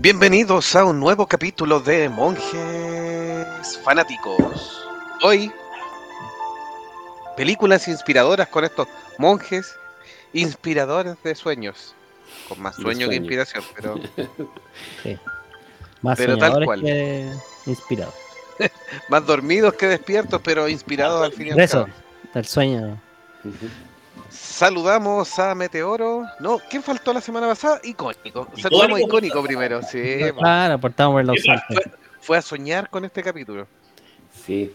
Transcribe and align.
Bienvenidos 0.00 0.74
a 0.76 0.84
un 0.86 0.98
nuevo 0.98 1.26
capítulo 1.26 1.78
de 1.78 2.08
Monjes 2.08 3.78
Fanáticos. 3.84 4.82
Hoy, 5.22 5.52
películas 7.36 7.86
inspiradoras 7.86 8.48
con 8.48 8.64
estos 8.64 8.88
monjes 9.18 9.74
inspiradores 10.32 11.16
de 11.22 11.34
sueños. 11.34 11.94
Con 12.48 12.62
más 12.62 12.76
sueño 12.76 13.10
que 13.10 13.16
inspiración, 13.16 13.62
pero 13.74 13.96
Sí. 15.02 15.18
Más 16.00 16.16
Pero 16.16 16.38
tal 16.38 16.52
soñadores 16.52 16.66
cual. 16.66 16.80
que 16.80 17.30
inspirados. 17.66 18.14
más 19.10 19.26
dormidos 19.26 19.74
que 19.74 19.86
despiertos, 19.86 20.40
pero 20.42 20.66
inspirados 20.66 21.22
al 21.22 21.32
fin 21.34 21.48
y 21.48 21.50
al 21.50 21.60
eso, 21.60 21.84
cabo. 21.84 21.94
el 22.36 22.46
sueño. 22.46 22.98
Saludamos 24.28 25.38
a 25.38 25.54
Meteoro. 25.54 26.24
No, 26.40 26.58
¿quién 26.68 26.82
faltó 26.82 27.12
la 27.12 27.20
semana 27.20 27.46
pasada? 27.46 27.80
Icónico. 27.82 28.48
Saludamos 28.56 28.98
a 28.98 29.02
Icónico. 29.02 29.42
Primero, 29.42 29.82
sí. 29.82 30.18
Claro, 30.38 30.74
aportamos 30.74 31.14
por 31.14 31.24
la 31.24 31.32
¿Qué 31.32 31.38
opción. 31.38 31.60
Fue, 31.68 31.82
fue 32.20 32.38
a 32.38 32.42
soñar 32.42 32.90
con 32.90 33.04
este 33.04 33.22
capítulo. 33.22 33.66
Sí. 34.44 34.72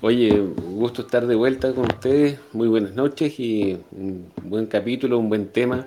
Oye, 0.00 0.32
un 0.40 0.76
gusto 0.76 1.02
estar 1.02 1.26
de 1.26 1.34
vuelta 1.34 1.72
con 1.74 1.86
ustedes. 1.86 2.38
Muy 2.52 2.68
buenas 2.68 2.92
noches 2.94 3.38
y 3.38 3.82
un 3.92 4.32
buen 4.42 4.66
capítulo, 4.66 5.18
un 5.18 5.28
buen 5.28 5.48
tema. 5.48 5.86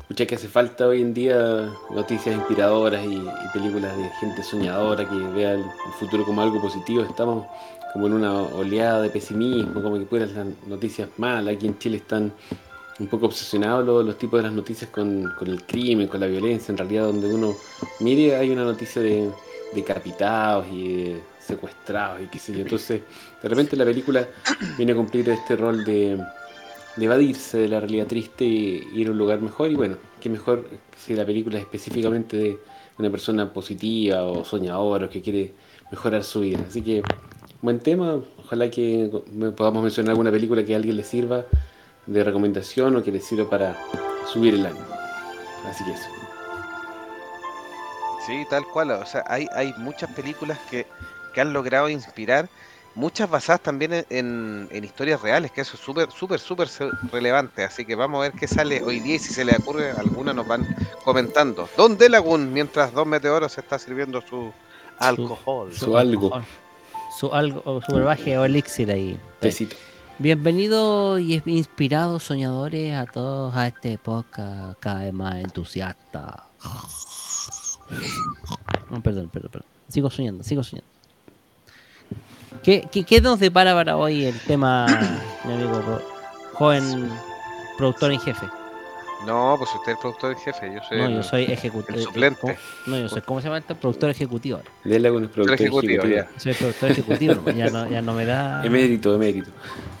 Escuché 0.00 0.26
que 0.26 0.34
hace 0.34 0.48
falta 0.48 0.86
hoy 0.86 1.02
en 1.02 1.14
día 1.14 1.70
noticias 1.90 2.34
inspiradoras 2.34 3.04
y, 3.04 3.14
y 3.14 3.48
películas 3.52 3.96
de 3.96 4.08
gente 4.20 4.42
soñadora 4.42 5.08
que 5.08 5.14
vea 5.14 5.52
el, 5.52 5.60
el 5.60 5.92
futuro 5.98 6.24
como 6.24 6.42
algo 6.42 6.60
positivo. 6.60 7.02
Estamos 7.02 7.46
como 7.94 8.08
en 8.08 8.14
una 8.14 8.42
oleada 8.42 9.02
de 9.02 9.08
pesimismo, 9.08 9.80
como 9.80 9.96
que 9.96 10.04
puras 10.04 10.32
las 10.32 10.46
noticias 10.66 11.08
malas. 11.16 11.54
Aquí 11.54 11.68
en 11.68 11.78
Chile 11.78 11.98
están 11.98 12.32
un 12.98 13.06
poco 13.06 13.26
obsesionados 13.26 14.04
los, 14.04 14.18
tipos 14.18 14.40
de 14.40 14.48
las 14.48 14.52
noticias 14.52 14.90
con, 14.90 15.32
con 15.38 15.46
el 15.46 15.62
crimen, 15.62 16.08
con 16.08 16.18
la 16.18 16.26
violencia. 16.26 16.72
En 16.72 16.78
realidad, 16.78 17.04
donde 17.04 17.32
uno 17.32 17.54
mire, 18.00 18.34
hay 18.34 18.50
una 18.50 18.64
noticia 18.64 19.00
de 19.00 19.30
decapitados 19.72 20.66
y 20.72 21.04
de 21.04 21.22
secuestrados 21.38 22.20
y 22.20 22.26
qué 22.26 22.38
sé 22.40 22.52
yo. 22.52 22.62
Entonces, 22.62 23.02
de 23.40 23.48
repente 23.48 23.76
la 23.76 23.84
película 23.84 24.28
viene 24.76 24.90
a 24.90 24.96
cumplir 24.96 25.28
este 25.30 25.54
rol 25.54 25.84
de, 25.84 26.18
de 26.96 27.04
evadirse 27.04 27.58
de 27.58 27.68
la 27.68 27.78
realidad 27.78 28.08
triste 28.08 28.44
y 28.44 28.88
ir 28.92 29.06
a 29.06 29.12
un 29.12 29.18
lugar 29.18 29.40
mejor. 29.40 29.70
Y 29.70 29.76
bueno, 29.76 29.98
qué 30.20 30.28
mejor 30.28 30.68
si 30.98 31.14
la 31.14 31.24
película 31.24 31.58
es 31.58 31.62
específicamente 31.62 32.36
de 32.36 32.58
una 32.98 33.08
persona 33.08 33.52
positiva 33.52 34.24
o 34.24 34.44
soñadora 34.44 35.06
o 35.06 35.08
que 35.08 35.22
quiere 35.22 35.54
mejorar 35.90 36.24
su 36.24 36.40
vida. 36.40 36.58
Así 36.66 36.82
que, 36.82 37.02
buen 37.64 37.80
tema. 37.80 38.20
Ojalá 38.44 38.70
que 38.70 39.10
me- 39.32 39.50
podamos 39.50 39.82
mencionar 39.82 40.10
alguna 40.10 40.30
película 40.30 40.62
que 40.64 40.74
a 40.74 40.76
alguien 40.76 40.96
le 40.96 41.04
sirva 41.04 41.44
de 42.06 42.22
recomendación 42.22 42.94
o 42.96 43.02
que 43.02 43.10
le 43.10 43.20
sirva 43.20 43.48
para 43.48 43.76
subir 44.30 44.54
el 44.54 44.66
ánimo. 44.66 44.84
Así 45.66 45.82
que 45.84 45.92
eso. 45.92 46.08
Sí, 48.26 48.44
tal 48.50 48.64
cual. 48.66 48.90
O 48.92 49.06
sea, 49.06 49.24
hay, 49.26 49.46
hay 49.54 49.72
muchas 49.78 50.10
películas 50.12 50.58
que, 50.70 50.86
que 51.34 51.40
han 51.40 51.52
logrado 51.52 51.88
inspirar, 51.88 52.48
muchas 52.94 53.28
basadas 53.30 53.60
también 53.62 53.92
en, 53.94 54.06
en- 54.10 54.68
en 54.70 54.84
historias 54.84 55.20
reales, 55.22 55.50
que 55.50 55.62
eso 55.62 55.76
es 55.76 55.80
súper, 55.82 56.10
súper, 56.10 56.38
súper 56.38 56.68
relevante. 57.12 57.64
Así 57.64 57.84
que 57.86 57.94
vamos 57.94 58.18
a 58.18 58.22
ver 58.28 58.32
qué 58.32 58.46
sale 58.46 58.82
hoy 58.82 59.00
día 59.00 59.16
y 59.16 59.18
si 59.18 59.32
se 59.32 59.44
le 59.44 59.56
ocurre 59.56 59.90
alguna 59.92 60.32
nos 60.34 60.46
van 60.46 60.66
comentando. 61.02 61.68
Don 61.78 61.96
Delagun, 61.96 62.52
mientras 62.52 62.92
Don 62.92 63.08
Meteoros 63.08 63.52
se 63.52 63.60
está 63.62 63.78
sirviendo 63.78 64.20
su 64.20 64.52
alcohol. 64.98 65.72
Su 65.74 65.96
algo. 65.96 66.30
Su 67.18 67.32
algo, 67.32 67.62
o 67.64 67.80
o 67.80 68.44
elixir 68.44 68.90
ahí. 68.90 69.18
Besito. 69.40 69.76
Bienvenidos 70.18 71.20
y 71.20 71.40
inspirados 71.46 72.24
soñadores 72.24 72.94
a 72.94 73.06
todos 73.06 73.54
a 73.54 73.68
este 73.68 73.98
podcast 73.98 74.78
cada 74.80 75.04
vez 75.04 75.12
más 75.12 75.36
entusiasta. 75.36 76.44
No, 78.90 79.00
perdón, 79.02 79.28
perdón, 79.28 79.50
perdón. 79.52 79.68
Sigo 79.88 80.10
soñando, 80.10 80.42
sigo 80.42 80.64
soñando. 80.64 80.90
¿Qué, 82.64 82.88
qué, 82.90 83.04
qué 83.04 83.20
nos 83.20 83.38
depara 83.38 83.74
para 83.74 83.96
hoy 83.96 84.24
el 84.24 84.40
tema, 84.40 84.86
mi 85.44 85.52
amigo 85.52 86.00
joven 86.54 87.10
productor 87.76 88.12
en 88.12 88.20
jefe? 88.20 88.46
No, 89.26 89.54
pues 89.58 89.70
usted 89.74 89.92
es 89.92 89.96
el 89.96 90.00
productor 90.00 90.32
en 90.32 90.38
jefe, 90.38 90.72
yo 90.74 90.80
soy 90.88 90.98
No, 90.98 91.06
el, 91.06 91.14
yo 91.16 91.22
soy 91.22 91.44
ejecutivo. 91.44 91.98
el 91.98 92.04
suplente. 92.04 92.58
No, 92.86 92.98
yo 92.98 93.08
soy, 93.08 93.22
¿cómo 93.22 93.40
se 93.40 93.46
llama 93.46 93.58
esto? 93.58 93.74
Productor 93.76 94.10
ejecutivo. 94.10 94.58
ahora. 94.58 94.70
De 94.84 94.96
él 94.96 95.06
hago 95.06 95.16
un 95.16 95.28
productor 95.28 95.54
ejecutivo, 95.54 96.02
ejecutivo. 96.04 96.28
ya. 96.34 96.40
Soy 96.40 96.54
productor 96.54 96.90
ejecutivo, 96.90 97.50
ya 97.52 97.66
no, 97.70 97.88
ya 97.88 98.02
no 98.02 98.12
me 98.14 98.24
da. 98.26 98.64
Emérito, 98.66 99.14
emérito. 99.14 99.50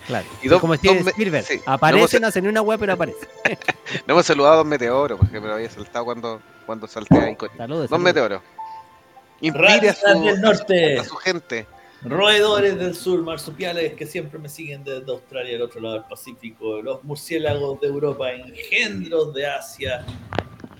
Claro. 0.06 0.26
Y 0.42 0.48
dos- 0.48 0.60
como 0.60 0.74
Steven 0.76 1.06
Spielberg. 1.08 1.44
sí, 1.44 1.60
Aparece, 1.66 2.16
no 2.18 2.20
no 2.22 2.26
hace 2.28 2.42
ni 2.42 2.48
una 2.48 2.62
web, 2.62 2.78
pero 2.78 2.92
aparece. 2.92 3.26
No 4.06 4.14
hemos 4.14 4.26
saludado 4.26 4.54
a 4.54 4.56
Don 4.58 4.68
Meteoro, 4.68 5.16
porque 5.18 5.40
me 5.40 5.46
lo 5.46 5.54
había 5.54 5.70
saltado 5.70 6.04
cuando, 6.04 6.40
cuando 6.66 6.86
salté 6.86 7.18
ahí 7.18 7.36
con 7.36 7.48
Saludos. 7.56 7.88
Don 7.90 8.00
saludos. 8.02 8.04
Meteoro. 8.04 8.42
A 9.90 9.94
su, 9.94 10.22
del 10.24 10.40
norte, 10.40 10.98
a 10.98 11.04
su 11.04 11.16
gente. 11.16 11.66
Roedores 12.04 12.78
del 12.78 12.94
sur, 12.94 13.22
marsupiales 13.22 13.94
que 13.94 14.04
siempre 14.04 14.38
me 14.38 14.48
siguen 14.48 14.84
desde 14.84 15.10
Australia 15.10 15.56
al 15.56 15.62
otro 15.62 15.80
lado 15.80 15.94
del 15.94 16.04
Pacífico, 16.04 16.82
los 16.82 17.02
murciélagos 17.02 17.80
de 17.80 17.86
Europa, 17.86 18.30
engendros 18.30 19.32
de 19.32 19.46
Asia 19.46 20.04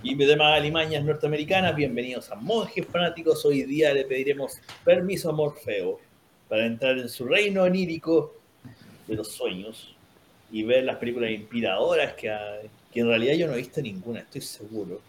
y 0.03 0.15
demás 0.17 0.59
alimañas 0.59 1.03
norteamericanas. 1.03 1.75
Bienvenidos 1.75 2.31
a 2.31 2.35
Monjes 2.35 2.87
Fanáticos. 2.87 3.43
Hoy 3.47 3.63
día 3.63 3.95
le 3.95 4.05
pediremos 4.05 4.61
permiso 4.85 5.31
a 5.31 5.33
Morfeo 5.33 5.99
para 6.47 6.67
entrar 6.67 6.99
en 6.99 7.09
su 7.09 7.25
reino 7.25 7.63
onírico 7.63 8.35
de 9.07 9.15
los 9.15 9.29
sueños 9.29 9.97
y 10.53 10.63
ver 10.63 10.85
las 10.85 10.97
películas 10.97 11.31
inspiradoras 11.31 12.13
que, 12.13 12.31
que 12.93 13.01
en 13.01 13.09
realidad 13.09 13.35
yo 13.35 13.47
no 13.47 13.55
he 13.55 13.59
visto 13.59 13.81
ninguna, 13.81 14.21
estoy 14.21 14.43
seguro. 14.43 15.01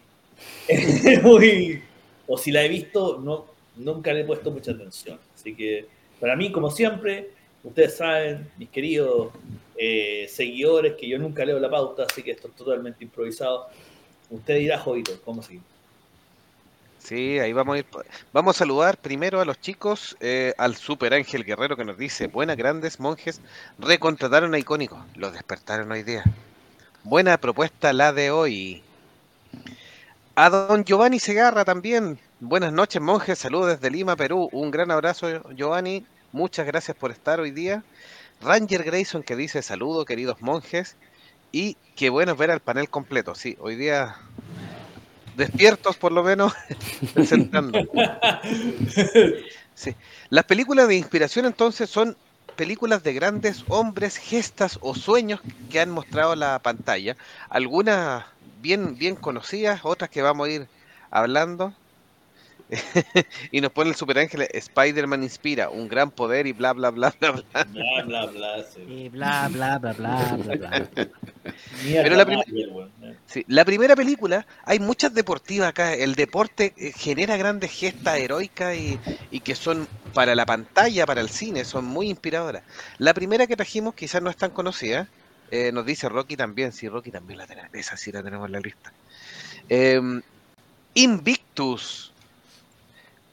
O 2.28 2.36
si 2.36 2.50
la 2.50 2.64
he 2.64 2.68
visto, 2.68 3.20
no, 3.22 3.46
nunca 3.76 4.12
le 4.12 4.22
he 4.22 4.24
puesto 4.24 4.50
mucha 4.50 4.72
atención. 4.72 5.16
Así 5.32 5.54
que 5.54 5.86
para 6.20 6.36
mí, 6.36 6.52
como 6.52 6.70
siempre, 6.70 7.30
ustedes 7.62 7.96
saben, 7.96 8.50
mis 8.56 8.68
queridos 8.68 9.32
eh, 9.76 10.26
seguidores, 10.30 10.94
que 10.94 11.08
yo 11.08 11.18
nunca 11.18 11.44
leo 11.44 11.58
la 11.58 11.70
pauta, 11.70 12.04
así 12.04 12.22
que 12.22 12.32
esto 12.32 12.48
es 12.48 12.54
totalmente 12.54 13.04
improvisado. 13.04 13.68
Usted 14.30 14.58
dirá, 14.58 14.78
Jovito, 14.78 15.12
¿cómo 15.24 15.42
seguimos? 15.42 15.66
Sí, 16.98 17.38
ahí 17.38 17.52
vamos 17.52 17.76
a 17.76 17.78
ir. 17.78 17.86
Vamos 18.32 18.56
a 18.56 18.58
saludar 18.58 18.96
primero 18.96 19.40
a 19.40 19.44
los 19.44 19.60
chicos, 19.60 20.16
eh, 20.18 20.54
al 20.58 20.74
Super 20.74 21.14
Ángel 21.14 21.44
Guerrero 21.44 21.76
que 21.76 21.84
nos 21.84 21.96
dice, 21.96 22.26
buenas 22.26 22.56
grandes 22.56 22.98
monjes, 22.98 23.40
recontrataron 23.78 24.54
a 24.54 24.58
Icónico, 24.58 25.04
los 25.14 25.32
despertaron 25.32 25.92
hoy 25.92 26.02
día. 26.02 26.24
Buena 27.04 27.38
propuesta 27.38 27.92
la 27.92 28.12
de 28.12 28.32
hoy. 28.32 28.82
A 30.34 30.50
don 30.50 30.84
Giovanni 30.84 31.20
Segarra 31.20 31.64
también, 31.64 32.18
buenas 32.40 32.72
noches 32.72 33.00
monjes, 33.00 33.38
saludos 33.38 33.68
desde 33.68 33.90
Lima, 33.90 34.16
Perú, 34.16 34.48
un 34.52 34.70
gran 34.70 34.90
abrazo 34.90 35.48
Giovanni, 35.54 36.04
muchas 36.32 36.66
gracias 36.66 36.96
por 36.96 37.10
estar 37.10 37.40
hoy 37.40 37.50
día. 37.50 37.82
Ranger 38.42 38.84
Grayson 38.84 39.22
que 39.22 39.36
dice, 39.36 39.62
saludo 39.62 40.04
queridos 40.04 40.42
monjes, 40.42 40.96
y 41.50 41.76
qué 41.94 42.10
bueno 42.10 42.36
ver 42.36 42.50
al 42.50 42.60
panel 42.60 42.90
completo, 42.90 43.34
sí, 43.34 43.56
hoy 43.60 43.76
día 43.76 44.16
despiertos 45.36 45.96
por 45.96 46.12
lo 46.12 46.22
menos, 46.22 46.52
presentando. 47.14 47.78
Sí. 49.74 49.94
Las 50.30 50.44
películas 50.44 50.88
de 50.88 50.96
inspiración 50.96 51.44
entonces 51.46 51.90
son 51.90 52.16
películas 52.56 53.02
de 53.02 53.12
grandes 53.12 53.64
hombres, 53.68 54.16
gestas 54.16 54.78
o 54.80 54.94
sueños 54.94 55.40
que 55.70 55.80
han 55.80 55.90
mostrado 55.90 56.34
la 56.34 56.58
pantalla. 56.58 57.16
Algunas 57.50 58.24
bien, 58.62 58.96
bien 58.96 59.16
conocidas, 59.16 59.80
otras 59.84 60.08
que 60.08 60.22
vamos 60.22 60.48
a 60.48 60.50
ir 60.50 60.68
hablando. 61.10 61.74
y 63.52 63.60
nos 63.60 63.72
pone 63.72 63.90
el 63.90 63.96
super 63.96 64.18
ángel, 64.18 64.46
Spider-Man 64.52 65.22
inspira, 65.22 65.70
un 65.70 65.88
gran 65.88 66.10
poder 66.10 66.46
y 66.46 66.52
bla 66.52 66.72
bla 66.72 66.90
bla 66.90 67.14
bla 67.20 67.30
bla. 67.32 67.64
Bla, 67.72 68.02
bla, 68.04 68.26
bla. 68.26 68.64
sí. 68.64 68.80
Y 68.86 69.08
bla, 69.08 69.48
bla, 69.52 69.78
bla, 69.78 69.92
bla, 69.92 70.36
bla, 70.36 70.54
bla. 70.56 70.90
Pero 72.02 72.16
la 72.16 72.24
prim- 72.26 72.40
eh. 72.40 73.18
Sí, 73.26 73.44
La 73.48 73.64
primera 73.64 73.96
película, 73.96 74.46
hay 74.64 74.78
muchas 74.80 75.12
deportivas 75.14 75.68
acá. 75.68 75.94
El 75.94 76.14
deporte 76.14 76.72
eh, 76.76 76.92
genera 76.92 77.36
grandes 77.36 77.72
gestas 77.72 78.18
heroicas 78.18 78.76
y, 78.76 79.00
y 79.30 79.40
que 79.40 79.54
son 79.54 79.88
para 80.12 80.34
la 80.34 80.46
pantalla, 80.46 81.06
para 81.06 81.20
el 81.20 81.28
cine, 81.28 81.64
son 81.64 81.84
muy 81.84 82.08
inspiradoras. 82.08 82.64
La 82.98 83.12
primera 83.14 83.46
que 83.46 83.56
trajimos 83.56 83.94
quizás 83.94 84.22
no 84.22 84.30
es 84.30 84.36
tan 84.36 84.50
conocida. 84.50 85.08
eh, 85.50 85.70
nos 85.72 85.84
dice 85.86 86.08
Rocky 86.08 86.36
también, 86.36 86.72
sí, 86.72 86.88
Rocky 86.88 87.10
también 87.12 87.38
la 87.38 87.46
tenemos, 87.46 87.70
esa 87.74 87.96
sí 87.96 88.10
la 88.12 88.22
tenemos 88.22 88.46
en 88.46 88.52
la 88.52 88.60
lista. 88.60 88.92
Em, 89.68 90.22
Invictus, 90.94 92.15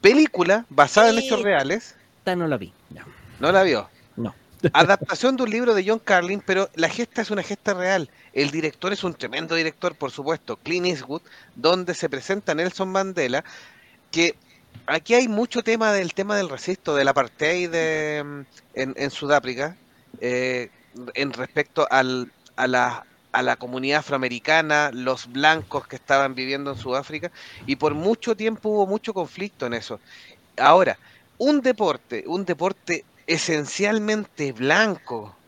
película 0.04 0.66
basada 0.70 1.10
en 1.10 1.18
hechos 1.18 1.42
reales, 1.42 1.96
Esta 2.20 2.36
no 2.36 2.46
la 2.48 2.58
vi. 2.58 2.74
ya. 2.90 3.06
no 3.40 3.52
la 3.52 3.64
vio. 3.64 3.90
No. 4.18 4.36
Adaptación 4.74 5.38
de 5.38 5.44
un 5.44 5.50
libro 5.50 5.74
de 5.74 5.84
John 5.88 6.00
Carlin, 6.00 6.42
pero 6.46 6.70
la 6.76 6.90
gesta 6.90 7.22
es 7.22 7.32
una 7.32 7.42
gesta 7.42 7.74
real. 7.74 8.10
El 8.34 8.52
director 8.52 8.92
es 8.94 9.04
un 9.04 9.14
tremendo 9.14 9.56
director, 9.56 9.96
por 9.96 10.12
supuesto, 10.12 10.58
Clint 10.58 10.86
Eastwood, 10.88 11.22
donde 11.56 11.94
se 11.94 12.10
presenta 12.10 12.54
Nelson 12.54 12.90
Mandela, 12.90 13.44
que 14.12 14.36
aquí 14.88 15.14
hay 15.16 15.28
mucho 15.28 15.64
tema 15.64 15.92
del 15.94 16.14
tema 16.14 16.36
del 16.36 16.50
resisto, 16.50 16.96
del 16.96 17.08
apartheid 17.08 17.70
de, 17.70 18.24
mm, 18.26 18.40
en, 18.76 18.94
en 18.98 19.10
Sudáfrica, 19.12 19.78
eh, 20.20 20.70
en 21.14 21.32
respecto 21.34 21.88
al, 21.90 22.32
a 22.56 22.68
la 22.68 23.06
a 23.34 23.44
la 23.44 23.58
comunidad 23.58 24.00
afroamericana, 24.00 24.92
los 24.94 25.28
blancos 25.28 25.88
que 25.88 25.98
estaban 25.98 26.36
viviendo 26.36 26.72
en 26.72 26.78
Sudáfrica, 26.78 27.32
y 27.66 27.78
por 27.78 27.96
mucho 27.96 28.36
tiempo 28.38 28.70
hubo 28.70 28.88
mucho 28.88 29.14
conflicto 29.14 29.66
en 29.68 29.74
eso. 29.74 30.02
Ahora, 30.58 31.00
un 31.38 31.62
deporte, 31.62 32.24
un 32.28 32.46
deporte 32.46 33.08
esencialmente 33.28 34.54
blanco, 34.54 35.43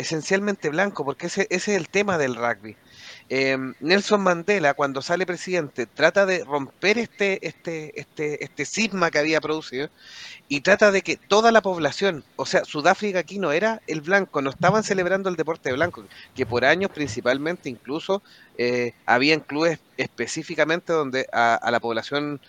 esencialmente 0.00 0.70
blanco, 0.70 1.04
porque 1.04 1.26
ese, 1.26 1.46
ese 1.50 1.72
es 1.72 1.80
el 1.80 1.88
tema 1.88 2.18
del 2.18 2.34
rugby. 2.34 2.76
Eh, 3.32 3.56
Nelson 3.78 4.22
Mandela, 4.22 4.74
cuando 4.74 5.02
sale 5.02 5.24
presidente, 5.24 5.86
trata 5.86 6.26
de 6.26 6.42
romper 6.42 6.98
este, 6.98 7.46
este, 7.46 7.98
este, 8.00 8.42
este 8.42 8.64
cisma 8.64 9.12
que 9.12 9.20
había 9.20 9.40
producido 9.40 9.88
y 10.48 10.62
trata 10.62 10.90
de 10.90 11.02
que 11.02 11.16
toda 11.16 11.52
la 11.52 11.62
población, 11.62 12.24
o 12.34 12.44
sea, 12.44 12.64
Sudáfrica 12.64 13.20
aquí 13.20 13.38
no 13.38 13.52
era 13.52 13.82
el 13.86 14.00
blanco, 14.00 14.42
no 14.42 14.50
estaban 14.50 14.82
celebrando 14.82 15.28
el 15.28 15.36
deporte 15.36 15.72
blanco, 15.72 16.04
que 16.34 16.44
por 16.44 16.64
años 16.64 16.90
principalmente 16.90 17.68
incluso 17.68 18.20
eh, 18.58 18.94
habían 19.06 19.38
clubes 19.38 19.78
específicamente 19.96 20.92
donde 20.92 21.28
a, 21.32 21.70
la 21.70 21.78
población 21.78 22.40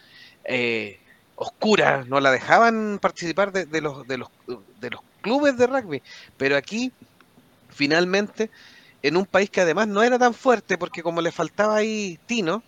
eh, 0.45 0.99
oscura 1.35 2.05
no 2.07 2.19
la 2.19 2.31
dejaban 2.31 2.97
participar 2.99 3.51
de, 3.51 3.81
los, 3.81 4.07
de, 4.07 4.17
los, 4.17 4.29
de 4.79 4.89
los 4.89 5.01
clubes 5.21 5.57
de 5.57 5.67
rugby, 5.67 6.01
pero 6.37 6.57
aquí 6.57 6.91
finalmente 7.71 8.49
en 9.01 9.17
un 9.17 9.25
país 9.25 9.49
que 9.49 9.61
además 9.61 9.87
no 9.87 10.03
era 10.03 10.19
tan 10.19 10.33
fuerte 10.33 10.77
porque 10.77 11.03
como 11.03 11.21
le 11.21 11.31
faltaba 11.31 11.75
ahí 11.77 12.19
Tino, 12.25 12.63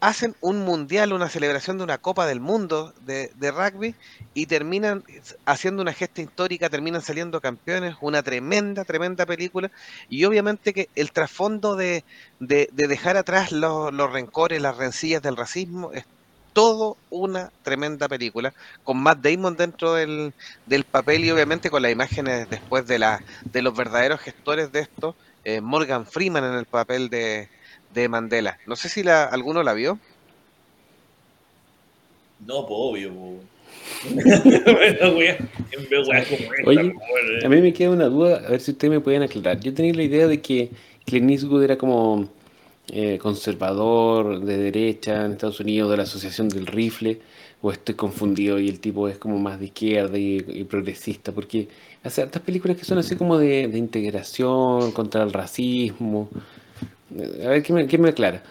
hacen 0.00 0.36
un 0.42 0.60
mundial, 0.66 1.14
una 1.14 1.30
celebración 1.30 1.78
de 1.78 1.84
una 1.84 1.96
Copa 1.96 2.26
del 2.26 2.38
Mundo 2.38 2.92
de, 3.06 3.30
de, 3.36 3.50
rugby 3.50 3.94
y 4.34 4.44
terminan 4.44 5.02
haciendo 5.46 5.80
una 5.80 5.94
gesta 5.94 6.20
histórica, 6.20 6.68
terminan 6.68 7.00
saliendo 7.00 7.40
campeones, 7.40 7.96
una 8.02 8.22
tremenda, 8.22 8.84
tremenda 8.84 9.24
película 9.24 9.70
y 10.10 10.26
obviamente 10.26 10.74
que 10.74 10.90
el 10.94 11.10
trasfondo 11.10 11.74
de, 11.74 12.04
de, 12.38 12.68
de 12.70 12.86
dejar 12.86 13.16
atrás 13.16 13.50
los, 13.50 13.94
los, 13.94 14.12
rencores, 14.12 14.60
las 14.60 14.76
rencillas 14.76 15.22
del 15.22 15.38
racismo 15.38 15.90
es 15.92 16.04
todo 16.54 16.96
una 17.10 17.50
tremenda 17.62 18.08
película 18.08 18.54
con 18.82 19.02
Matt 19.02 19.18
Damon 19.18 19.56
dentro 19.56 19.92
del, 19.92 20.32
del 20.64 20.84
papel 20.84 21.24
y 21.24 21.30
obviamente 21.30 21.68
con 21.68 21.82
las 21.82 21.92
imágenes 21.92 22.48
después 22.48 22.86
de, 22.86 22.98
la, 22.98 23.22
de 23.44 23.60
los 23.60 23.76
verdaderos 23.76 24.20
gestores 24.20 24.72
de 24.72 24.80
esto, 24.80 25.14
eh, 25.44 25.60
Morgan 25.60 26.06
Freeman 26.06 26.44
en 26.44 26.54
el 26.54 26.64
papel 26.64 27.10
de 27.10 27.50
de 27.94 28.08
Mandela. 28.08 28.58
No 28.66 28.76
sé 28.76 28.88
si 28.88 29.02
la, 29.02 29.24
alguno 29.24 29.62
la 29.62 29.72
vio. 29.72 29.98
No, 32.44 32.66
pues 32.66 32.76
obvio. 32.76 33.12
Oye, 36.66 36.94
a 37.44 37.48
mí 37.48 37.60
me 37.60 37.72
queda 37.72 37.90
una 37.90 38.06
duda, 38.06 38.42
a 38.46 38.50
ver 38.50 38.60
si 38.60 38.72
ustedes 38.72 38.90
me 38.90 39.00
pueden 39.00 39.22
aclarar. 39.22 39.60
Yo 39.60 39.72
tenía 39.72 39.94
la 39.94 40.02
idea 40.02 40.26
de 40.26 40.40
que 40.40 40.70
Clint 41.06 41.30
Eastwood 41.30 41.62
era 41.62 41.78
como 41.78 42.28
eh, 42.92 43.18
conservador, 43.18 44.40
de 44.40 44.56
derecha 44.58 45.24
en 45.24 45.32
Estados 45.32 45.60
Unidos, 45.60 45.90
de 45.90 45.96
la 45.96 46.02
Asociación 46.04 46.48
del 46.48 46.66
Rifle, 46.66 47.20
o 47.62 47.72
estoy 47.72 47.94
confundido 47.94 48.58
y 48.58 48.68
el 48.68 48.80
tipo 48.80 49.08
es 49.08 49.18
como 49.18 49.38
más 49.38 49.58
de 49.58 49.66
izquierda 49.66 50.18
y, 50.18 50.44
y 50.46 50.64
progresista, 50.64 51.32
porque 51.32 51.68
hace 52.02 52.22
estas 52.22 52.42
películas 52.42 52.76
que 52.76 52.84
son 52.84 52.98
así 52.98 53.16
como 53.16 53.38
de, 53.38 53.68
de 53.68 53.78
integración 53.78 54.92
contra 54.92 55.22
el 55.22 55.32
racismo. 55.32 56.30
A 57.44 57.48
ver, 57.48 57.62
¿quién 57.62 57.76
me, 57.76 57.86
quién 57.86 58.02
me 58.02 58.10
aclara? 58.10 58.42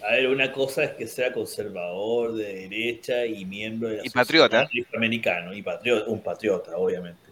A 0.00 0.12
ver, 0.12 0.28
una 0.28 0.50
cosa 0.52 0.84
es 0.84 0.92
que 0.94 1.06
sea 1.06 1.32
conservador, 1.32 2.34
de 2.34 2.68
derecha 2.68 3.26
y 3.26 3.44
miembro 3.44 3.88
de 3.88 3.98
la 3.98 4.02
y 4.04 4.10
patriota. 4.10 4.70
americano 4.94 5.54
y 5.54 5.62
patriota, 5.62 6.10
un 6.10 6.22
patriota, 6.22 6.76
obviamente. 6.76 7.30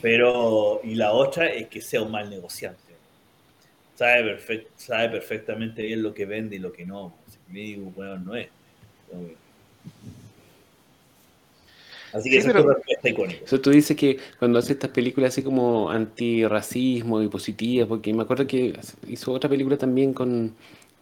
Pero, 0.00 0.80
y 0.84 0.94
la 0.94 1.12
otra 1.12 1.48
es 1.48 1.68
que 1.68 1.80
sea 1.80 2.02
un 2.02 2.10
mal 2.12 2.30
negociante. 2.30 2.87
Sabe, 3.98 4.22
perfect, 4.22 4.70
sabe 4.76 5.08
perfectamente 5.08 5.82
bien 5.82 6.04
lo 6.04 6.14
que 6.14 6.24
vende 6.24 6.54
y 6.54 6.60
lo 6.60 6.72
que 6.72 6.86
no. 6.86 7.12
Digo, 7.48 7.90
bueno, 7.96 8.16
no 8.18 8.36
es. 8.36 8.46
Así 12.12 12.30
que 12.30 12.40
sí, 12.40 12.48
eso 12.48 12.76
es 12.86 13.10
icónico. 13.10 13.44
Eso 13.44 13.60
tú 13.60 13.70
dices 13.70 13.96
que 13.96 14.16
cuando 14.38 14.60
hace 14.60 14.74
estas 14.74 14.90
películas 14.90 15.32
así 15.32 15.42
como 15.42 15.90
antirracismo 15.90 17.20
y 17.20 17.26
positivas, 17.26 17.88
porque 17.88 18.14
me 18.14 18.22
acuerdo 18.22 18.46
que 18.46 18.78
hizo 19.08 19.32
otra 19.32 19.50
película 19.50 19.76
también 19.76 20.14
con 20.14 20.54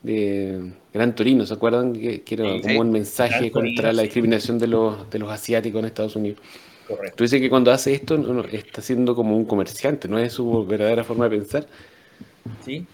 de 0.03 0.73
Gran 0.95 1.15
Torino, 1.15 1.45
¿se 1.45 1.53
acuerdan? 1.53 1.93
Que, 1.93 2.23
que 2.23 2.35
era 2.35 2.51
sí, 2.55 2.63
como 2.63 2.81
un 2.81 2.93
mensaje 2.93 3.51
contra 3.51 3.93
la 3.93 4.03
discriminación 4.03 4.59
de 4.59 4.69
los, 4.69 5.11
de 5.11 5.19
los 5.19 5.31
asiáticos 5.31 5.81
en 5.81 5.85
Estados 5.85 6.17
Unidos. 6.17 6.41
Correcto. 6.89 7.17
Tú 7.17 7.25
dices 7.25 7.43
que 7.43 7.51
cuando 7.51 7.73
hace 7.73 7.93
esto 7.93 8.17
no, 8.17 8.43
está 8.45 8.81
siendo 8.81 9.15
como 9.15 9.37
un 9.37 9.45
comerciante, 9.45 10.09
no 10.09 10.19
es 10.19 10.33
su 10.33 10.65
verdadera 10.65 11.05
forma 11.05 11.29
de 11.29 11.37
pensar. 11.37 11.67
Sí. 12.65 12.87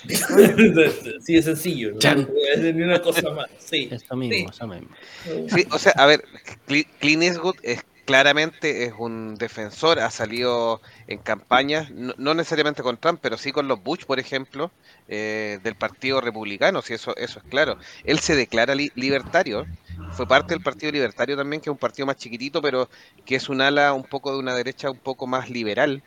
sí, 1.20 1.36
es 1.36 1.44
sencillo. 1.44 1.92
¿no? 1.92 2.26
Es 2.54 2.74
ni 2.74 2.82
una 2.82 3.02
cosa 3.02 3.30
más. 3.30 3.48
Sí. 3.58 3.88
Esto 3.90 4.16
mismo, 4.16 4.50
sí. 4.50 4.54
eso 4.54 4.66
mismo. 4.66 4.88
Sí, 5.48 5.66
o 5.70 5.78
sea, 5.78 5.92
a 5.96 6.06
ver, 6.06 6.24
Clint 6.98 7.22
Eastwood 7.22 7.56
es 7.62 7.84
claramente 8.10 8.86
es 8.86 8.94
un 8.98 9.36
defensor, 9.36 10.00
ha 10.00 10.10
salido 10.10 10.80
en 11.06 11.18
campañas, 11.18 11.92
no, 11.92 12.12
no, 12.18 12.34
necesariamente 12.34 12.82
con 12.82 12.96
Trump, 12.96 13.20
pero 13.22 13.38
sí 13.38 13.52
con 13.52 13.68
los 13.68 13.80
Bush, 13.84 14.04
por 14.04 14.18
ejemplo, 14.18 14.72
eh, 15.06 15.60
del 15.62 15.76
Partido 15.76 16.20
Republicano, 16.20 16.82
si 16.82 16.94
eso, 16.94 17.14
eso 17.16 17.38
es 17.38 17.44
claro. 17.48 17.78
Él 18.02 18.18
se 18.18 18.34
declara 18.34 18.74
li 18.74 18.90
libertario, 18.96 19.64
fue 20.10 20.26
parte 20.26 20.54
del 20.54 20.62
Partido 20.62 20.90
Libertario 20.90 21.36
también, 21.36 21.62
que 21.62 21.70
es 21.70 21.72
un 21.72 21.78
partido 21.78 22.04
más 22.04 22.16
chiquitito, 22.16 22.60
pero 22.60 22.90
que 23.24 23.36
es 23.36 23.48
un 23.48 23.60
ala 23.60 23.92
un 23.92 24.02
poco 24.02 24.32
de 24.32 24.40
una 24.40 24.56
derecha 24.56 24.90
un 24.90 24.98
poco 24.98 25.28
más 25.28 25.48
liberal, 25.48 26.02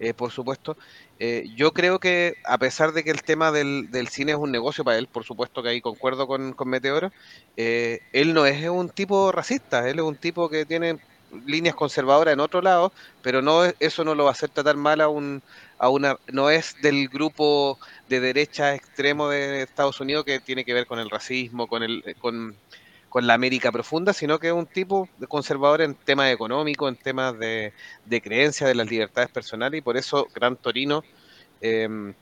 eh, 0.00 0.14
por 0.14 0.30
supuesto. 0.30 0.76
Eh, 1.18 1.46
yo 1.56 1.72
creo 1.72 1.98
que 1.98 2.34
a 2.44 2.58
pesar 2.58 2.92
de 2.92 3.02
que 3.04 3.10
el 3.10 3.22
tema 3.22 3.50
del, 3.50 3.90
del, 3.90 4.08
cine 4.08 4.32
es 4.32 4.38
un 4.38 4.52
negocio 4.52 4.84
para 4.84 4.98
él, 4.98 5.06
por 5.06 5.24
supuesto 5.24 5.62
que 5.62 5.70
ahí 5.70 5.80
concuerdo 5.80 6.26
con, 6.26 6.52
con 6.52 6.68
Meteoro, 6.68 7.12
eh, 7.56 8.00
él 8.12 8.34
no 8.34 8.44
es 8.46 8.68
un 8.68 8.90
tipo 8.90 9.32
racista, 9.32 9.88
él 9.88 9.98
es 9.98 10.04
un 10.04 10.16
tipo 10.16 10.48
que 10.48 10.66
tiene 10.66 10.98
líneas 11.46 11.74
conservadoras 11.74 12.34
en 12.34 12.40
otro 12.40 12.62
lado, 12.62 12.92
pero 13.22 13.42
no 13.42 13.64
eso 13.80 14.04
no 14.04 14.14
lo 14.14 14.24
va 14.24 14.30
a 14.30 14.32
hacer 14.32 14.50
tratar 14.50 14.76
mal 14.76 15.00
a 15.00 15.08
un 15.08 15.42
a 15.78 15.88
una 15.88 16.16
no 16.32 16.50
es 16.50 16.76
del 16.82 17.08
grupo 17.08 17.78
de 18.08 18.20
derecha 18.20 18.74
extremo 18.74 19.28
de 19.28 19.62
Estados 19.62 20.00
Unidos 20.00 20.24
que 20.24 20.40
tiene 20.40 20.64
que 20.64 20.74
ver 20.74 20.86
con 20.86 20.98
el 20.98 21.10
racismo, 21.10 21.66
con 21.66 21.82
el 21.82 22.16
con, 22.20 22.56
con 23.16 23.26
la 23.26 23.32
América 23.32 23.72
profunda, 23.72 24.12
sino 24.12 24.38
que 24.38 24.48
es 24.48 24.52
un 24.52 24.66
tipo 24.66 25.08
conservador 25.26 25.80
en 25.80 25.94
temas 25.94 26.30
económicos, 26.30 26.86
en 26.90 26.96
temas 26.96 27.38
de, 27.38 27.72
de 28.04 28.20
creencia 28.20 28.66
de 28.66 28.74
las 28.74 28.90
libertades 28.90 29.30
personales, 29.30 29.78
y 29.78 29.80
por 29.80 29.96
eso 29.96 30.28
Gran 30.34 30.54
Torino 30.54 31.02
eh, 31.62 32.12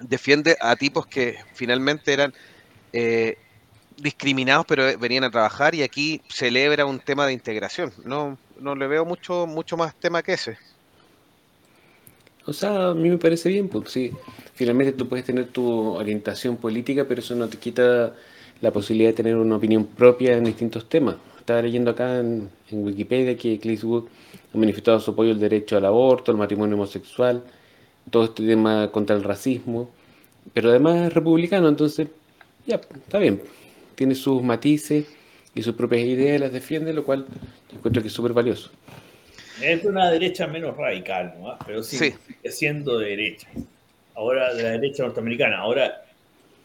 defiende 0.00 0.56
a 0.58 0.76
tipos 0.76 1.06
que 1.06 1.36
finalmente 1.52 2.14
eran 2.14 2.32
eh, 2.94 3.36
discriminados, 3.98 4.64
pero 4.66 4.98
venían 4.98 5.24
a 5.24 5.30
trabajar, 5.30 5.74
y 5.74 5.82
aquí 5.82 6.22
celebra 6.30 6.86
un 6.86 7.00
tema 7.00 7.26
de 7.26 7.34
integración. 7.34 7.92
No, 8.06 8.38
no 8.58 8.74
le 8.74 8.86
veo 8.86 9.04
mucho, 9.04 9.46
mucho 9.46 9.76
más 9.76 9.94
tema 9.94 10.22
que 10.22 10.32
ese. 10.32 10.56
O 12.46 12.54
sea, 12.54 12.88
a 12.88 12.94
mí 12.94 13.10
me 13.10 13.18
parece 13.18 13.50
bien, 13.50 13.68
pues 13.68 13.90
sí. 13.90 14.10
Finalmente 14.54 14.92
tú 14.92 15.06
puedes 15.06 15.26
tener 15.26 15.48
tu 15.48 15.90
orientación 15.90 16.56
política, 16.56 17.04
pero 17.06 17.20
eso 17.20 17.34
no 17.34 17.46
te 17.46 17.58
quita 17.58 18.14
la 18.60 18.70
posibilidad 18.70 19.10
de 19.10 19.14
tener 19.14 19.36
una 19.36 19.56
opinión 19.56 19.86
propia 19.86 20.36
en 20.36 20.44
distintos 20.44 20.88
temas. 20.88 21.16
Estaba 21.38 21.62
leyendo 21.62 21.90
acá 21.90 22.18
en, 22.18 22.48
en 22.70 22.84
Wikipedia 22.84 23.36
que 23.36 23.58
Clint 23.58 23.78
Eastwood 23.78 24.04
ha 24.54 24.58
manifestado 24.58 25.00
su 25.00 25.12
apoyo 25.12 25.32
al 25.32 25.40
derecho 25.40 25.76
al 25.76 25.84
aborto, 25.84 26.30
al 26.30 26.38
matrimonio 26.38 26.76
homosexual, 26.76 27.42
todo 28.10 28.24
este 28.24 28.46
tema 28.46 28.90
contra 28.90 29.16
el 29.16 29.22
racismo, 29.22 29.90
pero 30.52 30.70
además 30.70 31.06
es 31.06 31.14
republicano, 31.14 31.68
entonces 31.68 32.08
ya, 32.66 32.76
está 32.76 33.18
bien. 33.18 33.40
Tiene 33.94 34.14
sus 34.14 34.42
matices 34.42 35.06
y 35.54 35.62
sus 35.62 35.74
propias 35.74 36.02
ideas, 36.02 36.40
las 36.40 36.52
defiende, 36.52 36.92
lo 36.92 37.04
cual 37.04 37.26
encuentro 37.72 38.02
que 38.02 38.08
es 38.08 38.14
súper 38.14 38.32
valioso. 38.32 38.70
Es 39.62 39.84
una 39.84 40.10
derecha 40.10 40.46
menos 40.46 40.76
radical, 40.76 41.34
¿no? 41.38 41.56
pero 41.66 41.82
sí, 41.82 41.96
sí. 41.96 42.14
sigue 42.26 42.50
siendo 42.50 42.98
de 42.98 43.10
derecha. 43.10 43.48
Ahora, 44.14 44.54
de 44.54 44.62
la 44.62 44.70
derecha 44.70 45.02
norteamericana. 45.02 45.58
Ahora, 45.58 46.02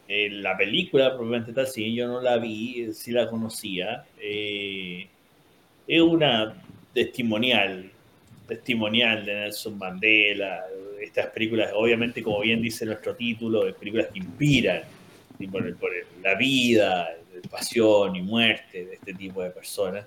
eh, 0.08 0.28
la 0.30 0.56
película, 0.56 1.14
probablemente 1.14 1.52
tal, 1.52 1.66
sí, 1.66 1.94
yo 1.94 2.06
no 2.06 2.20
la 2.20 2.38
vi, 2.38 2.92
sí 2.92 3.10
la 3.10 3.28
conocía. 3.28 4.04
Eh, 4.20 5.06
es 5.86 6.00
una 6.00 6.62
testimonial, 6.94 7.90
testimonial 8.46 9.24
de 9.24 9.34
Nelson 9.34 9.76
Mandela. 9.78 10.64
Estas 11.02 11.26
películas, 11.28 11.72
obviamente, 11.74 12.22
como 12.22 12.40
bien 12.40 12.62
dice 12.62 12.86
nuestro 12.86 13.14
título, 13.16 13.64
de 13.64 13.72
películas 13.72 14.08
que 14.12 14.20
inspiran 14.20 14.82
por, 15.50 15.66
el, 15.66 15.74
por 15.74 15.94
el, 15.94 16.04
la 16.22 16.34
vida, 16.34 17.16
pasión 17.50 18.16
y 18.16 18.22
muerte 18.22 18.86
de 18.86 18.94
este 18.94 19.12
tipo 19.12 19.42
de 19.42 19.50
personas. 19.50 20.06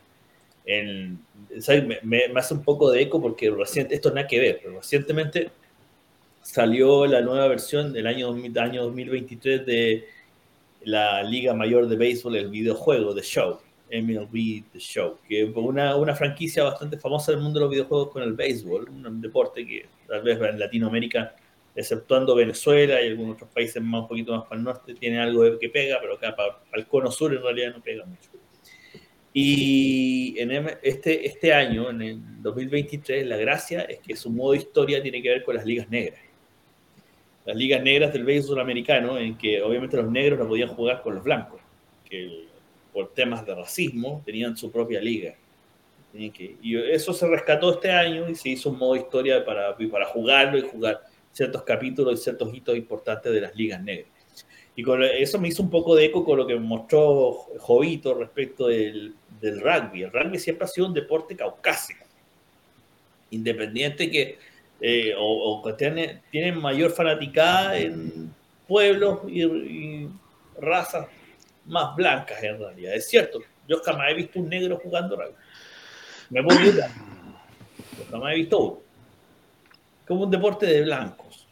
El, 0.66 1.18
me, 1.68 2.00
me, 2.04 2.28
me, 2.30 2.40
hace 2.40 2.54
un 2.54 2.64
poco 2.64 2.92
de 2.92 3.02
eco 3.02 3.22
porque 3.22 3.50
reciente, 3.50 3.96
esto 3.96 4.10
nada 4.12 4.28
que 4.28 4.40
ver, 4.40 4.60
pero 4.62 4.78
recientemente 4.78 5.50
salió 6.52 7.06
la 7.06 7.22
nueva 7.22 7.48
versión 7.48 7.94
del 7.94 8.08
año, 8.08 8.34
año 8.34 8.84
2023 8.86 9.66
de 9.68 10.08
la 10.82 11.22
Liga 11.22 11.54
Mayor 11.54 11.88
de 11.88 11.96
Béisbol, 11.96 12.38
el 12.38 12.50
videojuego 12.50 13.14
The 13.14 13.22
Show, 13.22 13.60
MLB 13.92 14.64
The 14.72 14.80
Show, 14.80 15.20
que 15.28 15.44
es 15.44 15.50
una, 15.56 15.96
una 15.96 16.16
franquicia 16.16 16.64
bastante 16.64 16.98
famosa 16.98 17.32
del 17.32 17.42
mundo 17.42 17.60
de 17.60 17.66
los 17.66 17.72
videojuegos 17.72 18.10
con 18.10 18.24
el 18.24 18.34
béisbol, 18.34 18.90
un 18.90 19.22
deporte 19.22 19.64
que 19.64 19.86
tal 20.08 20.24
vez 20.24 20.42
en 20.42 20.58
Latinoamérica 20.58 21.36
exceptuando 21.76 22.34
Venezuela 22.34 23.00
y 23.00 23.10
algunos 23.10 23.36
otros 23.36 23.52
países 23.52 23.82
más 23.84 24.02
un 24.02 24.08
poquito 24.08 24.36
más 24.36 24.46
para 24.46 24.58
el 24.58 24.64
norte, 24.64 24.96
tienen 24.96 25.20
algo 25.20 25.60
que 25.60 25.70
pega, 25.70 26.00
pero 26.02 26.16
acá 26.16 26.36
para, 26.36 26.58
para 26.58 26.82
el 26.82 26.88
cono 26.88 27.12
sur 27.12 27.32
en 27.32 27.44
realidad 27.44 27.76
no 27.76 27.84
pega 27.84 28.06
mucho. 28.06 28.32
Y 29.34 30.34
en 30.40 30.50
este, 30.82 31.28
este 31.28 31.54
año, 31.54 31.92
en 31.92 32.02
el 32.02 32.42
2023, 32.42 33.28
la 33.28 33.38
gracia 33.38 33.82
es 33.82 34.00
que 34.00 34.16
su 34.16 34.32
modo 34.32 34.56
historia 34.56 35.00
tiene 35.04 35.22
que 35.22 35.30
ver 35.30 35.44
con 35.44 35.56
las 35.56 35.64
ligas 35.64 35.88
negras. 35.90 36.29
Las 37.50 37.58
ligas 37.58 37.82
negras 37.82 38.14
del 38.14 38.26
béisbol 38.26 38.58
sudamericano, 38.58 39.18
en 39.18 39.36
que 39.36 39.60
obviamente 39.64 39.98
los 39.98 40.12
negros 40.12 40.38
no 40.38 40.48
podían 40.48 40.70
jugar 40.70 41.02
con 41.02 41.16
los 41.16 41.24
blancos, 41.24 41.60
que 42.08 42.46
por 42.94 43.12
temas 43.12 43.44
de 43.44 43.56
racismo 43.56 44.22
tenían 44.24 44.56
su 44.56 44.72
propia 44.72 45.02
liga. 45.02 45.34
Y 46.14 46.78
eso 46.78 47.12
se 47.12 47.26
rescató 47.28 47.74
este 47.74 47.90
año 47.90 48.30
y 48.30 48.36
se 48.36 48.50
hizo 48.50 48.70
un 48.70 48.78
modo 48.78 48.96
historia 48.96 49.44
para, 49.44 49.76
para 49.76 50.06
jugarlo 50.06 50.60
y 50.60 50.62
jugar 50.62 51.02
ciertos 51.32 51.64
capítulos 51.64 52.20
y 52.20 52.24
ciertos 52.24 52.54
hitos 52.54 52.78
importantes 52.78 53.34
de 53.34 53.42
las 53.42 53.56
ligas 53.56 53.82
negras. 53.82 54.12
Y 54.76 54.84
con 54.84 55.02
eso 55.02 55.40
me 55.40 55.48
hizo 55.48 55.64
un 55.64 55.72
poco 55.72 55.96
de 55.96 56.06
eco 56.06 56.24
con 56.24 56.38
lo 56.38 56.46
que 56.46 56.56
mostró 56.56 57.32
Jovito 57.58 58.14
respecto 58.14 58.68
del, 58.68 59.16
del 59.42 59.60
rugby. 59.60 60.04
El 60.04 60.12
rugby 60.12 60.38
siempre 60.38 60.66
ha 60.66 60.68
sido 60.68 60.86
un 60.86 60.94
deporte 60.94 61.36
caucásico, 61.36 62.06
independiente 63.32 64.12
que 64.12 64.38
eh, 64.82 65.14
o, 65.18 65.62
tienen 65.76 66.60
mayor 66.60 66.92
fanaticada 66.92 67.78
en 67.78 68.34
pueblos 68.68 69.20
y, 69.28 69.44
y 69.44 70.10
razas 70.60 71.08
más 71.66 71.96
blancas 71.96 72.42
en 72.44 72.60
realidad. 72.60 72.96
Es 72.96 73.08
cierto, 73.08 73.42
yo 73.68 73.80
jamás 73.84 74.12
he 74.12 74.16
visto 74.16 74.40
un 74.40 74.50
negro 74.50 74.80
jugando 74.82 75.16
rugby. 75.16 75.36
Me 76.30 76.40
a 76.40 76.60
ayudar. 76.60 76.90
Yo 77.98 78.06
jamás 78.12 78.34
he 78.34 78.36
visto 78.36 78.60
uno. 78.60 78.80
Como 80.08 80.24
un 80.24 80.32
deporte 80.32 80.66
de 80.66 80.82
blancos. 80.82 81.46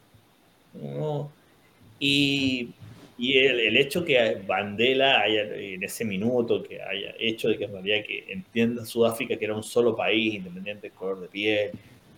Y, 2.00 2.70
y 3.18 3.38
el, 3.38 3.60
el, 3.60 3.78
hecho 3.78 4.04
que 4.04 4.42
Bandela 4.48 5.22
haya 5.22 5.44
en 5.44 5.84
ese 5.84 6.06
minuto 6.06 6.62
que 6.62 6.82
haya 6.82 7.16
hecho 7.20 7.50
de 7.50 7.58
que 7.58 7.66
en 7.66 7.72
realidad 7.72 8.06
que 8.06 8.26
entienda 8.32 8.86
Sudáfrica 8.86 9.38
que 9.38 9.46
era 9.46 9.56
un 9.56 9.64
solo 9.64 9.96
país 9.96 10.36
independiente 10.36 10.90
del 10.90 10.98
color 10.98 11.22
de 11.22 11.28
piel 11.28 11.72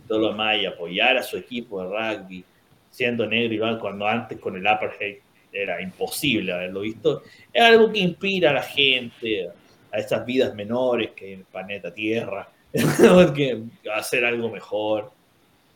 todo 0.10 0.20
lo 0.20 0.28
demás 0.32 0.58
y 0.58 0.66
apoyar 0.66 1.16
a 1.16 1.24
su 1.24 1.38
equipo 1.38 1.82
de 1.82 1.88
rugby 1.88 2.44
siendo 2.92 3.26
negro 3.26 3.54
y 3.54 3.58
blanco 3.60 3.82
cuando 3.82 4.06
antes 4.06 4.38
con 4.40 4.58
el 4.58 4.68
apartheid 4.68 5.18
era 5.54 5.82
imposible 5.82 6.52
haberlo 6.52 6.82
visto 6.82 7.24
es 7.54 7.64
algo 7.64 7.92
que 7.92 8.00
inspira 8.00 8.50
a 8.50 8.54
la 8.54 8.64
gente 8.64 9.50
a 9.92 9.98
estas 9.98 10.26
vidas 10.26 10.54
menores 10.54 11.12
que 11.12 11.26
hay 11.26 11.34
en 11.34 11.40
el 11.40 11.46
planeta 11.46 11.94
Tierra 11.94 12.50
que 13.36 13.64
hacer 13.94 14.26
algo 14.26 14.50
mejor. 14.50 15.12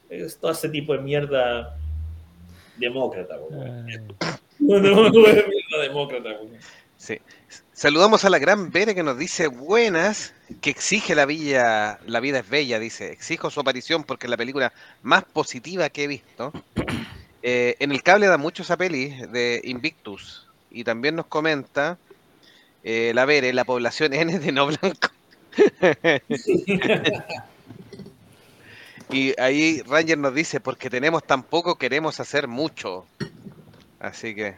Es 0.10 0.38
todo 0.38 0.52
ese 0.52 0.70
tipo 0.70 0.94
de 0.94 1.00
mierda 1.00 1.75
demócrata 2.78 3.38
no, 4.60 4.80
no, 4.80 5.10
no, 5.10 5.78
demócrata 5.80 6.30
Sí. 7.03 7.19
Saludamos 7.74 8.24
a 8.24 8.29
la 8.29 8.39
gran 8.39 8.72
Bere 8.72 8.95
que 8.95 9.03
nos 9.03 9.17
dice 9.17 9.48
buenas, 9.48 10.33
que 10.62 10.69
exige 10.69 11.15
la 11.15 11.25
villa, 11.25 12.00
la 12.05 12.22
vida 12.22 12.39
es 12.39 12.50
bella, 12.50 12.79
dice, 12.79 13.12
exijo 13.12 13.51
su 13.51 13.60
aparición 13.60 14.05
porque 14.05 14.27
es 14.27 14.29
la 14.29 14.38
película 14.38 14.72
más 15.01 15.25
positiva 15.25 15.89
que 15.89 16.05
he 16.05 16.07
visto. 16.07 16.53
Eh, 17.45 17.75
en 17.79 17.91
el 17.91 18.03
cable 18.03 18.27
da 18.27 18.38
mucho 18.38 18.63
esa 18.63 18.77
peli 18.77 19.10
de 19.27 19.60
Invictus 19.65 20.48
y 20.72 20.86
también 20.86 21.17
nos 21.17 21.25
comenta 21.25 21.98
eh, 22.86 23.12
la 23.13 23.25
Bere, 23.25 23.51
la 23.51 23.65
población 23.65 24.13
N 24.13 24.39
de 24.39 24.51
no 24.53 24.67
blanco. 24.67 25.10
y 29.12 29.38
ahí 29.41 29.81
Ranger 29.81 30.17
nos 30.17 30.33
dice, 30.33 30.62
porque 30.62 30.89
tenemos 30.89 31.25
tan 31.25 31.43
poco, 31.43 31.77
queremos 31.77 32.22
hacer 32.22 32.48
mucho. 32.48 33.05
Así 34.00 34.33
que... 34.33 34.55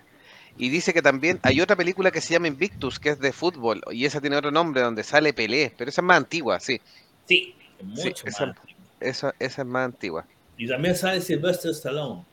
Y 0.57 0.69
dice 0.69 0.93
que 0.93 1.01
también 1.01 1.39
hay 1.43 1.59
otra 1.59 1.75
película 1.75 2.11
que 2.11 2.21
se 2.21 2.33
llama 2.33 2.47
Invictus, 2.47 2.99
que 2.99 3.09
es 3.09 3.19
de 3.19 3.33
fútbol, 3.33 3.81
y 3.91 4.05
esa 4.05 4.21
tiene 4.21 4.37
otro 4.37 4.51
nombre 4.51 4.81
donde 4.81 5.03
sale 5.03 5.33
Pelé, 5.33 5.73
pero 5.77 5.89
esa 5.89 6.01
es 6.01 6.05
más 6.05 6.17
antigua, 6.17 6.59
sí. 6.59 6.79
Sí, 7.27 7.55
mucho 7.81 8.03
sí, 8.03 8.23
esa, 8.27 8.45
más. 8.45 8.57
Esa, 8.99 9.35
esa, 9.39 9.61
es 9.61 9.67
más 9.67 9.85
antigua. 9.85 10.25
Y 10.57 10.67
también 10.67 10.95
sale 10.95 11.19
Sylvester 11.21 11.71
Stallone 11.71 12.23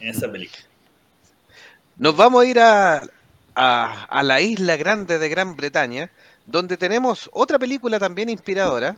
en 0.00 0.08
esa 0.08 0.30
película. 0.30 0.62
Nos 1.98 2.16
vamos 2.16 2.42
a 2.42 2.46
ir 2.46 2.58
a, 2.58 3.02
a, 3.54 4.04
a 4.04 4.22
la 4.22 4.40
isla 4.40 4.76
grande 4.76 5.18
de 5.18 5.28
Gran 5.28 5.56
Bretaña, 5.56 6.10
donde 6.46 6.78
tenemos 6.78 7.28
otra 7.34 7.58
película 7.58 7.98
también 7.98 8.30
inspiradora, 8.30 8.96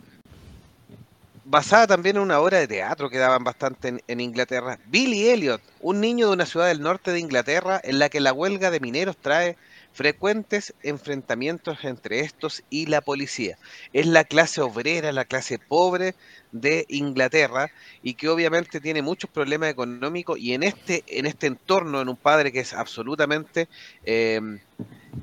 basada 1.52 1.86
también 1.86 2.16
en 2.16 2.22
una 2.22 2.40
obra 2.40 2.60
de 2.60 2.66
teatro 2.66 3.10
que 3.10 3.18
daban 3.18 3.44
bastante 3.44 4.02
en, 4.06 4.20
Inglaterra. 4.20 4.78
Billy 4.86 5.28
Elliot, 5.28 5.60
un 5.82 6.00
niño 6.00 6.28
de 6.28 6.32
una 6.32 6.46
ciudad 6.46 6.68
del 6.68 6.80
norte 6.80 7.10
de 7.10 7.20
Inglaterra 7.20 7.78
en 7.84 7.98
la 7.98 8.08
que 8.08 8.20
la 8.20 8.32
huelga 8.32 8.70
de 8.70 8.80
mineros 8.80 9.18
trae 9.18 9.58
frecuentes 9.92 10.72
enfrentamientos 10.82 11.84
entre 11.84 12.20
estos 12.20 12.62
y 12.70 12.86
la 12.86 13.02
policía. 13.02 13.58
Es 13.92 14.06
la 14.06 14.24
clase 14.24 14.62
obrera, 14.62 15.12
la 15.12 15.26
clase 15.26 15.58
pobre 15.58 16.14
de 16.52 16.86
Inglaterra 16.88 17.70
y 18.02 18.14
que 18.14 18.30
obviamente 18.30 18.80
tiene 18.80 19.02
muchos 19.02 19.28
problemas 19.28 19.68
económicos 19.68 20.38
y 20.38 20.54
en 20.54 20.62
este, 20.62 21.04
en 21.06 21.26
este 21.26 21.48
entorno, 21.48 22.00
en 22.00 22.08
un 22.08 22.16
padre 22.16 22.50
que 22.50 22.60
es 22.60 22.72
absolutamente 22.72 23.68
eh, 24.06 24.40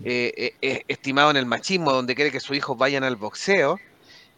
eh, 0.03 0.53
eh, 0.61 0.83
estimado 0.87 1.31
en 1.31 1.37
el 1.37 1.47
machismo, 1.47 1.91
donde 1.91 2.13
quiere 2.13 2.31
que 2.31 2.39
sus 2.39 2.55
hijos 2.55 2.77
vayan 2.77 3.03
al 3.03 3.15
boxeo, 3.15 3.79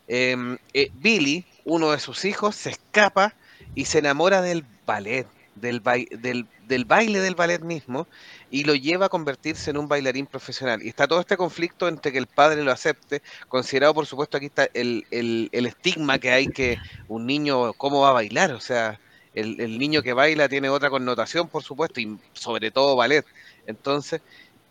eh, 0.07 0.57
Billy, 0.95 1.45
uno 1.65 1.91
de 1.91 2.00
sus 2.00 2.25
hijos, 2.25 2.56
se 2.56 2.72
escapa 2.72 3.34
y 3.75 3.86
se 3.86 4.00
enamora 4.00 4.41
del 4.41 4.65
ballet, 4.86 5.27
del, 5.56 5.80
ba 5.80 5.94
del, 5.94 6.48
del, 6.68 6.86
baile 6.86 7.20
del 7.20 7.36
ballet 7.36 7.62
mismo, 7.62 8.08
y 8.50 8.63
lo 8.63 8.75
lleva 8.75 9.08
a 9.08 9.10
convertirse 9.10 9.72
en 9.72 9.77
un 9.77 9.88
bailarín 9.88 10.25
profesional. 10.25 10.82
Y 10.84 10.89
está 10.89 11.08
todo 11.08 11.20
este 11.20 11.38
conflicto 11.38 11.88
entre 11.88 12.12
que 12.12 12.18
el 12.18 12.27
padre 12.27 12.63
lo 12.63 12.72
acepte, 12.72 13.22
considerado 13.48 13.94
por 13.94 14.06
supuesto 14.06 14.38
aquí 14.38 14.48
está 14.48 14.68
el, 14.74 15.06
el, 15.12 15.50
el 15.51 15.65
estigma 15.65 16.20
que 16.20 16.32
hay 16.32 16.48
que 16.48 16.77
un 17.08 17.25
niño, 17.25 17.74
¿cómo 17.74 18.01
va 18.01 18.10
a 18.10 18.13
bailar? 18.13 18.51
O 18.53 18.60
sea, 18.60 19.00
el, 19.34 19.62
el, 19.62 19.77
niño 19.77 20.01
que 20.01 20.13
baila 20.13 20.50
tiene 20.50 20.70
otra 20.70 20.89
connotación, 20.89 21.48
por 21.48 21.63
supuesto, 21.63 22.01
y 22.01 22.18
sobre 22.34 22.72
todo 22.72 22.96
ballet. 22.96 23.25
Entonces, 23.68 24.22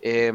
eh, 0.02 0.32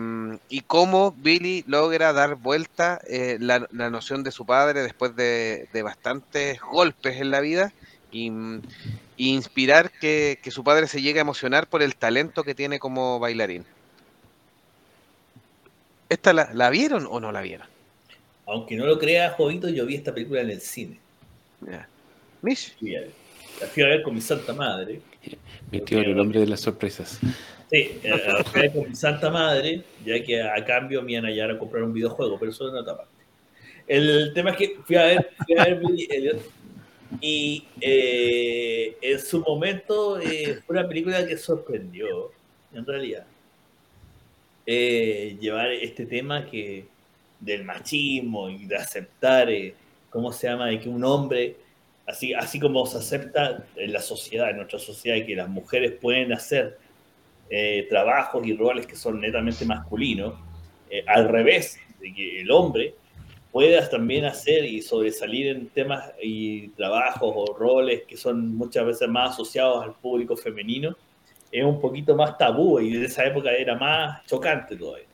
y 0.49 0.61
cómo 0.61 1.11
Billy 1.17 1.63
logra 1.67 2.13
dar 2.13 2.35
vuelta 2.35 3.01
eh, 3.07 3.37
la, 3.39 3.67
la, 3.71 3.89
noción 3.89 4.23
de 4.23 4.31
su 4.31 4.45
padre 4.45 4.83
después 4.83 5.15
de, 5.15 5.67
de 5.73 5.81
bastantes 5.81 6.59
golpes 6.61 7.19
en 7.19 7.31
la 7.31 7.41
vida 7.41 7.73
y, 8.11 8.31
y 9.17 9.33
inspirar 9.33 9.91
que, 9.91 10.39
que, 10.41 10.51
su 10.51 10.63
padre 10.63 10.87
se 10.87 11.01
llegue 11.01 11.19
a 11.19 11.21
emocionar 11.21 11.67
por 11.67 11.81
el 11.81 11.95
talento 11.95 12.43
que 12.43 12.53
tiene 12.53 12.77
como 12.77 13.19
bailarín. 13.19 13.65
¿Esta 16.09 16.31
la, 16.31 16.53
la 16.53 16.69
vieron 16.69 17.07
o 17.09 17.19
no 17.19 17.31
la 17.31 17.41
vieron? 17.41 17.67
Aunque 18.45 18.75
no 18.75 18.85
lo 18.85 18.99
crea, 18.99 19.31
Jovito, 19.31 19.69
yo 19.69 19.87
vi 19.87 19.95
esta 19.95 20.13
película 20.13 20.41
en 20.41 20.51
el 20.51 20.61
cine. 20.61 20.99
Yeah. 21.65 21.87
¿Mish? 22.43 22.75
La 23.59 23.67
fui 23.67 23.81
a 23.81 23.87
ver 23.87 24.03
con 24.03 24.13
mi 24.13 24.21
santa 24.21 24.53
madre. 24.53 25.01
Tío, 25.85 25.99
el 25.99 26.15
nombre 26.15 26.39
de 26.39 26.47
las 26.47 26.61
sorpresas. 26.61 27.19
Sí, 27.69 27.99
ver 28.53 28.71
con 28.71 28.89
mi 28.89 28.95
santa 28.95 29.29
madre, 29.29 29.81
ya 30.05 30.23
que 30.23 30.41
a 30.41 30.63
cambio 30.63 31.01
me 31.01 31.13
iban 31.13 31.25
a 31.25 31.31
llevar 31.31 31.51
a 31.51 31.59
comprar 31.59 31.83
un 31.83 31.93
videojuego, 31.93 32.37
pero 32.39 32.51
eso 32.51 32.67
es 32.67 32.73
otra 32.73 32.95
parte. 32.95 33.11
El 33.87 34.31
tema 34.33 34.51
es 34.51 34.57
que 34.57 34.77
fui 34.83 34.95
a 34.95 35.03
ver, 35.03 35.31
fui 35.45 35.57
a 35.57 35.65
ver 35.65 35.79
Billy 35.79 36.07
Elliot 36.09 36.41
y 37.21 37.65
eh, 37.81 38.97
en 39.01 39.19
su 39.19 39.41
momento 39.41 40.19
eh, 40.19 40.61
fue 40.65 40.77
una 40.77 40.87
película 40.87 41.25
que 41.25 41.37
sorprendió, 41.37 42.31
en 42.73 42.85
realidad. 42.85 43.25
Eh, 44.65 45.37
llevar 45.39 45.71
este 45.71 46.05
tema 46.05 46.45
que 46.45 46.85
del 47.39 47.63
machismo 47.63 48.49
y 48.49 48.65
de 48.65 48.75
aceptar, 48.75 49.49
eh, 49.49 49.75
¿cómo 50.09 50.31
se 50.31 50.47
llama?, 50.47 50.67
de 50.67 50.79
que 50.79 50.89
un 50.89 51.03
hombre, 51.03 51.55
así, 52.07 52.33
así 52.33 52.59
como 52.59 52.85
se 52.85 52.97
acepta 52.97 53.65
en 53.75 53.93
la 53.93 54.01
sociedad, 54.01 54.49
en 54.49 54.57
nuestra 54.57 54.79
sociedad, 54.79 55.25
que 55.25 55.35
las 55.35 55.49
mujeres 55.49 55.93
pueden 55.99 56.33
hacer 56.33 56.77
eh, 57.49 57.85
trabajos 57.89 58.45
y 58.45 58.55
roles 58.55 58.87
que 58.87 58.95
son 58.95 59.19
netamente 59.19 59.65
masculinos, 59.65 60.33
eh, 60.89 61.03
al 61.07 61.27
revés, 61.27 61.79
de 61.99 62.13
que 62.13 62.41
el 62.41 62.51
hombre 62.51 62.95
puedas 63.51 63.89
también 63.89 64.25
hacer 64.25 64.65
y 64.65 64.81
sobresalir 64.81 65.47
en 65.47 65.69
temas 65.69 66.11
y 66.21 66.67
trabajos 66.69 67.33
o 67.35 67.53
roles 67.57 68.03
que 68.03 68.17
son 68.17 68.55
muchas 68.55 68.85
veces 68.85 69.07
más 69.07 69.31
asociados 69.31 69.83
al 69.83 69.93
público 69.93 70.35
femenino, 70.35 70.95
es 71.51 71.63
un 71.63 71.79
poquito 71.79 72.15
más 72.15 72.37
tabú 72.37 72.79
y 72.81 72.93
en 72.93 73.05
esa 73.05 73.25
época 73.25 73.51
era 73.51 73.75
más 73.75 74.25
chocante 74.25 74.75
todavía. 74.75 75.07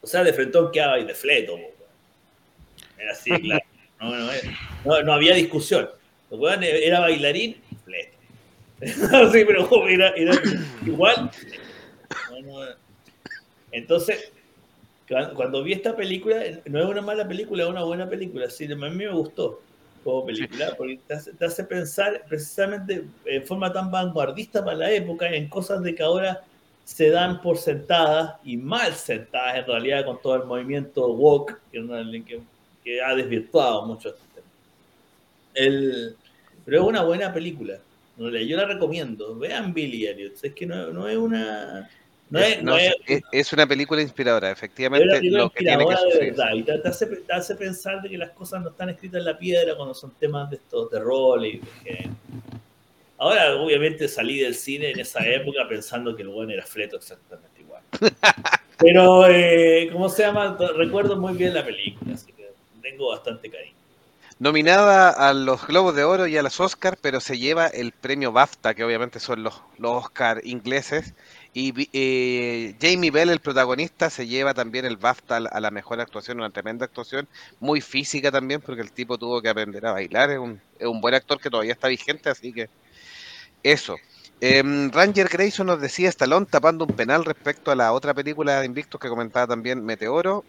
O 0.00 0.06
sea, 0.06 0.24
de 0.24 0.32
frentón 0.32 0.72
quedaba 0.72 0.98
y 0.98 1.04
de 1.04 1.14
fleto. 1.14 1.58
Era 2.98 3.12
así, 3.12 3.30
claro. 3.30 3.64
No, 4.00 4.10
no, 4.16 4.32
no, 4.86 5.02
no 5.02 5.12
había 5.12 5.34
discusión. 5.34 5.90
Era 6.30 7.00
bailarín, 7.00 7.56
fleto. 7.84 8.16
sí, 9.32 9.44
pero 9.44 9.88
era, 9.88 10.10
era 10.10 10.32
igual. 10.86 11.30
Entonces, 13.72 14.32
cuando 15.34 15.62
vi 15.62 15.72
esta 15.72 15.96
película, 15.96 16.36
no 16.66 16.80
es 16.80 16.86
una 16.86 17.02
mala 17.02 17.26
película, 17.26 17.64
es 17.64 17.68
una 17.68 17.84
buena 17.84 18.08
película. 18.08 18.48
Sí, 18.48 18.70
a 18.70 18.76
mí 18.76 18.90
me 18.90 19.08
gustó. 19.08 19.60
como 20.04 20.24
película, 20.24 20.74
porque 20.76 20.98
te 21.06 21.14
hace, 21.14 21.32
te 21.32 21.44
hace 21.44 21.64
pensar 21.64 22.24
precisamente 22.28 23.04
en 23.24 23.46
forma 23.46 23.72
tan 23.72 23.90
vanguardista 23.90 24.64
para 24.64 24.76
la 24.76 24.90
época 24.90 25.28
en 25.28 25.48
cosas 25.48 25.82
de 25.82 25.94
que 25.94 26.02
ahora 26.02 26.42
se 26.84 27.10
dan 27.10 27.40
por 27.40 27.58
sentadas 27.58 28.36
y 28.44 28.56
mal 28.56 28.94
sentadas 28.94 29.58
en 29.58 29.66
realidad 29.66 30.04
con 30.04 30.20
todo 30.20 30.36
el 30.36 30.44
movimiento 30.44 31.06
woke 31.08 31.60
que, 31.70 31.80
que, 32.26 32.40
que 32.82 33.02
ha 33.02 33.14
desvirtuado 33.14 33.86
mucho 33.86 34.08
este 34.08 34.22
tema. 34.34 34.46
El, 35.54 36.16
pero 36.64 36.82
es 36.82 36.88
una 36.88 37.02
buena 37.02 37.32
película. 37.32 37.78
Yo 38.16 38.28
la 38.56 38.66
recomiendo. 38.66 39.36
Vean 39.38 39.72
Billy 39.72 40.06
Elliot. 40.06 40.34
Es 40.42 40.54
que 40.54 40.66
no, 40.66 40.90
no 40.90 41.08
es 41.08 41.16
una. 41.16 41.88
No 42.28 42.38
Es, 42.38 42.62
no, 42.62 42.72
no 42.72 42.76
es- 42.78 42.94
es- 43.06 43.22
es 43.32 43.52
una 43.52 43.66
película 43.66 44.00
inspiradora, 44.02 44.48
es 44.48 44.52
una 44.52 44.58
efectivamente, 44.58 45.08
película 45.18 45.42
lo 45.42 45.50
que 45.50 45.58
tiene 45.64 45.76
que 45.78 45.82
inspiradora 45.92 46.14
de 46.18 46.30
verdad. 46.30 46.54
Y 46.54 46.62
te, 46.62 46.78
te 46.78 46.88
hace, 46.88 47.06
te 47.06 47.32
hace 47.32 47.54
pensar 47.56 48.02
de 48.02 48.08
que 48.08 48.18
las 48.18 48.30
cosas 48.30 48.62
no 48.62 48.68
están 48.70 48.90
escritas 48.90 49.18
en 49.18 49.24
la 49.24 49.36
piedra 49.38 49.74
cuando 49.74 49.94
son 49.94 50.12
temas 50.12 50.48
de 50.50 50.56
estos 50.56 50.90
de 50.90 51.00
rol 51.00 51.44
y 51.46 51.58
de 51.58 51.66
género. 51.82 52.14
Ahora, 53.18 53.56
obviamente, 53.56 54.06
salí 54.08 54.38
del 54.38 54.54
cine 54.54 54.92
en 54.92 55.00
esa 55.00 55.26
época 55.26 55.66
pensando 55.68 56.14
que 56.14 56.22
el 56.22 56.28
buen 56.28 56.50
era 56.50 56.64
fleto 56.64 56.96
exactamente 56.96 57.60
igual. 57.62 57.82
Pero, 58.78 59.26
eh, 59.28 59.90
¿cómo 59.92 60.08
se 60.08 60.22
llama? 60.22 60.56
Recuerdo 60.76 61.16
muy 61.16 61.34
bien 61.34 61.52
la 61.52 61.64
película, 61.64 62.14
así 62.14 62.32
que 62.32 62.50
tengo 62.80 63.08
bastante 63.10 63.50
cariño. 63.50 63.74
Nominada 64.40 65.10
a 65.10 65.34
los 65.34 65.66
Globos 65.66 65.94
de 65.94 66.02
Oro 66.04 66.26
y 66.26 66.36
a 66.38 66.42
los 66.42 66.60
Oscar, 66.60 66.96
pero 67.02 67.20
se 67.20 67.38
lleva 67.38 67.66
el 67.66 67.92
premio 67.92 68.32
BAFTA, 68.32 68.74
que 68.74 68.82
obviamente 68.84 69.20
son 69.20 69.42
los, 69.42 69.62
los 69.76 69.90
Oscar 70.06 70.40
ingleses. 70.44 71.14
Y 71.52 71.74
eh, 71.92 72.74
Jamie 72.80 73.10
Bell, 73.10 73.28
el 73.28 73.40
protagonista, 73.40 74.08
se 74.08 74.26
lleva 74.26 74.54
también 74.54 74.86
el 74.86 74.96
BAFTA 74.96 75.36
a 75.36 75.40
la- 75.40 75.50
a 75.50 75.60
la 75.60 75.70
mejor 75.70 76.00
actuación, 76.00 76.38
una 76.38 76.50
tremenda 76.50 76.86
actuación, 76.86 77.28
muy 77.58 77.82
física 77.82 78.32
también, 78.32 78.62
porque 78.62 78.80
el 78.82 78.92
tipo 78.94 79.18
tuvo 79.18 79.42
que 79.42 79.50
aprender 79.50 79.84
a 79.84 79.92
bailar. 79.92 80.30
Es 80.30 80.38
un, 80.38 80.62
es 80.78 80.86
un 80.86 81.00
buen 81.02 81.14
actor 81.14 81.38
que 81.38 81.50
todavía 81.50 81.72
está 81.74 81.88
vigente, 81.88 82.30
así 82.30 82.52
que 82.54 82.70
eso. 83.62 84.02
Em, 84.40 84.90
Ranger 84.90 85.28
Grayson 85.28 85.66
nos 85.66 85.80
decía 85.80 86.08
Stallone 86.08 86.46
tapando 86.46 86.84
un 86.86 86.94
penal 86.94 87.24
respecto 87.24 87.70
a 87.70 87.76
la 87.76 87.92
otra 87.92 88.14
película 88.14 88.60
de 88.60 88.66
Invictus 88.66 89.00
que 89.00 89.08
comentaba 89.08 89.46
también 89.46 89.84
Meteoro. 89.84 90.46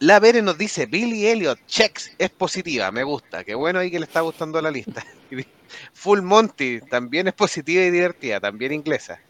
La 0.00 0.20
Vere 0.20 0.42
nos 0.42 0.56
dice, 0.56 0.86
Billy 0.86 1.26
Elliot, 1.26 1.58
checks, 1.66 2.12
es 2.18 2.30
positiva, 2.30 2.90
me 2.92 3.02
gusta, 3.02 3.42
qué 3.44 3.54
bueno 3.54 3.80
ahí 3.80 3.90
que 3.90 3.98
le 3.98 4.04
está 4.06 4.20
gustando 4.20 4.60
la 4.62 4.70
lista. 4.70 5.04
Full 5.92 6.20
Monty, 6.22 6.80
también 6.82 7.28
es 7.28 7.34
positiva 7.34 7.82
y 7.82 7.90
divertida, 7.90 8.38
también 8.40 8.72
inglesa. 8.72 9.20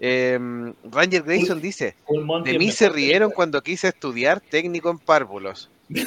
Em, 0.00 0.74
Ranger 0.90 1.22
Grayson 1.22 1.60
dice, 1.62 1.96
de 2.44 2.58
mí 2.58 2.70
se 2.72 2.88
rieron 2.90 3.30
cuando 3.30 3.62
quise 3.62 3.88
estudiar 3.88 4.40
técnico 4.40 4.90
en 4.90 4.98
párvulos. 4.98 5.70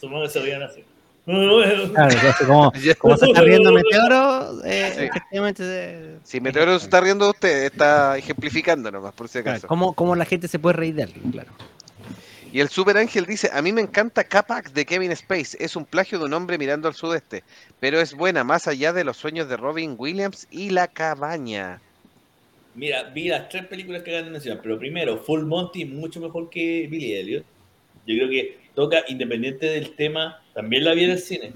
Supongo 0.00 0.22
que 0.24 0.28
se 0.30 0.40
rían 0.40 0.62
así. 0.62 0.84
Claro, 1.24 2.12
entonces, 2.12 2.46
como, 2.46 2.72
como 2.98 3.16
se 3.16 3.26
está 3.26 3.40
riendo 3.40 3.72
Meteoro, 3.72 4.64
eh, 4.64 4.92
Sí. 4.94 5.54
se- 5.56 6.18
Si 6.22 6.40
Meteoro 6.40 6.78
se 6.78 6.84
está 6.84 7.00
riendo 7.00 7.24
de 7.24 7.30
usted, 7.32 7.64
está 7.64 8.16
ejemplificando 8.16 8.92
nomás, 8.92 9.12
por 9.12 9.26
si 9.28 9.40
Claro, 9.42 9.50
acaso. 9.50 9.66
¿cómo, 9.66 9.92
cómo 9.94 10.14
la 10.14 10.24
gente 10.24 10.46
se 10.46 10.60
puede 10.60 10.74
reír 10.76 10.94
de 10.94 11.02
alguien? 11.02 11.32
Claro. 11.32 11.50
Y 12.52 12.60
el 12.60 12.68
Super 12.68 12.96
Ángel 12.96 13.26
dice, 13.26 13.50
a 13.52 13.60
mí 13.60 13.72
me 13.72 13.82
encanta 13.82 14.24
Capac 14.24 14.72
de 14.72 14.86
Kevin 14.86 15.12
Space, 15.12 15.56
es 15.60 15.76
un 15.76 15.84
plagio 15.84 16.18
de 16.18 16.24
un 16.24 16.32
hombre 16.32 16.56
mirando 16.56 16.88
al 16.88 16.94
sudeste, 16.94 17.44
pero 17.80 18.00
es 18.00 18.14
buena 18.14 18.44
más 18.44 18.66
allá 18.66 18.92
de 18.92 19.04
los 19.04 19.16
sueños 19.16 19.48
de 19.48 19.56
Robin 19.56 19.94
Williams 19.98 20.46
y 20.50 20.70
la 20.70 20.88
cabaña. 20.88 21.80
Mira, 22.74 23.04
vi 23.04 23.28
las 23.28 23.48
tres 23.48 23.66
películas 23.66 24.02
que 24.02 24.10
acaban 24.10 24.26
de 24.26 24.32
mencionar, 24.32 24.60
pero 24.62 24.78
primero, 24.78 25.18
Full 25.18 25.44
Monty 25.44 25.84
mucho 25.84 26.20
mejor 26.20 26.48
que 26.48 26.86
Billy 26.90 27.14
Elliot. 27.14 27.44
Yo 28.06 28.16
creo 28.16 28.28
que 28.28 28.58
toca, 28.74 29.04
independiente 29.08 29.66
del 29.66 29.94
tema, 29.96 30.42
también 30.54 30.84
la 30.84 30.94
vi 30.94 31.04
en 31.04 31.10
el 31.10 31.18
cine. 31.18 31.52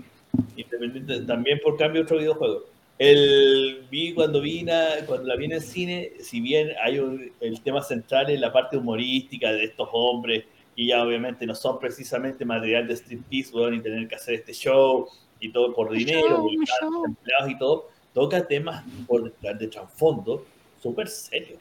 Independiente, 0.57 1.21
también 1.21 1.61
por 1.63 1.77
cambio 1.79 2.03
otro 2.03 2.19
videojuego. 2.19 2.65
El, 2.99 3.87
vi 3.91 4.13
cuando 4.13 4.41
vi 4.41 4.63
la, 4.63 4.97
cuando 5.07 5.29
la 5.29 5.37
vi 5.37 5.47
en 5.47 5.53
el 5.53 5.63
cine, 5.63 6.13
si 6.21 6.41
bien 6.41 6.73
hay 6.83 6.99
un- 6.99 7.33
el 7.41 7.61
tema 7.63 7.83
central 7.83 8.29
en 8.31 8.41
la 8.41 8.53
parte 8.53 8.77
humorística 8.77 9.53
de 9.53 9.65
estos 9.65 9.89
hombres, 9.93 10.45
que 10.81 10.87
ya 10.87 11.03
obviamente 11.03 11.45
no 11.47 11.55
son 11.55 11.79
precisamente 11.79 12.43
material 12.47 12.89
de 12.89 12.97
striptease, 12.97 13.55
weón, 13.55 13.75
y 13.75 13.81
tener 13.81 14.09
que 14.09 14.15
hacer 14.15 14.37
este 14.37 14.55
show 14.55 15.07
y 15.39 15.53
todo 15.53 15.75
por 15.75 15.91
dinero, 15.91 16.47
y 16.51 16.57
estar 16.63 16.89
empleados 17.07 17.51
y 17.51 17.59
todo, 17.59 17.89
toca 18.15 18.47
temas 18.47 18.83
por, 19.07 19.31
de 19.59 19.67
trasfondo 19.69 20.47
súper 20.83 21.09
serios. 21.09 21.59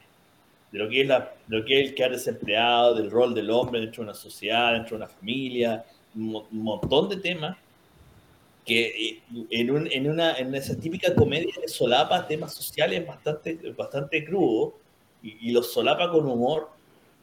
De 0.72 0.78
lo 0.78 0.88
que 0.88 1.02
es 1.02 1.06
la, 1.06 1.34
de 1.46 1.58
lo 1.58 1.64
que 1.66 1.80
es 1.82 1.88
el 1.90 1.94
quedar 1.94 2.12
desempleado, 2.12 2.94
del 2.94 3.10
rol 3.10 3.34
del 3.34 3.50
hombre 3.50 3.80
dentro 3.80 4.02
de 4.02 4.10
una 4.10 4.14
sociedad, 4.18 4.72
dentro 4.72 4.96
de 4.96 5.04
una 5.04 5.12
familia, 5.12 5.84
un, 6.14 6.22
mo- 6.32 6.46
un 6.50 6.62
montón 6.62 7.08
de 7.10 7.16
temas 7.16 7.58
que 8.64 8.86
eh, 9.08 9.22
en, 9.50 9.70
un- 9.70 9.88
en 9.90 10.10
una, 10.10 10.38
en 10.38 10.54
esa 10.54 10.78
típica 10.78 11.14
comedia 11.14 11.52
solapa 11.66 12.26
temas 12.26 12.54
sociales 12.54 13.06
bastante, 13.06 13.58
bastante 13.76 14.24
crudos 14.24 14.74
y, 15.22 15.48
y 15.48 15.52
los 15.52 15.72
solapa 15.72 16.10
con 16.10 16.24
humor 16.26 16.70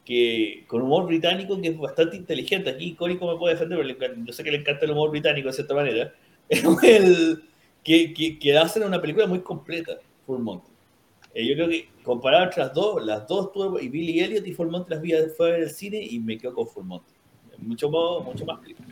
que 0.08 0.64
con 0.66 0.80
humor 0.80 1.04
británico 1.06 1.60
que 1.60 1.68
es 1.68 1.78
bastante 1.78 2.16
inteligente. 2.16 2.70
Aquí 2.70 2.94
Cónico 2.94 3.30
me 3.30 3.38
puede 3.38 3.54
defender, 3.54 3.76
pero 3.98 4.14
le 4.14 4.24
yo 4.24 4.32
sé 4.32 4.42
que 4.42 4.50
le 4.50 4.56
encanta 4.56 4.86
el 4.86 4.92
humor 4.92 5.10
británico 5.10 5.48
de 5.48 5.52
cierta 5.52 5.74
manera. 5.74 6.14
El- 6.82 7.42
que, 7.84 8.14
que, 8.14 8.38
que 8.38 8.56
hacen 8.56 8.84
una 8.84 9.00
película 9.02 9.26
muy 9.26 9.40
completa, 9.40 9.98
Full 10.26 10.40
Monty. 10.40 10.66
Eh, 11.34 11.46
yo 11.46 11.54
creo 11.56 11.68
que 11.68 11.88
comparado 12.02 12.44
entre 12.44 12.62
las 12.62 12.72
dos, 12.72 13.04
las 13.04 13.26
dos 13.28 13.52
tuve, 13.52 13.84
y 13.84 13.88
Billy 13.90 14.20
Elliot 14.20 14.46
y 14.46 14.52
Full 14.54 14.68
Monty 14.68 14.90
las 14.94 15.02
vi 15.02 15.12
fue 15.36 15.58
el 15.60 15.70
cine 15.70 16.00
y 16.02 16.18
me 16.18 16.38
quedo 16.38 16.54
con 16.54 16.66
Full 16.68 16.84
Monty. 16.84 17.12
Mucho 17.58 17.90
más, 17.90 18.24
mucho 18.24 18.44
más 18.46 18.60
película. 18.60 18.88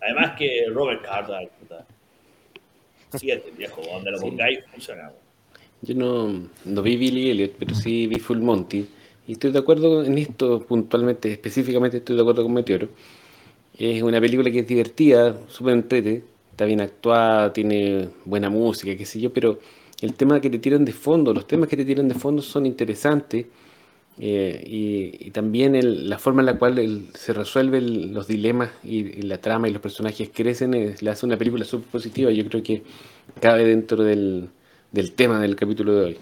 Además 0.00 0.32
que 0.38 0.64
Robert 0.70 1.02
Carter. 1.02 1.50
Siete, 3.12 3.52
viejo, 3.56 3.82
donde 3.92 4.10
lo 4.12 4.18
Sí. 4.18 4.24
pongáis 4.30 4.60
funciona. 4.72 5.02
weón. 5.02 5.14
Yo 5.82 5.94
no, 5.94 6.48
no 6.64 6.82
vi 6.82 6.96
Billy 6.96 7.30
Elliot, 7.30 7.52
pero 7.58 7.74
sí 7.74 8.06
vi 8.06 8.18
Full 8.18 8.38
Monty. 8.38 8.86
Y 9.26 9.32
estoy 9.32 9.52
de 9.52 9.58
acuerdo 9.58 10.04
en 10.04 10.18
esto 10.18 10.60
puntualmente, 10.66 11.32
específicamente 11.32 11.98
estoy 11.98 12.16
de 12.16 12.22
acuerdo 12.22 12.42
con 12.42 12.52
Meteoro. 12.52 12.88
Es 13.78 14.02
una 14.02 14.20
película 14.20 14.50
que 14.50 14.60
es 14.60 14.68
divertida, 14.68 15.36
súper 15.48 15.74
entrete, 15.74 16.24
está 16.50 16.64
bien 16.66 16.80
actuada, 16.80 17.52
tiene 17.52 18.10
buena 18.24 18.50
música, 18.50 18.96
qué 18.96 19.06
sé 19.06 19.20
yo, 19.20 19.32
pero 19.32 19.58
el 20.02 20.14
tema 20.14 20.40
que 20.40 20.50
te 20.50 20.58
tiran 20.60 20.84
de 20.84 20.92
fondo, 20.92 21.34
los 21.34 21.46
temas 21.46 21.68
que 21.68 21.76
te 21.76 21.84
tiran 21.84 22.08
de 22.08 22.14
fondo 22.14 22.42
son 22.42 22.66
interesantes. 22.66 23.46
eh, 24.20 24.62
y, 24.66 25.30
también 25.32 25.74
el- 25.76 26.08
la 26.10 26.18
forma 26.18 26.42
en 26.42 26.46
la 26.46 26.58
cual 26.58 27.08
se 27.14 27.32
resuelven 27.32 28.14
los 28.14 28.28
dilemas 28.28 28.70
y, 28.84 29.22
la 29.22 29.38
trama 29.40 29.68
y 29.68 29.72
los 29.72 29.82
personajes 29.82 30.30
crecen 30.32 30.74
eh, 30.74 30.96
le 31.00 31.10
hace 31.10 31.26
una 31.26 31.36
película 31.38 31.64
súper 31.64 31.88
positiva. 31.90 32.30
Yo 32.30 32.46
creo 32.48 32.62
que 32.62 32.82
cabe 33.40 33.64
dentro 33.66 34.04
del 34.04 34.50
tema 35.16 35.40
del 35.40 35.56
capítulo 35.56 35.94
de 35.94 36.04
hoy. 36.06 36.18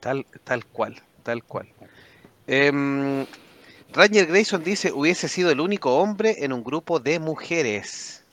Tal, 0.00 0.26
tal 0.44 0.64
cual, 0.64 0.96
tal 1.22 1.42
cual. 1.44 1.66
Em, 2.46 3.26
Ranger 3.92 4.26
Grayson 4.26 4.62
dice, 4.62 4.92
hubiese 4.92 5.28
sido 5.28 5.50
el 5.50 5.60
único 5.60 5.96
hombre 5.96 6.36
en 6.44 6.52
un 6.52 6.62
grupo 6.62 7.00
de 7.00 7.18
mujeres. 7.18 8.24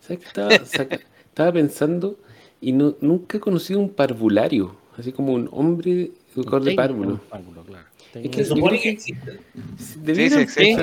¿Sabes 0.00 0.18
qué 0.20 0.26
estaba, 0.26 0.50
saca- 0.64 1.00
estaba 1.26 1.52
pensando 1.52 2.18
y 2.60 2.72
no, 2.72 2.96
nunca 3.00 3.36
he 3.38 3.40
conocido 3.40 3.80
un 3.80 3.90
parvulario, 3.90 4.76
así 4.98 5.12
como 5.12 5.32
un 5.32 5.48
hombre 5.52 6.10
educador 6.34 6.64
de 6.64 6.74
párvulo. 6.74 7.20
Párvulo, 7.28 7.62
claro. 7.64 7.86
Es 8.14 8.30
que 8.30 8.44
supone 8.44 8.76
que 8.76 8.82
que- 8.82 8.88
existe. 8.90 9.38
Debieran, 9.96 10.48
sí, 10.48 10.64
sí. 10.64 10.74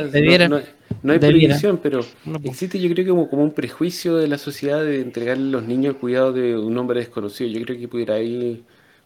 No, 0.49 0.59
no- 0.59 0.61
no 1.03 1.13
hay 1.13 1.19
prohibición, 1.19 1.77
pero 1.81 2.01
existe 2.43 2.77
yo 2.79 2.89
creo 2.93 3.05
que 3.05 3.09
como, 3.11 3.29
como 3.29 3.43
un 3.43 3.53
prejuicio 3.53 4.17
de 4.17 4.27
la 4.27 4.37
sociedad 4.37 4.83
de 4.83 4.99
entregarle 5.01 5.47
a 5.47 5.51
los 5.51 5.63
niños 5.63 5.95
el 5.95 5.99
cuidado 5.99 6.33
de 6.33 6.57
un 6.57 6.77
hombre 6.77 6.99
desconocido. 6.99 7.49
Yo 7.49 7.63
creo 7.65 7.79
que 7.79 7.87
pudiera 7.87 8.19
ir, 8.19 8.63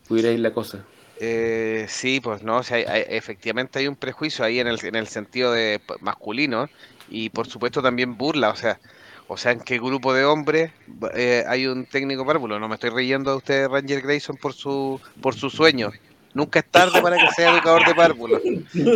pudiera 0.08 0.32
ir 0.32 0.40
la 0.40 0.52
cosa. 0.52 0.84
Eh, 1.19 1.86
sí, 1.88 2.19
pues 2.19 2.43
no, 2.43 2.58
o 2.58 2.63
sea, 2.63 2.78
hay- 2.78 3.06
efectivamente 3.08 3.80
hay 3.80 3.88
un 3.88 3.95
prejuicio 3.95 4.43
ahí 4.43 4.60
en 4.60 4.67
el, 4.67 4.80
en 4.84 4.95
el 4.95 5.08
sentido 5.08 5.51
de 5.54 5.82
masculino 6.01 6.67
y 7.08 7.30
por 7.30 7.47
supuesto 7.47 7.82
también 7.82 8.17
burla, 8.17 8.49
o 8.49 8.56
sea, 8.56 8.80
o 9.28 9.38
sea, 9.38 9.51
en 9.54 9.60
qué 9.62 9.78
grupo 9.80 10.13
de 10.13 10.25
hombres 10.25 10.71
eh, 11.15 11.43
hay 11.47 11.67
un 11.67 11.86
técnico 11.86 12.25
párvulo. 12.25 12.60
No 12.60 12.67
me 12.67 12.75
estoy 12.75 12.91
riendo 12.91 13.32
de 13.32 13.38
usted, 13.38 13.67
Ranger 13.67 14.01
Grayson, 14.01 14.38
por 14.38 14.54
su 14.54 14.99
por 15.21 15.36
su 15.36 15.49
sueño. 15.49 15.89
Nunca 16.34 16.60
es 16.60 16.69
tarde 16.69 17.01
para 17.01 17.17
que 17.17 17.32
sea 17.36 17.51
educador 17.54 17.86
de 17.86 17.95
párvulos. 17.95 18.41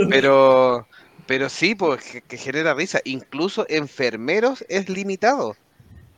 Pero, 0.10 0.88
pero 1.25 1.49
sí, 1.49 1.73
pues 1.73 2.21
que, 2.27 2.38
genera 2.38 2.73
risa. 2.73 2.99
Incluso 3.05 3.65
enfermeros 3.69 4.63
es 4.67 4.89
limitado. 4.89 5.55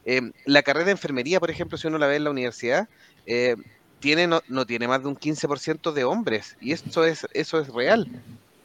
Eh, 0.04 0.22
la 0.46 0.64
carrera 0.64 0.86
de 0.86 0.92
enfermería, 0.94 1.40
por 1.40 1.52
ejemplo, 1.52 1.78
si 1.78 1.88
uno 1.88 1.98
la 2.00 2.08
ve 2.08 2.16
en 2.16 2.24
la 2.24 2.32
universidad, 2.32 2.88
eh, 3.26 3.56
tiene 4.02 4.28
no, 4.28 4.42
no 4.50 4.66
tiene 4.66 4.88
más 4.88 5.02
de 5.02 5.08
un 5.08 5.16
15% 5.16 5.94
de 5.94 6.04
hombres. 6.04 6.58
Y 6.60 6.74
eso 6.74 7.06
es, 7.06 7.26
eso 7.34 7.60
es 7.60 7.70
real. 7.70 8.08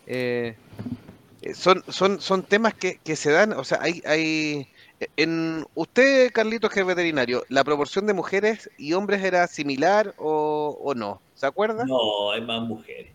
Eh, 0.06 0.56
eh, 1.42 1.54
son, 1.54 1.84
son, 1.88 2.20
son 2.20 2.42
temas 2.42 2.74
que, 2.74 2.98
que 3.04 3.14
se 3.14 3.30
dan, 3.30 3.52
o 3.52 3.62
sea, 3.62 3.78
hay, 3.80 4.02
hay 4.04 4.66
en 5.16 5.64
usted, 5.74 6.32
Carlitos, 6.32 6.70
que 6.70 6.80
es 6.80 6.86
veterinario, 6.86 7.44
¿la 7.48 7.62
proporción 7.64 8.06
de 8.06 8.14
mujeres 8.14 8.70
y 8.78 8.94
hombres 8.94 9.22
era 9.22 9.46
similar 9.46 10.14
o, 10.18 10.76
o 10.82 10.94
no? 10.94 11.20
¿Se 11.34 11.46
acuerda? 11.46 11.84
No, 11.84 12.30
hay 12.32 12.40
más 12.40 12.62
mujeres. 12.62 13.12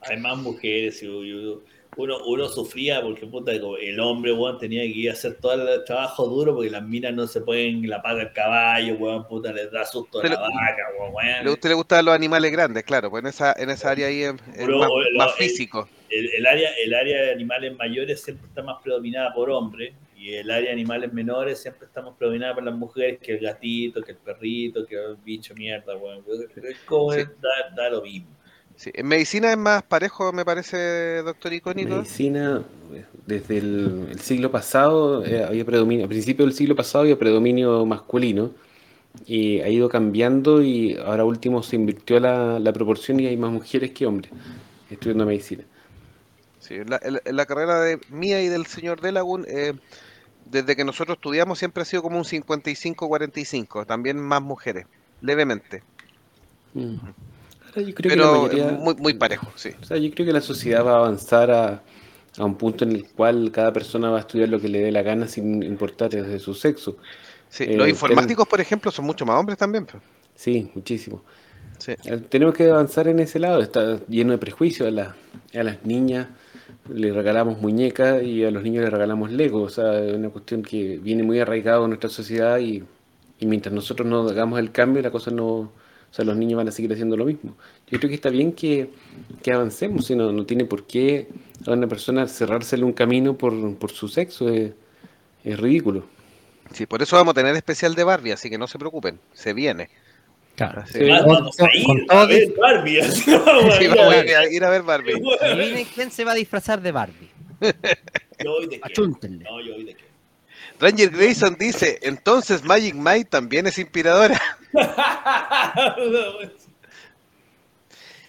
Hay 0.00 0.18
más 0.18 0.36
mujeres. 0.38 1.02
y- 1.02 1.06
y- 1.06 1.58
uno, 1.98 2.16
uno 2.26 2.48
sufría 2.48 3.02
porque 3.02 3.26
puta, 3.26 3.52
el 3.52 4.00
hombre, 4.00 4.32
weón, 4.32 4.56
tenía 4.58 4.82
que 4.82 4.88
ir 4.88 5.10
a 5.10 5.12
hacer 5.12 5.34
todo 5.40 5.52
el 5.54 5.84
trabajo 5.84 6.26
duro 6.26 6.54
porque 6.54 6.70
las 6.70 6.82
minas 6.82 7.12
no 7.12 7.26
se 7.26 7.40
pueden, 7.40 7.88
la 7.88 8.00
paga 8.00 8.22
el 8.22 8.32
caballo, 8.32 8.94
weón, 8.94 9.26
puta, 9.28 9.52
les 9.52 9.70
da 9.70 9.84
susto 9.84 10.20
a 10.20 10.22
la 10.22 10.28
Pero- 10.30 10.40
vaca, 10.40 10.82
weón, 11.12 11.46
¿A 11.48 11.50
usted 11.52 11.68
le 11.68 11.74
gustan 11.74 12.04
los 12.04 12.14
animales 12.14 12.50
grandes? 12.52 12.84
Claro, 12.84 13.10
pues 13.10 13.22
en 13.24 13.28
esa, 13.28 13.52
en 13.58 13.70
esa 13.70 13.90
área 13.90 14.06
ahí 14.06 14.22
es, 14.22 14.32
es 14.32 14.38
Pero, 14.56 14.78
más, 14.78 14.88
más 15.16 15.34
físico. 15.34 15.88
El, 16.08 16.30
el 16.36 16.46
área, 16.46 16.70
el 16.82 16.94
área 16.94 17.20
de 17.22 17.32
animales 17.32 17.76
mayores 17.76 18.22
siempre 18.22 18.46
está 18.46 18.62
más 18.62 18.80
predominada 18.82 19.34
por 19.34 19.50
hombres 19.50 19.92
y 20.16 20.32
el 20.34 20.50
área 20.50 20.68
de 20.68 20.72
animales 20.72 21.12
menores 21.12 21.60
siempre 21.60 21.86
está 21.86 22.00
más 22.00 22.14
predominada 22.16 22.54
por 22.54 22.64
las 22.64 22.74
mujeres 22.74 23.18
que 23.20 23.32
el 23.32 23.40
gatito, 23.40 24.00
que 24.02 24.12
el 24.12 24.16
perrito, 24.18 24.86
que 24.86 24.94
el 24.96 25.16
bicho 25.16 25.54
mierda, 25.54 25.96
weón. 25.96 26.24
Es 26.64 26.78
como 26.86 27.12
Sí. 27.12 27.20
da, 27.40 27.74
da 27.76 27.90
lo 27.90 28.02
mismo. 28.02 28.28
Sí, 28.78 28.92
En 28.94 29.08
medicina 29.08 29.50
es 29.50 29.58
más 29.58 29.82
parejo, 29.82 30.32
me 30.32 30.44
parece, 30.44 31.22
doctor 31.22 31.52
Icónico. 31.52 31.96
Medicina, 31.96 32.62
desde 33.26 33.58
el, 33.58 34.06
el 34.12 34.20
siglo 34.20 34.52
pasado, 34.52 35.24
eh, 35.24 35.42
había 35.42 35.64
predominio, 35.64 36.06
a 36.06 36.08
principios 36.08 36.46
del 36.48 36.56
siglo 36.56 36.76
pasado 36.76 37.02
había 37.02 37.18
predominio 37.18 37.84
masculino 37.84 38.52
y 39.26 39.60
ha 39.60 39.68
ido 39.68 39.88
cambiando 39.88 40.62
y 40.62 40.96
ahora 40.96 41.24
último 41.24 41.62
se 41.64 41.74
invirtió 41.74 42.20
la, 42.20 42.60
la 42.60 42.72
proporción 42.72 43.18
y 43.18 43.26
hay 43.26 43.36
más 43.36 43.50
mujeres 43.50 43.90
que 43.90 44.06
hombres 44.06 44.30
estudiando 44.88 45.26
medicina. 45.26 45.64
Sí, 46.60 46.74
en 46.74 46.90
la, 46.90 47.00
en- 47.02 47.20
en 47.24 47.36
la 47.36 47.46
carrera 47.46 47.80
de 47.80 47.98
mía 48.10 48.42
y 48.42 48.48
del 48.48 48.66
señor 48.66 49.00
Delagun, 49.00 49.44
eh, 49.48 49.74
desde 50.50 50.76
que 50.76 50.84
nosotros 50.84 51.16
estudiamos 51.18 51.58
siempre 51.58 51.82
ha 51.82 51.86
sido 51.86 52.02
como 52.02 52.18
un 52.18 52.24
55-45, 52.24 53.86
también 53.86 54.18
más 54.20 54.42
mujeres, 54.42 54.86
levemente, 55.20 55.82
Mm. 56.74 56.96
Ahora 57.68 57.82
yo 57.88 57.94
creo 57.94 58.10
que 58.10 58.16
la 58.16 58.24
pero 58.24 58.42
mayoría- 58.42 58.72
muy, 58.72 58.94
muy 58.96 59.14
parejo, 59.14 59.50
sí. 59.56 59.70
O 59.80 59.84
sea, 59.84 59.96
yo 59.96 60.10
creo 60.12 60.26
que 60.26 60.32
la 60.32 60.40
sociedad 60.40 60.84
va 60.84 60.92
a 60.92 60.96
avanzar 60.98 61.50
a, 61.50 61.82
a 62.38 62.44
un 62.44 62.56
punto 62.56 62.84
en 62.84 62.92
el 62.92 63.04
cual 63.08 63.50
cada 63.52 63.72
persona 63.72 64.10
va 64.10 64.18
a 64.18 64.20
estudiar 64.20 64.48
lo 64.48 64.60
que 64.60 64.68
le 64.68 64.80
dé 64.80 64.92
la 64.92 65.02
gana 65.02 65.26
sin 65.28 65.62
importar 65.62 66.10
desde 66.10 66.38
su 66.38 66.54
sexo. 66.54 66.96
Sí, 67.48 67.64
Eh, 67.64 67.76
los 67.76 67.88
informáticos, 67.88 68.46
por 68.46 68.60
ejemplo, 68.60 68.90
son 68.90 69.04
mucho 69.06 69.24
más 69.26 69.38
hombres 69.38 69.58
también. 69.58 69.86
pues. 69.86 70.02
Sí, 70.34 70.70
muchísimo. 70.74 71.22
Sí. 71.78 71.92
Eh, 72.04 72.18
Tenemos 72.28 72.54
que 72.54 72.68
avanzar 72.70 73.08
en 73.08 73.20
ese 73.20 73.38
lado, 73.38 73.60
está 73.60 74.00
lleno 74.08 74.32
de 74.32 74.38
prejuicios. 74.38 74.88
A, 74.88 74.90
la- 74.90 75.16
a 75.54 75.62
las 75.62 75.84
niñas 75.84 76.26
les 76.92 77.14
regalamos 77.14 77.60
muñecas 77.60 78.22
y 78.22 78.44
a 78.44 78.50
los 78.50 78.62
niños 78.62 78.82
les 78.84 78.92
regalamos 78.92 79.30
Lego. 79.32 79.62
O 79.62 79.68
sea, 79.70 79.98
es 80.02 80.14
una 80.14 80.28
cuestión 80.30 80.62
que 80.62 80.98
viene 80.98 81.22
muy 81.22 81.38
arraigado 81.40 81.84
en 81.84 81.90
nuestra 81.90 82.10
sociedad 82.10 82.58
y, 82.58 82.82
y 83.40 83.46
mientras 83.46 83.72
nosotros 83.74 84.06
no 84.08 84.28
hagamos 84.28 84.58
el 84.58 84.70
cambio, 84.72 85.02
la 85.02 85.10
cosa 85.10 85.30
no... 85.30 85.72
O 86.10 86.14
sea, 86.14 86.24
los 86.24 86.36
niños 86.36 86.56
van 86.56 86.68
a 86.68 86.72
seguir 86.72 86.92
haciendo 86.92 87.16
lo 87.16 87.24
mismo. 87.24 87.56
Yo 87.90 87.98
creo 87.98 88.08
que 88.08 88.14
está 88.16 88.30
bien 88.30 88.52
que, 88.52 88.90
que 89.42 89.52
avancemos, 89.52 90.06
si 90.06 90.16
no, 90.16 90.32
no 90.32 90.46
tiene 90.46 90.64
por 90.64 90.86
qué 90.86 91.28
a 91.66 91.72
una 91.72 91.86
persona 91.86 92.26
cerrársele 92.26 92.84
un 92.84 92.92
camino 92.92 93.36
por, 93.36 93.76
por 93.76 93.90
su 93.90 94.08
sexo. 94.08 94.48
Es, 94.48 94.72
es 95.44 95.58
ridículo. 95.60 96.06
Sí, 96.72 96.86
por 96.86 97.02
eso 97.02 97.16
vamos 97.16 97.32
a 97.32 97.34
tener 97.34 97.54
especial 97.56 97.94
de 97.94 98.04
Barbie, 98.04 98.32
así 98.32 98.50
que 98.50 98.58
no 98.58 98.66
se 98.66 98.78
preocupen, 98.78 99.18
se 99.32 99.52
viene. 99.54 99.88
Claro. 100.56 100.82
Sí. 100.90 100.98
Vamos 101.08 101.58
a 101.60 101.68
ir 101.76 101.86
con 101.86 102.04
a 102.08 102.24
ver 102.26 102.52
Barbie. 102.58 102.98
vamos 103.46 103.74
a 103.74 103.78
Sí, 103.78 103.84
ir 103.84 103.90
a 103.90 103.94
vamos 103.94 104.04
a 104.14 104.16
ver. 104.16 104.26
ir 104.28 104.34
a- 104.36 104.50
ir 104.52 104.64
a 104.64 104.70
ver 104.70 104.82
Barbie. 104.82 105.86
Quién 105.94 106.10
se 106.10 106.24
va 106.24 106.32
a 106.32 106.34
disfrazar 106.34 106.80
de 106.82 106.90
Barbie. 106.92 107.28
Yo 108.42 108.50
voy 108.52 108.66
de 108.66 108.76
qué. 108.80 108.80
Achúntenle. 108.82 109.44
No, 109.44 109.60
yo 109.60 109.74
voy 109.74 109.84
de 109.84 109.94
qué. 109.94 110.04
Ranger 110.80 111.10
Grayson 111.10 111.56
dice, 111.58 111.98
entonces 112.02 112.64
Magic 112.64 112.94
Mike 112.94 113.26
también 113.30 113.66
es 113.66 113.78
inspiradora. 113.78 114.40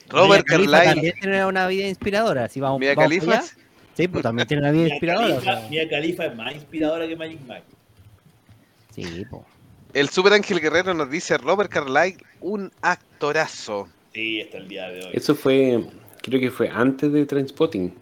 Robert 0.09 0.45
Carlyle, 0.47 0.71
también 0.71 1.13
tiene 1.21 1.45
una 1.45 1.67
vida 1.67 1.87
inspiradora. 1.87 2.49
Si 2.49 2.59
vamos, 2.59 2.79
Mia 2.79 2.95
vamos 2.95 3.11
allá. 3.11 3.43
Sí, 3.95 4.07
pues 4.07 4.23
también 4.23 4.47
tiene 4.47 4.63
una 4.63 4.71
vida 4.71 4.85
Mia 4.85 4.93
inspiradora. 4.93 5.27
o 5.27 5.39
Khalifa, 5.39 5.59
sea. 5.59 5.69
Mia 5.69 5.89
Khalifa 5.89 6.25
es 6.25 6.35
más 6.35 6.55
inspiradora 6.55 7.07
que 7.07 7.15
Magic 7.15 7.39
Mike. 7.41 7.63
Sí, 8.95 9.25
pues. 9.29 9.43
El 9.93 10.09
Super 10.09 10.33
Ángel 10.33 10.59
Guerrero 10.59 10.93
nos 10.93 11.09
dice, 11.09 11.37
Robert 11.37 11.69
Carlyle, 11.71 12.17
un 12.41 12.71
actorazo. 12.81 13.87
Sí, 14.13 14.41
hasta 14.41 14.57
el 14.57 14.67
día 14.67 14.89
de 14.89 15.05
hoy. 15.05 15.11
Eso 15.13 15.35
fue, 15.35 15.83
creo 16.21 16.39
que 16.39 16.51
fue 16.51 16.69
antes 16.69 17.11
de 17.11 17.25
Trainspotting. 17.25 17.93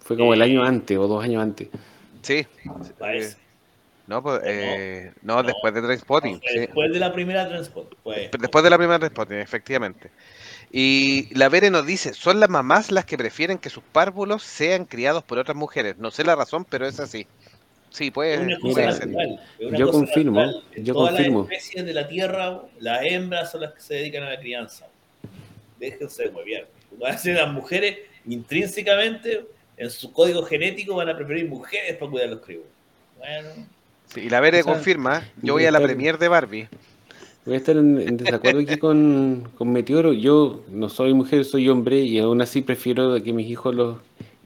Fue 0.00 0.16
como 0.16 0.32
el 0.34 0.42
año 0.42 0.62
antes 0.64 0.96
o 0.96 1.06
dos 1.06 1.24
años 1.24 1.42
antes. 1.42 1.68
Sí. 2.26 2.46
Parece. 2.98 3.32
Eh, 3.32 3.36
no, 4.08 4.22
pues, 4.22 4.40
No, 4.40 4.46
eh, 4.46 5.12
no, 5.22 5.34
no. 5.36 5.42
después 5.42 5.74
de 5.74 5.82
Trainspotting. 5.82 6.40
Sí. 6.46 6.58
Después 6.60 6.92
de 6.92 6.98
la 7.00 7.12
primera 7.12 7.48
transport. 7.48 7.92
Pues, 8.02 8.30
Después 8.38 8.62
de 8.64 8.70
la 8.70 8.78
primera 8.78 8.98
Trainspotting, 8.98 9.38
efectivamente. 9.38 10.10
Y 10.72 11.28
la 11.34 11.48
Vere 11.48 11.70
nos 11.70 11.86
dice, 11.86 12.12
son 12.14 12.40
las 12.40 12.48
mamás 12.50 12.90
las 12.90 13.04
que 13.04 13.16
prefieren 13.16 13.58
que 13.58 13.70
sus 13.70 13.82
párvulos 13.84 14.42
sean 14.42 14.84
criados 14.84 15.22
por 15.24 15.38
otras 15.38 15.56
mujeres. 15.56 15.96
No 15.98 16.10
sé 16.10 16.24
la 16.24 16.34
razón, 16.34 16.64
pero 16.68 16.86
es 16.86 16.98
así. 17.00 17.26
Sí, 17.90 18.10
puede, 18.10 18.38
una 18.38 18.58
cosa 18.58 18.72
puede 18.74 18.86
mira, 18.86 18.92
ser. 18.92 19.06
natural. 19.08 19.40
es 19.58 19.66
una 19.68 19.78
yo 19.78 19.86
cosa 19.86 19.98
confirmo, 19.98 20.40
natural. 20.40 20.64
En 20.74 20.84
yo 20.84 20.92
todas 20.94 21.10
confirmo. 21.14 21.42
las 21.42 21.52
especies 21.52 21.86
de 21.86 21.94
la 21.94 22.08
Tierra, 22.08 22.60
las 22.80 23.02
hembras 23.04 23.50
son 23.52 23.60
las 23.62 23.72
que 23.72 23.80
se 23.80 23.94
dedican 23.94 24.22
a 24.24 24.30
la 24.30 24.38
crianza. 24.40 24.86
Déjense 25.78 26.24
de 26.24 26.28
huevear. 26.30 26.66
Van 26.98 27.14
a 27.14 27.18
ser 27.18 27.36
las 27.36 27.52
mujeres 27.52 27.98
intrínsecamente, 28.26 29.46
en 29.76 29.90
su 29.90 30.12
código 30.12 30.42
genético, 30.44 30.94
van 30.94 31.08
a 31.08 31.16
preferir 31.16 31.48
mujeres 31.48 31.96
para 31.96 32.10
cuidar 32.10 32.28
a 32.28 32.30
los 32.32 32.40
críos. 32.40 32.64
Bueno, 33.18 33.48
Sí, 34.08 34.20
y 34.20 34.28
la 34.30 34.40
sea, 34.40 34.62
confirma, 34.62 35.24
yo 35.42 35.54
voy 35.54 35.64
a 35.66 35.70
la 35.72 35.80
premier 35.80 36.16
de 36.18 36.28
Barbie. 36.28 36.68
Voy 37.44 37.54
a 37.54 37.58
estar 37.58 37.76
en, 37.76 38.00
en 38.00 38.16
desacuerdo 38.16 38.60
aquí 38.60 38.76
con, 38.76 39.48
con 39.56 39.72
Meteoro. 39.72 40.12
Yo 40.12 40.62
no 40.68 40.88
soy 40.88 41.12
mujer, 41.12 41.44
soy 41.44 41.68
hombre 41.68 42.00
y 42.00 42.18
aún 42.18 42.40
así 42.40 42.62
prefiero 42.62 43.22
que 43.22 43.32
mis 43.32 43.48
hijos 43.48 43.74
los 43.74 43.96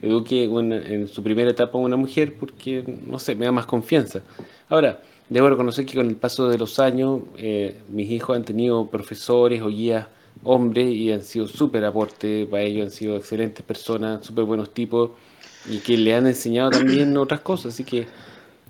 eduque 0.03 0.49
una- 0.49 0.77
en 0.79 1.09
su 1.09 1.23
primera 1.23 1.51
etapa 1.51 1.77
una 1.79 1.97
mujer 1.97 2.35
porque, 2.41 2.83
no 3.07 3.19
sé, 3.19 3.35
me 3.35 3.45
da 3.47 3.53
más 3.53 3.67
confianza. 3.67 4.21
Ahora, 4.69 5.01
debo 5.29 5.49
reconocer 5.51 5.85
que 5.87 5.95
con 5.97 6.09
el 6.09 6.17
paso 6.17 6.49
de 6.49 6.57
los 6.59 6.79
años 6.79 7.21
eh, 7.37 7.77
mis 7.91 8.11
hijos 8.11 8.37
han 8.37 8.45
tenido 8.45 8.87
profesores 8.87 9.61
o 9.63 9.69
guías 9.69 10.07
hombres 10.43 10.89
y 10.89 11.13
han 11.13 11.23
sido 11.23 11.47
súper 11.47 11.85
aporte 11.85 12.47
para 12.47 12.63
ellos, 12.63 12.87
han 12.87 12.93
sido 12.93 13.17
excelentes 13.17 13.65
personas, 13.65 14.25
súper 14.25 14.45
buenos 14.45 14.73
tipos 14.73 15.11
y 15.67 15.79
que 15.79 15.97
le 15.97 16.15
han 16.15 16.27
enseñado 16.27 16.71
también 16.71 17.17
otras 17.17 17.41
cosas. 17.41 17.75
Así 17.75 17.85
que 17.85 18.07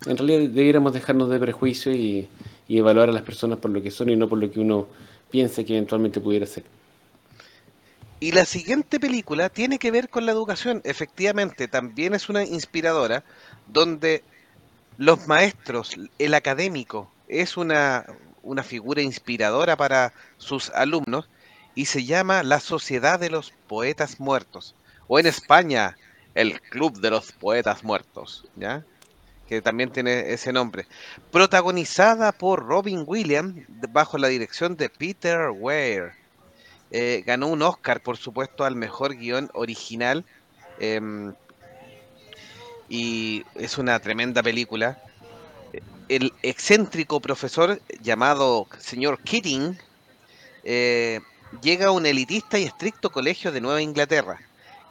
en 0.07 0.17
realidad 0.17 0.51
debiéramos 0.51 0.93
dejarnos 0.93 1.31
de 1.31 1.39
prejuicios 1.39 1.95
y, 1.95 2.29
y 2.69 2.79
evaluar 2.79 3.09
a 3.09 3.13
las 3.13 3.23
personas 3.23 3.59
por 3.59 3.71
lo 3.71 3.83
que 3.83 3.91
son 3.91 4.11
y 4.11 4.17
no 4.17 4.29
por 4.29 4.39
lo 4.39 4.51
que 4.51 4.61
uno 4.61 4.89
piensa 5.31 5.65
que 5.65 5.75
eventualmente 5.75 6.21
pudiera 6.21 6.47
ser. 6.47 6.65
Y 8.23 8.33
la 8.33 8.45
siguiente 8.45 9.01
película 9.01 9.49
tiene 9.49 9.79
que 9.79 9.91
ver 9.91 10.11
con 10.11 10.27
la 10.27 10.33
educación. 10.33 10.83
Efectivamente, 10.85 11.69
también 11.69 12.15
es 12.15 12.29
una 12.29 12.45
inspiradora 12.45 13.25
donde 13.67 14.23
los 14.99 15.27
maestros, 15.27 15.97
el 16.19 16.35
académico, 16.35 17.11
es 17.29 17.57
una, 17.57 18.05
una 18.43 18.63
figura 18.63 19.01
inspiradora 19.01 19.77
para 19.77 20.13
sus 20.37 20.69
alumnos 20.71 21.31
y 21.81 21.87
se 21.87 22.05
llama 22.05 22.43
La 22.43 22.61
Sociedad 22.61 23.19
de 23.19 23.31
los 23.31 23.55
Poetas 23.67 24.21
Muertos. 24.21 24.75
O 25.09 25.19
en 25.19 25.25
España, 25.25 25.97
el 26.35 26.61
Club 26.61 27.01
de 27.01 27.09
los 27.09 27.33
Poetas 27.33 27.85
Muertos, 27.85 28.45
¿ya? 28.55 28.85
Que 29.49 29.63
también 29.63 29.91
tiene 29.91 30.31
ese 30.31 30.53
nombre. 30.53 30.87
Protagonizada 31.33 32.33
por 32.33 32.67
Robin 32.67 33.05
Williams 33.07 33.65
bajo 33.89 34.19
la 34.19 34.29
dirección 34.29 34.77
de 34.77 34.91
Peter 34.91 35.49
Weir. 35.53 36.13
Eh, 36.91 37.23
ganó 37.25 37.47
un 37.47 37.63
Oscar, 37.63 38.03
por 38.03 38.19
supuesto, 38.19 38.67
al 38.67 38.77
mejor 38.77 39.17
guion 39.17 39.49
original. 39.55 40.23
em, 40.81 41.33
y 42.91 43.43
es 43.55 43.79
una 43.79 43.99
tremenda 44.01 44.43
película. 44.43 45.03
El 46.09 46.35
excéntrico 46.43 47.21
profesor 47.21 47.81
llamado 48.03 48.67
señor 48.81 49.23
Keating 49.23 49.79
eh, 50.63 51.21
llega 51.63 51.87
a 51.87 51.91
un 51.91 52.07
elitista 52.07 52.59
y 52.59 52.65
estricto 52.65 53.11
colegio 53.11 53.53
de 53.53 53.61
Nueva 53.61 53.83
Inglaterra. 53.83 54.41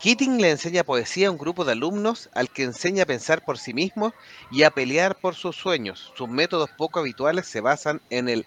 Keating 0.02 0.41
le 0.41 0.52
enseña 0.52 0.84
poesía 0.84 1.28
a 1.28 1.32
un 1.32 1.38
grupo 1.38 1.65
de 1.65 1.74
alumnos 1.74 2.30
al 2.34 2.50
que 2.50 2.63
enseña 2.63 3.04
a 3.04 3.08
pensar 3.08 3.43
por 3.43 3.58
sí 3.58 3.74
mismo 3.74 4.13
y 4.52 4.63
a 4.63 4.72
pelear 4.72 5.15
por 5.15 5.36
sus 5.36 5.56
sueños. 5.56 6.13
Sus 6.15 6.30
métodos 6.30 6.69
poco 6.78 7.00
habituales 7.00 7.48
se 7.48 7.62
basan 7.62 8.02
en 8.10 8.30
el 8.30 8.45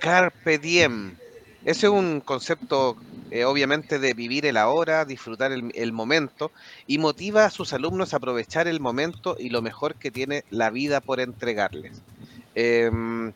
carpe 0.00 0.58
diem, 0.58 1.16
ese 1.64 1.86
es 1.86 1.92
un 1.92 2.20
concepto, 2.20 2.96
eh, 3.30 3.44
obviamente, 3.44 3.98
de 3.98 4.14
vivir 4.14 4.46
el 4.46 4.56
ahora, 4.56 5.04
disfrutar 5.04 5.52
el, 5.52 5.92
momento 5.92 6.52
y 6.86 6.98
motiva 6.98 7.44
a 7.44 7.50
sus 7.50 7.72
alumnos 7.72 8.14
a 8.14 8.18
aprovechar 8.18 8.68
el 8.68 8.80
momento 8.80 9.36
y 9.38 9.50
lo 9.50 9.60
mejor 9.60 9.96
que 9.96 10.10
tiene 10.10 10.44
la 10.50 10.70
vida 10.70 11.00
por 11.00 11.20
entregarles. 11.20 12.00
Em, 12.54 13.32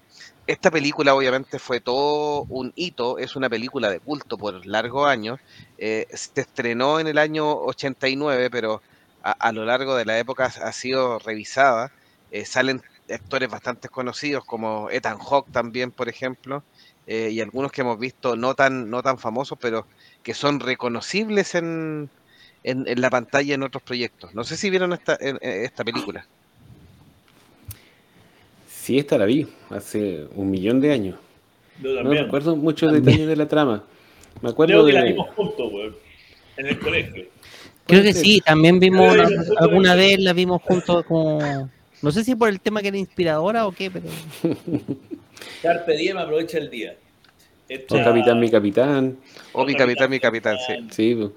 esta 0.52 0.70
película, 0.70 1.14
obviamente, 1.14 1.58
fue 1.58 1.80
todo 1.80 2.44
un 2.48 2.72
hito, 2.74 3.18
es 3.18 3.36
una 3.36 3.48
película 3.50 3.90
de 3.90 4.00
culto 4.00 4.38
por 4.38 4.64
largos 4.66 5.08
años. 5.08 5.40
eh, 5.76 6.06
se 6.12 6.40
estrenó 6.40 7.00
en 7.00 7.06
el 7.08 7.18
año 7.18 7.50
89, 7.54 8.50
pero 8.50 8.82
a, 9.22 9.52
lo 9.52 9.64
largo 9.64 9.94
de 9.96 10.04
la 10.04 10.18
época 10.18 10.46
ha 10.46 10.72
sido 10.72 11.18
revisada. 11.20 11.92
Eh, 12.30 12.44
salen 12.44 12.82
actores 13.10 13.48
bastante 13.50 13.88
conocidos 13.88 14.44
como 14.44 14.90
Ethan 14.90 15.18
Hawke 15.18 15.50
también, 15.52 15.92
por 15.92 16.08
ejemplo 16.08 16.64
eh, 17.06 17.30
y 17.30 17.40
algunos 17.40 17.72
que 17.72 17.82
hemos 17.82 17.98
visto 17.98 18.36
no 18.36 18.54
tan, 18.54 18.88
no 18.90 19.02
tan 19.02 19.18
famosos, 19.18 19.58
pero 19.60 19.88
que 20.22 20.34
son 20.34 20.60
reconocibles 20.60 21.54
en, 21.54 22.10
en, 22.62 22.86
en 22.88 23.00
la 23.00 23.10
pantalla 23.10 23.54
en 23.54 23.62
otros 23.62 23.82
proyectos. 23.82 24.34
No 24.34 24.44
sé 24.44 24.56
si 24.56 24.70
vieron 24.70 24.92
esta, 24.92 25.16
en 25.20 25.38
esta 25.42 25.84
película. 25.84 26.28
Sí, 28.82 28.98
esta 28.98 29.16
la 29.16 29.26
vi 29.26 29.46
hace 29.70 30.24
un 30.34 30.50
millón 30.50 30.80
de 30.80 30.90
años. 30.92 31.16
Yo 31.80 31.90
No 31.90 32.02
también. 32.02 32.24
recuerdo 32.24 32.56
muchos 32.56 32.88
También. 32.92 33.04
detalles 33.04 33.28
de 33.28 33.36
la 33.36 33.46
trama. 33.46 33.84
Me 34.40 34.48
acuerdo 34.50 34.72
Creo 34.74 34.86
que 34.86 34.92
la 34.92 35.02
de... 35.04 35.12
vimos 35.12 35.28
juntos, 35.36 35.72
weón. 35.72 35.94
En 36.56 36.66
el 36.66 36.78
colegio. 36.80 37.26
Creo 37.86 38.02
que 38.02 38.12
ser. 38.12 38.24
sí, 38.24 38.40
también 38.44 38.80
vimos 38.80 39.12
una- 39.14 39.28
alguna 39.58 39.94
vez 39.94 40.18
la 40.18 40.32
vimos 40.32 40.60
juntos 40.62 41.04
como 41.06 41.70
no 42.02 42.10
sé 42.10 42.24
si 42.24 42.34
por 42.34 42.48
el 42.48 42.60
tema 42.60 42.82
que 42.82 42.88
era 42.88 42.96
inspiradora 42.96 43.68
o 43.68 43.72
qué, 43.72 43.88
pero 43.88 44.06
Carpe 45.62 45.96
Diem 45.96 46.18
aprovecha 46.18 46.58
el 46.58 46.68
día. 46.68 46.96
O 47.88 47.94
Capitán, 48.02 48.40
mi 48.40 48.50
capitán. 48.50 49.16
O 49.52 49.64
mi 49.64 49.74
capitán, 49.76 50.10
mi 50.10 50.18
capitán, 50.18 50.56
sí. 50.66 50.74
Sí, 50.90 51.14
pues. 51.14 51.30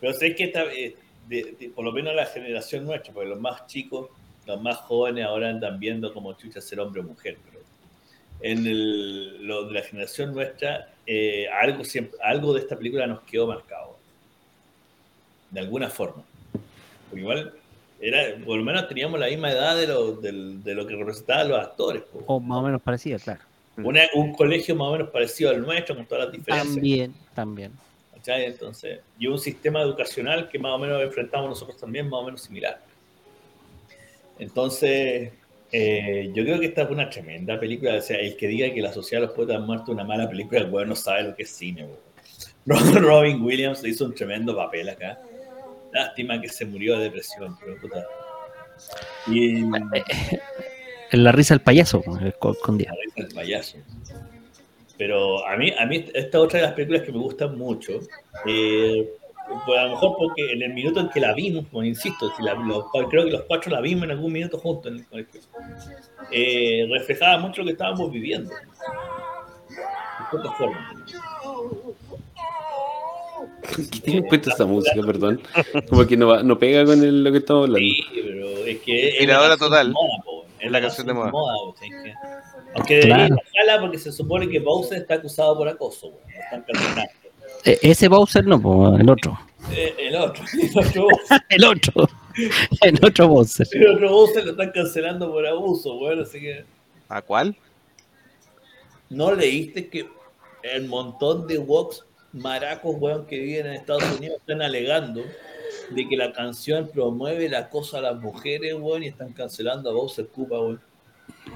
Pero 0.00 0.12
sé 0.12 0.34
que 0.34 0.44
esta, 0.44 0.64
eh, 0.64 0.94
de- 1.28 1.56
de- 1.58 1.70
por 1.70 1.84
lo 1.84 1.92
menos 1.92 2.14
la 2.14 2.26
generación 2.26 2.84
nuestra, 2.84 3.12
porque 3.14 3.30
los 3.30 3.40
más 3.40 3.66
chicos, 3.66 4.08
los 4.48 4.62
más 4.62 4.76
jóvenes 4.78 5.24
ahora 5.26 5.50
andan 5.50 5.78
viendo 5.78 6.12
como 6.12 6.32
chucha 6.32 6.60
ser 6.60 6.80
hombre 6.80 7.00
o 7.02 7.04
mujer. 7.04 7.36
Pero 7.44 7.62
en 8.40 8.66
el- 8.66 9.46
lo 9.46 9.66
de 9.66 9.74
la 9.74 9.82
generación 9.82 10.32
nuestra, 10.34 10.92
eh, 11.06 11.46
algo, 11.48 11.84
siempre, 11.84 12.18
algo 12.22 12.54
de 12.54 12.60
esta 12.60 12.76
película 12.76 13.06
nos 13.06 13.20
quedó 13.22 13.46
marcado. 13.46 13.96
De 15.50 15.60
alguna 15.60 15.88
forma. 15.88 16.22
Porque 17.08 17.20
igual, 17.20 17.52
era, 18.00 18.42
por 18.44 18.56
lo 18.58 18.64
menos 18.64 18.88
teníamos 18.88 19.18
la 19.20 19.26
misma 19.28 19.50
edad 19.50 19.76
de 19.76 19.86
lo, 19.86 20.12
de 20.12 20.74
lo 20.74 20.86
que 20.86 20.96
representaban 20.96 21.48
los 21.48 21.58
actores. 21.60 22.02
o 22.26 22.40
más 22.40 22.58
o 22.58 22.62
menos 22.62 22.82
parecida, 22.82 23.18
claro. 23.18 23.40
Una- 23.76 24.08
un 24.14 24.32
colegio 24.34 24.74
más 24.74 24.88
o 24.88 24.92
menos 24.92 25.10
parecido 25.10 25.50
al 25.50 25.60
nuestro, 25.60 25.94
con 25.94 26.04
todas 26.06 26.24
las 26.24 26.32
diferencias. 26.32 26.74
También, 26.74 27.14
también. 27.34 27.72
¿cachai? 28.14 28.46
Entonces, 28.46 29.00
y 29.18 29.26
un 29.28 29.38
sistema 29.38 29.80
educacional 29.82 30.48
que 30.48 30.58
más 30.58 30.72
o 30.72 30.78
menos 30.78 31.00
enfrentamos 31.02 31.48
nosotros 31.50 31.76
también, 31.78 32.08
más 32.08 32.20
o 32.20 32.24
menos 32.24 32.40
similar. 32.42 32.80
Entonces, 34.38 35.30
eh, 35.72 36.30
yo 36.34 36.44
creo 36.44 36.60
que 36.60 36.66
esta 36.66 36.82
es 36.82 36.90
una 36.90 37.10
tremenda 37.10 37.58
película. 37.58 37.96
O 37.96 38.00
sea, 38.00 38.18
el 38.18 38.36
que 38.36 38.46
diga 38.48 38.72
que 38.72 38.80
La 38.80 38.92
Sociedad 38.92 39.22
de 39.22 39.26
los 39.28 39.36
Poetas 39.36 39.60
Muertos 39.60 39.88
es 39.88 39.94
una 39.94 40.04
mala 40.04 40.28
película, 40.28 40.60
el 40.60 40.70
weón 40.70 40.88
no 40.88 40.96
sabe 40.96 41.24
lo 41.24 41.36
que 41.36 41.42
es 41.42 41.50
cine. 41.50 41.86
Robin 42.66 43.42
Williams 43.42 43.84
hizo 43.84 44.04
un 44.04 44.14
tremendo 44.14 44.54
papel 44.56 44.88
acá. 44.88 45.18
Lástima 45.92 46.40
que 46.40 46.48
se 46.48 46.64
murió 46.66 46.96
de 46.98 47.04
depresión, 47.04 47.56
pero 47.60 47.80
puta. 47.80 48.04
Y 49.26 49.62
la 51.12 51.32
risa 51.32 51.54
del 51.54 51.62
payaso, 51.62 52.02
esco- 52.02 52.52
escondida. 52.52 52.90
la 52.90 52.96
risa 53.02 53.14
del 53.28 53.34
payaso. 53.34 53.78
Pero 54.96 55.46
a 55.46 55.56
mí, 55.56 55.72
a 55.78 55.86
mí 55.86 56.04
esta 56.12 56.38
es 56.38 56.44
otra 56.44 56.60
de 56.60 56.66
las 56.66 56.74
películas 56.74 57.02
que 57.02 57.12
me 57.12 57.18
gustan 57.18 57.56
mucho. 57.56 58.00
Eh, 58.46 59.08
pues 59.66 59.78
a 59.78 59.84
lo 59.84 59.90
mejor 59.90 60.16
porque 60.18 60.52
en 60.52 60.62
el 60.62 60.74
minuto 60.74 61.00
en 61.00 61.08
que 61.10 61.20
la 61.20 61.32
vimos, 61.34 61.64
pues 61.70 61.88
insisto, 61.88 62.30
si 62.36 62.42
la- 62.42 62.54
los- 62.54 62.84
creo 63.10 63.24
que 63.24 63.30
los 63.30 63.42
cuatro 63.42 63.70
la 63.72 63.80
vimos 63.80 64.04
en 64.04 64.10
algún 64.12 64.32
minuto 64.32 64.58
juntos 64.58 64.92
en 64.92 64.98
el 64.98 65.06
colegio, 65.06 65.40
eh, 66.30 66.86
reflejaba 66.90 67.38
mucho 67.38 67.62
lo 67.62 67.66
que 67.66 67.72
estábamos 67.72 68.10
viviendo. 68.12 68.50
De 68.50 68.56
pocas 70.30 70.56
formas. 70.58 70.94
¿Qué 73.92 74.00
tiene 74.00 74.22
puesta 74.28 74.50
esa 74.52 74.64
música, 74.66 75.00
perdón? 75.04 75.40
Como 75.88 76.06
que 76.06 76.16
no, 76.16 76.28
va- 76.28 76.42
no 76.42 76.58
pega 76.58 76.84
con 76.84 77.02
el- 77.02 77.22
lo 77.24 77.30
que 77.32 77.38
estamos 77.38 77.64
hablando. 77.64 77.78
Sí, 77.88 78.04
pero 78.14 78.48
es 78.64 78.78
que 78.80 79.08
es 79.18 79.26
la 79.28 79.56
total. 79.56 79.90
moda, 79.92 80.22
po, 80.24 80.44
es 80.58 80.70
La 80.70 80.80
canción 80.80 81.06
de 81.06 81.14
moda. 81.14 81.30
po, 81.30 81.74
¿sabes 81.76 81.92
qué? 82.04 82.14
Aunque 82.74 82.94
debería 82.94 83.26
Claro. 83.26 83.36
bajarla 83.54 83.80
porque 83.80 83.98
se 83.98 84.12
supone 84.12 84.48
que 84.48 84.58
Bowser 84.60 84.98
está 84.98 85.14
acusado 85.14 85.56
por 85.56 85.68
acoso. 85.68 86.08
Lo 86.10 86.40
están 86.42 86.62
cancelando. 86.62 87.10
E- 87.64 87.78
ese 87.82 88.08
Bowser 88.08 88.46
no, 88.46 88.60
pues, 88.60 89.00
el 89.00 89.10
otro. 89.10 89.38
Eh, 89.72 89.94
el 89.98 90.16
otro, 90.16 90.44
el 90.60 90.78
otro 90.78 91.02
Bowser. 91.02 91.40
El 91.50 91.64
otro. 91.64 92.08
El 92.82 93.04
otro 93.04 93.28
Bowser. 93.28 93.66
El 93.72 93.88
otro 93.88 94.10
Bowser 94.10 94.44
lo 94.44 94.50
están 94.52 94.70
cancelando 94.70 95.30
por 95.32 95.46
abuso, 95.46 95.96
weón. 95.98 96.20
Así 96.22 96.40
que 96.40 96.64
¿A 97.08 97.20
cuál? 97.22 97.56
no 99.10 99.32
leíste 99.34 99.88
que 99.88 100.08
el 100.62 100.86
montón 100.86 101.46
de 101.46 101.58
woks 101.58 102.04
maracos, 102.32 102.94
weón, 102.98 103.26
que 103.26 103.38
viven 103.38 103.66
en 103.66 103.72
Estados 103.74 104.04
Unidos 104.18 104.38
están 104.40 104.62
alegando 104.62 105.22
de 105.90 106.08
que 106.08 106.16
la 106.16 106.32
canción 106.32 106.90
promueve 106.92 107.46
el 107.46 107.54
acoso 107.54 107.96
a 107.96 108.02
las 108.02 108.16
mujeres, 108.20 108.74
weón, 108.78 109.02
y 109.02 109.08
están 109.08 109.32
cancelando 109.32 109.90
a 109.90 109.94
Bowser 109.94 110.28
Cupa, 110.28 110.60
weón. 110.60 110.80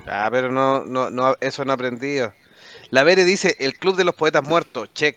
Ah, 0.07 0.29
pero 0.31 0.51
no, 0.51 0.85
no, 0.85 1.11
no, 1.11 1.37
eso 1.41 1.65
no 1.65 1.73
he 1.73 1.75
aprendido. 1.75 2.33
La 2.91 3.05
Vere 3.05 3.25
dice, 3.25 3.57
el 3.61 3.75
Club 3.79 3.97
de 3.97 4.05
los 4.05 4.15
Poetas 4.15 4.43
Muertos, 4.47 4.89
check. 4.95 5.17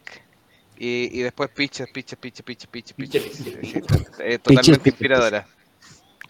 Y, 0.77 1.09
y 1.19 1.21
después 1.21 1.49
piches, 1.51 1.87
piches, 1.89 2.17
piches, 2.19 2.43
piches, 2.45 2.67
piches, 2.67 2.93
piches. 2.93 3.23
Piches, 3.23 3.35
Sí, 3.35 3.43
piches. 3.51 3.71
sí, 3.71 3.77
eh, 4.19 4.37
totalmente 4.39 4.79
piches. 4.79 4.87
inspiradora. 4.87 5.47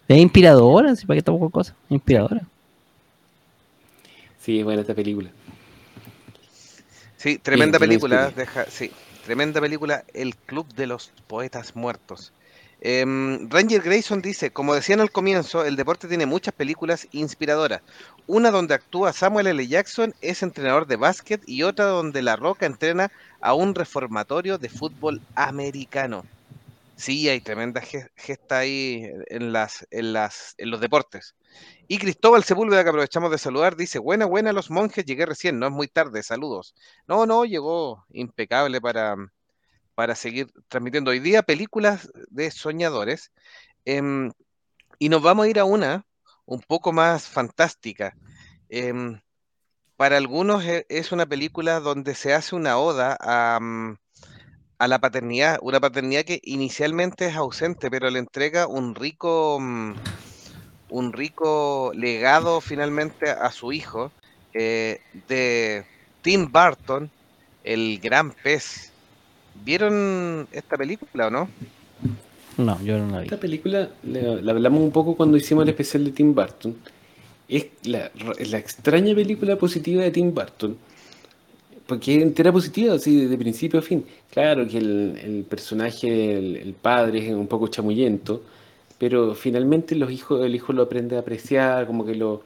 Es 0.08 0.18
inspiradora, 0.18 0.94
¿sí? 0.94 1.04
¿para 1.06 1.16
qué 1.16 1.18
estamos 1.18 1.40
con 1.40 1.50
cosas? 1.50 1.74
Inspiradora. 1.88 2.42
Sí, 4.40 4.58
es 4.60 4.64
buena 4.64 4.82
esta 4.82 4.94
película. 4.94 5.30
Sí, 7.16 7.38
tremenda 7.38 7.78
que 7.78 7.86
película, 7.86 8.30
deja, 8.30 8.66
sí, 8.70 8.92
tremenda 9.24 9.60
película, 9.60 10.04
El 10.14 10.36
Club 10.36 10.72
de 10.74 10.86
los 10.86 11.10
Poetas 11.26 11.74
Muertos. 11.74 12.32
Em, 12.78 13.48
Ranger 13.48 13.80
Grayson 13.82 14.20
dice, 14.22 14.52
como 14.52 14.74
decían 14.74 15.00
al 15.00 15.10
comienzo, 15.10 15.64
el 15.64 15.76
deporte 15.76 16.08
tiene 16.08 16.26
muchas 16.26 16.54
películas 16.54 17.06
inspiradoras. 17.10 17.80
Una 18.26 18.50
donde 18.50 18.74
actúa 18.74 19.12
Samuel 19.12 19.46
L. 19.48 19.66
Jackson 19.66 20.14
es 20.20 20.42
entrenador 20.42 20.86
de 20.86 20.96
básquet 20.96 21.42
y 21.46 21.62
otra 21.62 21.86
donde 21.86 22.22
La 22.22 22.36
Roca 22.36 22.66
entrena 22.66 23.10
a 23.40 23.54
un 23.54 23.74
reformatorio 23.74 24.58
de 24.58 24.68
fútbol 24.68 25.22
americano. 25.34 26.28
Sí, 26.96 27.28
hay 27.28 27.40
tremenda 27.42 27.80
ge- 27.82 28.08
gesta 28.16 28.58
ahí 28.58 29.04
en 29.28 29.52
las, 29.52 29.86
en 29.90 30.12
las, 30.14 30.54
en 30.58 30.70
los 30.70 30.80
deportes. 30.80 31.36
Y 31.88 31.98
Cristóbal 31.98 32.44
Sepúlveda, 32.44 32.84
que 32.84 32.90
aprovechamos 32.90 33.30
de 33.30 33.38
saludar, 33.38 33.76
dice, 33.76 33.98
buena, 33.98 34.26
buena 34.26 34.52
los 34.52 34.70
monjes, 34.70 35.04
llegué 35.04 35.26
recién, 35.26 35.58
no 35.58 35.66
es 35.66 35.72
muy 35.72 35.88
tarde, 35.88 36.22
saludos. 36.22 36.74
No, 37.08 37.26
no, 37.26 37.44
llegó 37.44 38.04
impecable 38.10 38.80
para, 38.80 39.16
para 39.96 40.14
seguir 40.14 40.52
transmitiendo 40.68 41.10
hoy 41.10 41.20
día 41.20 41.42
películas 41.42 42.12
de 42.28 42.50
soñadores. 42.52 43.32
Em, 43.86 44.30
y 44.98 45.08
nos 45.08 45.22
vamos 45.22 45.46
a 45.46 45.48
ir 45.48 45.58
a 45.58 45.64
una 45.64 46.06
un 46.44 46.60
poco 46.60 46.92
más 46.92 47.26
fantástica. 47.28 48.14
Em, 48.68 49.20
para 49.96 50.18
algunos 50.18 50.64
e- 50.64 50.86
es 50.90 51.12
una 51.12 51.26
película 51.26 51.80
donde 51.80 52.14
se 52.14 52.34
hace 52.34 52.54
una 52.56 52.78
oda 52.78 53.16
a, 53.20 53.58
mm, 53.60 53.96
a 54.78 54.88
la 54.88 54.98
paternidad, 55.00 55.58
una 55.62 55.80
paternidad 55.80 56.24
que 56.24 56.40
inicialmente 56.44 57.26
es 57.26 57.36
ausente, 57.36 57.90
pero 57.90 58.10
le 58.10 58.18
entrega 58.18 58.66
un 58.66 58.94
rico, 58.94 59.58
mm, 59.60 59.94
un 60.90 61.12
rico 61.12 61.92
legado 61.94 62.60
finalmente 62.60 63.30
a 63.30 63.50
su 63.50 63.72
hijo, 63.72 64.12
eh, 64.52 65.00
de 65.28 65.86
Tim 66.22 66.50
Burton, 66.52 67.10
el 67.64 67.98
gran 68.00 68.32
pez. 68.32 68.92
¿Vieron 69.64 70.46
esta 70.52 70.76
película 70.76 71.26
o 71.26 71.30
no? 71.30 71.48
No, 72.58 72.82
yo 72.82 72.98
no 72.98 73.10
la 73.10 73.18
vi. 73.20 73.24
Esta 73.24 73.38
película 73.38 73.90
la, 74.04 74.20
la 74.36 74.52
hablamos 74.52 74.80
un 74.80 74.90
poco 74.90 75.16
cuando 75.16 75.36
hicimos 75.36 75.62
el 75.64 75.70
especial 75.70 76.04
de 76.04 76.12
Tim 76.12 76.34
Burton. 76.34 76.74
Es 77.48 77.66
la, 77.84 78.10
la 78.50 78.58
extraña 78.58 79.14
película 79.14 79.56
positiva 79.56 80.02
de 80.02 80.10
Tim 80.10 80.32
Burton. 80.34 80.76
Porque 81.86 82.16
es 82.16 82.22
entera 82.22 82.50
positiva, 82.50 82.94
así 82.94 83.26
de 83.26 83.38
principio 83.38 83.78
a 83.78 83.82
fin. 83.82 84.04
Claro 84.32 84.66
que 84.66 84.78
el, 84.78 85.18
el 85.22 85.44
personaje, 85.44 86.36
el, 86.38 86.56
el 86.56 86.72
padre, 86.74 87.28
es 87.28 87.32
un 87.34 87.46
poco 87.46 87.68
chamullento, 87.68 88.42
pero 88.98 89.34
finalmente 89.34 89.94
los 89.94 90.10
hijos, 90.10 90.44
el 90.44 90.54
hijo 90.54 90.72
lo 90.72 90.82
aprende 90.82 91.14
a 91.16 91.20
apreciar, 91.20 91.86
como 91.86 92.04
que 92.04 92.14
lo, 92.16 92.42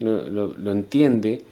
lo, 0.00 0.28
lo- 0.28 0.54
lo 0.58 0.72
entiende. 0.72 1.42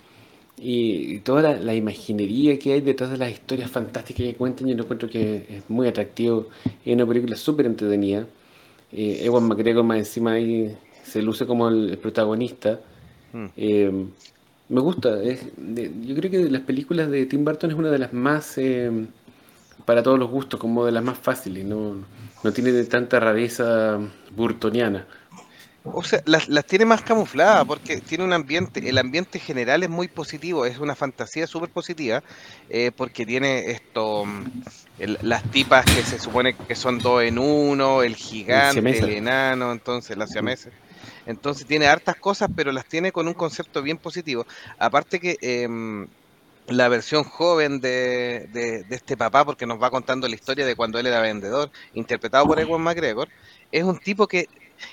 Y, 0.63 1.21
toda 1.21 1.43
la, 1.43 1.57
la 1.57 1.75
imaginería 1.75 2.59
que 2.59 2.75
hay 2.75 2.81
detrás 2.83 3.11
de 3.11 3.17
las 3.19 3.31
historias 3.31 3.71
fantásticas 3.71 4.25
que 4.27 4.35
cuentan, 4.35 4.69
yo 4.69 4.77
lo 4.77 4.83
encuentro 4.83 5.09
que 5.09 5.47
es 5.49 5.71
muy 5.71 5.89
atractivo. 5.89 6.49
Es 6.85 6.95
una 6.95 7.07
película 7.07 7.37
súper 7.37 7.67
entretenida. 7.67 8.27
Eh, 8.93 9.21
Ewan 9.25 9.45
McGregor 9.49 9.85
más 9.85 9.99
encima 9.99 10.33
ahí 10.33 10.77
se 11.05 11.23
luce 11.23 11.47
como 11.47 11.69
el, 11.69 11.91
el 11.91 11.99
protagonista. 11.99 12.81
Mm. 13.33 13.47
Eh, 13.57 14.05
me 14.69 14.81
gusta. 14.81 15.23
es 15.23 15.47
de- 15.57 15.91
yo 16.05 16.15
creo 16.15 16.31
que 16.31 16.39
de 16.39 16.51
las 16.51 16.63
películas 16.63 17.11
de 17.11 17.27
Tim 17.27 17.45
Burton 17.45 17.71
es 17.71 17.77
una 17.77 17.91
de 17.91 17.99
las 17.99 18.13
más, 18.13 18.59
eh, 18.59 18.91
para 19.85 20.03
todos 20.03 20.19
los 20.19 20.31
gustos, 20.31 20.61
como 20.61 20.85
de 20.87 20.93
las 20.93 21.03
más 21.05 21.19
fáciles. 21.19 21.65
No, 21.65 21.95
no 22.45 22.53
tiene 22.53 22.73
de 22.73 22.85
tanta 22.85 23.19
rareza 23.21 23.99
burtoniana. 24.37 25.07
O 25.83 26.03
sea, 26.05 26.21
las, 26.27 26.49
las 26.49 26.67
tiene 26.67 26.85
más 26.85 27.03
camufladas 27.03 27.65
porque 27.65 28.03
tiene 28.03 28.25
un 28.25 28.33
ambiente, 28.35 28.87
el 28.89 28.99
ambiente 28.99 29.39
general 29.39 29.83
es 29.83 29.89
muy 29.89 30.09
positivo, 30.09 30.67
es 30.67 30.79
una 30.79 30.95
fantasía 30.95 31.47
súper 31.47 31.71
positiva, 31.71 32.23
eh, 32.69 32.93
porque 32.95 33.25
tiene 33.25 33.71
esto, 33.71 34.25
mm, 34.27 34.45
el- 34.99 35.19
las 35.23 35.43
tipas 35.51 35.89
que 35.89 36.05
se 36.05 36.19
supone 36.19 36.55
que 36.69 36.75
son 36.77 37.01
dos 37.01 37.23
en 37.23 37.39
uno, 37.39 38.03
el 38.03 38.15
gigante, 38.17 38.99
el 38.99 39.09
enano, 39.09 39.73
entonces 39.73 40.17
las 40.19 40.31
siameses. 40.33 40.75
Entonces 41.25 41.67
tiene 41.67 41.87
hartas 41.87 42.17
cosas, 42.17 42.51
pero 42.55 42.73
las 42.73 42.87
tiene 42.87 43.11
con 43.13 43.27
un 43.29 43.35
concepto 43.35 43.83
bien 43.83 43.99
positivo. 43.99 44.45
Aparte 44.79 45.19
que 45.21 45.37
em, 45.41 46.07
la 46.67 46.89
versión 46.89 47.25
joven 47.25 47.81
de, 47.81 48.47
de- 48.51 48.85
de 48.85 48.97
este 48.97 49.17
papá, 49.17 49.45
porque 49.45 49.67
nos 49.67 49.83
va 49.83 49.91
contando 49.91 50.29
la 50.29 50.35
historia 50.37 50.65
de 50.67 50.77
cuando 50.77 50.99
él 50.99 51.07
era 51.07 51.21
vendedor, 51.21 51.71
interpretado 51.93 52.47
por 52.47 52.61
Ewan 52.61 52.83
McGregor, 52.83 53.29
es 53.73 53.83
un 53.85 53.99
tipo 53.99 54.29
que 54.29 54.47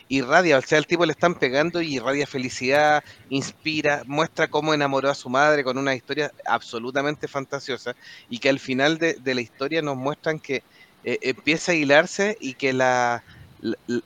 irradia, 0.08 0.58
o 0.58 0.62
sea, 0.62 0.78
al 0.78 0.86
tipo 0.88 1.06
le 1.06 1.12
están 1.14 1.36
pegando 1.36 1.82
y 1.82 1.96
irradia 1.96 2.28
felicidad, 2.28 3.02
inspira, 3.28 4.04
muestra 4.06 4.48
cómo 4.48 4.74
enamoró 4.74 5.10
a 5.10 5.16
su 5.16 5.30
madre 5.30 5.64
con 5.64 5.78
una 5.78 5.96
historia 5.96 6.32
absolutamente 6.46 7.28
fantasiosa 7.28 7.94
y 8.28 8.40
que 8.40 8.50
al 8.50 8.60
final 8.60 8.98
de, 8.98 9.16
de 9.20 9.36
la 9.36 9.42
historia 9.42 9.82
nos 9.82 9.96
muestran 9.98 10.40
que 10.40 10.62
eh, 11.04 11.18
empieza 11.22 11.72
a 11.72 11.76
hilarse 11.76 12.36
y 12.40 12.56
que 12.56 12.74
la, 12.74 13.24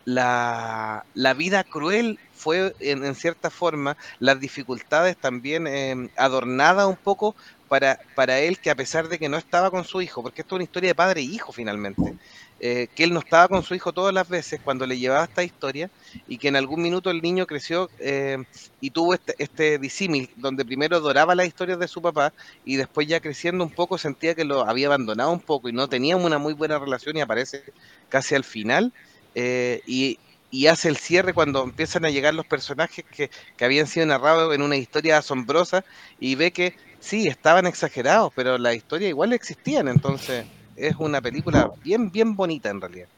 la, 0.05 1.03
la- 1.13 1.33
vida 1.33 1.63
cruel 1.63 2.19
fue 2.31 2.73
en, 2.79 3.03
cierta 3.15 3.49
forma, 3.49 3.95
las 4.19 4.39
dificultades 4.39 5.17
también 5.19 5.67
eh, 5.67 5.95
adornadas 6.15 6.87
un 6.87 6.97
poco 6.97 7.35
para, 7.71 8.01
para 8.13 8.39
él 8.41 8.59
que 8.59 8.69
a 8.69 8.75
pesar 8.75 9.07
de 9.07 9.17
que 9.17 9.29
no 9.29 9.37
estaba 9.37 9.71
con 9.71 9.85
su 9.85 10.01
hijo, 10.01 10.21
porque 10.21 10.41
esto 10.41 10.55
es 10.55 10.57
una 10.57 10.63
historia 10.65 10.89
de 10.89 10.95
padre 10.95 11.21
e 11.21 11.23
hijo 11.23 11.53
finalmente, 11.53 12.17
eh, 12.59 12.89
que 12.93 13.05
él 13.05 13.13
no 13.13 13.19
estaba 13.21 13.47
con 13.47 13.63
su 13.63 13.73
hijo 13.75 13.93
todas 13.93 14.13
las 14.13 14.27
veces 14.27 14.59
cuando 14.61 14.85
le 14.85 14.99
llevaba 14.99 15.23
esta 15.23 15.43
historia 15.43 15.89
y 16.27 16.37
que 16.37 16.49
en 16.49 16.57
algún 16.57 16.81
minuto 16.81 17.09
el 17.11 17.21
niño 17.21 17.45
creció 17.47 17.91
eh, 17.97 18.37
y 18.81 18.91
tuvo 18.91 19.13
este, 19.13 19.35
este 19.37 19.79
disímil 19.79 20.29
donde 20.35 20.65
primero 20.65 20.97
adoraba 20.97 21.33
las 21.35 21.47
historias 21.47 21.79
de 21.79 21.87
su 21.87 22.01
papá 22.01 22.33
y 22.63 22.75
después 22.75 23.07
ya 23.07 23.21
creciendo 23.21 23.63
un 23.63 23.71
poco 23.73 23.97
sentía 23.97 24.35
que 24.35 24.43
lo 24.45 24.67
había 24.67 24.87
abandonado 24.87 25.31
un 25.31 25.41
poco 25.41 25.69
y 25.69 25.73
no 25.73 25.87
tenían 25.87 26.21
una 26.23 26.39
muy 26.39 26.53
buena 26.53 26.77
relación 26.79 27.15
y 27.17 27.21
aparece 27.21 27.63
casi 28.09 28.35
al 28.35 28.43
final 28.43 28.93
eh, 29.33 29.81
y, 29.85 30.19
y 30.49 30.67
hace 30.67 30.89
el 30.89 30.97
cierre 30.97 31.33
cuando 31.33 31.63
empiezan 31.63 32.05
a 32.05 32.09
llegar 32.09 32.33
los 32.33 32.45
personajes 32.45 33.05
que, 33.09 33.29
que 33.55 33.65
habían 33.65 33.87
sido 33.87 34.05
narrados 34.05 34.53
en 34.53 34.61
una 34.61 34.75
historia 34.77 35.17
asombrosa 35.17 35.85
y 36.19 36.35
ve 36.35 36.51
que 36.51 36.75
sí, 37.01 37.27
estaban 37.27 37.67
exagerados, 37.67 38.31
pero 38.35 38.57
las 38.57 38.75
historias 38.75 39.09
igual 39.09 39.33
existían, 39.33 39.87
entonces 39.89 40.47
es 40.75 40.95
una 40.99 41.21
película 41.21 41.69
bien, 41.83 42.11
bien 42.11 42.35
bonita 42.37 42.69
en 42.69 42.81
realidad. 42.81 43.09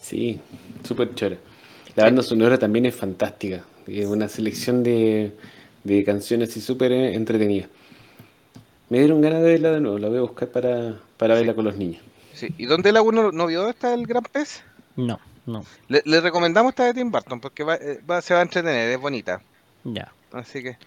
Sí, 0.00 0.40
súper 0.82 1.14
chora. 1.14 1.38
La 1.94 2.04
banda 2.04 2.22
sonora 2.22 2.58
también 2.58 2.86
es 2.86 2.94
fantástica. 2.96 3.64
Es 3.86 4.06
una 4.06 4.28
selección 4.28 4.82
de, 4.82 5.38
de 5.84 6.04
canciones 6.04 6.50
así 6.50 6.60
súper 6.60 6.92
eh, 6.92 7.14
entretenidas. 7.14 7.70
Me 8.88 8.98
dieron 8.98 9.20
ganas 9.20 9.42
de 9.42 9.48
verla 9.48 9.72
de 9.72 9.80
nuevo. 9.80 9.98
La 9.98 10.08
voy 10.08 10.18
a 10.18 10.22
buscar 10.22 10.50
para, 10.50 11.00
para 11.16 11.34
verla 11.34 11.54
con 11.54 11.64
los 11.64 11.76
niños. 11.76 12.02
Sí. 12.34 12.54
¿Y 12.58 12.66
dónde 12.66 12.90
el 12.90 12.98
uno 13.00 13.32
no 13.32 13.46
vio 13.46 13.68
esta 13.68 13.94
el 13.94 14.06
Gran 14.06 14.24
Pez? 14.24 14.62
No, 14.96 15.20
no. 15.46 15.64
Le, 15.88 16.02
le 16.04 16.20
recomendamos 16.20 16.70
esta 16.72 16.84
de 16.86 16.94
Tim 16.94 17.10
Burton 17.10 17.40
porque 17.40 17.64
va, 17.64 17.76
eh, 17.76 18.00
va- 18.08 18.22
se 18.22 18.34
va 18.34 18.40
a 18.40 18.42
entretener, 18.44 18.90
es 18.90 19.00
bonita. 19.00 19.42
Ya. 19.84 20.12
Así 20.32 20.62
que 20.62 20.78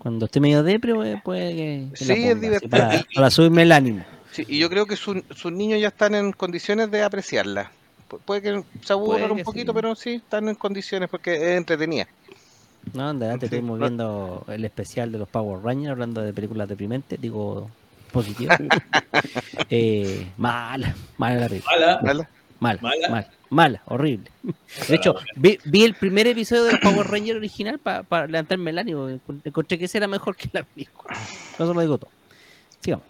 Cuando 0.00 0.24
esté 0.24 0.40
medio 0.40 0.62
depre, 0.62 0.94
puede, 0.94 1.18
puede 1.18 1.54
que, 1.54 1.88
Sí, 1.94 2.04
es 2.12 2.18
ponga, 2.18 2.34
divertido. 2.40 2.70
Para, 2.70 3.04
para 3.14 3.30
subirme 3.30 3.62
el 3.62 3.72
ánimo. 3.72 4.04
sí, 4.32 4.44
y 4.48 4.58
yo 4.58 4.70
creo 4.70 4.86
que 4.86 4.96
su- 4.96 5.22
sus 5.36 5.52
niños 5.52 5.78
ya 5.80 5.88
están 5.88 6.14
en 6.14 6.32
condiciones 6.32 6.90
de 6.90 7.02
apreciarla. 7.02 7.70
Pu- 8.08 8.18
Puede 8.24 8.40
que 8.40 8.62
se 8.82 8.92
aburran 8.94 9.30
un 9.32 9.42
poquito, 9.42 9.72
sí. 9.72 9.76
pero 9.76 9.94
sí 9.94 10.10
están 10.14 10.48
en 10.48 10.54
condiciones 10.54 11.08
porque 11.10 11.34
es 11.36 11.58
entretenida. 11.58 12.08
No, 12.94 13.08
anda, 13.10 13.34
te 13.34 13.40
Sí, 13.40 13.44
estuvimos 13.56 13.78
no. 13.78 13.84
viendo 13.86 14.44
el 14.48 14.64
especial 14.64 15.12
de 15.12 15.18
los 15.18 15.28
Power 15.28 15.62
Rangers 15.62 15.90
hablando 15.92 16.22
de 16.22 16.32
películas 16.32 16.66
deprimentes, 16.66 17.20
digo 17.20 17.70
positivas. 18.10 18.58
eh, 19.70 20.26
mala, 20.38 20.94
mala 21.18 21.40
la 21.40 21.48
película. 21.48 21.72
Mala. 21.76 22.00
¿vale? 22.02 22.28
Mala, 22.60 22.78
Mala. 22.82 23.08
mala, 23.08 23.30
mala, 23.48 23.82
horrible. 23.86 24.30
De 24.88 24.94
hecho, 24.94 25.14
vi, 25.36 25.58
vi 25.64 25.84
el 25.84 25.94
primer 25.94 26.26
episodio 26.26 26.64
del 26.64 26.78
Power 26.78 27.06
Ranger 27.08 27.36
original 27.36 27.78
para 27.78 28.26
levantarme 28.26 28.70
el 28.70 28.78
ánimo. 28.78 29.08
Encontré 29.44 29.78
que 29.78 29.86
ese 29.86 29.98
era 29.98 30.06
mejor 30.06 30.36
que 30.36 30.48
la 30.52 30.62
película. 30.62 31.16
No 31.58 31.66
se 31.66 31.74
lo 31.74 31.80
digo 31.80 31.98
todo. 31.98 32.10
Sigamos. 32.80 33.06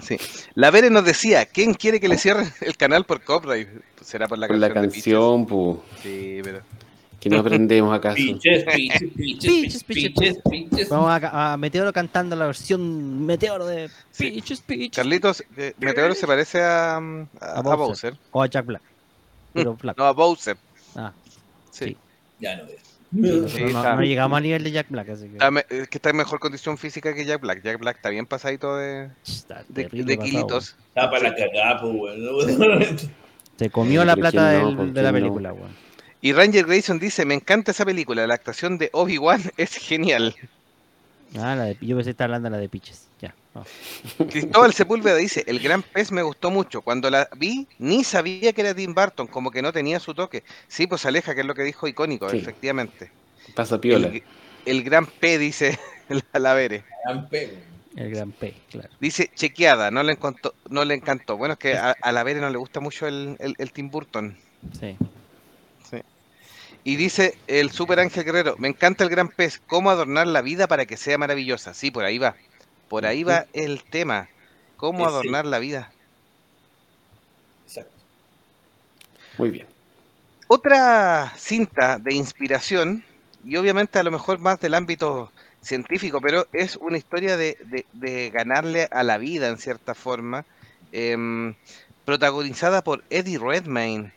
Sí. 0.00 0.16
La 0.54 0.70
Vere 0.70 0.90
nos 0.90 1.04
decía, 1.04 1.46
¿quién 1.46 1.74
quiere 1.74 2.00
que 2.00 2.08
le 2.08 2.18
cierren 2.18 2.50
el 2.62 2.76
canal 2.76 3.04
por 3.04 3.22
copyright? 3.22 3.68
Será 4.02 4.26
por 4.28 4.38
la 4.38 4.48
la 4.48 4.72
canción. 4.72 4.72
de 4.72 4.90
canción, 4.90 5.46
Peaches. 5.46 6.02
Sí, 6.02 6.40
pero... 6.42 6.60
que 7.20 7.28
no 7.28 7.38
aprendemos 7.40 7.94
acaso. 7.94 8.16
Pinches, 8.16 8.64
pinches, 8.64 9.00
pinches, 9.00 9.14
Pinches, 9.52 9.84
pinches, 9.84 10.12
pinches. 10.14 10.42
pinches. 10.50 10.88
Vamos 10.88 11.10
a, 11.10 11.52
a 11.52 11.56
Meteoro 11.56 11.92
cantando 11.92 12.34
la 12.34 12.46
versión 12.46 13.26
Meteoro 13.26 13.66
de 13.66 13.90
Sí. 14.10 14.30
Peaches, 14.30 14.60
Peaches. 14.62 14.96
Carlitos, 14.96 15.44
eh, 15.56 15.74
Meteoro 15.78 16.14
se 16.14 16.26
parece 16.26 16.62
a, 16.62 16.98
mm, 17.00 17.26
a, 17.40 17.60
Bowser. 17.62 17.76
Bowser. 17.78 18.14
O 18.32 18.42
a 18.42 18.46
Jack 18.46 18.66
Black. 18.66 18.82
Pero 19.52 19.74
Black. 19.74 19.98
No, 19.98 20.04
a 20.04 20.12
Bowser. 20.12 20.56
Ah, 20.96 21.12
Sí. 21.70 21.84
Sí. 21.84 21.96
Ya 22.40 22.56
no 22.56 22.64
Sí, 23.12 23.16
no, 23.60 23.66
está. 23.66 23.96
no 23.96 24.02
llegamos 24.02 24.36
al 24.36 24.42
nivel 24.44 24.62
de 24.62 24.70
Jack 24.70 24.86
Black, 24.88 25.08
así 25.10 25.26
que. 25.26 25.32
Está 25.32 25.50
me- 25.50 25.64
es 25.68 25.88
que 25.88 25.98
está 25.98 26.10
en 26.10 26.16
mejor 26.16 26.38
condición 26.38 26.78
física 26.78 27.12
que 27.12 27.24
Jack 27.24 27.40
Black. 27.40 27.60
Jack 27.62 27.78
Black 27.80 27.96
está 27.96 28.08
bien 28.08 28.24
pasadito 28.24 28.76
de, 28.76 29.10
Está 29.26 29.64
de, 29.68 29.88
de 29.88 30.16
kilitos. 30.18 30.76
Estaba 30.88 31.10
para 31.10 31.30
la 31.30 31.34
cagada, 31.34 31.80
pues. 31.80 33.08
Se 33.58 33.68
comió 33.68 34.02
Sí, 34.02 34.06
la 34.06 34.16
plata 34.16 34.50
¿quién 34.50 34.62
no? 34.62 34.66
del- 34.68 34.76
¿Por 34.76 34.92
de 34.92 35.02
la 35.02 35.10
no? 35.12 35.18
película, 35.18 35.52
weón. 35.52 35.89
Y 36.22 36.32
Ranger 36.32 36.66
Grayson 36.66 36.98
dice, 36.98 37.24
me 37.24 37.34
encanta 37.34 37.70
esa 37.70 37.84
película, 37.84 38.26
la 38.26 38.34
actuación 38.34 38.76
de 38.78 38.90
Obi-Wan 38.92 39.42
es 39.56 39.74
genial. 39.76 40.34
Ah, 41.38 41.54
la 41.54 41.64
de, 41.64 41.78
yo 41.80 41.96
pensé 41.96 42.10
estaba 42.10 42.26
hablando 42.26 42.50
de 42.50 42.56
la 42.56 42.60
de 42.60 42.68
Peaches. 42.68 43.06
Ya. 43.20 43.34
Cristóbal 44.30 44.72
Sepúlveda 44.74 45.16
dice, 45.16 45.44
el 45.46 45.60
gran 45.60 45.82
pez 45.82 46.12
me 46.12 46.22
gustó 46.22 46.50
mucho. 46.50 46.82
Cuando 46.82 47.08
la 47.10 47.28
vi, 47.36 47.66
ni 47.78 48.04
sabía 48.04 48.52
que 48.52 48.60
era 48.60 48.74
Tim 48.74 48.94
Burton, 48.94 49.26
como 49.28 49.50
que 49.50 49.62
no 49.62 49.72
tenía 49.72 49.98
su 50.00 50.14
toque. 50.14 50.42
Sí, 50.68 50.86
pues 50.86 51.06
aleja, 51.06 51.34
que 51.34 51.40
es 51.40 51.46
lo 51.46 51.54
que 51.54 51.62
dijo 51.62 51.86
icónico, 51.88 52.28
Sí. 52.28 52.38
efectivamente. 52.38 53.10
Pasa 53.54 53.80
piola. 53.80 54.08
El, 54.08 54.22
el 54.66 54.82
gran 54.84 55.06
P, 55.06 55.38
dice 55.38 55.78
la 56.32 56.38
Lavere. 56.40 56.84
Gran 57.04 57.28
pego. 57.28 57.52
El 57.96 58.10
gran 58.10 58.30
P, 58.32 58.54
claro. 58.70 58.88
Dice, 59.00 59.30
chequeada, 59.34 59.90
no 59.90 60.02
le 60.04 60.12
encantó. 60.12 60.54
No 60.68 60.84
le 60.84 60.94
encantó. 60.94 61.36
Bueno, 61.36 61.54
es 61.54 61.58
que 61.58 61.74
a, 61.76 61.90
a 62.00 62.12
Lavere 62.12 62.40
no 62.40 62.50
le 62.50 62.56
gusta 62.58 62.78
mucho 62.78 63.06
el, 63.08 63.36
el, 63.40 63.54
el 63.58 63.72
Tim 63.72 63.90
Burton. 63.90 64.36
Sí. 64.78 64.96
Y 66.84 66.96
dice 66.96 67.36
el 67.46 67.70
Super 67.70 68.00
Ángel 68.00 68.24
Guerrero, 68.24 68.56
me 68.58 68.68
encanta 68.68 69.04
el 69.04 69.10
gran 69.10 69.28
pez, 69.28 69.60
cómo 69.66 69.90
adornar 69.90 70.26
la 70.26 70.40
vida 70.42 70.66
para 70.66 70.86
que 70.86 70.96
sea 70.96 71.18
maravillosa. 71.18 71.74
Sí, 71.74 71.90
por 71.90 72.04
ahí 72.04 72.18
va. 72.18 72.36
Por 72.88 73.06
ahí 73.06 73.22
va 73.22 73.46
el 73.52 73.84
tema. 73.84 74.28
Cómo 74.76 75.06
adornar 75.06 75.46
la 75.46 75.58
vida. 75.58 75.92
Exacto. 77.66 77.92
Muy 79.38 79.50
bien. 79.50 79.66
Otra 80.48 81.32
cinta 81.36 81.98
de 81.98 82.14
inspiración, 82.14 83.04
y 83.44 83.56
obviamente 83.56 83.98
a 83.98 84.02
lo 84.02 84.10
mejor 84.10 84.38
más 84.38 84.58
del 84.60 84.74
ámbito 84.74 85.30
científico, 85.62 86.20
pero 86.20 86.46
es 86.52 86.76
una 86.76 86.98
historia 86.98 87.36
de, 87.36 87.56
de- 87.66 87.86
de 87.92 88.30
ganarle 88.30 88.88
a 88.90 89.02
la 89.04 89.18
vida 89.18 89.48
en 89.48 89.58
cierta 89.58 89.94
forma, 89.94 90.44
em, 90.92 91.54
protagonizada 92.04 92.82
por 92.82 93.04
Eddie 93.10 93.38
Redmayne 93.38 94.12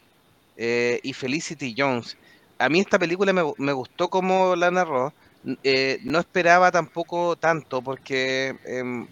eh, 0.57 0.99
y 1.03 1.13
Felicity 1.13 1.75
Jones. 1.77 2.17
A 2.65 2.69
mí 2.69 2.79
esta 2.79 2.99
película 2.99 3.33
me, 3.33 3.41
gu- 3.43 3.55
me 3.57 3.73
gustó 3.73 4.09
como 4.09 4.55
la 4.55 4.71
narró, 4.71 5.15
eh, 5.63 5.97
no 6.03 6.19
esperaba 6.19 6.71
tampoco 6.71 7.35
tanto 7.37 7.83
porque 7.83 8.53
em, 8.65 9.07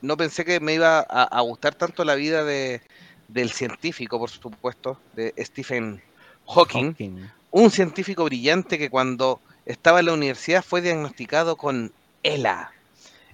no 0.00 0.16
pensé 0.16 0.44
que 0.44 0.60
me 0.60 0.74
iba 0.74 1.00
a, 1.08 1.24
a 1.24 1.40
gustar 1.42 1.74
tanto 1.76 2.04
la 2.04 2.14
vida 2.16 2.44
de, 2.44 2.82
del 3.26 3.50
científico, 3.52 4.18
por 4.18 4.30
supuesto, 4.30 5.02
de 5.12 5.32
Stephen 5.38 6.02
Hawking, 6.46 6.94
Hawking. 6.98 7.32
un 7.50 7.70
científico 7.70 8.24
brillante 8.24 8.78
que 8.78 8.90
cuando 8.90 9.42
estaba 9.64 10.00
en 10.00 10.06
la 10.06 10.14
universidad 10.14 10.64
fue 10.64 10.80
diagnosticado 10.82 11.56
con 11.56 11.92
ELA, 12.22 12.72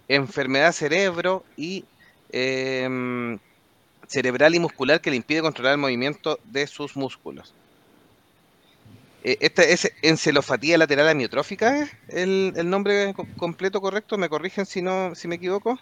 enfermedad 0.09 0.73
cerebro 0.73 1.47
y 1.57 1.89
em, 2.29 3.39
cerebral 4.09 4.55
y 4.57 4.61
muscular 4.61 5.01
que 5.01 5.11
le 5.11 5.17
impide 5.19 5.43
controlar 5.43 5.75
el 5.75 5.79
movimiento 5.81 6.39
de 6.45 6.67
sus 6.69 6.97
músculos. 6.97 7.57
Eh, 9.25 9.39
Esta 9.41 9.63
es 9.63 9.91
encelofatía 10.03 10.77
lateral 10.79 11.09
amiotrófica, 11.09 11.83
¿es 11.83 11.91
el, 12.09 12.53
el 12.57 12.69
nombre 12.69 13.15
co- 13.15 13.27
completo 13.37 13.81
correcto, 13.81 14.19
me 14.19 14.29
corrigen 14.29 14.67
si 14.67 14.83
no, 14.83 15.15
si 15.15 15.27
me 15.29 15.37
equivoco. 15.37 15.79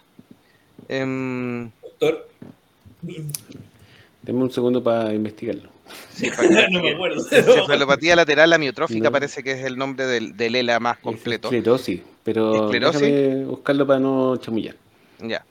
Em, 0.89 1.69
Doctor. 1.81 2.27
Denme 4.21 4.43
un 4.43 4.51
segundo 4.51 4.81
para 4.81 5.13
investigarlo. 5.13 5.69
sí, 6.13 6.29
pa- 6.29 6.43
no 6.71 6.81
me 6.81 6.93
acuerdo. 6.93 7.21
Encefalopatía 7.31 8.15
lateral 8.15 8.53
amiotrófica 8.53 9.05
No. 9.05 9.11
parece 9.11 9.43
que 9.43 9.51
es 9.51 9.65
el 9.65 9.77
nombre 9.77 10.05
del, 10.07 10.37
del 10.37 10.55
ELA 10.55 10.79
más 10.79 10.97
completo. 10.99 11.47
Esclerosis, 11.49 12.01
pero 12.23 12.65
¿Esclerosis? 12.65 13.01
déjame 13.01 13.45
buscarlo 13.45 13.85
para 13.85 13.99
no 13.99 14.37
chamullar. 14.37 14.75
Ya. 15.19 15.43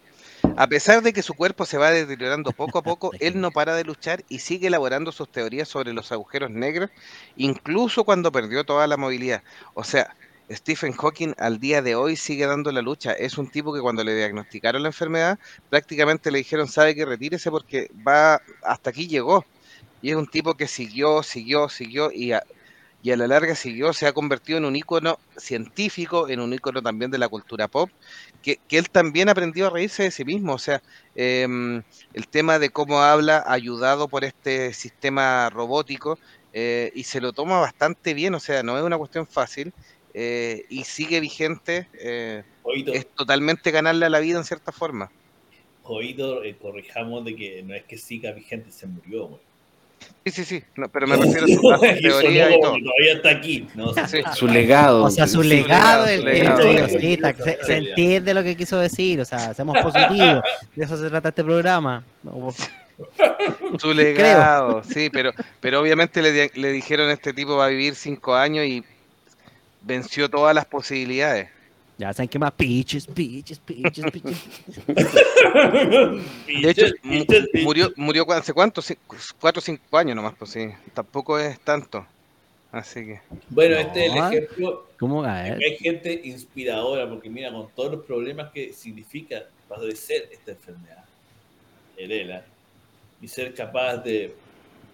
A 0.57 0.67
pesar 0.67 1.03
de 1.03 1.13
que 1.13 1.23
su 1.23 1.35
cuerpo 1.35 1.65
se 1.65 1.79
va 1.79 1.91
deteriorando 1.91 2.53
poco 2.53 2.79
a 2.79 2.83
poco, 2.83 3.13
él 3.21 3.41
no 3.41 3.51
para 3.51 3.75
de 3.75 3.85
luchar 3.85 4.25
y 4.29 4.41
sigue 4.41 4.67
elaborando 4.69 5.13
sus 5.13 5.31
teorías 5.31 5.69
sobre 5.69 5.93
los 5.93 6.13
agujeros 6.13 6.51
negros, 6.51 6.91
incluso 7.37 8.05
cuando 8.05 8.33
perdió 8.33 8.65
toda 8.65 8.87
la 8.87 8.97
movilidad. 8.97 9.43
O 9.75 9.85
sea, 9.85 10.15
Stephen 10.51 10.93
Hawking 10.93 11.35
al 11.39 11.59
día 11.59 11.81
de 11.83 11.95
hoy 11.95 12.17
sigue 12.17 12.47
dando 12.47 12.71
la 12.73 12.83
lucha. 12.83 13.13
Es 13.13 13.39
un 13.39 13.51
tipo 13.51 13.73
que 13.73 13.81
cuando 13.81 14.05
le 14.05 14.15
diagnosticaron 14.15 14.83
la 14.83 14.89
enfermedad, 14.91 15.39
prácticamente 15.71 16.31
le 16.31 16.39
dijeron, 16.39 16.69
sabe 16.69 16.95
que 16.95 17.07
retírese 17.07 17.51
porque 17.51 17.91
va 18.07 18.41
hasta 18.63 18.91
aquí 18.91 19.09
llegó. 19.09 19.47
Y 20.03 20.11
es 20.11 20.17
un 20.17 20.27
tipo 20.27 20.55
que 20.55 20.69
siguió, 20.69 21.23
siguió, 21.23 21.69
siguió 21.69 22.11
y, 22.13 22.33
y 23.03 23.11
a 23.11 23.17
la 23.17 23.27
larga 23.27 23.55
siguió, 23.55 23.93
se 23.93 24.07
ha 24.07 24.13
convertido 24.13 24.59
en 24.59 24.65
un 24.65 24.77
ícono 24.77 25.19
científico, 25.37 26.29
en 26.29 26.41
un 26.41 26.53
ícono 26.53 26.83
también 26.83 27.11
de 27.11 27.19
la 27.19 27.29
cultura 27.29 27.69
pop, 27.69 27.91
que, 28.43 28.59
que 28.69 28.79
él 28.79 28.91
también 28.91 29.29
aprendió 29.29 29.67
a 29.67 29.71
reírse 29.71 30.05
de 30.05 30.11
sí 30.11 30.25
mismo, 30.25 30.55
o 30.55 30.59
sea, 30.59 30.83
em, 31.15 31.83
el 32.15 32.29
tema 32.29 32.59
de 32.59 32.71
cómo 32.71 33.01
habla, 33.01 33.45
ayudado 33.47 34.09
por 34.09 34.25
este 34.25 34.73
sistema 34.73 35.51
robótico, 35.51 36.19
eh, 36.53 36.93
y 36.95 37.05
se 37.05 37.21
lo 37.21 37.33
toma 37.33 37.59
bastante 37.61 38.15
bien, 38.15 38.35
o 38.35 38.41
sea, 38.41 38.63
no 38.63 38.79
es 38.79 38.85
una 38.85 38.99
cuestión 38.99 39.27
fácil, 39.27 39.73
eh, 40.15 40.65
y 40.69 40.85
sigue 40.85 41.21
vigente, 41.21 41.89
eh, 41.95 42.45
es 42.93 43.07
totalmente 43.15 43.71
ganarle 43.71 44.07
a 44.07 44.11
la 44.11 44.21
vida 44.21 44.39
en 44.39 44.45
cierta 44.45 44.71
forma. 44.71 45.11
Eh, 45.85 46.57
corrijamos 46.61 47.25
de 47.25 47.35
que 47.35 47.63
no 47.63 47.75
es 47.75 47.85
que 47.85 47.97
siga 47.97 48.33
vigente, 48.33 48.71
se 48.71 48.87
murió, 48.87 49.27
güey. 49.27 49.41
Sí, 50.25 50.31
sí, 50.31 50.45
sí, 50.45 50.65
no, 50.77 50.89
pero 50.89 51.07
me 51.07 51.17
refiero 51.17 51.47
a 51.47 51.49
su, 51.49 51.81
teoría 52.01 52.51
y 52.55 52.61
todo. 52.61 52.73
Todavía 52.73 53.13
está 53.15 53.31
aquí. 53.31 53.67
No, 53.75 53.93
Sí. 54.07 54.21
Su 54.35 54.47
legado. 54.47 55.05
O 55.05 55.11
sea, 55.11 55.27
su 55.27 55.43
legado, 55.43 56.07
su 56.07 56.99
sí, 57.01 57.19
se, 57.19 57.59
se 57.65 57.77
entiende 57.77 58.35
lo 58.35 58.43
que 58.43 58.57
quiso 58.57 58.79
decir, 58.79 59.21
o 59.21 59.25
sea, 59.25 59.53
seamos 59.55 59.79
positivos, 59.79 60.43
de 60.77 60.85
eso 60.85 60.97
se 60.97 61.09
trata 61.09 61.31
este 61.31 61.43
programa. 61.43 62.05
No, 62.23 62.53
Su 63.79 63.93
legado, 63.95 64.83
sí, 64.85 65.11
pero, 65.11 65.33
pero 65.61 65.81
obviamente 65.81 66.23
le, 66.23 66.51
le 66.55 66.73
dijeron 66.73 67.11
este 67.11 67.33
tipo 67.33 67.57
va 67.57 67.67
a 67.67 67.69
vivir 67.69 67.95
cinco 67.95 68.35
años 68.35 68.65
y 68.67 68.85
venció 69.83 70.29
todas 70.29 70.55
las 70.55 70.67
posibilidades. 70.67 71.49
Ya 71.99 72.13
saben 72.13 72.29
qué 72.29 72.39
más, 72.39 72.53
pitches, 72.53 73.07
pitches, 73.07 73.59
pitches, 73.59 74.11
pitches. 74.11 74.51
De 76.63 76.71
hecho, 76.71 76.87
mu- 77.03 77.25
murió, 77.63 77.93
murió 77.97 78.31
hace 78.33 78.53
cuánto, 78.53 78.83
cuatro 79.41 79.59
o 79.61 79.63
cinco 79.63 79.99
años 79.99 80.17
nomás, 80.17 80.35
pues 80.39 80.51
sí, 80.51 80.69
tampoco 80.95 81.39
es 81.39 81.61
tanto. 81.61 82.07
Así 82.73 83.05
que, 83.05 83.21
Bueno, 83.51 83.77
este 83.77 84.07
es 84.07 84.13
el 84.13 84.19
ejemplo 84.19 84.87
¿Cómo? 84.99 85.23
Que 85.23 85.29
hay 85.29 85.77
gente 85.79 86.23
inspiradora, 86.25 87.09
porque 87.09 87.29
mira, 87.29 87.53
con 87.53 87.69
todos 87.77 87.93
los 87.93 88.07
problemas 88.07 88.51
que 88.51 88.73
significa 88.73 89.43
padecer 89.69 90.29
esta 90.33 90.53
enfermedad, 90.53 91.05
herela, 91.97 92.45
y 93.21 93.29
ser 93.29 93.55
capaz 93.55 93.99
de 93.99 94.35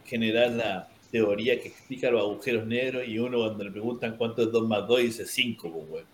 generar 0.05 0.51
la 0.51 0.89
teoría 1.13 1.61
que 1.61 1.69
explica 1.69 2.11
los 2.11 2.23
agujeros 2.23 2.67
negros, 2.67 3.07
y 3.07 3.19
uno 3.19 3.39
cuando 3.39 3.63
le 3.65 3.71
preguntan 3.71 4.17
cuánto 4.17 4.43
es 4.43 4.51
2 4.51 4.67
más 4.67 4.87
2 4.89 4.99
dice 5.01 5.25
5, 5.25 5.71
pues, 5.71 5.89
güey. 5.89 6.05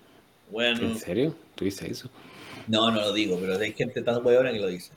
Bueno, 0.51 0.80
¿En 0.80 0.99
serio? 0.99 1.34
¿Tú 1.55 1.64
dices 1.64 1.90
eso? 1.90 2.11
no, 2.66 2.90
no 2.90 3.01
lo 3.01 3.12
digo, 3.12 3.38
pero 3.40 3.59
hay 3.59 3.72
gente 3.72 4.03
tan 4.03 4.24
huevona 4.24 4.53
que 4.53 4.59
lo 4.61 4.68
dice. 4.68 4.92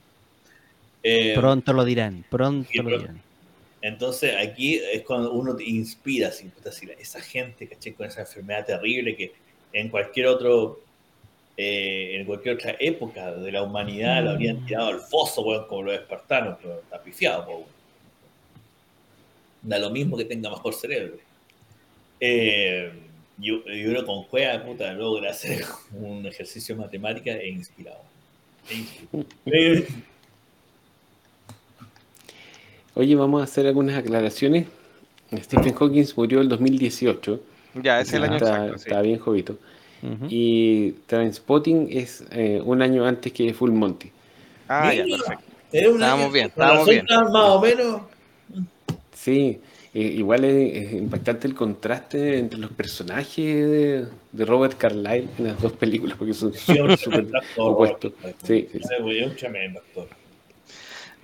Eh, 1.02 1.34
Pronto 1.34 1.72
lo 1.72 1.84
dirán, 1.84 2.24
pronto 2.28 2.70
lo 2.82 2.98
dirán. 2.98 3.22
Entonces 3.80 4.34
aquí 4.36 4.74
es 4.76 5.02
cuando 5.02 5.32
uno 5.32 5.54
te 5.54 5.64
inspira, 5.64 6.28
así, 6.28 6.48
puta, 6.48 6.70
así, 6.70 6.88
esa 6.98 7.20
gente, 7.20 7.68
¿cachai? 7.68 7.92
Con 7.92 8.06
esa 8.06 8.22
enfermedad 8.22 8.66
terrible 8.66 9.16
que 9.16 9.32
en 9.72 9.88
cualquier 9.88 10.26
otro, 10.26 10.80
eh, 11.56 12.16
en 12.18 12.26
cualquier 12.26 12.56
otra 12.56 12.76
época 12.80 13.32
de 13.32 13.52
la 13.52 13.62
humanidad 13.62 14.24
lo 14.24 14.30
habrían 14.30 14.64
tirado 14.66 14.88
al 14.88 15.00
foso, 15.00 15.42
weón, 15.42 15.66
como 15.68 15.82
los 15.84 15.94
espartanos, 15.94 16.58
pero 16.60 16.80
está 16.80 17.00
pifiado, 17.00 17.48
weón. 17.48 17.78
Da 19.62 19.78
lo 19.78 19.90
mismo 19.90 20.16
que 20.16 20.24
tenga 20.24 20.50
mejor 20.50 20.74
cerebro. 20.74 21.18
Eh, 22.20 22.92
y, 23.40 23.50
y 23.50 23.86
uno 23.86 24.04
con 24.04 24.22
juega, 24.24 24.64
puta, 24.64 24.92
logra 24.92 25.30
hacer 25.30 25.64
un 25.92 26.26
ejercicio 26.26 26.74
de 26.74 26.82
matemática 26.82 27.32
e 27.32 27.48
inspirado. 27.48 28.00
E 28.70 28.84
inspirado. 29.12 29.86
Oye, 32.94 33.14
vamos 33.14 33.40
a 33.40 33.44
hacer 33.44 33.66
algunas 33.66 33.96
aclaraciones. 33.96 34.66
Stephen 35.32 35.74
Hawking 35.74 36.04
murió 36.16 36.40
el 36.40 36.48
2018. 36.48 37.40
ya, 37.82 38.00
es 38.00 38.12
el 38.12 38.24
año 38.24 38.36
está, 38.36 38.48
exacto. 38.48 38.78
sí. 38.78 38.88
está 38.88 39.02
bien 39.02 39.18
jovito. 39.18 39.58
Ujú. 40.02 40.26
Y 40.28 40.92
Trainspotting 41.06 41.88
es 41.90 42.24
eh, 42.30 42.60
un 42.64 42.82
año 42.82 43.04
antes 43.04 43.32
que 43.32 43.52
Full 43.52 43.70
Monty. 43.70 44.10
Ah, 44.68 44.92
ya, 44.92 45.04
perfecto. 45.04 45.44
Estábamos 45.70 46.32
bien, 46.32 46.46
estábamos 46.46 46.88
bien. 46.88 47.06
más 47.08 47.50
o 47.50 47.60
menos 47.60 48.02
Sí, 49.14 49.60
eh, 49.94 50.00
igual 50.00 50.44
es, 50.44 50.76
es 50.76 50.92
impactante 50.92 51.46
el 51.46 51.54
contraste 51.54 52.38
entre 52.38 52.58
los 52.58 52.70
personajes 52.70 53.36
de, 53.36 54.06
de 54.32 54.44
Robert 54.44 54.76
Carlyle 54.76 55.28
en 55.38 55.46
las 55.46 55.60
dos 55.60 55.72
películas, 55.72 56.16
porque 56.18 56.34
son 56.34 56.52
súper 56.98 57.26
opuestos. 57.56 58.12
Sí, 58.44 58.68
un 59.24 59.36
tremendo 59.36 59.80
actor. 59.80 60.08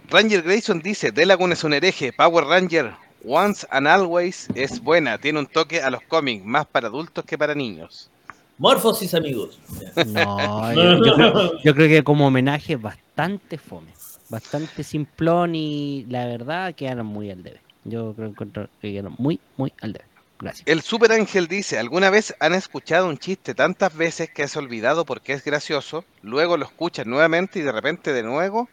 Ranger 0.08 0.42
Grayson 0.42 0.80
dice, 0.80 1.12
Delagun 1.12 1.52
es 1.52 1.64
un 1.64 1.72
hereje, 1.72 2.12
Power 2.12 2.44
Ranger, 2.44 2.92
Once 3.26 3.66
and 3.70 3.86
Always 3.86 4.48
es 4.54 4.80
buena, 4.80 5.18
tiene 5.18 5.38
un 5.38 5.46
toque 5.46 5.80
a 5.80 5.90
los 5.90 6.02
cómics, 6.02 6.44
más 6.44 6.66
para 6.66 6.88
adultos 6.88 7.24
que 7.24 7.38
para 7.38 7.54
niños. 7.54 8.10
Morfosis, 8.58 9.14
amigos. 9.14 9.58
No, 10.06 10.72
yo, 10.74 11.04
yo 11.04 11.14
creo, 11.14 11.62
yo 11.62 11.74
creo 11.74 11.88
que 11.88 12.04
como 12.04 12.26
homenaje 12.26 12.76
bastante 12.76 13.58
fome, 13.58 13.92
bastante 14.28 14.84
simplón 14.84 15.54
y 15.54 16.06
la 16.08 16.26
verdad 16.26 16.74
quedaron 16.74 17.06
muy 17.06 17.30
al 17.30 17.42
debe. 17.42 17.63
Yo 17.84 18.14
creo 18.14 18.28
encuentro 18.28 18.68
que 18.80 18.92
quedaron 18.92 19.14
muy, 19.18 19.40
muy 19.56 19.72
al 19.80 19.92
debe. 19.92 20.04
Gracias. 20.40 20.66
El 20.66 20.82
Super 20.82 21.12
Ángel 21.12 21.46
dice, 21.46 21.78
¿alguna 21.78 22.10
vez 22.10 22.34
han 22.40 22.54
escuchado 22.54 23.08
un 23.08 23.18
chiste 23.18 23.54
tantas 23.54 23.94
veces 23.96 24.30
que 24.30 24.42
has 24.42 24.56
olvidado 24.56 25.04
porque 25.04 25.32
es 25.32 25.44
gracioso? 25.44 26.04
Luego 26.22 26.56
lo 26.56 26.64
escuchas 26.64 27.06
nuevamente 27.06 27.60
y 27.60 27.62
de 27.62 27.72
repente 27.72 28.12
de 28.12 28.22
nuevo 28.22 28.68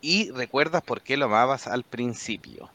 y 0.00 0.30
recuerdas 0.30 0.82
por 0.82 1.00
qué 1.00 1.16
lo 1.16 1.24
amabas 1.24 1.66
al 1.66 1.82
principio. 1.82 2.68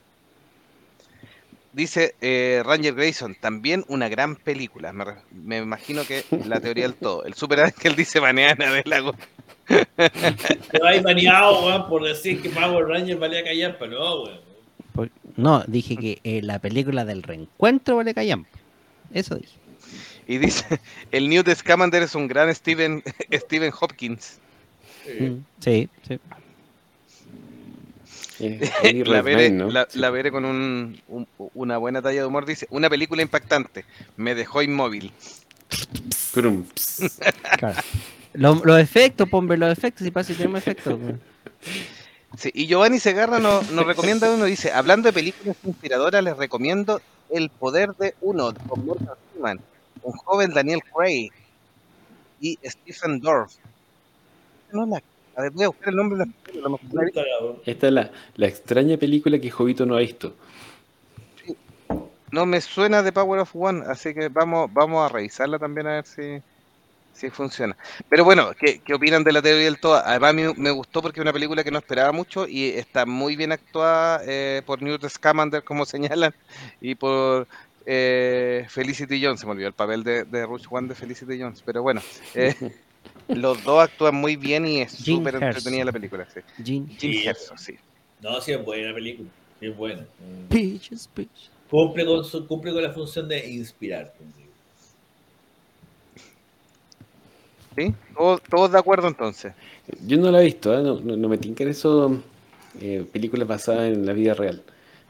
Dice 1.72 2.16
eh, 2.20 2.64
Ranger 2.66 2.96
Grayson, 2.96 3.36
también 3.36 3.86
una 3.88 4.10
gran 4.10 4.36
película. 4.36 4.92
Me, 5.32 5.60
imagino 5.60 6.04
que 6.04 6.26
la 6.48 6.60
teoría 6.60 6.86
del 6.86 6.96
todo. 6.96 7.24
El 7.26 7.36
Super 7.36 7.60
Ángel 7.60 7.96
dice 7.96 8.20
Baneana 8.20 8.72
de 8.72 8.84
Lago. 8.86 9.14
Te 9.68 10.80
vais 10.82 11.04
baneado, 11.04 11.64
weón, 11.64 11.88
por 11.88 12.04
decir 12.04 12.42
que 12.42 12.50
Power 12.50 12.88
Ranger 12.88 13.18
valía 13.18 13.44
callar, 13.44 13.78
pero 13.78 13.92
no, 13.92 14.24
weón. 14.24 14.49
Por- 14.94 15.10
No, 15.38 15.64
dije 15.68 15.96
que 15.98 16.20
eh, 16.24 16.42
la 16.42 16.60
película 16.60 17.06
del 17.06 17.24
reencuentro 17.24 17.96
vale 17.98 18.14
callan. 18.14 18.46
Eso 19.14 19.36
dije. 19.36 19.58
Y 20.28 20.38
dice, 20.38 20.66
el 21.12 21.28
Newt 21.30 21.50
Scamander 21.56 22.04
es 22.04 22.14
un 22.16 22.28
gran 22.28 22.54
Steven, 22.54 23.02
Steven 23.34 23.72
Hopkins. 23.80 24.38
Sí, 25.60 25.90
sí. 26.08 26.20
Eh, 28.42 29.04
La 29.06 29.22
veré, 29.22 29.50
Redmayne, 29.50 29.58
¿no? 29.66 29.70
la, 29.70 29.86
Sí. 29.90 30.00
la 30.00 30.10
veré 30.12 30.32
con 30.32 30.46
un- 30.46 31.02
un- 31.10 31.28
una 31.56 31.78
buena 31.78 32.02
talla 32.02 32.22
de 32.22 32.26
humor. 32.26 32.46
Dice, 32.46 32.68
una 32.70 32.90
película 32.90 33.22
impactante. 33.22 33.84
Me 34.16 34.34
dejó 34.34 34.62
inmóvil. 34.62 35.12
Claro. 37.58 37.76
Lo- 38.34 38.62
Los 38.64 38.80
efectos, 38.80 39.28
pombe, 39.28 39.58
los 39.58 39.72
efectos, 39.78 40.06
si 40.06 40.12
pasa 40.12 40.32
si 40.32 40.36
tenemos 40.38 40.60
efectos. 40.60 40.98
Sí, 42.40 42.52
y 42.54 42.68
Giovanni 42.68 43.00
Segarra 43.00 43.38
nos, 43.40 43.70
nos 43.72 43.86
recomienda 43.86 44.34
uno, 44.34 44.46
dice, 44.46 44.72
hablando 44.72 45.10
de 45.10 45.14
películas 45.14 45.58
inspiradoras, 45.64 46.24
les 46.24 46.38
recomiendo 46.38 47.02
El 47.30 47.50
poder 47.50 47.90
de 47.96 48.16
uno, 48.22 48.54
con 48.68 48.86
Morgan 48.86 49.16
Freeman, 49.32 49.60
un 50.04 50.14
joven 50.14 50.54
Daniel 50.54 50.80
Craig 50.96 51.30
y 52.40 52.58
Stephen 52.64 53.20
Dorff. 53.20 53.54
No 54.72 54.86
la- 54.86 55.04
a 55.36 55.42
ver, 55.44 55.52
voy 55.52 55.66
a 55.66 55.68
buscar 55.68 55.90
el 55.90 55.96
nombre 55.96 56.18
de 56.20 56.26
la 56.26 56.78
película. 56.78 57.30
Esta 57.66 57.88
es 57.88 57.94
la, 57.94 58.12
la 58.36 58.48
extraña 58.48 58.98
película 58.98 59.38
que 59.40 59.52
Jovito 59.52 59.86
no 59.86 59.96
ha 59.96 60.00
visto. 60.00 60.34
No 62.32 62.46
me 62.46 62.62
suena 62.62 63.02
de 63.04 63.12
Power 63.12 63.42
of 63.42 63.56
One, 63.56 63.84
así 63.88 64.14
que 64.14 64.30
vamos, 64.30 64.70
vamos 64.72 65.04
a 65.06 65.12
revisarla 65.14 65.58
también 65.60 65.88
a 65.88 65.92
ver 65.96 66.06
si, 66.06 66.42
si 67.14 67.30
funciona. 67.30 67.76
Pero 68.10 68.24
bueno, 68.24 68.52
¿qué, 68.58 68.80
qué 68.80 68.94
opinan 68.94 69.24
de 69.24 69.34
la 69.34 69.42
teoría 69.42 69.66
del 69.66 69.80
todo? 69.80 69.96
Además, 69.96 70.34
me, 70.34 70.54
me 70.54 70.72
gustó 70.72 71.02
porque 71.02 71.20
es 71.20 71.22
una 71.22 71.34
película 71.34 71.64
que 71.64 71.72
no 71.72 71.80
esperaba 71.80 72.12
mucho 72.12 72.48
y 72.48 72.70
está 72.70 73.06
muy 73.06 73.36
bien 73.36 73.52
actuada 73.52 74.22
eh, 74.26 74.62
por 74.66 74.82
Newt 74.82 75.08
Scamander, 75.08 75.64
como 75.64 75.86
señalan, 75.86 76.34
y 76.82 76.96
por 76.96 77.48
eh, 77.86 78.66
Felicity 78.70 79.24
Jones. 79.24 79.40
Se 79.40 79.46
me 79.46 79.54
olvidó 79.54 79.68
el 79.68 79.74
papel 79.74 80.04
de, 80.04 80.24
de 80.24 80.46
Rush 80.46 80.66
One 80.70 80.88
de 80.88 80.96
Felicity 80.96 81.40
Jones, 81.40 81.62
pero 81.66 81.82
bueno, 81.82 82.02
eh, 82.36 82.56
los 83.28 83.64
dos 83.64 83.84
actúan 83.84 84.16
muy 84.16 84.36
bien 84.36 84.66
y 84.66 84.82
es 84.82 84.92
súper 84.92 85.36
entretenida 85.36 85.86
la 85.86 85.92
película. 85.92 86.28
Sí. 86.34 86.42
Jim 86.64 86.88
Jim 86.98 87.14
Sí. 87.14 87.34
Sí. 87.58 87.78
No, 88.22 88.40
sí 88.42 88.52
es 88.52 88.64
buena 88.64 88.94
película. 88.94 89.30
Sí 89.60 89.68
es 89.68 89.76
buena. 89.76 90.06
Peaches, 90.50 91.10
peaches. 91.14 91.52
Cumple 91.70 92.06
con, 92.06 92.24
su, 92.26 92.48
cumple 92.48 92.74
con 92.74 92.82
la 92.82 92.92
función 92.92 93.28
de 93.28 93.48
inspirar. 93.48 94.14
¿Sí? 97.80 97.94
¿Todos, 98.16 98.42
todos 98.44 98.72
de 98.72 98.80
acuerdo 98.80 99.08
entonces? 99.08 99.54
Yo 100.06 100.18
no 100.18 100.32
la 100.32 100.42
he 100.42 100.46
visto, 100.46 100.78
¿eh? 100.78 100.84
no, 100.84 101.00
no, 101.00 101.16
no 101.16 101.30
me 101.30 101.38
tincan 101.38 101.70
eso 101.70 102.22
eh, 102.82 103.06
películas 103.12 103.48
basadas 103.48 103.92
en 103.92 104.06
la 104.06 104.14
vida 104.14 104.34
real. 104.34 104.62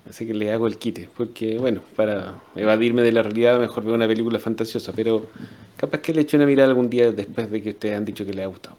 Así 0.07 0.25
que 0.25 0.33
le 0.33 0.51
hago 0.51 0.67
el 0.67 0.77
quite, 0.77 1.09
porque 1.15 1.57
bueno, 1.57 1.81
para 1.95 2.35
evadirme 2.55 3.01
de 3.01 3.11
la 3.11 3.21
realidad 3.21 3.59
mejor 3.59 3.83
veo 3.83 3.95
una 3.95 4.07
película 4.07 4.39
fantasiosa, 4.39 4.93
pero 4.95 5.29
capaz 5.77 5.99
que 5.99 6.13
le 6.13 6.21
eche 6.21 6.37
una 6.37 6.45
mirada 6.45 6.69
algún 6.69 6.89
día 6.89 7.11
después 7.11 7.49
de 7.51 7.61
que 7.61 7.71
ustedes 7.71 7.97
han 7.97 8.05
dicho 8.05 8.25
que 8.25 8.33
le 8.33 8.43
ha 8.43 8.47
gustado. 8.47 8.77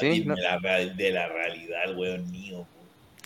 Sí, 0.00 0.24
la 0.24 0.58
de 0.60 1.10
la 1.10 1.28
realidad, 1.28 1.84
el 1.86 1.96
weón 1.96 2.30
mío. 2.30 2.66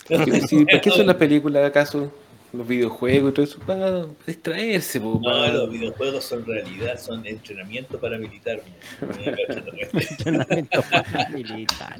¿Para 0.09 0.81
qué 0.81 0.91
son 0.91 1.07
las 1.07 1.15
películas 1.15 1.65
acaso? 1.65 2.11
Los 2.57 2.67
videojuegos 2.67 3.31
y 3.31 3.33
todo 3.33 3.45
eso 3.45 3.59
para 3.59 4.05
distraerse. 4.25 4.99
po, 4.99 5.19
No, 5.23 5.29
para- 5.31 5.53
los 5.53 5.69
videojuegos 5.71 6.23
son 6.25 6.45
realidad, 6.45 6.99
son 6.99 7.25
entrenamiento 7.25 7.99
paramilitar. 7.99 8.61
¿no? 9.01 9.07
Entrenamiento 9.93 10.83
militar. 11.31 11.97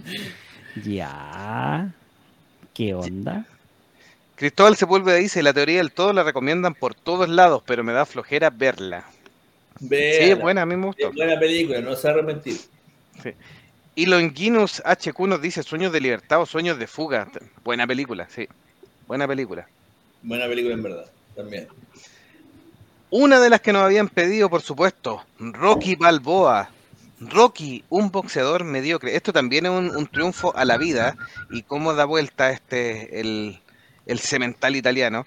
Ya. 0.84 1.92
¿Qué 2.74 2.94
onda? 2.94 3.46
Cristóbal 4.36 4.76
Sepúlveda 4.76 5.16
dice, 5.16 5.42
la 5.42 5.54
teoría 5.54 5.78
del 5.78 5.92
todo 5.94 6.12
la 6.12 6.24
recomiendan 6.24 6.74
por 6.74 6.94
todos 6.94 7.30
lados, 7.30 7.64
pero 7.66 7.84
me 7.84 7.94
da 7.94 8.06
flojera 8.06 8.50
verla. 8.50 9.06
Sí, 9.80 9.88
Véala. 9.88 10.34
es 10.34 10.40
buena, 10.42 10.62
a 10.64 10.66
mí 10.66 10.76
me 10.76 10.88
gustó. 10.88 11.08
Es 11.10 11.16
buena 11.16 11.40
película, 11.40 11.80
no 11.82 11.96
se 11.96 12.10
arrepentir. 12.10 12.58
Y 13.96 14.06
Longinus 14.08 14.82
HQ 14.86 15.18
nos 15.28 15.42
dice, 15.42 15.64
sueños 15.64 15.94
de 15.94 16.02
libertad 16.02 16.42
o 16.42 16.46
sueños 16.46 16.78
de 16.78 16.88
fuga. 16.88 17.30
Buena 17.64 17.88
película, 17.88 18.28
sí. 18.30 18.46
Buena 19.08 19.26
película. 19.26 19.68
Buena 20.26 20.48
película 20.48 20.74
en 20.74 20.82
verdad, 20.82 21.06
también. 21.36 21.68
Una 23.12 23.40
de 23.40 23.52
las 23.52 23.62
que 23.62 23.72
nos 23.72 23.84
habían 23.84 24.10
pedido, 24.10 24.50
por 24.50 24.64
supuesto, 24.64 25.24
Rocky 25.38 25.96
Balboa. 25.96 26.70
Rocky, 27.20 27.84
un 27.90 28.10
boxeador 28.12 28.64
mediocre. 28.64 29.16
Esto 29.16 29.32
también 29.32 29.68
es 29.68 29.72
un, 29.72 29.96
un 29.96 30.08
triunfo 30.08 30.56
a 30.58 30.66
la 30.66 30.78
vida 30.78 31.16
y 31.52 31.62
cómo 31.62 31.94
da 31.94 32.06
vuelta 32.06 32.50
este 32.50 33.22
el, 33.22 33.62
el 34.08 34.20
cemental 34.20 34.76
italiano. 34.76 35.26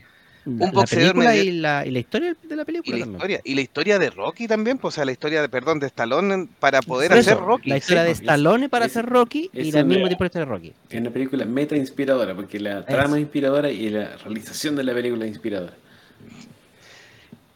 La, 0.48 0.66
la 0.66 0.72
boxeador 0.72 1.12
película 1.12 1.30
medio- 1.30 1.42
y 1.44 1.52
la, 1.52 1.86
y 1.86 1.90
la 1.90 1.98
historia 1.98 2.36
de 2.42 2.56
la 2.56 2.62
Y 2.62 2.64
película 2.64 2.96
la 2.96 3.00
también. 3.02 3.16
historia, 3.18 3.40
y 3.44 3.54
la 3.54 3.60
historia 3.60 3.98
de 3.98 4.10
Rocky 4.10 4.48
también, 4.48 4.78
pues, 4.78 4.94
o 4.94 4.96
sea, 4.96 5.04
la 5.04 5.12
historia 5.12 5.42
de, 5.42 5.48
perdón, 5.48 5.78
de 5.78 5.86
Stallone 5.88 6.48
para 6.58 6.80
poder 6.80 7.12
hacer 7.12 7.36
Rocky. 7.38 7.68
La 7.70 7.76
historia 7.76 8.02
sí, 8.02 8.08
de 8.08 8.12
pues. 8.14 8.20
Stallone 8.22 8.68
para 8.68 8.86
es- 8.86 8.92
hacer 8.92 9.06
Rocky 9.06 9.50
y 9.52 9.70
la 9.72 9.84
misma 9.84 10.08
tipo 10.08 10.24
de 10.24 10.26
historia 10.28 10.46
de 10.46 10.50
Rocky. 10.52 10.72
Es 10.90 11.00
una 11.00 11.10
película 11.10 11.44
meta 11.44 11.76
inspiradora, 11.76 12.34
porque 12.34 12.58
la 12.60 12.84
trama 12.86 13.16
es 13.16 13.22
inspiradora 13.22 13.70
y 13.70 13.90
la 13.90 14.16
realización 14.16 14.74
de 14.76 14.84
la 14.84 14.94
película 14.94 15.24
es 15.26 15.30
inspiradora. 15.32 15.74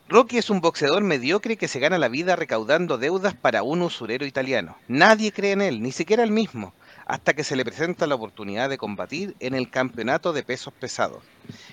Rocky 0.09 0.37
es 0.37 0.51
un 0.51 0.61
boxeador 0.61 1.03
mediocre 1.03 1.57
que 1.57 1.69
se 1.69 1.79
gana 1.81 1.97
la 1.97 2.09
vida 2.09 2.37
recaudando 2.37 2.99
deudas 2.99 3.35
para 3.35 3.63
un 3.63 3.81
usurero 3.81 4.27
italiano. 4.27 4.77
Nadie 4.87 5.33
cree 5.33 5.53
en 5.53 5.63
él, 5.63 5.81
ni 5.83 5.91
siquiera 5.91 6.23
él 6.23 6.31
mismo, 6.33 6.75
hasta 7.13 7.35
que 7.35 7.45
se 7.45 7.57
le 7.57 7.65
presenta 7.67 8.07
la 8.07 8.15
oportunidad 8.15 8.71
de 8.71 8.79
combatir 8.79 9.37
en 9.39 9.55
el 9.55 9.69
campeonato 9.69 10.33
de 10.33 10.43
pesos 10.43 10.73
pesados. 10.73 11.23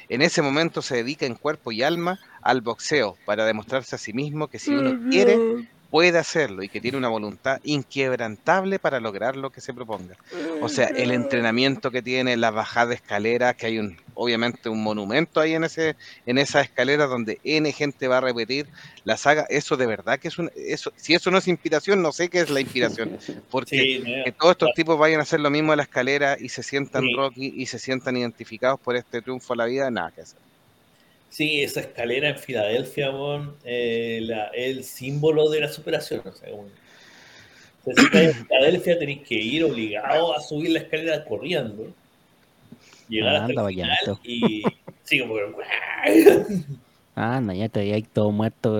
En 0.10 0.22
ese 0.22 0.42
momento 0.42 0.82
se 0.82 0.98
dedica 0.98 1.26
en 1.26 1.36
cuerpo 1.36 1.72
y 1.72 1.82
alma 1.82 2.20
al 2.42 2.60
boxeo 2.60 3.16
para 3.24 3.46
demostrarse 3.46 3.96
a 3.96 4.00
sí 4.00 4.12
mismo 4.12 4.50
que 4.50 4.60
si 4.60 4.72
uno 4.72 5.10
quiere, 5.10 5.40
puede 5.90 6.18
hacerlo 6.18 6.62
y 6.62 6.68
que 6.68 6.82
tiene 6.82 6.98
una 6.98 7.08
voluntad 7.08 7.62
inquebrantable 7.64 8.80
para 8.80 9.00
lograr 9.00 9.38
lo 9.38 9.50
que 9.50 9.62
se 9.62 9.74
proponga. 9.74 10.18
O 10.62 10.68
sea, 10.68 10.88
el 10.88 11.12
entrenamiento 11.12 11.90
que 11.90 12.02
tiene, 12.02 12.36
la 12.36 12.52
bajada 12.52 12.88
de 12.88 12.96
escaleras, 12.96 13.56
que 13.56 13.68
hay 13.68 13.80
un, 13.80 13.96
obviamente 14.22 14.67
un 14.67 14.84
monumento 14.84 15.39
ahí 15.39 15.53
en 15.53 15.63
ese, 15.63 15.95
en 16.26 16.38
esa 16.38 16.59
escalera 16.59 17.07
donde 17.07 17.39
N 17.43 17.72
gente 17.72 18.07
va 18.09 18.17
a 18.17 18.22
repetir 18.22 18.67
la 19.05 19.15
saga, 19.15 19.45
eso 19.49 19.78
de 19.78 19.86
verdad 19.86 20.20
que 20.20 20.28
es 20.28 20.38
un, 20.38 20.51
eso, 20.57 20.91
si 20.97 21.13
eso 21.13 21.32
no 21.32 21.38
es 21.38 21.47
inspiración, 21.47 22.01
no 22.01 22.11
sé 22.11 22.28
qué 22.30 22.41
es 22.41 22.49
la 22.49 22.59
inspiración, 22.59 23.17
porque 23.49 23.78
Sí, 23.78 24.03
que 24.26 24.32
todos 24.34 24.51
estos 24.51 24.74
tipos 24.76 24.99
vayan 24.99 25.22
a 25.22 25.24
hacer 25.24 25.39
lo 25.39 25.49
mismo 25.49 25.72
a 25.72 25.78
la 25.78 25.84
escalera 25.84 26.36
y 26.39 26.49
se 26.49 26.63
sientan 26.63 27.03
Sí. 27.03 27.13
Rocky 27.15 27.53
y 27.55 27.65
se 27.65 27.80
sientan 27.80 28.17
identificados 28.17 28.78
por 28.80 28.97
este 28.97 29.22
triunfo 29.22 29.53
a 29.53 29.55
la 29.55 29.65
vida, 29.65 29.89
nada 29.89 30.11
que 30.11 30.22
hacer. 30.22 30.39
Sí, 31.30 31.61
esa 31.63 31.80
escalera 31.80 32.28
en 32.30 32.38
Filadelfia, 32.38 33.11
weón, 33.11 33.55
eh, 33.63 34.20
la- 34.24 34.47
el 34.47 34.84
símbolo 34.84 35.49
de 35.49 35.61
la 35.61 35.70
superación. 35.70 36.22
O 36.26 36.34
sea, 36.34 36.53
un- 36.53 36.65
o 36.65 37.86
sea, 37.86 37.93
si 37.95 38.03
estáis 38.03 38.30
en 38.36 38.45
Filadelfia 38.47 38.99
tenéis 38.99 39.22
que 39.28 39.36
ir 39.36 39.63
obligado 39.63 40.36
a 40.36 40.41
subir 40.41 40.72
la 40.72 40.80
escalera 40.80 41.24
corriendo, 41.24 41.93
llegar 43.10 43.36
Ah, 43.36 43.39
hasta 43.45 43.49
anda 43.60 43.62
el 43.70 43.76
final 43.76 44.20
y 44.24 44.64
sí, 45.03 45.20
como 45.20 45.36
que, 45.36 45.43
Ah, 47.16 47.41
no, 47.41 47.51
ya 47.53 47.68
te 47.68 47.80
ahí 47.82 48.01
todo 48.03 48.32
muerto, 48.32 48.72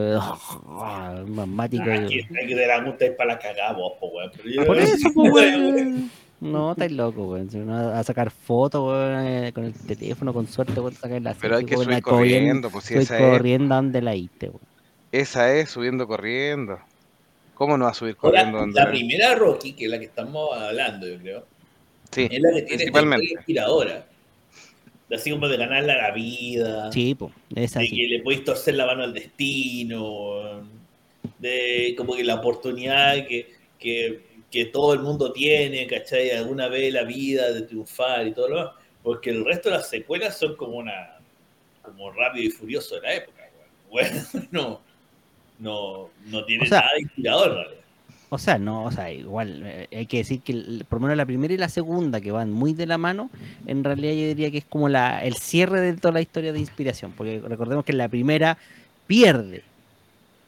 mamático. 1.28 1.84
Ah, 1.88 2.08
hay 2.08 2.48
que 2.48 2.56
te 2.56 2.68
la 2.68 2.82
gusta 2.84 3.06
para 3.18 3.34
la 3.34 3.40
cagada, 3.40 3.74
vos, 3.74 3.94
po, 4.00 4.08
weón. 4.08 4.32
Pero 4.38 4.50
yo- 4.50 4.66
Por 4.66 4.78
eso, 4.78 5.10
pues, 5.14 5.34
weón. 5.34 6.10
No, 6.42 6.72
estáis 6.72 6.94
loco, 6.94 7.24
weón. 7.26 7.50
Si 7.52 7.58
uno 7.58 7.78
a 7.78 8.02
sacar 8.04 8.32
fotos, 8.32 8.88
weón, 8.88 9.52
con 9.52 9.66
el 9.66 9.74
teléfono, 9.74 10.34
con 10.34 10.48
suerte, 10.48 10.80
weón, 10.80 10.94
sacar 10.96 11.22
la 11.22 11.34
Pero 11.34 11.58
hay 11.58 11.66
que 11.66 11.76
subir 11.76 12.02
corriendo, 12.02 12.10
corriendo, 12.10 12.70
pues 12.70 12.86
si 12.86 12.94
esa 12.96 13.20
es, 13.20 13.30
corriendo 13.30 13.76
donde 13.76 14.02
la 14.02 14.12
diste, 14.12 14.48
weón. 14.48 14.62
esa 15.12 15.54
es 15.54 15.70
subiendo 15.70 16.08
corriendo. 16.08 16.80
¿Cómo 17.56 17.78
no 17.78 17.84
va 17.86 17.92
a 17.92 17.94
subir 17.94 18.16
Ahora, 18.22 18.38
corriendo? 18.40 18.60
donde 18.60 18.80
la 18.80 18.90
primera 18.90 19.36
Rocky, 19.36 19.74
que 19.74 19.84
es 19.86 19.92
la 19.92 20.00
que 20.00 20.06
estamos 20.06 20.58
hablando, 20.58 21.06
yo 21.10 21.18
creo, 21.20 21.46
Sí, 22.10 22.30
es 22.32 22.40
la 22.42 22.50
que 22.52 22.62
tiene 22.62 22.68
principalmente. 22.78 23.26
historia 23.26 23.40
inspiradora. 23.42 24.06
Así 25.12 25.32
como 25.32 25.48
de 25.48 25.58
ganarle 25.58 25.92
a 25.94 26.10
la 26.10 26.12
vida. 26.12 26.92
Sí, 27.82 27.90
es 27.90 27.90
de 27.92 27.96
que 27.96 28.08
le 28.18 28.20
podéis 28.22 28.44
torcer 28.44 28.76
la 28.76 28.86
mano 28.86 29.04
al 29.04 29.14
destino, 29.14 30.62
de 31.40 31.96
como 31.98 32.16
que 32.16 32.24
la 32.24 32.36
oportunidad 32.36 33.26
que, 33.28 33.54
que, 33.80 34.22
que 34.52 34.66
todo 34.66 34.94
el 34.94 35.00
mundo 35.00 35.32
tiene, 35.32 35.88
¿cachai? 35.88 36.32
Alguna 36.32 36.68
vez 36.68 36.94
la 36.94 37.04
vida 37.04 37.52
de 37.52 37.64
triunfar 37.64 38.28
y 38.28 38.34
todo 38.34 38.50
lo 38.50 38.58
demás, 38.58 38.74
porque 39.02 39.30
el 39.32 39.46
resto 39.46 39.70
de 39.70 39.78
las 39.78 39.90
secuelas 39.90 40.38
son 40.38 40.56
como 40.56 40.78
una 40.78 41.16
como 41.82 42.12
rápido 42.12 42.46
y 42.46 42.52
furioso 42.52 42.96
de 42.96 43.02
la 43.02 43.14
época, 43.16 43.50
bueno, 43.90 44.22
no, 44.52 44.82
no, 45.58 46.10
no 46.28 46.46
tiene 46.46 46.66
O 46.66 46.68
sea- 46.68 46.82
nada 46.82 46.92
de 46.96 47.02
inspirador 47.02 47.54
realidad. 47.54 47.79
O 48.32 48.38
sea, 48.38 48.60
no, 48.60 48.84
o 48.84 48.92
sea, 48.92 49.12
igual, 49.12 49.64
eh, 49.66 49.88
hay 49.92 50.06
que 50.06 50.18
decir 50.18 50.42
que 50.42 50.52
el- 50.52 50.86
por 50.88 51.00
lo 51.00 51.04
menos 51.08 51.18
la 51.18 51.26
primera 51.26 51.52
y 51.54 51.58
la 51.58 51.68
segunda, 51.70 52.22
que 52.22 52.32
van 52.32 52.52
muy 52.52 52.74
de 52.74 52.86
la 52.86 52.98
mano, 53.00 53.32
en 53.66 53.84
realidad 53.84 54.14
yo 54.14 54.28
diría 54.28 54.52
que 54.52 54.60
es 54.60 54.66
como 54.66 54.88
la, 54.88 55.24
el 55.24 55.34
cierre 55.36 55.82
de 55.82 55.94
toda 55.94 56.14
la 56.14 56.22
historia 56.22 56.54
de 56.54 56.60
inspiración, 56.60 57.12
porque 57.18 57.42
recordemos 57.44 57.84
que 57.84 57.94
la 57.94 58.08
primera 58.08 58.58
pierde, 59.08 59.64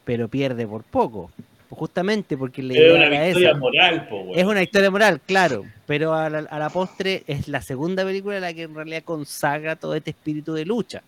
pero 0.04 0.28
pierde 0.28 0.66
por 0.66 0.84
poco, 0.84 1.30
justamente 1.70 2.36
porque 2.36 2.62
le 2.62 2.74
Es 2.74 2.94
una 2.94 3.08
victoria 3.08 3.54
moral, 3.54 4.08
po. 4.08 4.32
Es 4.34 4.44
una 4.44 4.62
historia 4.62 4.90
moral, 4.90 5.20
claro, 5.26 5.64
pero 5.86 6.14
a 6.14 6.30
la, 6.30 6.38
a 6.40 6.58
la 6.60 6.70
postre 6.70 7.24
es 7.26 7.48
la 7.48 7.62
segunda 7.62 8.04
película 8.04 8.38
la 8.38 8.52
que 8.54 8.62
en 8.62 8.74
realidad 8.76 9.02
consagra 9.04 9.74
todo 9.74 9.94
este 9.96 10.10
espíritu 10.10 10.52
de 10.54 10.64
lucha, 10.66 11.02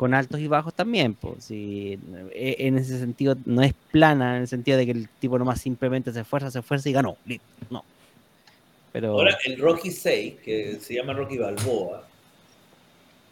con 0.00 0.14
altos 0.14 0.40
y 0.40 0.46
bajos 0.46 0.72
también, 0.72 1.12
pues, 1.12 1.44
sí, 1.44 1.98
e- 2.32 2.56
en 2.60 2.78
ese 2.78 2.98
sentido 2.98 3.36
no 3.44 3.60
es 3.60 3.74
plana, 3.92 4.36
en 4.36 4.42
el 4.44 4.48
sentido 4.48 4.78
de 4.78 4.86
que 4.86 4.92
el 4.92 5.10
tipo 5.10 5.38
nomás 5.38 5.60
simplemente 5.60 6.10
se 6.10 6.20
esfuerza, 6.20 6.50
se 6.50 6.60
esfuerza 6.60 6.88
y 6.88 6.94
ganó, 6.94 7.18
no. 7.68 7.84
Pero 8.92 9.08
Ahora, 9.08 9.36
el 9.44 9.58
Rocky 9.58 9.90
6, 9.90 10.36
que 10.42 10.78
se 10.80 10.94
llama 10.94 11.12
Rocky 11.12 11.36
Balboa, 11.36 12.08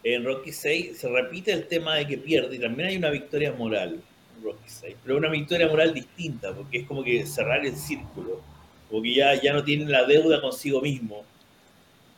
en 0.04 0.22
Rocky 0.26 0.52
6 0.52 0.98
se 0.98 1.08
repite 1.08 1.54
el 1.54 1.66
tema 1.68 1.94
de 1.94 2.06
que 2.06 2.18
pierde 2.18 2.56
y 2.56 2.58
también 2.58 2.90
hay 2.90 2.98
una 2.98 3.08
victoria 3.08 3.54
moral 3.54 4.02
en 4.36 4.44
Rocky 4.44 4.68
6, 4.68 4.94
pero 5.02 5.16
una 5.16 5.30
victoria 5.30 5.68
moral 5.68 5.94
distinta, 5.94 6.52
porque 6.52 6.80
es 6.80 6.86
como 6.86 7.02
que 7.02 7.24
cerrar 7.24 7.64
el 7.64 7.76
círculo, 7.76 8.42
porque 8.90 9.14
ya, 9.14 9.40
ya 9.40 9.54
no 9.54 9.64
tiene 9.64 9.86
la 9.86 10.04
deuda 10.04 10.42
consigo 10.42 10.82
mismo, 10.82 11.24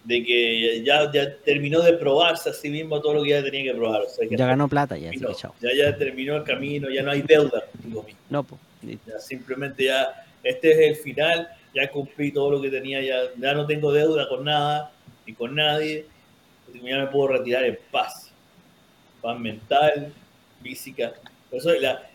de 0.05 0.24
que 0.24 0.82
ya, 0.82 1.11
ya 1.12 1.36
terminó 1.44 1.80
de 1.82 1.92
probarse 1.94 2.51
a 2.51 2.53
sí 2.53 2.70
mismo 2.70 3.01
todo 3.01 3.14
lo 3.14 3.22
que 3.22 3.30
ya 3.30 3.42
tenía 3.42 3.70
que 3.72 3.76
probar. 3.78 4.03
O 4.03 4.09
sea, 4.09 4.26
que 4.28 4.36
ya 4.36 4.46
ganó 4.46 4.66
plata, 4.68 4.96
ya, 4.96 5.11
así 5.11 5.18
terminó, 5.18 5.34
que 5.36 5.40
chao. 5.42 5.55
ya, 5.61 5.70
ya 5.74 5.96
terminó 5.96 6.36
el 6.36 6.44
camino, 6.44 6.88
ya 6.90 7.03
no 7.03 7.11
hay 7.11 7.22
deuda 7.22 7.64
contigo 7.72 8.03
mismo. 8.03 8.20
No, 8.30 8.42
pues. 8.42 8.61
Ya 9.07 9.18
simplemente 9.18 9.84
ya, 9.84 10.24
este 10.42 10.70
es 10.72 10.78
el 10.78 10.96
final, 10.96 11.48
ya 11.74 11.90
cumplí 11.90 12.32
todo 12.32 12.51
lo 12.53 12.62
que 12.62 12.70
tenía, 12.70 13.03
ya, 13.03 13.16
ya 13.38 13.53
no 13.53 13.66
tengo 13.66 13.92
deuda 13.92 14.26
con 14.28 14.44
nada 14.44 14.90
ni 15.26 15.34
con 15.34 15.55
nadie, 15.55 16.07
ya 16.82 16.98
me 16.98 17.07
puedo 17.09 17.28
retirar 17.28 17.64
en 17.64 17.78
paz. 17.90 18.30
Paz 19.20 19.38
mental, 19.38 20.12
física. 20.62 21.12
Por 21.51 21.59
eso 21.59 21.72
la- 21.74 22.09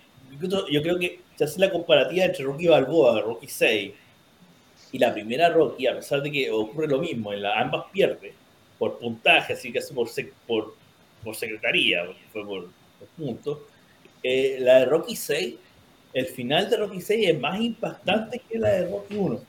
yo 0.71 0.81
creo 0.81 0.97
que 0.97 1.19
se 1.35 1.43
hace 1.43 1.59
la 1.59 1.69
comparativa 1.69 2.25
entre 2.25 2.43
Rocky 2.45 2.67
Balboa, 2.67 3.21
Rocky 3.21 3.47
6, 3.47 3.91
y 4.95 4.99
la 4.99 5.13
primera 5.13 5.49
Rocky, 5.49 5.87
a 5.87 5.95
pesar 5.95 6.21
de 6.21 6.31
que 6.31 6.49
ocurre 6.49 6.87
lo 6.87 6.99
mismo, 6.99 7.33
en 7.33 7.41
la, 7.41 7.59
ambas 7.59 7.85
pierde 7.91 8.33
por 8.79 8.97
puntaje, 8.97 9.53
así 9.53 9.71
que 9.71 9.79
hace 9.79 9.93
por, 9.93 10.07
sec- 10.07 10.31
por, 10.47 10.73
por 11.23 11.35
secretaría, 11.35 12.05
porque 12.05 12.21
fue 12.31 12.45
por, 12.45 12.61
por 12.99 13.07
puntos. 13.17 13.57
Eh, 14.23 14.57
la 14.59 14.79
de 14.79 14.85
Rocky 14.85 15.15
6 15.15 15.55
el 16.13 16.27
final 16.27 16.69
de 16.69 16.77
Rocky 16.77 17.01
6 17.01 17.27
es 17.29 17.39
más 17.41 17.59
impactante 17.59 18.41
que 18.47 18.57
la 18.57 18.69
de 18.69 18.87
Rocky 18.89 19.15
1. 19.17 19.39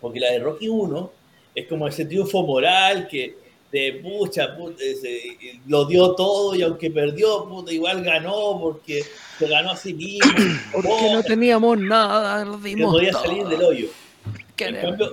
Porque 0.00 0.20
la 0.20 0.32
de 0.32 0.38
Rocky 0.40 0.68
1 0.68 1.10
es 1.54 1.66
como 1.68 1.88
ese 1.88 2.04
triunfo 2.04 2.42
moral 2.42 3.08
que 3.08 3.34
de 3.72 4.00
pucha, 4.02 4.54
puta, 4.56 4.82
ese- 4.84 5.36
lo 5.66 5.86
dio 5.86 6.14
todo 6.14 6.54
y 6.54 6.60
aunque 6.62 6.90
perdió, 6.90 7.46
puta, 7.48 7.72
igual 7.72 8.04
ganó 8.04 8.58
porque 8.60 9.02
se 9.38 9.48
ganó 9.48 9.70
a 9.70 9.76
sí 9.76 9.94
mismo. 9.94 10.30
Oh, 10.86 11.22
teníamos 11.26 11.78
nada, 11.78 12.44
que 12.44 12.76
podía 12.92 13.12
salir 13.22 13.46
del 13.46 13.62
hoyo. 13.62 13.86
En 14.56 14.74
cambio, 14.90 15.12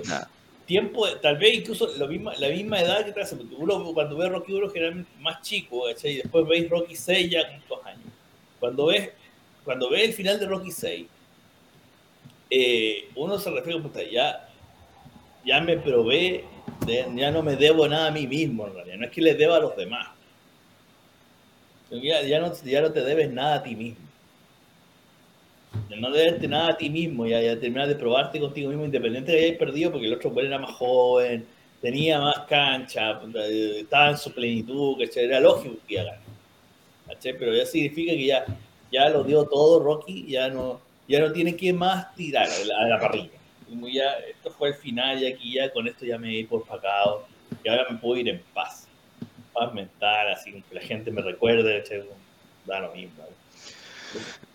tiempo, 0.66 1.08
tal 1.20 1.36
vez 1.38 1.54
incluso 1.58 1.88
lo 1.96 2.06
misma, 2.08 2.34
la 2.36 2.48
misma 2.48 2.80
edad 2.80 3.04
que 3.04 3.12
te 3.12 3.20
hace, 3.20 3.36
uno 3.56 3.92
cuando 3.92 4.16
ve 4.16 4.28
Rocky 4.28 4.52
1 4.52 4.68
generalmente 4.70 5.10
más 5.20 5.42
chico, 5.42 5.84
¿cachai? 5.86 6.12
y 6.12 6.16
después 6.18 6.46
veis 6.46 6.68
Rocky 6.70 6.94
6 6.96 7.30
ya 7.30 7.46
con 7.48 7.62
dos 7.68 7.86
años. 7.86 8.06
Cuando 8.60 8.86
ves, 8.86 9.10
cuando 9.64 9.90
ves 9.90 10.04
el 10.04 10.12
final 10.14 10.38
de 10.38 10.46
Rocky 10.46 10.70
6, 10.70 11.06
eh, 12.50 13.08
uno 13.16 13.38
se 13.38 13.50
refiere 13.50 13.80
puta, 13.80 14.00
ya, 14.02 14.48
ya 15.44 15.60
me 15.60 15.76
probé, 15.78 16.44
de- 16.86 17.06
ya 17.16 17.30
no 17.30 17.42
me 17.42 17.56
debo 17.56 17.88
nada 17.88 18.08
a 18.08 18.10
mí 18.10 18.26
mismo 18.26 18.66
en 18.66 18.74
realidad, 18.74 18.96
no 18.98 19.04
es 19.06 19.10
que 19.10 19.20
les 19.22 19.36
deba 19.38 19.56
a 19.56 19.60
los 19.60 19.76
demás. 19.76 20.08
Ya, 21.90 22.22
ya, 22.22 22.40
no, 22.40 22.52
ya 22.64 22.80
no 22.80 22.90
te 22.92 23.00
debes 23.02 23.30
nada 23.30 23.56
a 23.56 23.62
ti 23.62 23.76
mismo. 23.76 24.00
No 25.96 26.10
deberte 26.10 26.48
nada 26.48 26.70
a 26.70 26.76
ti 26.76 26.88
mismo, 26.88 27.26
ya, 27.26 27.40
ya 27.40 27.58
terminar 27.58 27.88
de 27.88 27.94
probarte 27.94 28.40
contigo 28.40 28.70
mismo, 28.70 28.84
independiente 28.84 29.32
de 29.32 29.38
que 29.38 29.44
hayas 29.46 29.58
perdido, 29.58 29.92
porque 29.92 30.06
el 30.06 30.14
otro 30.14 30.32
era 30.40 30.58
más 30.58 30.72
joven, 30.72 31.46
tenía 31.80 32.20
más 32.20 32.40
cancha, 32.48 33.20
estaba 33.76 34.10
en 34.10 34.18
su 34.18 34.32
plenitud, 34.32 34.96
que 34.96 35.24
era 35.24 35.40
lógico 35.40 35.76
que 35.86 35.94
iba 35.94 36.02
a 36.02 36.06
ganar. 36.06 36.20
Pero 37.20 37.54
ya 37.54 37.66
significa 37.66 38.12
que 38.12 38.26
ya, 38.26 38.44
ya 38.90 39.08
lo 39.10 39.24
dio 39.24 39.44
todo 39.44 39.80
Rocky, 39.80 40.26
ya 40.26 40.48
no, 40.48 40.80
ya 41.08 41.20
no 41.20 41.32
tiene 41.32 41.56
que 41.56 41.72
más 41.72 42.14
tirar 42.14 42.48
a 42.48 42.86
la, 42.86 42.98
parrilla. 42.98 43.38
Ya, 43.92 44.12
esto 44.30 44.50
fue 44.50 44.68
el 44.68 44.74
final 44.74 45.22
y 45.22 45.26
aquí 45.26 45.54
ya 45.54 45.72
con 45.72 45.88
esto 45.88 46.04
ya 46.04 46.18
me 46.18 46.28
di 46.28 46.44
por 46.44 46.64
pagado 46.64 47.26
y 47.64 47.68
ahora 47.68 47.86
me 47.90 47.98
puedo 47.98 48.16
ir 48.18 48.28
en 48.28 48.42
paz. 48.54 48.86
Paz 49.52 49.74
mental, 49.74 50.32
así 50.32 50.52
que 50.52 50.74
la 50.74 50.80
gente 50.80 51.10
me 51.10 51.20
recuerde, 51.20 51.82
da 52.64 52.80
lo 52.80 52.94
mismo. 52.94 53.24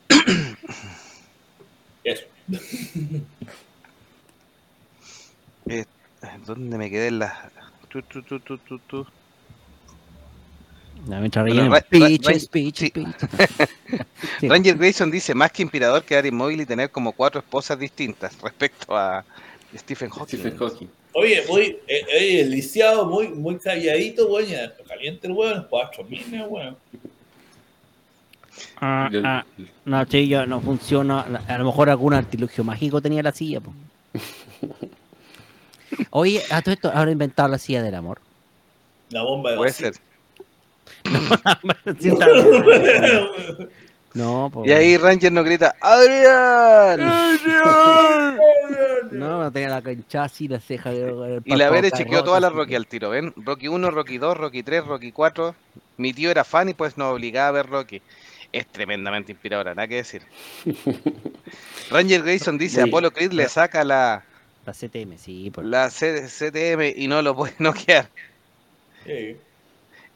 Eso. 2.08 2.26
Eh, 5.70 5.84
¿Dónde 6.46 6.78
me 6.78 6.90
quedé 6.90 7.08
en 7.08 7.20
la... 7.20 7.52
Tu, 7.90 8.02
tu, 8.04 8.22
tu, 8.24 8.40
tu, 8.40 8.58
tu, 8.58 8.80
tu. 8.80 9.06
Ranger 14.42 14.78
Grayson 14.78 15.12
dice, 15.12 15.36
más 15.36 15.52
que 15.52 15.64
inspirador 15.64 16.06
quedar 16.06 16.26
inmóvil 16.26 16.62
y 16.62 16.66
tener 16.66 16.90
como 16.90 17.12
cuatro 17.12 17.42
esposas 17.42 17.78
distintas 17.78 18.42
respecto 18.42 18.96
a 18.96 19.26
Stephen 19.76 20.10
Hawking. 20.10 20.88
Oye, 21.12 21.44
muy, 21.50 21.78
eh, 21.88 22.46
lisiado 22.46 23.06
muy, 23.06 23.28
muy 23.28 23.58
calladito, 23.58 24.30
güey, 24.30 24.56
caliente 24.88 25.28
el 25.28 25.34
weón, 25.34 25.68
cuatro 25.70 26.06
minas, 26.06 26.48
weón. 26.48 26.78
Ah, 28.80 29.10
ah, 29.24 29.46
no, 29.86 30.04
yo 30.06 30.46
no 30.46 30.62
funciona. 30.62 31.26
A 31.48 31.58
lo 31.58 31.66
mejor 31.66 31.90
algún 31.90 32.14
artilugio 32.14 32.64
mágico 32.64 33.02
tenía 33.02 33.24
la 33.24 33.32
silla. 33.32 33.62
Po. 33.62 33.74
Oye, 36.12 36.44
a 36.50 36.62
todo 36.62 36.74
esto, 36.74 36.92
¿habrá 36.94 37.12
inventado 37.12 37.50
la 37.50 37.58
silla 37.58 37.82
del 37.82 37.96
amor? 37.96 38.20
La 39.10 39.24
bomba 39.24 39.52
de 39.52 39.58
Puede 39.58 39.72
ser. 39.72 39.94
No, 44.14 44.52
Y 44.66 44.72
ahí 44.72 44.98
Ranger 44.98 45.32
nos 45.32 45.46
grita, 45.46 45.76
¡Adrián! 45.80 47.00
No, 49.12 49.52
tenía 49.52 49.70
la 49.70 49.82
cancha 49.82 50.24
así, 50.24 50.48
la 50.48 50.60
ceja. 50.60 50.92
Y 50.94 51.56
la 51.56 51.70
Vere 51.70 51.92
chequeó 51.92 52.24
toda 52.24 52.40
la 52.40 52.50
Rocky 52.50 52.76
al 52.76 52.88
tiro, 52.88 53.12
¿ven? 53.12 53.34
Rocky 53.36 53.68
1, 53.68 53.92
Rocky 53.92 54.18
2, 54.18 54.38
Rocky 54.38 54.64
3, 54.64 54.86
Rocky 54.86 55.12
4. 55.12 55.56
Mi 55.98 56.14
tío 56.14 56.32
era 56.32 56.44
fan 56.44 56.70
y 56.70 56.74
pues 56.74 56.98
nos 56.98 57.14
obligaba 57.14 57.50
a 57.50 57.52
ver 57.52 57.68
Rocky. 57.68 58.02
Es 58.52 58.66
tremendamente 58.68 59.32
inspiradora, 59.32 59.76
nada 59.76 59.88
que 59.88 59.96
decir. 59.96 60.24
Ranger 61.92 62.24
Grayson 62.24 62.58
dice, 62.58 62.82
Apolo 62.82 63.12
Creed 63.12 63.34
le 63.34 63.48
saca 63.50 63.84
la... 63.84 64.24
La 64.66 64.74
CTM, 64.74 65.18
sí. 65.18 65.52
Por... 65.52 65.66
La 65.66 65.90
CTM 65.90 66.94
y 66.96 67.08
no 67.08 67.22
lo 67.22 67.36
puede 67.36 67.54
noquear. 67.60 68.10
Sí. 69.06 69.38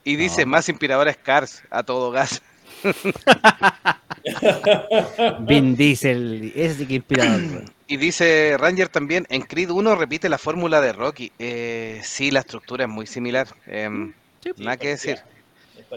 Y 0.04 0.16
dice, 0.16 0.46
más 0.46 0.68
inspiradora 0.68 1.12
es 1.12 1.18
Cars, 1.18 1.64
a 1.70 1.84
todo 1.84 2.12
gas. 2.12 2.42
Vin 5.42 5.76
Diesel, 5.76 6.52
ese 6.56 6.76
sí 6.76 6.86
que 6.88 6.96
inspirador. 6.96 7.66
Y 7.88 7.98
dice 7.98 8.56
Ranger 8.58 8.88
también, 8.88 9.28
en 9.30 9.42
Creed 9.42 9.70
1 9.70 9.96
repite 9.96 10.30
la 10.30 10.38
fórmula 10.38 10.82
de 10.82 10.94
Rocky. 10.94 11.32
Eh, 11.38 12.02
sí, 12.04 12.32
la 12.32 12.40
estructura 12.40 12.86
es 12.86 12.90
muy 12.90 13.06
similar. 13.06 13.48
Em, 13.68 14.14
nada 14.58 14.78
que 14.78 14.90
decir. 14.90 15.20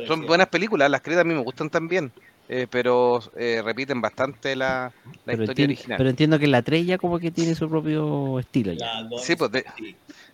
Son 0.07 0.26
buenas 0.26 0.49
películas, 0.49 0.91
las 0.91 1.01
Creed 1.03 1.18
a 1.18 1.24
mí 1.24 1.35
me 1.35 1.41
gustan 1.41 1.70
también. 1.70 2.12
Eh, 2.47 2.66
pero 2.70 3.22
eh, 3.37 3.62
repiten 3.64 4.03
bastante 4.03 4.55
la, 4.55 4.93
historia 5.26 5.64
original. 5.64 5.97
Pero 5.97 6.11
entiendo 6.11 6.39
que 6.39 6.47
la 6.47 6.61
3 6.61 6.87
ya 6.87 6.99
como 6.99 7.18
que 7.18 7.30
tiene 7.30 7.55
su 7.55 7.70
propio 7.70 8.39
estilo. 8.39 8.72
Ya. 8.72 9.09
sí, 9.18 9.35
pues 9.35 9.51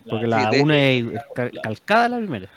Porque 0.09 0.27
la 0.27 0.51
1 0.51 0.73
es 0.73 1.03
calcada 1.63 2.09
la 2.09 2.17
primera. 2.17 2.49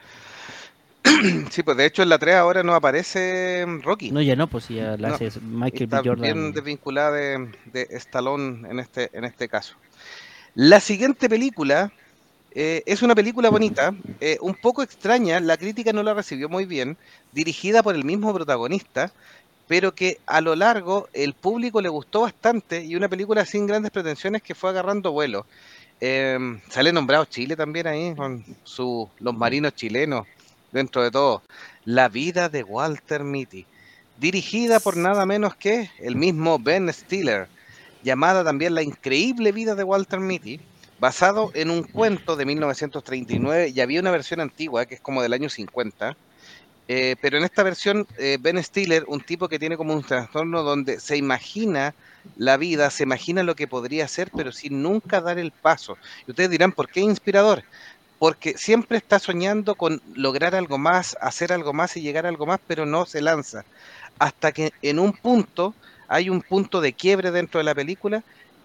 Sí, 1.51 1.63
pues 1.63 1.77
de 1.77 1.87
hecho 1.87 2.03
en 2.03 2.09
la 2.09 2.19
3 2.19 2.35
ahora 2.35 2.63
no 2.63 2.75
aparece 2.75 3.65
Rocky. 3.83 4.11
No, 4.11 4.23
ya 4.23 4.35
no, 4.35 4.49
pues 4.49 4.69
ya 4.69 4.97
la 4.97 5.11
hace 5.11 5.31
Michael 5.41 5.87
B. 5.87 5.97
Jordan. 5.99 6.21
bien 6.21 6.53
desvinculada 6.53 7.13
de, 7.13 7.51
de, 7.73 7.87
Stallone 7.91 8.69
en 8.69 8.81
este, 8.81 9.11
en 9.13 9.25
este 9.25 9.49
caso. 9.49 9.77
La 10.55 10.81
siguiente 10.81 11.29
película 11.29 11.93
eh, 12.55 12.83
es 12.87 13.03
una 13.03 13.15
película 13.17 13.51
bonita, 13.51 13.95
eh, 14.21 14.39
un 14.41 14.55
poco 14.55 14.83
extraña, 14.83 15.41
la 15.41 15.57
crítica 15.57 15.93
no 15.93 16.05
la 16.05 16.15
recibió 16.15 16.49
muy 16.49 16.67
bien, 16.67 16.97
dirigida 17.33 17.83
por 17.83 17.97
el 17.97 18.05
mismo 18.05 18.33
protagonista, 18.33 19.13
pero 19.67 19.95
que 19.95 20.19
a 20.27 20.41
lo 20.41 20.55
largo 20.55 21.09
el 21.13 21.35
público 21.35 21.81
le 21.81 21.89
gustó 21.89 22.21
bastante 22.21 22.85
y 22.85 22.95
una 22.95 23.09
película 23.09 23.45
sin 23.45 23.67
grandes 23.67 23.91
pretensiones 23.91 24.43
que 24.43 24.55
fue 24.55 24.71
agarrando 24.71 25.11
vuelo. 25.11 25.47
Eh, 26.01 26.39
sale 26.71 26.93
nombrado 26.93 27.25
Chile 27.25 27.57
también 27.57 27.89
ahí, 27.89 28.15
con 28.15 28.45
su, 28.63 29.09
los 29.19 29.35
marinos 29.35 29.75
chilenos 29.75 30.27
dentro 30.71 31.03
de 31.03 31.11
todo, 31.11 31.43
La 31.85 32.09
vida 32.09 32.49
de 32.49 32.63
Walter 32.63 33.25
Mitty, 33.25 33.67
dirigida 34.19 34.79
por 34.79 34.97
nada 34.97 35.27
menos 35.27 35.57
que 35.57 35.91
el 35.99 36.15
mismo 36.15 36.59
Ben 36.59 36.93
Stiller, 36.93 37.49
llamada 38.05 38.45
también 38.45 38.75
La 38.75 38.83
increíble 38.83 39.51
vida 39.51 39.75
de 39.75 39.83
Walter 39.83 40.21
Mitty, 40.21 40.61
basado 40.99 41.51
en 41.55 41.71
un 41.71 41.83
cuento 41.83 42.37
de 42.37 42.45
1939 42.45 43.73
y 43.75 43.81
había 43.81 44.01
una 44.01 44.11
versión 44.11 44.41
antigua 44.41 44.87
que 44.87 44.97
es 44.97 45.01
como 45.01 45.23
del 45.23 45.33
año 45.33 45.49
50. 45.49 46.17
Eh, 46.87 47.17
pero 47.23 47.39
en 47.39 47.45
esta 47.45 47.63
versión, 47.63 48.07
eh, 48.19 48.37
Ben 48.41 48.63
Stiller, 48.63 49.05
un 49.07 49.21
tipo 49.21 49.49
que 49.49 49.59
tiene 49.59 49.77
como 49.77 49.95
un 49.95 50.03
trastorno 50.03 50.63
donde 50.63 51.01
se 51.01 51.17
imagina 51.17 51.95
la 52.37 52.59
vida, 52.59 52.91
se 52.91 53.05
imagina 53.05 53.43
lo 53.43 53.57
que 53.57 53.67
podría 53.67 54.07
ser, 54.07 54.31
pero 54.37 54.53
sin 54.53 54.83
nunca 54.83 55.21
dar 55.21 55.39
el 55.39 55.51
paso. 55.51 55.97
Y 56.27 56.33
ustedes 56.33 56.51
dirán, 56.51 56.73
¿por 56.73 56.89
qué 56.89 57.01
inspirador? 57.01 57.65
porque 58.25 58.57
siempre 58.57 58.97
está 58.97 59.19
soñando 59.19 59.75
con 59.75 60.01
lograr 60.15 60.55
algo 60.55 60.79
más, 60.79 61.15
hacer 61.21 61.53
algo 61.53 61.75
más 61.75 61.95
y 61.97 62.01
llegar 62.01 62.25
a 62.25 62.31
algo 62.31 62.47
más, 62.47 62.59
pero 62.67 62.87
no 62.87 63.05
se 63.05 63.21
lanza. 63.21 63.67
Hasta 64.19 64.51
que 64.53 64.73
en 64.81 64.99
un 64.99 65.13
punto, 65.13 65.75
hay 66.09 66.31
un 66.31 66.41
punto 66.41 66.81
de 66.81 66.95
quiebre 66.95 67.31
dentro 67.31 67.59
de 67.59 67.65
la 67.65 67.75
película 67.75 68.23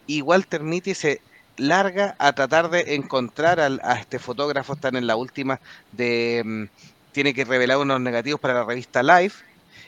y 0.07 0.21
Walter 0.21 0.63
Mitty 0.63 0.93
se 0.93 1.21
larga 1.59 2.15
a 2.17 2.33
tratar 2.33 2.69
de 2.69 2.95
encontrar 2.95 3.59
a 3.59 3.93
este 3.99 4.19
fotógrafo, 4.19 4.73
están 4.73 4.95
en 4.95 5.07
la 5.07 5.15
última 5.15 5.59
de... 5.91 6.41
Mm, 6.45 6.63
tiene 7.11 7.33
que 7.33 7.43
revelar 7.43 7.77
unos 7.77 7.99
negativos 7.99 8.39
para 8.39 8.53
la 8.53 8.63
revista 8.63 9.01
Life 9.03 9.43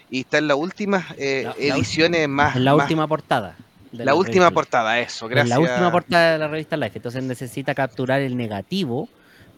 y 0.10 0.22
está 0.22 0.40
en 0.40 0.48
las 0.48 0.58
últimas 0.58 1.06
eh, 1.18 1.48
ediciones 1.58 2.28
más... 2.28 2.56
En 2.56 2.66
la 2.66 2.76
última 2.76 3.08
portada. 3.08 3.56
La, 3.92 4.16
última 4.16 4.52
portada, 4.52 5.00
eso, 5.00 5.28
gracias. 5.28 5.50
la 5.50 5.60
última 5.60 5.92
portada 5.92 6.34
de 6.34 6.38
la 6.38 6.48
revista 6.48 6.78
Life, 6.78 6.98
entonces 6.98 7.24
necesita 7.24 7.76
capturar 7.76 8.22
el 8.22 8.38
negativo 8.38 9.10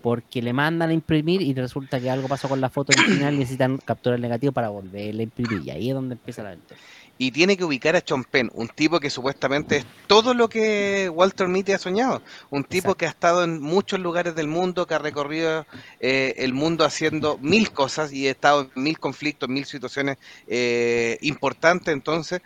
porque 0.02 0.42
le 0.42 0.54
mandan 0.54 0.90
a 0.90 0.94
imprimir 0.94 1.42
y 1.42 1.54
resulta 1.54 2.00
que 2.00 2.10
algo 2.10 2.28
pasó 2.28 2.50
con 2.50 2.60
la 2.60 2.70
foto 2.70 2.92
original 2.92 3.34
y 3.36 3.38
necesitan 3.38 3.78
capturar 3.78 4.18
el 4.18 4.22
negativo 4.22 4.52
para 4.52 4.70
volverla 4.70 5.22
a 5.22 5.24
imprimir. 5.24 5.62
Y 5.66 5.70
ahí 5.70 5.90
es 5.90 5.96
donde 5.96 6.16
empieza 6.16 6.44
la 6.44 6.50
aventura. 6.50 6.80
Y 7.18 7.32
tiene 7.32 7.56
que 7.56 7.64
ubicar 7.64 7.96
a 7.96 8.02
Chompen, 8.02 8.50
un 8.56 8.68
tipo 8.68 9.00
que 9.00 9.10
supuestamente 9.10 9.78
es 9.78 9.86
todo 10.08 10.34
lo 10.34 10.50
que 10.50 11.10
Walter 11.14 11.48
Mitty 11.48 11.72
ha 11.72 11.78
soñado. 11.78 12.24
Un 12.50 12.64
tipo 12.64 12.96
que 12.96 13.06
ha 13.06 13.10
estado 13.10 13.44
en 13.44 13.62
muchos 13.62 14.00
lugares 14.00 14.36
del 14.36 14.48
mundo, 14.48 14.88
que 14.88 14.96
ha 14.96 15.00
recorrido 15.00 15.66
eh, 16.00 16.34
el 16.38 16.54
mundo 16.54 16.84
haciendo 16.86 17.38
mil 17.38 17.72
cosas 17.72 18.12
y 18.12 18.28
ha 18.28 18.32
estado 18.32 18.70
en 18.76 18.84
mil 18.84 19.00
conflictos, 19.00 19.48
mil 19.48 19.66
situaciones 19.66 20.18
eh, 20.48 21.18
importantes. 21.22 21.94
Entonces, 21.94 22.42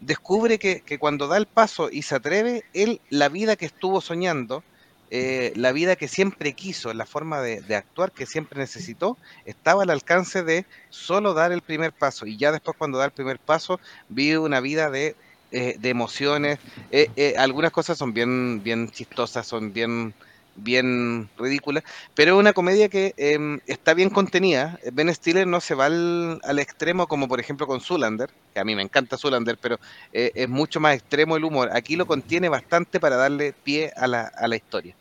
descubre 0.00 0.58
que, 0.58 0.80
que 0.80 0.98
cuando 0.98 1.28
da 1.28 1.36
el 1.36 1.46
paso 1.46 1.90
y 1.90 2.02
se 2.02 2.14
atreve, 2.14 2.64
él, 2.72 3.00
la 3.10 3.28
vida 3.28 3.56
que 3.56 3.66
estuvo 3.66 4.00
soñando, 4.00 4.64
eh, 5.10 5.52
la 5.56 5.72
vida 5.72 5.96
que 5.96 6.06
siempre 6.06 6.52
quiso, 6.52 6.92
la 6.92 7.06
forma 7.06 7.40
de, 7.40 7.74
actuar 7.74 8.12
que 8.12 8.26
siempre 8.26 8.58
necesitó, 8.58 9.16
estaba 9.46 9.82
al 9.82 9.90
alcance 9.90 10.42
de 10.42 10.66
solo 10.90 11.34
dar 11.34 11.52
el 11.52 11.62
primer 11.62 11.92
paso. 11.92 12.26
Y 12.26 12.36
ya 12.36 12.52
después 12.52 12.76
cuando 12.76 12.98
da 12.98 13.06
el 13.06 13.10
primer 13.12 13.38
paso, 13.38 13.80
vive 14.08 14.38
una 14.38 14.60
vida 14.60 14.90
de, 14.90 15.16
eh, 15.50 15.78
emociones. 15.82 16.58
Eh, 16.90 17.34
algunas 17.38 17.72
cosas 17.72 17.96
son 17.96 18.12
bien, 18.12 18.62
bien 18.62 18.90
chistosas, 18.90 19.46
son 19.46 19.72
bien 19.72 20.14
bien 20.60 21.30
ridículas, 21.38 21.84
pero 22.16 22.34
es 22.34 22.40
una 22.40 22.52
comedia 22.52 22.88
que 22.88 23.14
em, 23.16 23.60
está 23.68 23.94
bien 23.94 24.10
contenida. 24.10 24.80
Ben 24.92 25.14
Stiller 25.14 25.46
no 25.46 25.60
se 25.60 25.76
va 25.76 25.86
al, 25.86 26.58
extremo 26.58 27.06
como 27.06 27.28
por 27.28 27.38
ejemplo 27.38 27.68
con 27.68 27.80
Zulander, 27.80 28.28
que 28.52 28.58
a 28.58 28.64
mí 28.64 28.74
me 28.74 28.82
encanta 28.82 29.16
Zulander, 29.16 29.56
pero 29.56 29.78
es 30.12 30.48
mucho 30.48 30.80
más 30.80 30.96
extremo 30.96 31.36
el 31.36 31.44
humor. 31.44 31.70
Aquí 31.72 31.94
lo 31.94 32.06
contiene 32.06 32.48
bastante 32.48 32.98
para 32.98 33.14
darle 33.14 33.52
pie 33.52 33.92
a 33.96 34.08
la, 34.08 34.22
a 34.22 34.48
la 34.48 34.56
historia. 34.56 34.96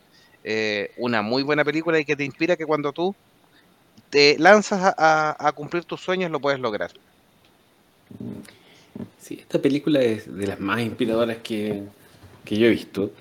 Eh, 0.50 0.92
una 0.96 1.22
muy 1.22 1.44
buena 1.44 1.66
película 1.66 2.00
y 2.00 2.06
que 2.06 2.16
te 2.16 2.24
inspira 2.24 2.56
que 2.56 2.66
cuando 2.66 2.94
tú 2.94 3.14
te 4.10 4.40
lanzas 4.40 4.94
a, 4.98 5.52
cumplir 5.54 5.84
tus 5.84 6.00
sueños 6.00 6.32
lo 6.32 6.40
puedes 6.40 6.58
lograr. 6.58 6.90
Sí, 9.20 9.40
esta 9.42 9.62
película 9.62 10.00
es 10.02 10.34
de 10.34 10.48
las 10.48 10.58
más 10.62 10.80
inspiradoras 10.80 11.40
que, 11.44 11.84
yo 12.46 12.66
he 12.66 12.70
visto. 12.70 13.12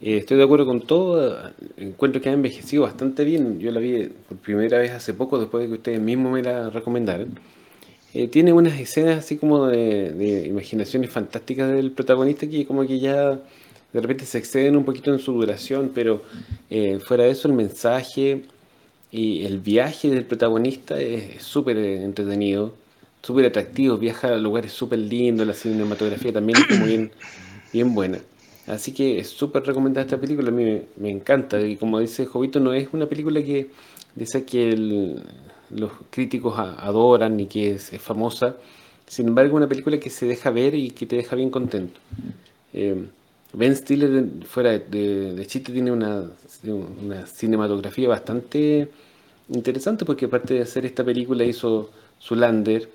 Eh, 0.00 0.18
estoy 0.18 0.36
de 0.36 0.44
acuerdo 0.44 0.64
con 0.64 0.82
todo. 0.82 1.50
Encuentro 1.76 2.22
que 2.22 2.28
ha 2.28 2.34
envejecido 2.34 2.84
bastante 2.84 3.24
bien. 3.24 3.58
Yo 3.58 3.72
la 3.72 3.80
vi 3.80 4.04
por 4.28 4.38
primera 4.38 4.78
vez 4.78 4.92
hace 4.92 5.12
poco, 5.12 5.40
después 5.40 5.62
de 5.62 5.68
que 5.70 5.74
ustedes 5.74 6.00
mismos 6.00 6.32
me 6.32 6.42
la 6.44 6.70
recomendaron. 6.70 7.36
eh, 8.14 8.28
tiene 8.28 8.52
unas 8.52 8.78
escenas 8.78 9.18
así 9.18 9.38
como 9.38 9.66
de, 9.66 10.46
imaginaciones 10.46 11.10
fantásticas 11.10 11.68
del 11.72 11.90
protagonista 11.90 12.48
que 12.48 12.64
como 12.64 12.86
que 12.86 13.00
ya 13.00 13.40
de 13.92 14.00
repente 14.00 14.24
se 14.24 14.38
exceden 14.38 14.76
un 14.76 14.84
poquito 14.84 15.12
en 15.12 15.18
su 15.18 15.32
duración, 15.32 15.90
pero 15.94 16.22
eh, 16.68 17.00
fuera 17.00 17.24
de 17.24 17.30
eso 17.30 17.48
el 17.48 17.54
mensaje 17.54 18.44
y 19.10 19.44
el 19.44 19.58
viaje 19.58 20.08
del 20.08 20.24
protagonista 20.24 21.00
es 21.00 21.42
súper 21.42 21.76
entretenido, 21.76 22.74
súper 23.22 23.46
atractivo, 23.46 23.98
viaja 23.98 24.28
a 24.28 24.36
lugares 24.36 24.72
súper 24.72 25.00
lindos, 25.00 25.46
la 25.46 25.54
cinematografía 25.54 26.32
también 26.32 26.58
es 26.58 26.66
como 26.66 26.86
bien, 26.86 27.10
bien 27.72 27.94
buena. 27.94 28.18
Así 28.66 28.92
que 28.92 29.18
es 29.18 29.28
súper 29.30 29.64
recomendada 29.64 30.04
esta 30.04 30.20
película, 30.20 30.50
a 30.50 30.52
mí 30.52 30.82
me, 30.96 31.10
encanta. 31.10 31.60
Y 31.60 31.76
como 31.76 31.98
dice 31.98 32.26
Jovito, 32.26 32.60
no 32.60 32.72
es 32.72 32.88
una 32.92 33.06
película 33.06 33.42
que 33.42 33.70
dice 34.14 34.44
que 34.44 35.16
los 35.70 35.90
críticos 36.10 36.54
adoran 36.56 37.40
y 37.40 37.46
que 37.46 37.72
es, 37.72 37.90
famosa. 37.98 38.56
Sin 39.08 39.28
embargo, 39.28 39.56
una 39.56 39.66
película 39.66 39.98
que 39.98 40.08
se 40.08 40.26
deja 40.26 40.50
ver 40.50 40.76
y 40.76 40.90
que 40.90 41.06
te 41.06 41.16
deja 41.16 41.34
bien 41.34 41.50
contento. 41.50 41.98
Eh, 42.72 43.06
ben 43.52 43.74
Stiller, 43.74 44.24
fuera 44.46 44.78
de, 44.78 45.34
de, 45.34 45.46
chiste, 45.46 45.72
tiene 45.72 45.90
una, 45.90 46.30
una, 46.64 47.26
cinematografía 47.26 48.08
bastante 48.08 48.88
interesante 49.48 50.04
porque 50.04 50.26
aparte 50.26 50.54
de 50.54 50.62
hacer 50.62 50.86
esta 50.86 51.04
película 51.04 51.44
hizo 51.44 51.90
Zulander, 52.20 52.88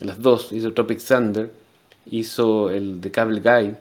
las 0.00 0.20
dos, 0.20 0.52
hizo 0.52 0.72
Tropic 0.72 1.00
Thunder, 1.02 1.50
hizo 2.10 2.70
el 2.70 3.00
The 3.00 3.10
Cable 3.10 3.40
Guy 3.40 3.74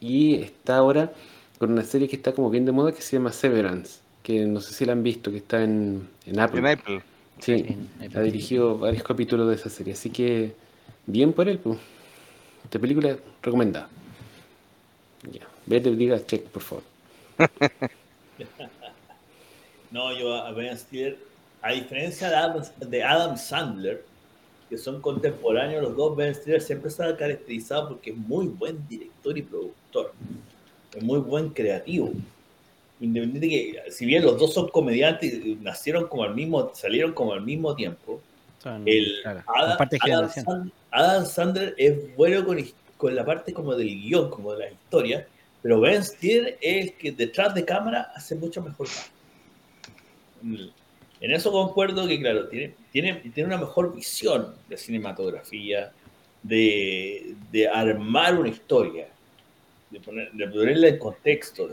y 0.00 0.36
está 0.36 0.78
ahora 0.78 1.12
con 1.58 1.72
una 1.72 1.84
serie 1.84 2.08
que 2.08 2.16
está 2.16 2.32
como 2.32 2.50
bien 2.50 2.64
de 2.64 2.72
moda 2.72 2.92
que 2.92 3.02
se 3.02 3.16
llama 3.16 3.32
Severance, 3.32 4.00
que 4.22 4.44
no 4.44 4.60
sé 4.60 4.74
si 4.74 4.84
la 4.84 4.92
han 4.92 5.02
visto, 5.02 5.30
que 5.30 5.38
está 5.38 5.62
en, 5.62 6.08
en 6.26 6.40
Apple. 6.40 6.58
En 6.58 6.66
Apple. 6.66 7.02
Sí, 7.38 7.76
ha 8.14 8.20
dirigido 8.20 8.78
varios 8.78 9.02
capítulos 9.02 9.48
de 9.48 9.54
esa 9.54 9.68
serie, 9.68 9.92
así 9.92 10.10
que 10.10 10.54
bien 11.06 11.32
por 11.32 11.48
él. 11.48 11.58
Pues. 11.58 11.78
Esta 12.64 12.78
película 12.78 13.16
recomendada. 13.42 13.88
Ya, 15.32 15.46
vete 15.66 15.90
diga 15.94 16.24
check, 16.24 16.44
por 16.48 16.62
favor. 16.62 16.84
no, 19.90 20.16
yo 20.16 20.34
a 20.34 20.52
Ben 20.52 20.76
Stiller, 20.76 21.18
a 21.62 21.72
diferencia 21.72 22.28
de 22.28 22.36
Adam, 22.36 22.62
de 22.78 23.02
Adam 23.02 23.36
Sandler, 23.36 24.04
que 24.68 24.78
son 24.78 25.00
contemporáneos, 25.00 25.82
los 25.82 25.96
dos 25.96 26.16
Ben 26.16 26.34
Stiller 26.34 26.60
siempre 26.60 26.90
se 26.90 27.04
ha 27.04 27.16
caracterizado 27.16 27.88
porque 27.90 28.10
es 28.10 28.16
muy 28.16 28.46
buen 28.46 28.86
director 28.88 29.36
y 29.36 29.42
productor, 29.42 30.12
es 30.94 31.02
muy 31.02 31.18
buen 31.18 31.50
creativo. 31.50 32.12
Independiente 32.98 33.48
que, 33.48 33.92
si 33.92 34.06
bien 34.06 34.24
los 34.24 34.38
dos 34.38 34.54
son 34.54 34.68
comediantes, 34.68 35.32
y 35.34 35.56
nacieron 35.56 36.08
como 36.08 36.24
al 36.24 36.34
mismo, 36.34 36.72
salieron 36.74 37.12
como 37.12 37.32
al 37.32 37.42
mismo 37.42 37.74
tiempo, 37.74 38.20
el 38.84 39.22
Adam, 40.90 41.26
Sandler 41.26 41.74
es 41.76 42.16
bueno 42.16 42.44
con, 42.44 42.58
con, 42.96 43.14
la 43.14 43.24
parte 43.24 43.52
como 43.52 43.74
del 43.74 43.88
guion, 43.88 44.30
como 44.30 44.52
de 44.52 44.58
la 44.58 44.70
historia, 44.70 45.26
pero 45.62 45.80
Ben 45.80 46.04
Stiller 46.04 46.58
es 46.60 46.92
que 46.92 47.12
detrás 47.12 47.54
de 47.54 47.64
cámara 47.64 48.12
hace 48.14 48.34
mucho 48.34 48.62
mejor. 48.62 48.86
En 50.42 51.30
eso 51.30 51.50
concuerdo 51.50 52.06
que, 52.06 52.20
claro, 52.20 52.48
tiene, 52.48 52.74
tiene, 52.92 53.14
tiene 53.34 53.48
una 53.48 53.58
mejor 53.58 53.94
visión 53.94 54.54
de 54.68 54.76
cinematografía, 54.76 55.92
de, 56.42 57.34
de 57.50 57.68
armar 57.68 58.38
una 58.38 58.48
historia, 58.48 59.08
de, 59.90 60.00
poner, 60.00 60.30
de 60.32 60.46
ponerla 60.48 60.88
en 60.88 60.98
contexto. 60.98 61.68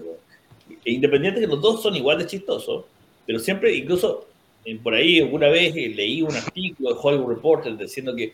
E 0.86 0.92
independiente 0.92 1.42
que 1.42 1.48
los 1.48 1.62
dos 1.62 1.84
son 1.84 1.96
igual 1.96 2.18
de 2.18 2.26
chistosos, 2.26 2.86
pero 3.26 3.38
siempre, 3.40 3.76
incluso 3.76 4.28
eh, 4.66 4.80
por 4.82 4.94
ahí 4.94 5.20
alguna 5.20 5.50
vez 5.50 5.76
eh, 5.76 5.90
leí 5.90 6.22
un 6.22 6.36
artículo 6.36 6.94
de 6.94 7.00
Hollywood 7.02 7.36
Reporter 7.36 7.78
diciendo 7.78 8.16
que, 8.16 8.34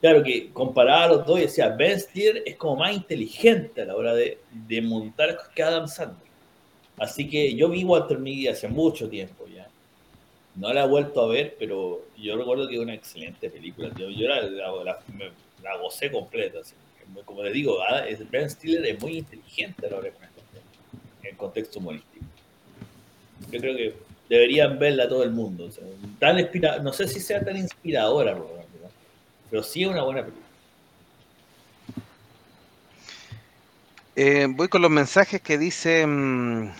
claro, 0.00 0.22
que 0.22 0.50
comparaba 0.52 1.04
a 1.04 1.08
los 1.08 1.26
dos 1.26 1.38
y 1.38 1.42
decía, 1.42 1.68
Ben 1.68 1.98
Stiller 1.98 2.42
es 2.46 2.56
como 2.56 2.76
más 2.76 2.94
inteligente 2.94 3.82
a 3.82 3.86
la 3.86 3.96
hora 3.96 4.14
de, 4.14 4.38
de 4.50 4.82
montar 4.82 5.38
que 5.54 5.62
Adam 5.62 5.88
Sandler. 5.88 6.28
Así 6.98 7.28
que 7.28 7.54
yo 7.54 7.68
vi 7.68 7.84
Walter 7.84 8.18
Mitty 8.18 8.48
hace 8.48 8.68
mucho 8.68 9.08
tiempo 9.08 9.46
ya. 9.46 9.68
No 10.56 10.72
la 10.72 10.84
he 10.84 10.88
vuelto 10.88 11.22
a 11.22 11.28
ver, 11.28 11.54
pero 11.58 12.04
yo 12.16 12.36
recuerdo 12.36 12.68
que 12.68 12.74
es 12.74 12.80
una 12.80 12.94
excelente 12.94 13.48
película. 13.48 13.90
Yo, 13.96 14.08
la, 14.08 14.42
la, 15.62 15.76
gocé 15.80 16.10
completa. 16.10 16.58
Como 17.24 17.42
les 17.44 17.52
digo, 17.52 17.78
ah, 17.82 18.04
Ben 18.30 18.50
Stiller 18.50 18.84
es 18.84 19.00
muy 19.00 19.18
inteligente 19.18 19.86
a 19.86 19.90
la 19.90 19.96
hora 19.98 20.10
de 20.10 20.28
en 21.22 21.30
el 21.30 21.36
contexto 21.36 21.78
humorístico. 21.78 22.24
Yo 23.50 23.60
creo 23.60 23.76
que 23.76 23.94
deberían 24.28 24.78
verla 24.78 25.08
todo 25.08 25.22
el 25.22 25.30
mundo. 25.30 25.68
tan 26.18 26.38
inspira 26.38 26.78
no 26.78 26.92
sé 26.92 27.06
si 27.06 27.20
sea 27.20 27.44
tan 27.44 27.56
inspiradora, 27.56 28.36
pero 29.50 29.62
sí 29.62 29.82
es 29.82 29.88
una 29.88 30.02
buena 30.02 30.22
película. 30.22 30.46
Eh, 34.16 34.46
voy 34.50 34.68
con 34.68 34.82
los 34.82 34.90
mensajes 34.90 35.40
que 35.40 35.58
dice 35.58 36.04
mm, 36.04 36.72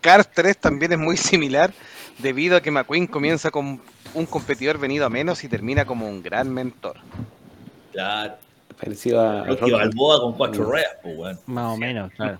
Cars 0.00 0.30
3 0.32 0.56
también 0.56 0.92
es 0.92 0.98
muy 0.98 1.16
similar 1.16 1.72
debido 2.18 2.56
a 2.56 2.60
que 2.60 2.70
McQueen 2.70 3.06
comienza 3.06 3.50
con 3.50 3.80
un 4.14 4.26
competidor 4.26 4.78
venido 4.78 5.04
a 5.04 5.10
menos 5.10 5.42
y 5.44 5.48
termina 5.48 5.84
como 5.84 6.08
un 6.08 6.22
gran 6.22 6.52
mentor. 6.52 6.96
Claro. 7.92 8.36
Parecido 8.78 9.20
a. 9.20 9.42
Balboa 9.42 10.20
con 10.20 10.34
cuatro 10.34 10.64
ruedas, 10.64 10.96
pues, 11.02 11.38
Más 11.46 11.74
o 11.74 11.76
menos, 11.76 12.12
claro. 12.12 12.38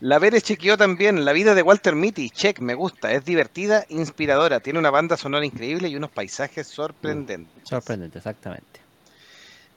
La 0.00 0.18
Veres 0.18 0.42
chequeó 0.42 0.76
también 0.76 1.24
La 1.24 1.32
vida 1.32 1.54
de 1.54 1.62
Walter 1.62 1.94
Mitty. 1.94 2.30
Check, 2.30 2.60
me 2.60 2.74
gusta. 2.74 3.12
Es 3.12 3.24
divertida, 3.24 3.84
inspiradora. 3.88 4.60
Tiene 4.60 4.78
una 4.78 4.90
banda 4.90 5.16
sonora 5.16 5.44
increíble 5.44 5.88
y 5.88 5.96
unos 5.96 6.10
paisajes 6.10 6.66
sorprendentes. 6.66 7.68
Sorprendente, 7.68 8.18
exactamente. 8.18 8.80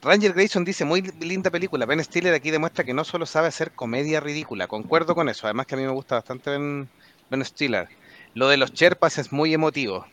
Ranger 0.01 0.33
Grayson 0.33 0.65
dice, 0.65 0.83
muy 0.83 1.01
linda 1.19 1.51
película. 1.51 1.85
Ben 1.85 2.03
Stiller 2.03 2.33
aquí 2.33 2.49
demuestra 2.49 2.83
que 2.83 2.93
no 2.93 3.03
solo 3.03 3.25
sabe 3.25 3.47
hacer 3.47 3.71
comedia 3.71 4.19
ridícula. 4.19 4.67
Concuerdo 4.67 5.13
con 5.13 5.29
eso. 5.29 5.45
Además 5.45 5.67
que 5.67 5.75
a 5.75 5.77
mí 5.77 5.83
me 5.83 5.91
gusta 5.91 6.15
bastante 6.15 6.49
Ben, 6.49 6.89
ben 7.29 7.45
Stiller. 7.45 7.87
Lo 8.33 8.47
de 8.47 8.57
los 8.57 8.73
Sherpas 8.73 9.17
es 9.17 9.31
muy 9.31 9.53
emotivo. 9.53 10.07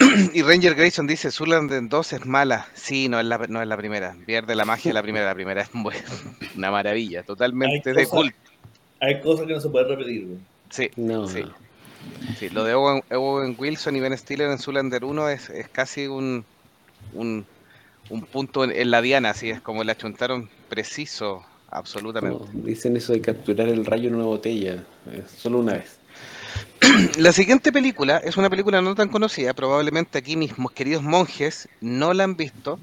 y 0.32 0.42
Ranger 0.42 0.74
Grayson 0.74 1.06
dice, 1.06 1.28
en 1.38 1.88
2 1.88 2.12
es 2.12 2.26
mala. 2.26 2.66
Sí, 2.74 3.08
no 3.08 3.20
es 3.20 3.26
la, 3.26 3.38
no 3.48 3.60
es 3.60 3.68
la 3.68 3.76
primera. 3.76 4.16
Pierde 4.26 4.54
la 4.54 4.64
magia 4.64 4.92
la 4.92 5.02
primera. 5.02 5.26
La 5.26 5.34
primera 5.34 5.62
es 5.62 5.70
una 6.56 6.70
maravilla, 6.70 7.22
totalmente 7.22 7.92
de 7.92 8.06
culto. 8.06 8.36
Hay 9.00 9.20
cosas 9.20 9.46
que 9.46 9.54
no 9.54 9.60
se 9.60 9.68
pueden 9.68 9.88
repetir. 9.88 10.38
Sí, 10.70 10.90
sí. 12.38 12.48
lo 12.50 12.64
de 12.64 12.74
Owen, 12.74 13.56
Wilson 13.58 13.96
y 13.96 14.00
Ben 14.00 14.16
Stiller 14.16 14.50
en 14.50 14.58
Zoolander 14.58 15.04
1 15.04 15.28
es, 15.30 15.50
es 15.50 15.68
casi 15.68 16.06
un, 16.06 16.44
un, 17.14 17.44
punto 18.32 18.64
en, 18.64 18.90
la 18.90 19.02
diana, 19.02 19.30
así 19.30 19.50
es 19.50 19.60
como 19.60 19.84
le 19.84 19.92
achuntaron 19.92 20.48
preciso, 20.68 21.44
absolutamente. 21.70 22.44
dicen 22.52 22.96
eso 22.96 23.12
de 23.12 23.20
capturar 23.20 23.68
el 23.68 23.84
rayo 23.84 24.08
en 24.08 24.16
una 24.16 24.26
botella, 24.26 24.84
solo 25.36 25.58
una 25.58 25.74
vez. 25.74 25.99
La 27.18 27.32
siguiente 27.32 27.72
película 27.72 28.18
es 28.18 28.36
una 28.36 28.48
película 28.48 28.80
no 28.80 28.94
tan 28.94 29.08
conocida, 29.08 29.52
probablemente 29.52 30.18
aquí 30.18 30.36
mis 30.36 30.52
queridos 30.74 31.02
monjes 31.02 31.68
no 31.80 32.14
la 32.14 32.24
han 32.24 32.36
visto, 32.36 32.78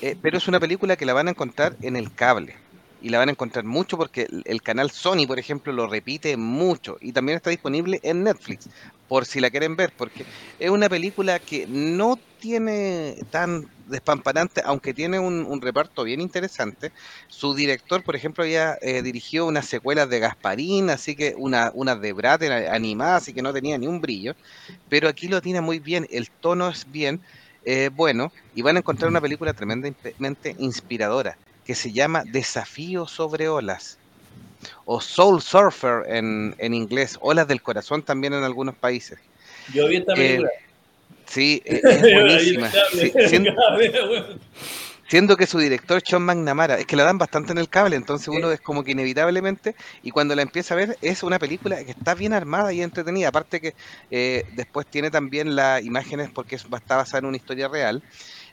eh, 0.00 0.16
pero 0.20 0.38
es 0.38 0.48
una 0.48 0.58
película 0.58 0.96
que 0.96 1.04
la 1.04 1.12
van 1.12 1.28
a 1.28 1.32
encontrar 1.32 1.76
en 1.82 1.96
el 1.96 2.12
cable. 2.14 2.54
Y 3.02 3.08
la 3.08 3.18
van 3.18 3.28
a 3.28 3.32
encontrar 3.32 3.64
mucho 3.64 3.98
porque 3.98 4.28
el 4.44 4.62
canal 4.62 4.90
Sony, 4.92 5.26
por 5.26 5.38
ejemplo, 5.38 5.72
lo 5.72 5.88
repite 5.88 6.36
mucho. 6.36 6.98
Y 7.00 7.10
también 7.12 7.36
está 7.36 7.50
disponible 7.50 7.98
en 8.04 8.22
Netflix, 8.22 8.68
por 9.08 9.26
si 9.26 9.40
la 9.40 9.50
quieren 9.50 9.74
ver, 9.74 9.92
porque 9.96 10.24
es 10.60 10.70
una 10.70 10.88
película 10.88 11.40
que 11.40 11.66
no 11.66 12.16
tiene 12.38 13.16
tan 13.30 13.68
despampanante, 13.92 14.62
aunque 14.64 14.92
tiene 14.92 15.20
un, 15.20 15.60
reparto 15.62 16.02
bien 16.02 16.20
interesante. 16.20 16.90
Su 17.28 17.54
director, 17.54 18.02
por 18.02 18.16
ejemplo, 18.16 18.42
había 18.42 18.76
eh, 18.80 19.02
dirigido 19.02 19.46
unas 19.46 19.66
secuelas 19.66 20.08
de 20.10 20.18
Gasparín, 20.18 20.90
así 20.90 21.14
que 21.14 21.34
una, 21.36 21.70
unas 21.74 22.00
de 22.00 22.12
Brad 22.12 22.42
animadas, 22.42 23.22
así 23.22 23.32
que 23.32 23.42
no 23.42 23.52
tenía 23.52 23.78
ni 23.78 23.86
un 23.86 24.00
brillo. 24.00 24.34
Pero 24.88 25.08
aquí 25.08 25.28
lo 25.28 25.40
tiene 25.40 25.60
muy 25.60 25.78
bien, 25.78 26.08
el 26.10 26.28
tono 26.40 26.68
es 26.68 26.90
bien 26.90 27.22
eh, 27.64 27.90
bueno, 27.92 28.32
y 28.54 28.62
van 28.62 28.76
a 28.76 28.80
encontrar 28.80 29.10
una 29.10 29.20
película 29.20 29.52
tremendamente 29.52 30.56
inspiradora, 30.58 31.38
que 31.64 31.74
se 31.74 31.92
llama 31.92 32.24
Desafío 32.26 33.06
sobre 33.06 33.48
olas. 33.48 33.98
O 34.84 35.00
Soul 35.00 35.40
Surfer 35.42 36.04
en, 36.08 36.54
en 36.58 36.74
inglés, 36.74 37.18
olas 37.20 37.46
del 37.46 37.62
corazón 37.62 38.02
también 38.02 38.32
en 38.32 38.42
algunos 38.42 38.76
países. 38.76 39.18
Yo 39.72 39.86
vi 39.88 39.96
esta 39.96 40.14
película. 40.14 40.48
Eh, 40.48 40.71
Sí, 41.32 41.62
eh, 41.66 41.80
es 41.82 42.00
buenísima. 42.02 42.70
siendo, 45.08 45.36
que 45.38 45.46
su 45.46 45.58
director, 45.58 46.02
Sean 46.04 46.22
McNamara, 46.22 46.78
es 46.78 46.84
que 46.84 46.94
la 46.94 47.04
dan 47.04 47.16
bastante 47.16 47.52
en 47.52 47.58
el 47.58 47.70
cable, 47.70 47.96
entonces 47.96 48.28
uno 48.28 48.50
es 48.52 48.60
como 48.60 48.84
que 48.84 48.90
inevitablemente, 48.90 49.74
y 50.02 50.10
cuando 50.10 50.34
la 50.34 50.42
empieza 50.42 50.74
a 50.74 50.76
ver, 50.76 50.98
es 51.00 51.22
una 51.22 51.38
película 51.38 51.82
que 51.84 51.92
está 51.92 52.14
bien 52.14 52.34
armada 52.34 52.70
y 52.74 52.82
entretenida. 52.82 53.28
Aparte 53.28 53.62
que 53.62 53.74
eh, 54.10 54.44
después 54.54 54.86
tiene 54.86 55.10
también 55.10 55.56
las 55.56 55.82
imágenes, 55.82 56.28
porque 56.30 56.56
está 56.56 56.96
basada 56.96 57.20
en 57.20 57.26
una 57.26 57.38
historia 57.38 57.68
real, 57.68 58.02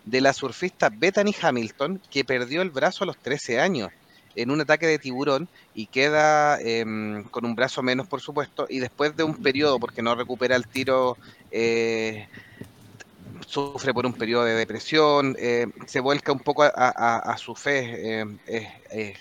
de 0.05 0.21
la 0.21 0.31
surfista 0.31 0.89
Bethany 0.89 1.35
Hamilton, 1.41 2.01
que 2.09 2.23
perdió 2.23 2.61
el 2.61 2.69
brazo 2.69 3.03
a 3.03 3.07
los 3.07 3.17
13 3.17 3.59
años 3.59 3.91
en 4.35 4.51
un 4.51 4.61
ataque 4.61 4.87
de 4.87 4.99
tiburón 4.99 5.49
y 5.73 5.87
queda 5.87 6.59
em, 6.61 7.23
con 7.25 7.45
un 7.45 7.55
brazo 7.55 7.81
menos, 7.81 8.07
por 8.07 8.21
supuesto, 8.21 8.65
y 8.69 8.79
después 8.79 9.15
de 9.15 9.23
un 9.23 9.35
periodo, 9.41 9.79
porque 9.79 10.01
no 10.01 10.15
recupera 10.15 10.55
el 10.55 10.67
tiro 10.67 11.17
eh, 11.51 12.27
sufre 13.45 13.93
por 13.93 14.05
un 14.05 14.13
periodo 14.13 14.45
de 14.45 14.53
depresión, 14.53 15.35
eh, 15.39 15.67
se 15.87 15.99
vuelca 15.99 16.31
un 16.31 16.39
poco 16.39 16.63
a, 16.63 17.35
su 17.37 17.55
fe, 17.55 18.21
eh, 18.47 19.15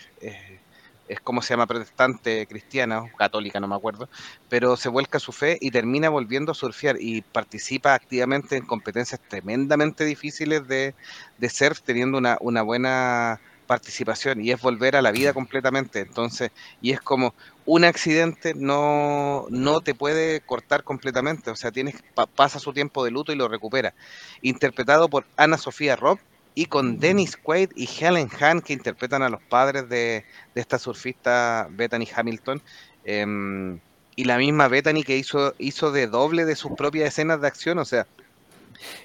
es, 1.09 1.21
como 1.21 1.41
se 1.41 1.55
llama 1.55 1.67
protestante, 1.67 2.47
cristiana, 2.47 3.03
católica, 3.17 3.61
no 3.61 3.69
me 3.69 3.77
acuerdo, 3.77 4.09
pero 4.49 4.77
se 4.77 4.91
vuelca 4.91 5.17
a 5.17 5.21
su 5.21 5.33
fe 5.33 5.57
y 5.61 5.71
termina 5.71 6.11
volviendo 6.11 6.53
a 6.53 6.55
surfear 6.55 6.97
y 7.01 7.23
participa 7.23 7.95
activamente 7.95 8.57
en 8.57 8.67
competencias 8.67 9.21
tremendamente 9.27 10.05
difíciles 10.05 10.67
de, 10.69 10.95
de 11.39 11.49
surf, 11.49 11.81
teniendo 11.83 12.19
una, 12.19 12.37
una 12.41 12.63
buena 12.63 13.41
participación 13.69 14.41
y 14.43 14.51
es 14.53 14.61
volver 14.61 14.97
a 14.97 15.03
la 15.03 15.13
vida 15.13 15.35
completamente. 15.35 16.01
Entonces, 16.01 16.51
y 16.81 16.93
es 16.93 17.01
como 17.03 17.37
un 17.67 17.85
accidente 17.85 18.55
no, 18.57 19.47
no 19.51 19.83
te 19.83 19.95
puede 19.95 20.43
cortar 20.43 20.85
completamente, 20.85 21.51
o 21.53 21.57
sea, 21.57 21.73
tienes, 21.73 21.97
pa- 22.15 22.27
pasa 22.27 22.61
su 22.61 22.73
tiempo 22.75 23.05
de 23.05 23.13
luto 23.13 23.33
y 23.33 23.37
lo 23.37 23.49
recupera. 23.49 23.95
Interpretado 24.43 25.09
por 25.11 25.29
Ana 25.37 25.59
Sofía 25.59 25.97
Robb 25.97 26.21
y 26.55 26.67
con 26.67 26.99
Dennis 26.99 27.37
Quaid 27.37 27.71
y 27.77 27.89
Helen 28.01 28.29
Hunt 28.41 28.65
que 28.65 28.73
interpretan 28.73 29.23
a 29.23 29.29
los 29.31 29.43
padres 29.43 29.89
de, 29.89 30.27
de 30.55 30.61
esta 30.61 30.79
surfista 30.79 31.69
Bethany 31.71 32.09
Hamilton. 32.15 32.63
em, 33.05 33.81
y 34.17 34.25
la 34.25 34.39
misma 34.39 34.69
Bethany 34.69 35.05
que 35.05 35.17
hizo, 35.17 35.55
hizo 35.59 35.93
de 35.93 36.09
doble 36.09 36.45
de 36.45 36.57
sus 36.57 36.73
propias 36.73 37.09
escenas 37.09 37.41
de 37.41 37.47
acción, 37.49 37.79
o 37.79 37.85
sea, 37.85 38.09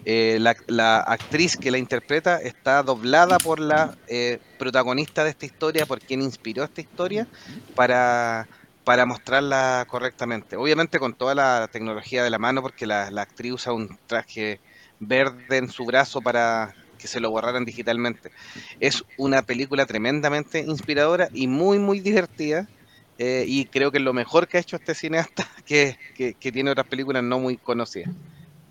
eh, 0.05 0.38
la, 0.39 0.99
actriz 0.99 1.57
que 1.57 1.71
la 1.71 1.78
interpreta 1.78 2.38
está 2.38 2.84
doblada 2.84 3.38
por 3.38 3.59
la 3.59 3.95
eh, 4.07 4.39
protagonista 4.59 5.24
de 5.24 5.32
esta 5.32 5.45
historia, 5.45 5.86
por 5.86 5.99
quien 5.99 6.21
inspiró 6.21 6.63
esta 6.63 6.82
historia, 6.82 7.28
para, 7.76 8.47
para 8.84 9.05
mostrarla 9.05 9.86
correctamente. 9.88 10.55
Obviamente 10.55 10.99
con 10.99 11.13
toda 11.13 11.36
la 11.36 11.69
tecnología 11.71 12.24
de 12.24 12.30
la 12.30 12.39
mano, 12.39 12.61
porque 12.61 12.86
la, 12.86 13.07
actriz 13.07 13.53
usa 13.53 13.74
un 13.74 13.97
traje 14.07 14.59
verde 14.99 15.57
en 15.57 15.69
su 15.69 15.86
brazo 15.86 16.21
para 16.21 16.74
que 16.97 17.07
se 17.07 17.19
lo 17.19 17.32
borraran 17.32 17.65
digitalmente. 17.65 18.32
Es 18.80 19.03
una 19.17 19.41
película 19.41 19.86
tremendamente 19.86 20.59
inspiradora 20.59 21.30
y 21.34 21.47
muy, 21.47 21.80
muy 21.80 21.99
divertida. 21.99 22.67
eh, 23.19 23.45
y 23.47 23.65
creo 23.65 23.91
que 23.91 23.99
es 23.99 24.03
lo 24.03 24.13
mejor 24.13 24.47
que 24.47 24.57
ha 24.57 24.59
hecho 24.59 24.76
este 24.76 24.95
cineasta, 24.95 25.47
que, 25.65 25.97
que 26.15 26.51
tiene 26.51 26.71
otras 26.71 26.88
películas 26.88 27.24
no 27.24 27.39
muy 27.39 27.57
conocidas. 27.57 28.13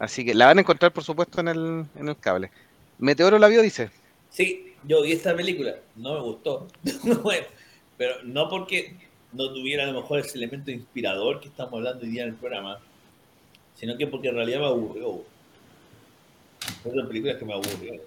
Así 0.02 0.24
que 0.24 0.34
la 0.34 0.46
van 0.46 0.58
a 0.58 0.62
encontrar, 0.62 0.92
por 0.92 1.04
supuesto, 1.04 1.40
en 1.40 1.46
el, 1.46 1.84
en 1.94 2.08
el 2.08 2.18
cable. 2.18 2.50
Meteoro 2.98 3.38
la 3.38 3.46
vio, 3.46 3.62
dice. 3.62 3.88
Sí, 4.30 4.74
yo 4.82 5.00
vi 5.00 5.12
esta 5.12 5.36
película, 5.36 5.76
no 5.94 6.14
me 6.14 6.20
gustó. 6.22 6.66
Pero 7.96 8.14
no 8.24 8.48
porque 8.48 8.96
no 9.32 9.52
tuviera 9.52 9.84
a 9.84 9.92
lo 9.92 10.00
mejor 10.00 10.18
ese 10.18 10.38
elemento 10.38 10.72
inspirador 10.72 11.38
que 11.38 11.46
estamos 11.46 11.74
hablando 11.74 12.02
hoy 12.02 12.10
día 12.10 12.24
en 12.24 12.30
el 12.30 12.34
programa, 12.34 12.80
sino 13.76 13.96
que 13.96 14.08
porque 14.08 14.30
en 14.30 14.34
realidad 14.34 14.58
me 14.58 14.66
aburrió. 14.66 15.22
Fue 16.82 16.90
una 16.90 17.06
película 17.06 17.38
que 17.38 17.44
me 17.44 17.52
aburrió. 17.52 18.02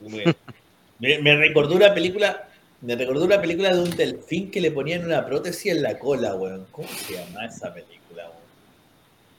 Me, 0.98 1.18
me 1.18 1.36
recordó 1.36 1.74
una 1.74 1.92
película, 1.92 2.48
me 2.80 2.96
recordó 2.96 3.26
una 3.26 3.38
película 3.38 3.74
de 3.74 3.82
un 3.82 3.90
delfín 3.90 4.50
que 4.50 4.62
le 4.62 4.70
ponían 4.70 5.04
una 5.04 5.26
prótesis 5.26 5.72
en 5.72 5.82
la 5.82 5.98
cola, 5.98 6.34
weón. 6.36 6.66
¿Cómo 6.70 6.88
se 6.88 7.14
llama 7.14 7.44
esa 7.44 7.74
película? 7.74 8.05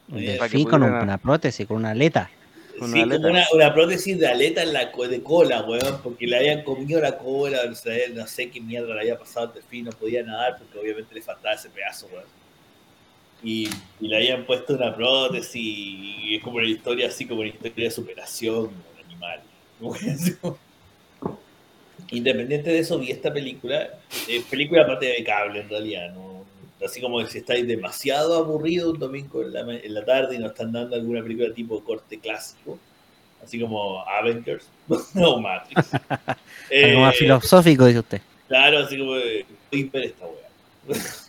Un 0.09 0.25
delfín 0.25 0.67
con 0.69 0.81
pudieran- 0.81 1.03
una 1.03 1.17
prótesis, 1.17 1.67
con 1.67 1.77
una 1.77 1.91
aleta. 1.91 2.29
Una 2.79 2.93
sí, 2.93 2.99
aleta. 3.01 3.15
como 3.21 3.29
una, 3.33 3.43
una 3.53 3.73
prótesis 3.73 4.19
de 4.19 4.27
aleta 4.27 4.61
en 4.63 4.73
la 4.73 4.85
de 4.85 5.23
cola, 5.23 5.63
weón, 5.63 5.99
porque 6.03 6.27
le 6.27 6.37
habían 6.37 6.63
comido 6.63 7.01
la 7.01 7.17
cola, 7.17 7.59
o 7.69 7.75
sea, 7.75 7.93
no 8.13 8.27
sé 8.27 8.49
qué 8.49 8.61
mierda 8.61 8.93
le 8.93 9.01
había 9.01 9.17
pasado 9.17 9.47
al 9.47 9.53
delfín, 9.53 9.85
no 9.85 9.91
podía 9.91 10.23
nadar 10.23 10.57
porque 10.59 10.79
obviamente 10.79 11.13
le 11.15 11.21
faltaba 11.21 11.55
ese 11.55 11.69
pedazo, 11.69 12.07
weón. 12.11 12.25
Y, 13.43 13.69
y 13.99 14.07
le 14.07 14.15
habían 14.17 14.45
puesto 14.45 14.73
una 14.75 14.95
prótesis 14.95 15.55
y 15.55 16.35
es 16.35 16.43
como 16.43 16.57
una 16.57 16.67
historia 16.67 17.07
así, 17.07 17.25
como 17.25 17.41
una 17.41 17.49
historia 17.49 17.85
de 17.85 17.91
superación 17.91 18.65
con 18.67 19.05
animal. 19.05 19.41
Independiente 22.11 22.69
de 22.69 22.79
eso, 22.79 22.97
vi 22.99 23.11
esta 23.11 23.33
película, 23.33 23.89
eh, 24.27 24.41
película 24.49 24.83
aparte 24.83 25.07
de 25.07 25.23
cable 25.23 25.59
en 25.61 25.69
realidad, 25.69 26.13
¿no? 26.13 26.36
Así 26.85 27.01
como 27.01 27.25
si 27.25 27.39
estáis 27.39 27.67
demasiado 27.67 28.35
aburrido 28.37 28.91
un 28.91 28.99
domingo 28.99 29.41
en 29.41 29.53
la, 29.53 29.61
en 29.61 29.93
la 29.93 30.05
tarde 30.05 30.35
y 30.35 30.39
nos 30.39 30.51
están 30.51 30.71
dando 30.71 30.95
alguna 30.95 31.23
película 31.23 31.51
tipo 31.53 31.83
corte 31.83 32.19
clásico, 32.19 32.77
así 33.43 33.59
como 33.59 34.01
Avengers 34.07 34.67
o 35.15 35.39
Matrix. 35.39 35.93
Algo 35.93 36.99
más 37.01 37.15
Eh, 37.15 37.17
filosófico, 37.19 37.85
dice 37.85 37.99
usted. 37.99 38.21
Claro, 38.47 38.79
así 38.79 38.97
como 38.97 39.13
ver 39.13 39.45
esta 39.71 40.25
wea. 40.25 40.97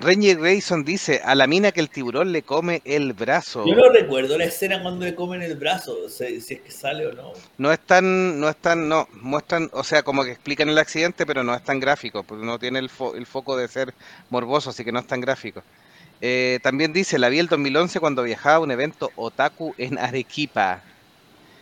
Ranger 0.00 0.38
Grayson 0.38 0.84
dice, 0.84 1.20
a 1.24 1.34
la 1.34 1.46
mina 1.48 1.72
que 1.72 1.80
el 1.80 1.90
tiburón 1.90 2.30
le 2.30 2.42
come 2.42 2.80
el 2.84 3.12
brazo. 3.14 3.64
Yo 3.66 3.74
no 3.74 3.88
recuerdo 3.92 4.38
la 4.38 4.44
escena 4.44 4.80
cuando 4.80 5.04
le 5.04 5.14
comen 5.14 5.42
el 5.42 5.56
brazo, 5.56 6.08
si, 6.08 6.40
si 6.40 6.54
es 6.54 6.60
que 6.60 6.70
sale 6.70 7.06
o 7.06 7.12
no. 7.12 7.32
No 7.56 7.72
es 7.72 7.80
tan, 7.80 8.38
no 8.38 8.48
es 8.48 8.56
tan, 8.58 8.88
no, 8.88 9.08
muestran, 9.10 9.68
o 9.72 9.82
sea, 9.82 10.04
como 10.04 10.22
que 10.24 10.30
explican 10.30 10.68
el 10.68 10.78
accidente, 10.78 11.26
pero 11.26 11.42
no 11.42 11.54
es 11.54 11.64
tan 11.64 11.80
gráfico, 11.80 12.22
porque 12.22 12.46
no 12.46 12.58
tiene 12.60 12.78
el, 12.78 12.90
fo- 12.90 13.16
el 13.16 13.26
foco 13.26 13.56
de 13.56 13.66
ser 13.66 13.92
morboso, 14.28 14.70
así 14.70 14.84
que 14.84 14.92
no 14.92 15.00
es 15.00 15.06
tan 15.06 15.20
gráfico. 15.20 15.64
Eh, 16.20 16.60
también 16.62 16.92
dice, 16.92 17.18
la 17.18 17.28
vi 17.28 17.38
el 17.40 17.48
2011 17.48 18.00
cuando 18.00 18.22
viajaba 18.22 18.56
a 18.56 18.60
un 18.60 18.70
evento 18.70 19.12
otaku 19.16 19.74
en 19.78 19.98
Arequipa. 19.98 20.87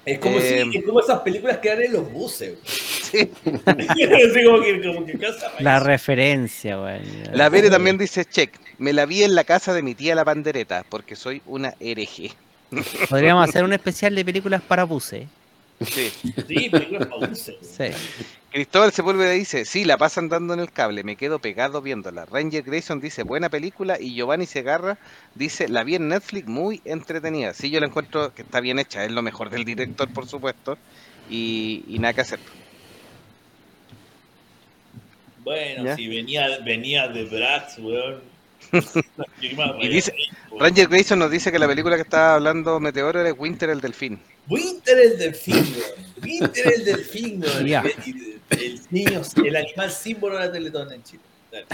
Es 0.06 0.20
como, 0.20 0.38
Eh, 0.38 0.64
si, 0.70 0.78
es 0.78 0.84
como 0.84 1.00
esas 1.00 1.18
películas 1.20 1.58
que 1.58 1.68
dan 1.68 1.82
en 1.82 1.92
los 1.92 2.12
buses. 2.12 2.54
Sí. 2.64 3.28
así 3.66 4.44
como 4.44 4.62
que, 4.62 4.80
como 4.80 5.04
que 5.04 5.18
casa 5.18 5.50
La 5.58 5.80
referencia, 5.80 6.80
weón. 6.80 7.02
La 7.32 7.48
Vere 7.48 7.68
también 7.70 7.98
dice, 7.98 8.24
check, 8.24 8.54
me 8.78 8.92
la 8.92 9.04
vi 9.04 9.24
en 9.24 9.34
la 9.34 9.42
casa 9.42 9.74
de 9.74 9.82
mi 9.82 9.96
tía 9.96 10.14
la 10.14 10.24
pandereta, 10.24 10.84
porque 10.88 11.16
soy 11.16 11.42
una 11.44 11.74
hereje. 11.80 12.30
Podríamos 13.10 13.48
hacer 13.48 13.64
un 13.64 13.72
especial 13.72 14.14
de 14.14 14.24
películas 14.24 14.62
para 14.62 14.84
buses. 14.84 15.26
Sí. 15.84 16.12
Sí, 16.22 16.68
películas 16.70 17.08
para 17.08 17.26
buses. 17.26 17.56
Sí. 17.62 17.84
Cristóbal 18.56 18.90
Sepúlveda 18.90 19.32
dice, 19.32 19.66
sí, 19.66 19.84
la 19.84 19.98
pasan 19.98 20.30
dando 20.30 20.54
en 20.54 20.60
el 20.60 20.72
cable, 20.72 21.04
me 21.04 21.16
quedo 21.16 21.38
pegado 21.40 21.82
viéndola. 21.82 22.24
Ranger 22.24 22.62
Grayson 22.62 23.02
dice, 23.02 23.22
buena 23.22 23.50
película, 23.50 23.98
y 24.00 24.14
Giovanni 24.14 24.46
Segarra 24.46 24.96
dice, 25.34 25.68
la 25.68 25.84
vi 25.84 25.96
en 25.96 26.08
Netflix, 26.08 26.48
muy 26.48 26.80
entretenida. 26.86 27.52
Sí, 27.52 27.68
yo 27.68 27.80
la 27.80 27.86
encuentro 27.88 28.32
que 28.32 28.40
está 28.40 28.60
bien 28.60 28.78
hecha, 28.78 29.04
es 29.04 29.12
lo 29.12 29.20
mejor 29.20 29.50
del 29.50 29.66
director, 29.66 30.10
por 30.10 30.26
supuesto, 30.26 30.78
y, 31.28 31.84
y 31.86 31.98
nada 31.98 32.14
que 32.14 32.22
hacer. 32.22 32.38
Bueno, 35.44 35.84
¿Ya? 35.84 35.94
si 35.94 36.08
venía, 36.08 36.58
venía 36.64 37.08
de 37.08 37.24
Bratz, 37.26 37.78
weón. 37.78 38.22
¿Qué 39.38 39.54
más 39.54 39.72
Y 39.82 39.88
dice-? 39.88 40.14
Ranger 40.58 40.88
Grayson 40.88 41.18
nos 41.18 41.30
dice 41.30 41.52
que 41.52 41.58
la 41.58 41.68
película 41.68 41.96
que 41.96 42.02
estaba 42.02 42.36
hablando 42.36 42.80
Meteoro 42.80 43.20
era 43.20 43.34
Winter 43.34 43.68
el 43.68 43.82
Delfín. 43.82 44.18
Winter 44.48 44.98
el 44.98 45.18
delfín, 45.18 45.56
weón. 45.56 46.22
Winter 46.22 46.72
el 46.74 46.84
delfín, 46.86 47.42
weón. 47.42 48.35
El 48.50 48.80
niño, 48.90 49.22
el 49.44 49.56
animal 49.56 49.90
símbolo 49.90 50.38
de 50.38 50.46
la 50.46 50.52
Teletón 50.52 50.92
en 50.92 51.02
Chile. 51.02 51.22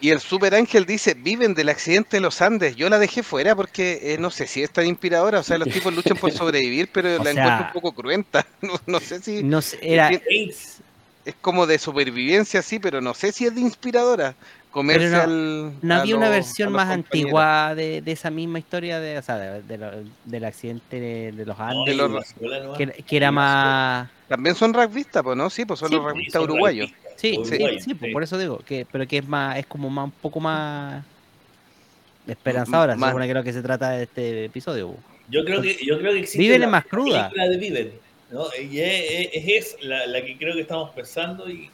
Y 0.00 0.10
el 0.10 0.20
Super 0.20 0.54
Ángel 0.54 0.86
dice, 0.86 1.14
viven 1.14 1.54
del 1.54 1.68
accidente 1.68 2.16
de 2.16 2.20
los 2.20 2.40
Andes. 2.40 2.76
Yo 2.76 2.88
la 2.88 2.98
dejé 2.98 3.22
fuera 3.22 3.54
porque 3.56 4.14
eh, 4.14 4.18
no 4.18 4.30
sé 4.30 4.46
si 4.46 4.62
es 4.62 4.70
tan 4.70 4.86
inspiradora. 4.86 5.40
O 5.40 5.42
sea, 5.42 5.58
los 5.58 5.68
tipos 5.68 5.92
luchan 5.94 6.16
por 6.16 6.30
sobrevivir, 6.32 6.88
pero 6.92 7.16
O 7.20 7.24
la 7.24 7.32
sea- 7.32 7.42
encuentro 7.42 7.66
un 7.66 7.72
poco 7.72 7.92
cruenta. 7.92 8.46
No, 8.62 8.74
no 8.86 9.00
sé 9.00 9.20
si 9.20 9.42
No 9.42 9.60
sé, 9.62 9.78
era, 9.82 10.08
Saints. 10.08 10.78
es 11.24 11.34
como 11.40 11.66
de 11.66 11.78
supervivencia, 11.78 12.62
sí, 12.62 12.78
pero 12.78 13.00
no 13.00 13.14
sé 13.14 13.32
si 13.32 13.46
es 13.46 13.54
de 13.54 13.60
inspiradora. 13.62 14.34
Comerse 14.70 15.10
Pero 15.10 15.16
no- 15.16 15.22
al. 15.24 15.72
no 15.82 15.94
había 15.96 16.16
una 16.16 16.28
versión 16.28 16.72
más 16.72 16.84
compañeros. 16.86 17.06
antigua 17.12 17.74
de, 17.74 18.02
de 18.02 18.12
esa 18.12 18.30
misma 18.30 18.60
historia 18.60 19.00
de, 19.00 19.18
o 19.18 19.22
sea, 19.22 19.36
de- 19.36 19.62
de 19.62 19.78
lo- 19.78 19.90
del 20.24 20.44
accidente 20.44 21.00
de, 21.00 21.32
de 21.32 21.44
los 21.46 21.58
No, 21.58 21.64
Andes, 21.64 21.96
de 21.96 22.08
los- 22.08 22.76
que, 22.78 22.86
que 22.86 23.16
era 23.16 23.32
más... 23.32 24.08
También 24.28 24.54
son 24.54 24.72
rugbyistas, 24.72 25.24
pues, 25.24 25.36
¿no? 25.36 25.50
Sí, 25.50 25.64
pues 25.64 25.80
son 25.80 25.88
Sí, 25.88 25.94
los 25.94 26.02
pues, 26.04 26.12
rugbyistas 26.14 26.42
uruguayos. 26.42 26.90
Sí, 27.16 27.32
sí, 27.32 27.38
uruguayos, 27.54 27.82
sí, 27.84 27.94
pues, 27.94 28.08
sí. 28.08 28.12
por 28.12 28.22
eso 28.22 28.38
digo, 28.38 28.58
que, 28.64 28.86
pero 28.90 29.06
que 29.08 29.18
es 29.18 29.26
más, 29.26 29.58
es 29.58 29.66
como 29.66 29.90
más, 29.90 30.04
un 30.04 30.12
poco 30.12 30.38
más 30.38 31.04
esperanzadora, 32.26 32.96
Más- 32.96 33.10
según 33.10 33.28
creo 33.28 33.42
que 33.42 33.52
se 33.52 33.62
trata 33.62 33.90
de 33.90 34.04
este 34.04 34.44
episodio. 34.44 34.88
po. 34.92 34.98
Yo 35.28 35.44
creo 35.44 35.60
que, 35.62 35.76
yo 35.84 35.98
creo 35.98 36.12
que 36.12 36.20
existe 36.20 36.38
Viven 36.38 36.60
la 36.60 36.66
es 36.66 36.72
más 36.72 36.84
cruda. 36.86 37.30
de 37.34 37.56
Viven, 37.56 37.92
¿no? 38.30 38.44
Y 38.60 38.78
es, 38.80 39.30
es- 39.32 39.74
es 39.74 39.84
la, 39.84 40.06
la 40.06 40.22
que 40.24 40.36
creo 40.36 40.54
que 40.54 40.60
estamos 40.62 40.90
pensando 40.90 41.48
y 41.50 41.70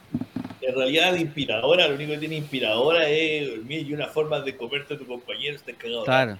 en 0.67 0.75
realidad 0.75 1.13
de 1.13 1.21
inspiradora, 1.21 1.87
lo 1.87 1.95
único 1.95 2.11
que 2.11 2.17
tiene 2.17 2.35
inspiradora 2.35 3.07
es 3.09 3.63
mil 3.63 3.87
y 3.87 3.93
una 3.93 4.07
forma 4.07 4.41
de 4.41 4.55
comerte 4.55 4.95
a 4.95 4.97
tu 4.97 5.05
compañero, 5.07 5.55
estés 5.55 5.75
cagado. 5.77 6.03
Claro. 6.03 6.37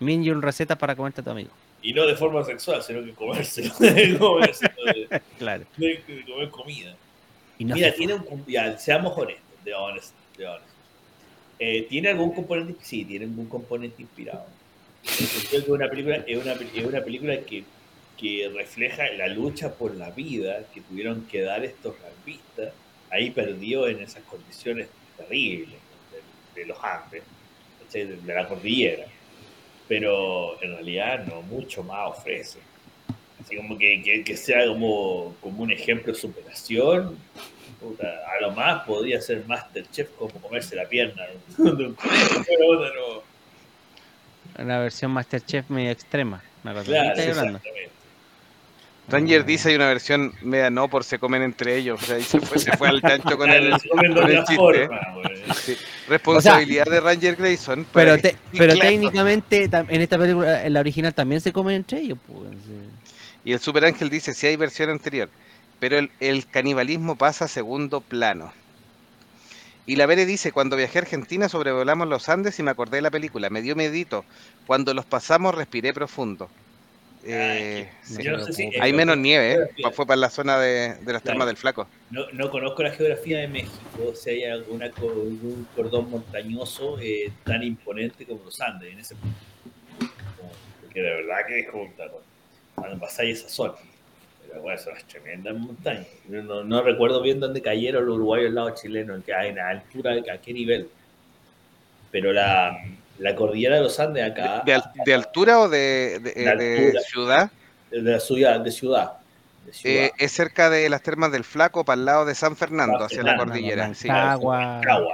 Min 0.00 0.24
y 0.24 0.30
un 0.30 0.42
receta 0.42 0.76
para 0.76 0.96
comerte 0.96 1.20
a 1.20 1.24
tu 1.24 1.30
amigo. 1.30 1.50
Y 1.80 1.92
no 1.92 2.06
de 2.06 2.16
forma 2.16 2.44
sexual, 2.44 2.82
sino 2.82 3.04
que 3.04 3.12
comérselo 3.12 3.72
de, 3.78 5.22
Claro. 5.38 5.64
de- 5.76 6.02
de 6.06 6.24
comer 6.24 6.48
comida. 6.50 6.96
Y 7.58 7.64
no 7.64 7.74
Mira, 7.74 7.92
tiene 7.94 8.14
un. 8.14 8.44
Ya, 8.46 8.76
seamos 8.78 9.16
honestos, 9.16 9.64
de 9.64 9.74
honest, 9.74 10.12
de 10.36 10.46
honest. 10.46 10.66
Eh, 11.60 11.86
¿Tiene 11.88 12.08
algún 12.10 12.32
componente? 12.34 12.74
Sí, 12.84 13.04
tiene 13.04 13.24
algún 13.26 13.46
componente 13.48 14.02
inspirado. 14.02 14.46
Que 15.50 15.70
una 15.70 15.88
película, 15.88 16.16
es, 16.26 16.36
una, 16.42 16.52
es 16.52 16.84
una 16.84 17.00
película 17.02 17.40
que, 17.40 17.64
que 18.16 18.50
refleja 18.54 19.08
la 19.16 19.28
lucha 19.28 19.72
por 19.74 19.94
la 19.94 20.10
vida 20.10 20.64
que 20.74 20.80
tuvieron 20.82 21.26
que 21.26 21.42
dar 21.42 21.64
estos 21.64 21.94
rugbyistas 21.98 22.72
ahí 23.10 23.30
perdió 23.30 23.86
en 23.88 24.00
esas 24.00 24.22
condiciones 24.24 24.88
terribles 25.16 25.78
de, 26.54 26.60
de 26.60 26.66
los 26.66 26.78
Andes, 26.82 27.22
de, 27.92 28.06
de 28.16 28.34
la 28.34 28.46
cordillera. 28.48 29.06
pero 29.86 30.62
en 30.62 30.72
realidad 30.72 31.24
no 31.26 31.42
mucho 31.42 31.82
más 31.82 32.10
ofrece. 32.10 32.58
Así 33.40 33.56
como 33.56 33.78
que, 33.78 34.02
que, 34.02 34.24
que 34.24 34.36
sea 34.36 34.66
como, 34.66 35.34
como 35.40 35.62
un 35.62 35.70
ejemplo 35.72 36.12
de 36.12 36.18
superación, 36.18 37.16
puta, 37.80 38.06
a 38.06 38.40
lo 38.42 38.50
más 38.50 38.84
podría 38.84 39.20
ser 39.20 39.44
Masterchef 39.46 40.10
como 40.18 40.32
comerse 40.40 40.76
la 40.76 40.86
pierna 40.88 41.24
no. 41.58 43.22
Una 44.58 44.80
versión 44.80 45.12
Masterchef 45.12 45.70
medio 45.70 45.90
extrema. 45.90 46.42
Así 46.64 46.90
Claro, 46.90 47.20
exactamente. 47.20 47.88
Ranger 49.10 49.44
dice 49.46 49.70
hay 49.70 49.76
una 49.76 49.86
versión 49.88 50.34
media 50.42 50.68
no 50.70 50.88
por 50.88 51.02
se 51.02 51.18
comen 51.18 51.42
entre 51.42 51.76
ellos. 51.76 52.02
O 52.02 52.06
sea, 52.06 52.16
ahí 52.16 52.22
se 52.22 52.40
fue, 52.40 52.58
se 52.58 52.76
fue 52.76 52.88
al 52.88 53.00
chancho 53.00 53.38
con 53.38 53.48
el, 53.50 53.70
con 53.70 54.04
el 54.30 54.38
chiste. 54.44 54.54
forma, 54.56 55.00
güey. 55.14 55.36
Sí. 55.64 55.76
Responsabilidad 56.08 56.84
de 56.86 57.00
Ranger 57.00 57.36
Grayson. 57.36 57.86
Pero, 57.92 58.16
te- 58.18 58.32
que- 58.32 58.36
pero 58.58 58.74
claro. 58.74 58.90
técnicamente 58.90 59.64
en 59.64 60.00
esta 60.02 60.18
película, 60.18 60.64
en 60.64 60.72
la 60.74 60.80
original, 60.80 61.14
también 61.14 61.40
se 61.40 61.52
comen 61.52 61.76
entre 61.76 62.00
ellos. 62.00 62.18
Pues. 62.26 62.50
Y 63.44 63.52
el 63.52 63.60
Super 63.60 63.84
Ángel 63.86 64.10
dice 64.10 64.34
si 64.34 64.46
hay 64.46 64.56
versión 64.56 64.90
anterior, 64.90 65.30
pero 65.80 65.96
el, 65.98 66.10
el 66.20 66.46
canibalismo 66.46 67.16
pasa 67.16 67.46
a 67.46 67.48
segundo 67.48 68.00
plano. 68.02 68.52
Y 69.86 69.96
la 69.96 70.04
Vere 70.04 70.26
dice, 70.26 70.52
cuando 70.52 70.76
viajé 70.76 70.98
a 70.98 71.02
Argentina 71.02 71.48
sobrevolamos 71.48 72.06
los 72.08 72.28
Andes 72.28 72.58
y 72.58 72.62
me 72.62 72.70
acordé 72.70 72.98
de 72.98 73.02
la 73.02 73.10
película, 73.10 73.48
me 73.48 73.62
dio 73.62 73.74
medito. 73.74 74.22
Cuando 74.66 74.92
los 74.92 75.06
pasamos 75.06 75.54
respiré 75.54 75.94
profundo. 75.94 76.50
Eh, 77.24 77.88
no 78.10 78.16
sí. 78.16 78.22
Yo 78.22 78.32
no 78.36 78.44
sé 78.44 78.52
si- 78.52 78.70
Hay 78.80 78.92
menos 78.92 79.16
nieve, 79.18 79.54
¿eh? 79.54 79.90
fue 79.92 80.06
para 80.06 80.16
la 80.16 80.30
zona 80.30 80.58
de, 80.58 80.94
de 80.94 81.12
las 81.12 81.22
termas 81.22 81.46
del 81.46 81.56
Flaco. 81.56 81.88
No, 82.10 82.30
no 82.32 82.50
conozco 82.50 82.82
la 82.82 82.90
geografía 82.90 83.38
de 83.38 83.48
México, 83.48 84.14
si 84.14 84.30
hay 84.30 84.44
algún 84.44 85.66
cordón 85.76 86.10
montañoso 86.10 86.98
eh, 87.00 87.30
tan 87.44 87.62
imponente 87.62 88.24
como 88.24 88.44
los 88.44 88.60
Andes 88.60 88.92
en 88.92 89.00
ese 89.00 89.14
punto. 89.16 89.36
Porque 90.82 91.00
de 91.02 91.10
verdad 91.10 91.36
que 91.46 91.60
es 91.60 91.66
claro, 91.96 92.22
cuando 92.74 92.98
pasáis 92.98 93.38
esa 93.40 93.48
zona. 93.48 93.74
Pero 94.48 94.62
bueno, 94.62 94.78
son 94.80 94.94
las 94.94 95.04
tremendas 95.04 95.54
montañas. 95.54 96.06
No, 96.28 96.64
no 96.64 96.82
recuerdo 96.82 97.20
bien 97.20 97.40
dónde 97.40 97.60
cayeron 97.60 98.06
los 98.06 98.14
uruguayos 98.16 98.48
al 98.48 98.54
lado 98.54 98.70
chileno, 98.74 99.14
en 99.14 99.22
qué, 99.22 99.32
en 99.32 99.56
la 99.56 99.68
altura, 99.68 100.12
a 100.32 100.38
qué 100.38 100.52
nivel. 100.54 100.88
Pero 102.10 102.32
la, 102.32 102.82
la 103.18 103.34
cordillera 103.34 103.76
de 103.76 103.82
los 103.82 103.98
Andes 104.00 104.24
acá, 104.30 104.62
¿De, 104.64 104.74
al- 104.74 104.90
de 105.04 105.14
altura 105.14 105.60
o 105.60 105.68
de, 105.68 106.20
de- 106.22 106.32
De 106.32 106.42
de 106.44 106.48
altura. 106.50 107.00
ciudad? 107.02 107.50
de 107.90 108.02
la 108.02 108.20
ciudad, 108.20 108.60
de 108.60 108.70
ciudad, 108.70 109.12
de 109.66 109.72
ciudad. 109.72 110.04
Eh, 110.04 110.12
es 110.18 110.32
cerca 110.32 110.68
de 110.70 110.88
las 110.90 111.02
termas 111.02 111.32
del 111.32 111.42
Flaco, 111.44 111.84
para 111.84 111.98
el 111.98 112.04
lado 112.04 112.24
de 112.26 112.34
San 112.34 112.54
Fernando, 112.56 113.04
hacia 113.04 113.22
la 113.22 113.36
cordillera. 113.36 113.94
sí. 113.94 114.08
La 114.08 114.38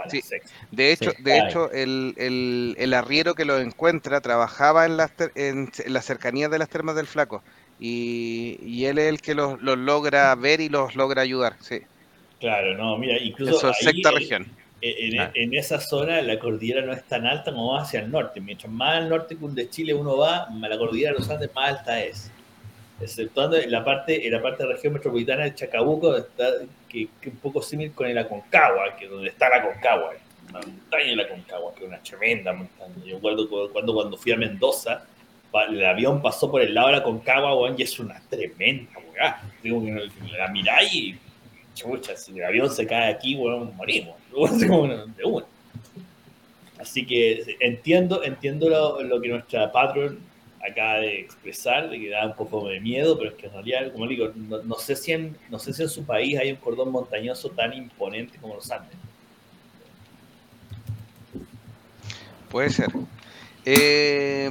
Sí. 0.08 0.22
De 0.70 0.92
hecho, 0.92 1.10
Sí. 1.12 1.22
de 1.22 1.38
hecho 1.38 1.70
el, 1.72 2.14
el- 2.16 2.74
el 2.78 2.94
arriero 2.94 3.34
que 3.34 3.44
lo 3.44 3.58
encuentra 3.58 4.20
trabajaba 4.20 4.86
en 4.86 4.96
las, 4.96 5.12
ter- 5.12 5.32
en, 5.36 5.70
en 5.84 5.92
las 5.92 6.04
cercanías 6.04 6.50
de 6.50 6.58
las 6.58 6.68
termas 6.68 6.96
del 6.96 7.06
Flaco. 7.06 7.42
Y, 7.80 8.58
y 8.62 8.86
él 8.86 8.98
es 8.98 9.08
el 9.08 9.20
que 9.20 9.34
los, 9.34 9.60
los 9.60 9.76
logra 9.78 10.34
ver 10.34 10.60
y 10.60 10.68
los 10.68 10.94
logra 10.96 11.22
ayudar. 11.22 11.56
Sí. 11.60 11.80
Claro, 12.40 12.76
no, 12.76 12.96
mira, 12.98 13.18
incluso 13.18 13.56
Eso 13.56 13.70
es 13.70 13.76
ahí, 13.78 13.84
sexta 13.94 14.10
eh, 14.10 14.12
región. 14.14 14.46
En, 14.86 15.10
Claro. 15.12 15.32
en 15.34 15.54
esa 15.54 15.80
zona 15.80 16.20
la 16.20 16.38
cordillera 16.38 16.82
no 16.82 16.92
es 16.92 17.02
tan 17.04 17.24
alta 17.26 17.52
como 17.52 17.74
hacia 17.78 18.00
el 18.00 18.10
norte. 18.10 18.40
Mientras 18.40 18.70
más 18.70 18.96
al 18.98 19.08
norte 19.08 19.36
que 19.36 19.46
de 19.48 19.70
Chile 19.70 19.94
uno 19.94 20.16
va, 20.18 20.46
la 20.60 20.76
cordillera 20.76 21.12
de 21.12 21.18
los 21.20 21.30
Andes 21.30 21.50
más 21.54 21.70
alta 21.78 22.02
es. 22.02 22.30
Exceptuando 23.00 23.56
en 23.56 23.70
la 23.72 23.84
parte, 23.84 24.26
en 24.26 24.32
la 24.32 24.40
parte 24.42 24.62
de 24.62 24.68
la 24.68 24.74
región 24.76 24.92
metropolitana 24.92 25.44
de 25.44 25.54
Chacabuco, 25.54 26.16
está, 26.16 26.48
que, 26.88 27.08
que 27.20 27.28
un 27.30 27.36
poco 27.36 27.60
similar 27.62 27.92
con 27.94 28.06
el 28.06 28.16
Aconcagua, 28.18 28.94
que 28.96 29.06
es 29.06 29.10
donde 29.10 29.28
está 29.30 29.48
la 29.48 29.56
Aconcagua, 29.56 30.12
una 30.50 30.60
montaña 30.60 31.06
de 31.06 31.16
la 31.16 31.22
Aconcagua, 31.24 31.74
que 31.74 31.82
es 31.84 31.88
una 31.88 31.98
tremenda 32.02 32.52
montaña. 32.52 32.94
Yo 33.04 33.16
recuerdo 33.16 33.48
cu- 33.48 33.70
cuando, 33.72 33.94
cuando 33.94 34.16
fui 34.16 34.32
a 34.32 34.36
Mendoza, 34.36 35.02
el 35.68 35.84
avión 35.84 36.20
pasó 36.22 36.50
por 36.50 36.60
el 36.62 36.72
lado 36.74 36.88
de 36.88 36.92
la 36.92 36.98
Aconcagua, 36.98 37.56
weón, 37.56 37.74
y 37.78 37.82
es 37.82 37.98
una 37.98 38.20
tremenda 38.28 38.92
weá. 39.12 39.40
Digo, 39.62 39.82
la 40.36 40.48
miráis 40.48 40.92
y 40.94 41.18
chucha, 41.74 42.16
si 42.16 42.32
el 42.32 42.44
avión 42.44 42.70
se 42.70 42.86
cae 42.86 43.12
aquí, 43.12 43.34
bueno, 43.36 43.72
morimos. 43.76 44.14
Así 46.78 47.06
que 47.06 47.56
entiendo, 47.60 48.22
entiendo 48.24 48.68
lo, 48.68 49.02
lo 49.02 49.20
que 49.20 49.28
nuestra 49.28 49.70
patron 49.72 50.18
acaba 50.66 50.94
de 50.98 51.20
expresar, 51.20 51.90
de 51.90 51.98
que 51.98 52.10
da 52.10 52.26
un 52.26 52.34
poco 52.34 52.68
de 52.68 52.80
miedo, 52.80 53.16
pero 53.18 53.30
es 53.30 53.36
que 53.36 53.46
en 53.46 53.52
realidad, 53.52 53.92
como 53.92 54.06
digo, 54.06 54.32
no, 54.34 54.62
no 54.62 54.74
sé 54.76 54.96
si 54.96 55.12
en, 55.12 55.36
no 55.50 55.58
sé 55.58 55.72
si 55.72 55.82
en 55.82 55.88
su 55.88 56.04
país 56.04 56.38
hay 56.38 56.50
un 56.50 56.56
cordón 56.56 56.90
montañoso 56.90 57.50
tan 57.50 57.72
imponente 57.72 58.38
como 58.38 58.54
los 58.54 58.70
Andes. 58.70 58.96
Puede 62.50 62.70
ser. 62.70 62.88
Eh, 63.64 64.48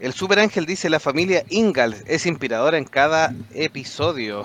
el 0.00 0.12
Super 0.12 0.38
Ángel 0.40 0.66
dice, 0.66 0.90
la 0.90 1.00
familia 1.00 1.44
Ingalls 1.48 2.04
es 2.06 2.26
inspiradora 2.26 2.76
en 2.76 2.84
cada 2.84 3.34
episodio. 3.54 4.44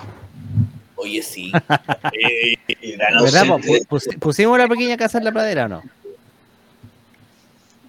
Oye, 1.00 1.22
sí. 1.22 1.52
Eh, 2.12 2.54
¿Verdad? 2.98 3.44
inocente- 3.44 3.48
po? 3.48 3.58
Pu- 3.58 3.86
pusi- 3.88 4.18
¿Pusimos 4.18 4.58
la 4.58 4.68
pequeña 4.68 4.96
casa 4.96 5.18
en 5.18 5.24
la 5.24 5.32
pradera 5.32 5.64
o 5.64 5.68
no? 5.68 5.82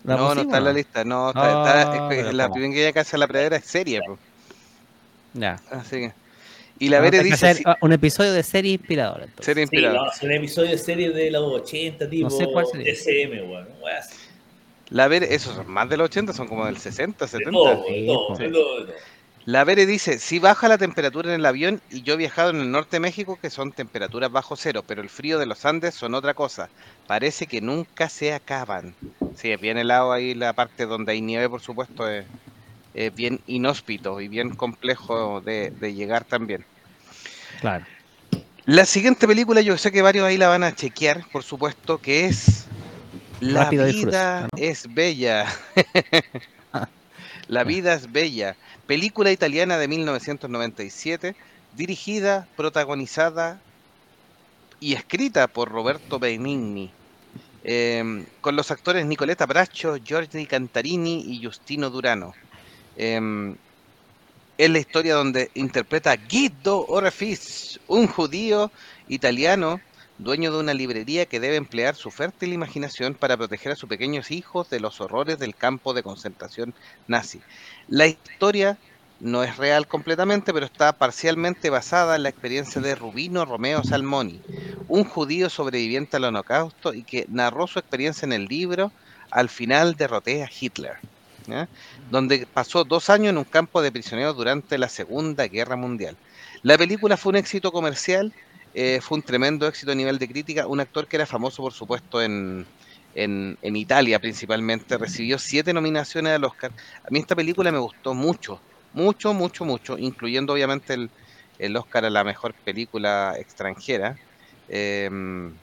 ¿La 0.03 0.15
No, 0.15 0.21
no 0.21 0.27
pusimos 0.29 0.45
está 0.45 0.57
en 0.57 0.63
la 0.63 0.73
lista. 0.73 1.03
No, 1.03 1.29
está, 1.29 1.41
está- 1.81 2.07
Ah, 2.29 2.31
la 2.33 2.43
¿cómo? 2.45 2.55
primera 2.55 2.91
casa 2.93 3.11
de 3.11 3.17
la 3.19 3.27
pradera 3.27 3.57
es 3.57 3.65
serie. 3.65 4.01
po. 4.05 4.17
Ya. 5.33 5.59
Así 5.69 5.97
que. 5.97 6.13
Y 6.79 6.89
la 6.89 6.99
Vere 6.99 7.21
dice, 7.21 7.35
hacer 7.35 7.57
sí, 7.57 7.63
un 7.81 7.93
episodio 7.93 8.33
de 8.33 8.41
serie 8.41 8.71
inspiradora. 8.73 9.25
entonces. 9.25 9.45
serie 9.45 9.61
Sí, 9.67 9.75
inspiradora. 9.75 10.01
a 10.09 10.09
hacer 10.13 10.29
un 10.29 10.35
episodio 10.35 10.69
de 10.71 10.77
serie 10.79 11.11
de 11.11 11.29
los 11.29 11.43
80, 11.43 12.09
tipo 12.09 12.29
sé 12.31 12.47
cuál 12.51 12.65
sería. 12.65 12.91
SM, 12.91 13.41
bueno. 13.43 13.67
weas. 13.83 14.09
La 14.89 15.07
Vere, 15.07 15.33
esos 15.35 15.55
son 15.55 15.69
más 15.69 15.87
de 15.87 15.97
los 15.97 16.05
80, 16.05 16.33
son 16.33 16.47
como 16.47 16.65
del 16.65 16.77
60, 16.77 17.25
De 17.25 17.31
70. 17.31 17.51
todo, 17.51 17.85
Sí, 17.87 17.93
de 18.01 18.07
todo, 18.07 18.27
po. 18.29 18.37
de 18.37 18.49
todo, 18.49 18.79
de 18.79 18.85
todo. 18.87 18.95
La 19.45 19.63
Vere 19.63 19.85
dice, 19.85 20.19
si 20.19 20.37
baja 20.37 20.67
la 20.67 20.77
temperatura 20.77 21.29
en 21.29 21.39
el 21.39 21.45
avión 21.45 21.81
y 21.89 22.03
yo 22.03 22.13
he 22.13 22.17
viajado 22.17 22.51
en 22.51 22.57
el 22.57 22.71
norte 22.71 22.97
de 22.97 22.99
México 23.01 23.39
que 23.41 23.49
son 23.49 23.71
temperaturas 23.71 24.31
bajo 24.31 24.55
cero, 24.55 24.83
pero 24.85 25.01
el 25.01 25.09
frío 25.09 25.39
de 25.39 25.47
los 25.47 25.65
Andes 25.65 25.95
son 25.95 26.13
otra 26.13 26.35
cosa. 26.35 26.69
Parece 27.07 27.47
que 27.47 27.59
nunca 27.59 28.07
se 28.07 28.33
acaban. 28.33 28.95
Sí, 29.35 29.51
es 29.51 29.59
bien 29.59 29.77
helado 29.77 30.11
ahí 30.11 30.35
la 30.35 30.53
parte 30.53 30.85
donde 30.85 31.13
hay 31.13 31.21
nieve, 31.21 31.49
por 31.49 31.61
supuesto, 31.61 32.07
es, 32.07 32.25
es 32.93 33.15
bien 33.15 33.39
inhóspito 33.47 34.21
y 34.21 34.27
bien 34.27 34.51
complejo 34.51 35.41
de, 35.41 35.71
de 35.71 35.93
llegar 35.93 36.23
también. 36.23 36.63
Claro. 37.59 37.85
La 38.65 38.85
siguiente 38.85 39.27
película 39.27 39.61
yo 39.61 39.75
sé 39.77 39.91
que 39.91 40.03
varios 40.03 40.25
ahí 40.25 40.37
la 40.37 40.49
van 40.49 40.63
a 40.63 40.75
chequear, 40.75 41.25
por 41.31 41.43
supuesto, 41.43 41.97
que 41.97 42.25
es 42.25 42.67
La 43.39 43.63
Rápido 43.63 43.85
vida 43.85 44.47
es 44.55 44.93
bella. 44.93 45.47
La 47.47 47.63
vida 47.63 47.93
es 47.93 48.11
bella. 48.11 48.57
Película 48.85 49.31
italiana 49.31 49.77
de 49.77 49.87
1997, 49.87 51.37
dirigida, 51.71 52.49
protagonizada 52.55 53.63
y 54.79 54.93
escrita 54.93 55.47
por 55.53 55.69
Roberto 55.69 56.19
Benigni. 56.19 56.97
eh, 57.63 58.03
con 58.41 58.55
los 58.55 58.71
actores 58.71 59.05
Nicoletta 59.05 59.45
Braccio, 59.45 59.97
Giorgi 59.97 60.47
Cantarini 60.47 61.23
y 61.27 61.43
Justino 61.43 61.89
Durano. 61.91 62.37
Eh, 62.95 63.19
es 64.57 64.69
la 64.69 64.79
historia 64.79 65.15
donde 65.15 65.51
interpreta 65.55 66.11
a 66.11 66.17
Guido 66.17 66.85
Orefice, 66.87 67.79
un 67.87 68.07
judío 68.07 68.71
italiano 69.07 69.83
dueño 70.23 70.51
de 70.51 70.59
una 70.59 70.73
librería 70.73 71.25
que 71.25 71.39
debe 71.39 71.55
emplear 71.55 71.95
su 71.95 72.11
fértil 72.11 72.53
imaginación 72.53 73.15
para 73.15 73.37
proteger 73.37 73.71
a 73.71 73.75
sus 73.75 73.89
pequeños 73.89 74.31
hijos 74.31 74.69
de 74.69 74.79
los 74.79 75.01
horrores 75.01 75.39
del 75.39 75.55
campo 75.55 75.93
de 75.93 76.03
concentración 76.03 76.73
nazi. 77.07 77.41
La 77.87 78.07
historia 78.07 78.77
no 79.19 79.43
es 79.43 79.57
real 79.57 79.87
completamente, 79.87 80.53
pero 80.53 80.65
está 80.65 80.93
parcialmente 80.93 81.69
basada 81.69 82.15
en 82.15 82.23
la 82.23 82.29
experiencia 82.29 82.81
de 82.81 82.95
Rubino 82.95 83.45
Romeo 83.45 83.83
Salmoni, 83.83 84.41
un 84.87 85.03
judío 85.03 85.49
sobreviviente 85.49 86.17
al 86.17 86.25
holocausto 86.25 86.93
y 86.93 87.03
que 87.03 87.25
narró 87.29 87.67
su 87.67 87.79
experiencia 87.79 88.25
en 88.25 88.33
el 88.33 88.45
libro 88.45 88.91
Al 89.29 89.49
final 89.49 89.95
derroté 89.95 90.43
a 90.43 90.49
Hitler, 90.49 90.97
donde 92.09 92.47
pasó 92.51 92.83
dos 92.83 93.09
años 93.09 93.29
en 93.29 93.37
un 93.37 93.45
campo 93.45 93.81
de 93.81 93.91
prisioneros 93.91 94.35
durante 94.35 94.77
la 94.77 94.89
Segunda 94.89 95.47
Guerra 95.47 95.75
Mundial. 95.75 96.17
La 96.63 96.77
película 96.77 97.17
fue 97.17 97.31
un 97.31 97.37
éxito 97.37 97.71
comercial, 97.71 98.33
eh, 98.73 98.99
fue 99.01 99.17
un 99.17 99.23
tremendo 99.23 99.67
éxito 99.67 99.91
a 99.91 99.95
nivel 99.95 100.17
de 100.17 100.27
crítica, 100.27 100.67
un 100.67 100.79
actor 100.79 101.07
que 101.07 101.17
era 101.17 101.25
famoso 101.25 101.61
por 101.61 101.73
supuesto 101.73 102.21
en, 102.21 102.65
en, 103.15 103.57
en 103.61 103.75
Italia 103.75 104.19
principalmente, 104.19 104.97
recibió 104.97 105.37
siete 105.37 105.73
nominaciones 105.73 106.33
al 106.33 106.43
Oscar. 106.45 106.71
A 107.03 107.09
mí 107.09 107.19
esta 107.19 107.35
película 107.35 107.71
me 107.71 107.79
gustó 107.79 108.13
mucho, 108.13 108.61
mucho, 108.93 109.33
mucho, 109.33 109.65
mucho, 109.65 109.97
incluyendo 109.97 110.53
obviamente 110.53 110.93
el, 110.93 111.09
el 111.59 111.75
Oscar 111.75 112.05
a 112.05 112.09
la 112.09 112.23
mejor 112.23 112.53
película 112.53 113.35
extranjera. 113.37 114.17
Em, 114.69 115.53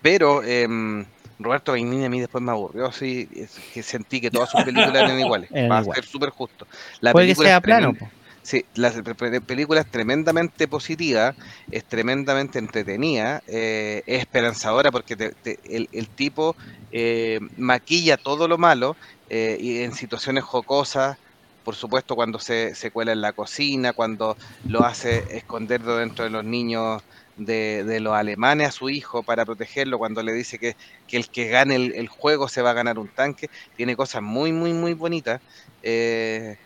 pero 0.00 0.42
em, 0.42 1.04
Roberto 1.38 1.72
Benigni 1.72 2.04
a 2.04 2.08
mí 2.08 2.20
después 2.20 2.42
me 2.42 2.52
aburrió, 2.52 2.86
así 2.86 3.28
que 3.74 3.82
sentí 3.82 4.20
que 4.20 4.30
todas 4.30 4.50
sus 4.50 4.62
películas 4.62 4.94
eran 4.94 5.18
iguales, 5.20 5.50
para 5.50 5.84
ser 5.84 6.04
súper 6.04 6.30
justo. 6.30 6.66
La 7.00 7.12
Puede 7.12 7.26
que 7.26 7.34
película 7.34 7.48
sea 7.48 7.56
es 7.56 7.62
plano. 7.62 7.92
tremenda. 7.92 8.19
Sí, 8.42 8.64
la 8.74 8.90
pe- 8.90 9.14
pe- 9.14 9.40
película 9.42 9.80
es 9.82 9.90
tremendamente 9.90 10.66
positiva, 10.66 11.36
es 11.70 11.86
tremendamente 11.86 12.58
entretenida, 12.58 13.42
eh, 13.46 14.02
es 14.06 14.20
esperanzadora 14.20 14.90
porque 14.90 15.14
te- 15.16 15.32
te- 15.42 15.58
el, 15.76 15.88
el 15.92 16.10
tipo 16.10 16.56
eh, 16.90 17.38
maquilla 17.56 18.16
todo 18.16 18.48
lo 18.48 18.56
malo, 18.58 18.96
eh, 19.26 19.58
y 19.60 19.82
en 19.82 19.92
situaciones 19.92 20.42
jocosas, 20.44 21.16
por 21.62 21.76
supuesto 21.76 22.14
cuando 22.16 22.38
se, 22.38 22.74
se 22.74 22.90
cuela 22.90 23.12
en 23.12 23.20
la 23.20 23.34
cocina, 23.34 23.92
cuando 23.92 24.36
lo 24.66 24.84
hace 24.84 25.22
esconder 25.36 25.82
dentro 25.82 26.24
de 26.24 26.30
los 26.30 26.42
niños 26.44 27.02
de, 27.34 27.84
de 27.84 28.00
los 28.00 28.14
alemanes 28.14 28.68
a 28.68 28.72
su 28.72 28.88
hijo 28.88 29.22
para 29.22 29.44
protegerlo, 29.44 29.98
cuando 29.98 30.22
le 30.22 30.32
dice 30.32 30.58
que, 30.58 30.74
que 31.06 31.18
el 31.18 31.28
que 31.30 31.48
gane 31.48 31.76
el, 31.76 31.92
el 31.94 32.08
juego 32.08 32.48
se 32.48 32.62
va 32.62 32.70
a 32.70 32.72
ganar 32.72 32.98
un 32.98 33.10
tanque, 33.10 33.48
tiene 33.74 33.96
cosas 33.96 34.22
muy, 34.22 34.50
muy, 34.52 34.72
muy 34.72 34.94
bonitas. 34.94 35.40
eh, 35.82 36.56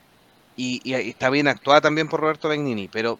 y, 0.57 0.81
y- 0.85 0.95
y 0.97 1.11
está 1.11 1.31
bien 1.31 1.49
actuada 1.49 1.81
también 1.83 2.09
por 2.09 2.21
Roberto 2.21 2.49
Benigni, 2.49 2.89
pero 2.89 3.19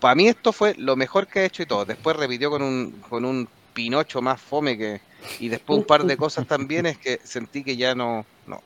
para 0.00 0.14
mí 0.14 0.28
esto 0.28 0.52
fue 0.52 0.74
lo 0.78 0.96
mejor 0.96 1.26
que 1.26 1.40
ha 1.40 1.44
hecho 1.44 1.62
y 1.62 1.66
todo. 1.66 1.84
Después 1.84 2.16
repitió 2.16 2.50
con 2.50 2.62
un, 2.62 2.90
con 3.08 3.24
un 3.24 3.48
Pinocho 3.74 4.20
más 4.20 4.40
fome 4.40 4.76
que. 4.76 5.00
Y 5.40 5.48
después 5.48 5.78
un 5.78 5.84
par 5.86 6.04
de 6.04 6.16
cosas 6.16 6.46
también 6.46 6.84
es 6.86 6.98
que 6.98 7.20
sentí 7.24 7.62
que 7.64 7.76
ya 7.76 7.94
no. 7.94 8.26
no. 8.46 8.60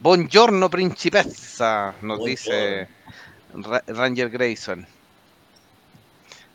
Buongiorno 0.00 0.70
principessa, 0.70 1.94
nos 2.02 2.24
dice 2.24 2.88
Ra- 3.54 3.82
Ranger 3.88 4.30
Grayson. 4.30 4.86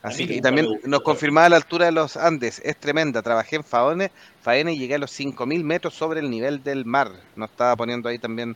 Así 0.01 0.27
que 0.27 0.35
y 0.35 0.41
también 0.41 0.67
nos 0.85 1.01
confirmaba 1.01 1.47
la 1.49 1.55
altura 1.57 1.85
de 1.85 1.91
los 1.93 2.17
Andes, 2.17 2.61
es 2.63 2.77
tremenda. 2.77 3.21
Trabajé 3.21 3.57
en 3.57 3.63
Faone, 3.63 4.11
Faena 4.41 4.71
y 4.71 4.77
llegué 4.77 4.95
a 4.95 4.99
los 4.99 5.11
5000 5.11 5.63
metros 5.63 5.93
sobre 5.93 6.19
el 6.19 6.29
nivel 6.29 6.61
del 6.63 6.83
mar. 6.85 7.11
Nos 7.35 7.49
estaba 7.51 7.75
poniendo 7.75 8.09
ahí 8.09 8.19
también 8.19 8.55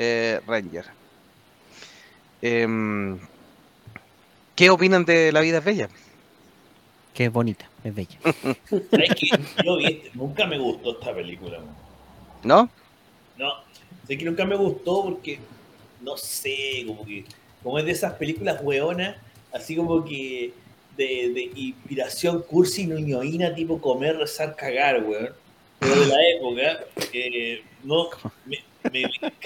eh, 0.00 0.40
Ranger. 0.46 0.84
Em, 2.40 3.18
¿Qué 4.54 4.70
opinan 4.70 5.04
de 5.04 5.32
La 5.32 5.40
vida 5.40 5.58
es 5.58 5.64
bella? 5.64 5.88
Que 7.12 7.24
es 7.24 7.32
bonita, 7.32 7.68
es 7.82 7.92
bella. 7.94 8.16
Este- 8.92 10.10
nunca 10.14 10.46
me 10.46 10.56
gustó 10.56 10.92
esta 10.92 11.12
película. 11.12 11.58
weón. 11.58 11.74
¿No? 12.44 12.70
No, 13.36 13.52
sé 14.06 14.16
que 14.16 14.24
nunca 14.24 14.44
me 14.44 14.54
gustó 14.54 15.02
porque, 15.02 15.40
no 16.00 16.16
sé, 16.16 16.84
como 16.86 17.04
que, 17.04 17.24
como 17.64 17.78
es 17.80 17.84
de 17.84 17.90
esas 17.92 18.12
películas 18.14 18.60
hueonas, 18.62 19.16
así 19.52 19.74
como 19.74 20.04
que 20.04 20.52
de, 20.96 21.30
de 21.34 21.50
inspiración 21.56 22.42
cursi 22.42 22.86
ñoñoína, 22.86 23.52
tipo 23.52 23.80
comer, 23.80 24.16
rezar, 24.16 24.54
cagar, 24.54 25.02
weón. 25.02 25.30
Pero 25.80 26.00
de 26.00 26.06
la 26.06 26.16
época, 26.36 26.84
eh, 27.12 27.62
no, 27.82 28.08
me 28.46 28.57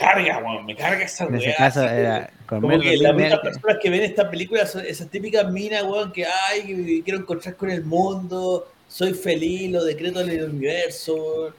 carga, 0.02 0.38
weón, 0.38 0.66
me 0.66 0.74
carga 0.76 1.04
esa 1.04 1.24
En 1.24 1.34
ese 1.36 1.46
weá. 1.48 1.56
caso 1.56 1.80
así 1.80 1.94
era 1.96 2.30
como 2.46 2.68
que 2.80 2.96
las 2.96 3.40
personas 3.40 3.78
que 3.80 3.90
ven 3.90 4.02
esta 4.02 4.30
película 4.30 4.66
son 4.66 4.84
esas 4.84 5.08
típicas 5.08 5.50
minas, 5.50 5.82
weón, 5.84 6.12
que 6.12 6.24
ay, 6.26 6.62
que 6.66 7.02
quiero 7.04 7.20
encontrar 7.20 7.56
con 7.56 7.70
el 7.70 7.84
mundo, 7.84 8.68
soy 8.88 9.14
feliz, 9.14 9.70
lo 9.70 9.84
decreto 9.84 10.20
en 10.20 10.30
el 10.30 10.44
universo, 10.50 11.14
weón. 11.14 11.54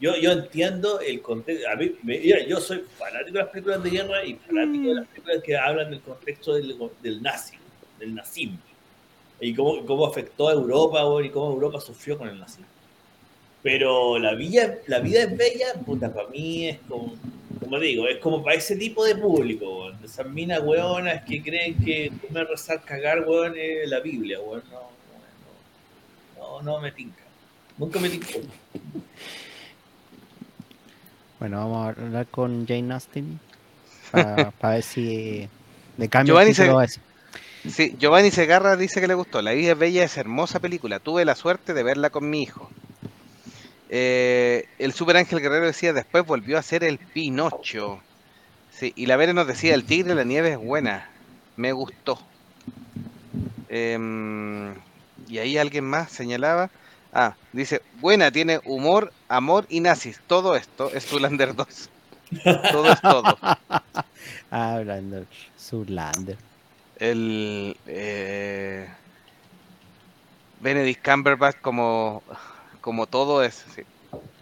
Yo, 0.00 0.16
yo 0.16 0.32
entiendo 0.32 0.98
el 0.98 1.22
contexto. 1.22 1.68
A 1.70 1.76
mí, 1.76 1.92
me- 2.02 2.18
mira, 2.18 2.44
yo 2.44 2.60
soy 2.60 2.82
fanático 2.98 3.38
de 3.38 3.44
las 3.44 3.48
películas 3.50 3.82
de 3.84 3.90
guerra 3.90 4.24
y 4.24 4.34
fanático 4.34 4.88
de 4.88 4.94
las 4.96 5.06
películas 5.06 5.42
que 5.44 5.56
hablan 5.56 5.90
del 5.90 6.00
contexto 6.00 6.54
del, 6.54 6.76
del 7.02 7.22
nazi, 7.22 7.54
del 8.00 8.12
nazismo. 8.16 8.58
Y 9.40 9.54
cómo, 9.54 9.84
cómo 9.86 10.06
afectó 10.06 10.48
a 10.48 10.52
Europa, 10.54 11.06
weón, 11.06 11.24
y 11.24 11.30
cómo 11.30 11.52
Europa 11.52 11.80
sufrió 11.80 12.18
con 12.18 12.28
el 12.28 12.38
nazismo. 12.40 12.66
Pero 13.62 14.18
la 14.18 14.34
vida, 14.34 14.74
la 14.88 14.98
vida 14.98 15.22
es 15.22 15.36
bella, 15.36 15.66
puta, 15.86 16.12
para 16.12 16.28
mí 16.28 16.68
es 16.68 16.78
como, 16.88 17.14
como 17.60 17.78
digo, 17.78 18.08
es 18.08 18.18
como 18.18 18.42
para 18.42 18.56
ese 18.56 18.74
tipo 18.76 19.04
de 19.04 19.14
público, 19.14 19.64
weón. 19.84 19.98
Esas 20.04 20.26
minas 20.26 20.60
weonas 20.62 21.22
que 21.24 21.40
creen 21.42 21.76
que 21.76 22.10
comer, 22.26 22.48
rezar, 22.48 22.82
cagar, 22.82 23.20
weón, 23.26 23.54
es 23.56 23.88
la 23.88 24.00
Biblia, 24.00 24.40
weón. 24.40 24.62
No, 24.70 24.80
no, 26.38 26.62
no, 26.62 26.62
no 26.62 26.80
me 26.80 26.90
tinca. 26.90 27.22
Nunca 27.78 28.00
me 28.00 28.08
tinca. 28.10 28.26
Bueno, 31.38 31.56
vamos 31.58 31.86
a 31.98 32.00
hablar 32.02 32.26
con 32.26 32.66
Jane 32.66 32.92
Austen 32.94 33.40
para 34.10 34.52
ver 34.62 34.82
si 34.82 35.48
de 35.96 36.08
cambio 36.08 36.34
Giovanni 36.34 36.54
se- 36.54 36.68
va 36.68 36.82
a 36.84 36.88
ser. 36.88 37.02
Sí, 37.68 37.94
Giovanni 37.98 38.32
Segarra 38.32 38.76
dice 38.76 39.00
que 39.00 39.06
le 39.06 39.14
gustó. 39.14 39.40
La 39.40 39.52
vida 39.52 39.72
es 39.72 39.78
bella, 39.78 40.02
es 40.04 40.16
hermosa 40.16 40.58
película. 40.58 40.98
Tuve 40.98 41.24
la 41.24 41.36
suerte 41.36 41.74
de 41.74 41.82
verla 41.84 42.10
con 42.10 42.28
mi 42.28 42.42
hijo. 42.42 42.68
Eh, 43.94 44.68
el 44.78 44.94
Super 44.94 45.18
Ángel 45.18 45.42
Guerrero 45.42 45.66
decía, 45.66 45.92
después 45.92 46.24
volvió 46.24 46.56
a 46.56 46.62
ser 46.62 46.82
el 46.82 46.96
Pinocho. 46.96 48.00
Sí, 48.70 48.94
y 48.96 49.04
la 49.04 49.18
Vere 49.18 49.34
nos 49.34 49.46
decía, 49.46 49.74
el 49.74 49.84
Tigre 49.84 50.08
de 50.08 50.14
la 50.14 50.24
Nieve 50.24 50.52
es 50.52 50.56
buena. 50.56 51.10
Me 51.56 51.72
gustó. 51.72 52.18
Em, 53.68 54.74
y 55.28 55.36
ahí 55.36 55.58
alguien 55.58 55.84
más 55.84 56.10
señalaba. 56.10 56.70
Ah, 57.12 57.34
dice, 57.52 57.82
buena, 58.00 58.30
tiene 58.30 58.62
humor, 58.64 59.12
amor 59.28 59.66
y 59.68 59.80
nazis. 59.80 60.20
Todo 60.26 60.56
esto 60.56 60.90
es 60.94 61.04
Zulander 61.04 61.54
2. 61.54 61.90
Todo 62.72 62.92
es 62.92 63.00
todo. 63.02 63.38
Hablando 64.50 65.26
Zulander. 65.58 66.38
el 66.96 67.76
eh, 67.86 68.88
Benedict 70.62 71.06
Cumberbatch 71.06 71.60
como, 71.60 72.22
como 72.82 73.06
todo 73.06 73.42
es 73.42 73.54
sí, 73.74 73.82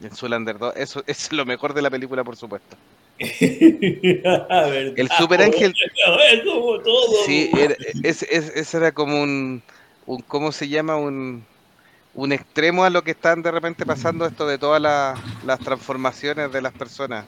en 0.03 0.11
Zoolander 0.11 0.59
2 0.59 0.75
eso 0.77 1.05
es 1.07 1.33
lo 1.33 1.47
mejor 1.47 1.73
de 1.75 1.83
la 1.83 1.91
película 1.91 2.25
por 2.25 2.35
supuesto. 2.37 2.77
El 3.21 5.09
Super 5.17 5.41
Ángel- 5.43 5.75
Es 6.33 6.41
como 6.45 6.79
todo. 6.81 7.25
sí 7.27 7.51
era- 7.57 7.77
es, 8.03 8.23
es- 8.25 8.51
ese 8.57 8.77
era 8.79 8.93
como 8.93 9.21
un, 9.23 9.63
un 10.07 10.23
cómo 10.23 10.51
se 10.53 10.69
llama 10.69 10.97
un 10.97 11.45
un 12.13 12.33
extremo 12.33 12.83
a 12.83 12.91
lo 12.91 13.03
que 13.05 13.13
están 13.13 13.41
de 13.43 13.53
repente 13.53 13.87
pasando 13.87 14.27
esto 14.27 14.45
de 14.47 14.59
todas 14.59 14.83
las, 14.83 15.17
las 15.45 15.61
transformaciones 15.61 16.53
de 16.53 16.61
las 16.61 16.73
personas. 16.73 17.25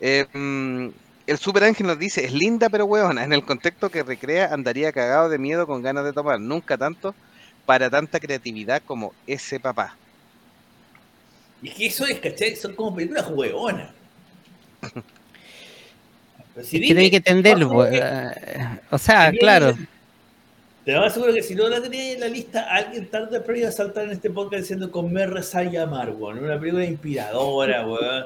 Eh, 0.00 0.26
mm, 0.34 0.88
el 1.26 1.38
Super 1.38 1.64
Ángel 1.64 1.86
nos 1.86 1.98
dice, 1.98 2.24
es 2.24 2.32
linda 2.34 2.68
pero 2.68 2.84
huevona, 2.84 3.24
en 3.24 3.32
el 3.32 3.42
contexto 3.44 3.88
que 3.90 4.02
recrea 4.02 4.52
andaría 4.52 4.92
cagado 4.92 5.30
de 5.30 5.38
miedo 5.38 5.66
con 5.66 5.82
ganas 5.82 6.04
de 6.04 6.12
tomar, 6.12 6.38
nunca 6.40 6.76
tanto 6.76 7.14
para 7.64 7.88
tanta 7.88 8.20
creatividad 8.20 8.82
como 8.84 9.14
ese 9.26 9.58
papá. 9.60 9.96
Y 11.62 11.68
es 11.68 11.74
que 11.74 11.86
eso 11.86 12.06
es, 12.06 12.18
¿cachai? 12.20 12.54
Son 12.56 12.74
como 12.74 12.94
películas 12.94 13.26
hueonas. 13.30 13.90
Pero 16.54 16.66
si 16.66 16.76
Es 16.78 16.92
que 16.94 16.98
hay 16.98 17.10
que 17.10 17.16
entenderlo. 17.16 17.68
Vamos, 17.68 17.88
pues, 17.88 18.00
que- 18.00 18.06
eh, 18.06 18.66
o 18.90 18.98
sea, 18.98 19.30
claro. 19.32 19.76
Te 20.84 20.92
lo 20.92 21.02
aseguro 21.02 21.34
que 21.34 21.42
si 21.42 21.56
no 21.56 21.68
la 21.68 21.82
tenías 21.82 22.14
en 22.14 22.20
la 22.20 22.28
lista, 22.28 22.62
alguien 22.72 23.08
tarde 23.10 23.26
o 23.26 23.30
temprano 23.30 23.58
iba 23.58 23.68
a 23.68 23.72
saltar 23.72 24.04
en 24.04 24.12
este 24.12 24.30
podcast 24.30 24.60
diciendo 24.62 24.88
comer, 24.92 25.30
rezar 25.30 25.66
y 25.72 25.76
amar, 25.76 26.10
weón. 26.10 26.38
Una 26.38 26.60
película 26.60 26.84
inspiradora, 26.84 27.84
weón. 27.84 28.24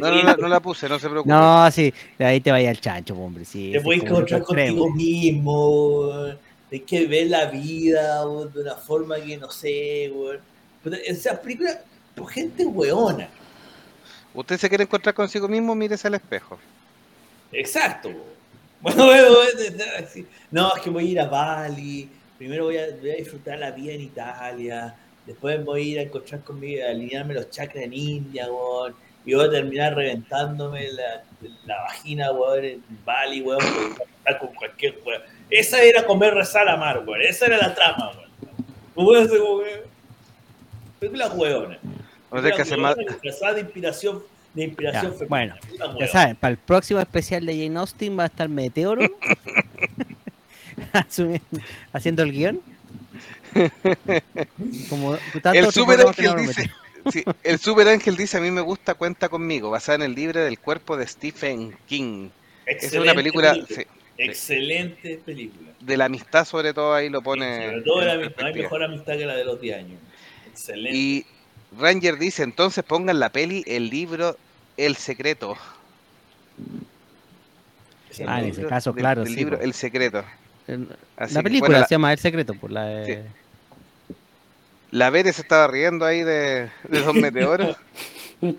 No, 0.00 0.22
no, 0.24 0.36
no 0.36 0.48
la 0.48 0.58
puse, 0.58 0.88
no 0.88 0.98
se 0.98 1.08
preocupe. 1.08 1.32
No, 1.32 1.70
sí, 1.70 1.94
de 2.18 2.24
ahí 2.24 2.40
te 2.40 2.50
vaya 2.50 2.72
el 2.72 2.80
chancho, 2.80 3.14
po, 3.14 3.22
hombre. 3.22 3.44
Sí, 3.44 3.70
te 3.72 3.80
puedes 3.80 4.02
encontrar 4.02 4.42
contigo 4.42 4.90
mismo, 4.90 6.00
weón. 6.08 6.38
Hay 6.72 6.80
que 6.80 7.06
ver 7.06 7.28
la 7.28 7.46
vida 7.46 8.26
weón, 8.26 8.52
de 8.52 8.62
una 8.62 8.74
forma 8.74 9.14
que 9.20 9.36
no 9.36 9.48
sé, 9.52 10.10
weón. 10.12 10.38
Pero 10.82 10.96
Esas 10.96 11.38
películas, 11.38 11.78
por 12.16 12.30
gente 12.30 12.64
weona. 12.64 13.28
Usted 14.34 14.58
se 14.58 14.68
quiere 14.68 14.84
encontrar 14.84 15.14
consigo 15.14 15.46
mismo, 15.46 15.74
mírese 15.74 16.08
al 16.08 16.14
espejo. 16.14 16.58
Exacto. 17.52 18.10
Bueno, 18.78 19.06
bueno, 19.06 19.28
no, 20.50 20.76
es 20.76 20.82
que 20.82 20.90
voy 20.90 21.08
a 21.08 21.10
ir 21.10 21.20
a 21.20 21.26
Bali, 21.26 22.10
primero 22.36 22.64
voy 22.64 22.76
a, 22.76 22.88
voy 23.00 23.10
a 23.10 23.16
disfrutar 23.16 23.58
la 23.58 23.70
vida 23.70 23.94
en 23.94 24.02
Italia, 24.02 24.94
después 25.24 25.64
voy 25.64 25.80
a 25.80 25.84
ir 25.84 25.98
a 25.98 26.02
encontrar 26.02 26.42
conmigo, 26.42 26.84
a 26.84 26.90
alinearme 26.90 27.34
los 27.34 27.50
chakras 27.50 27.84
en 27.84 27.94
India, 27.94 28.46
weón, 28.46 28.94
y 29.24 29.34
voy 29.34 29.46
a 29.46 29.50
terminar 29.50 29.94
reventándome 29.94 30.92
la, 30.92 31.24
la 31.64 31.80
vagina, 31.84 32.30
weón, 32.32 32.64
en 32.66 32.82
Bali, 33.04 33.40
weón, 33.40 33.60
porque 33.60 33.80
voy 33.80 33.96
a 33.98 34.18
estar 34.18 34.38
con 34.38 34.54
cualquier 34.54 35.00
weón. 35.04 35.22
Esa 35.48 35.82
era 35.82 36.06
comer, 36.06 36.34
rezar, 36.34 36.68
amar, 36.68 37.02
weón, 37.04 37.22
esa 37.22 37.46
era 37.46 37.56
la 37.56 37.74
trama, 37.74 38.10
weón. 38.10 38.30
No 38.94 39.04
puede 39.04 39.26
O 42.30 42.40
sea, 42.42 42.52
que 42.52 42.62
hace 42.62 42.76
más... 42.76 42.96
De 42.96 43.02
inspiración, 43.60 44.22
de 44.54 44.64
inspiración 44.64 45.14
Ya, 45.18 45.26
bueno, 45.26 45.54
Ya 46.00 46.06
saben, 46.08 46.36
para 46.36 46.52
el 46.52 46.58
próximo 46.58 47.00
especial 47.00 47.44
de 47.46 47.52
Jane 47.56 47.78
Austen 47.78 48.18
va 48.18 48.24
a 48.24 48.26
estar 48.26 48.48
Meteoro 48.48 49.02
haciendo 51.92 52.22
el 52.22 52.32
guion. 52.32 52.60
Como 54.88 55.16
tanto 55.42 55.58
El 55.58 55.72
Super 55.72 56.00
Ángel 56.06 56.26
no 56.26 56.34
dice, 56.42 56.70
sí, 57.12 57.24
el 57.42 57.58
Super 57.58 57.88
Ángel 57.88 58.16
dice, 58.16 58.36
a 58.36 58.40
mí 58.40 58.50
me 58.50 58.60
gusta 58.60 58.94
Cuenta 58.94 59.28
conmigo, 59.28 59.70
basada 59.70 59.96
en 59.96 60.02
el 60.02 60.14
libro 60.14 60.40
del 60.44 60.58
cuerpo 60.58 60.96
de 60.96 61.06
Stephen 61.06 61.76
King. 61.86 62.28
Esa 62.66 62.86
es 62.86 62.92
una 62.94 63.12
Excelente 63.12 63.14
película 63.14 63.52
película. 63.52 63.66
sí, 63.82 63.86
Excelente 64.18 65.20
película. 65.24 65.70
de 65.80 65.96
la 65.96 66.06
amistad 66.06 66.44
sobre 66.44 66.72
todo 66.74 66.94
ahí 66.94 67.08
lo 67.08 67.22
Sí, 67.22 67.24
pone. 67.24 67.66
sobre 67.66 67.82
todo 67.82 68.00
la, 68.02 68.16
no 68.16 68.46
hay 68.46 68.54
mejor 68.54 68.82
amistad 68.82 69.12
que 69.16 69.26
la 69.26 69.36
de 69.36 69.44
los 69.44 69.60
10 69.60 69.76
años. 69.78 70.00
Excelente. 70.50 70.96
Y 70.96 71.26
Ranger 71.78 72.18
dice, 72.18 72.42
entonces 72.42 72.84
pongan 72.84 73.18
la 73.20 73.30
peli, 73.30 73.62
el 73.66 73.90
libro, 73.90 74.36
El 74.76 74.96
Secreto. 74.96 75.56
Ah, 78.26 78.40
en 78.40 78.46
ese 78.50 78.66
caso, 78.66 78.92
del- 78.92 79.00
claro, 79.02 79.22
del 79.24 79.30
sí, 79.32 79.36
libro. 79.36 79.60
El 79.60 79.74
Secreto. 79.74 80.24
El- 80.66 80.88
la 81.18 81.26
que, 81.28 81.42
película 81.42 81.70
bueno, 81.78 81.86
se 81.86 81.94
llama 81.94 82.12
El 82.12 82.18
Secreto, 82.18 82.54
por 82.54 82.70
la 82.70 82.84
de- 82.86 83.14
Sí. 83.14 84.14
La 84.92 85.10
Vere 85.10 85.32
se 85.32 85.42
estaba 85.42 85.66
riendo 85.66 86.06
ahí 86.06 86.22
de, 86.22 86.70
de 86.88 87.00
dos 87.02 87.14
meteoros. 87.14 87.76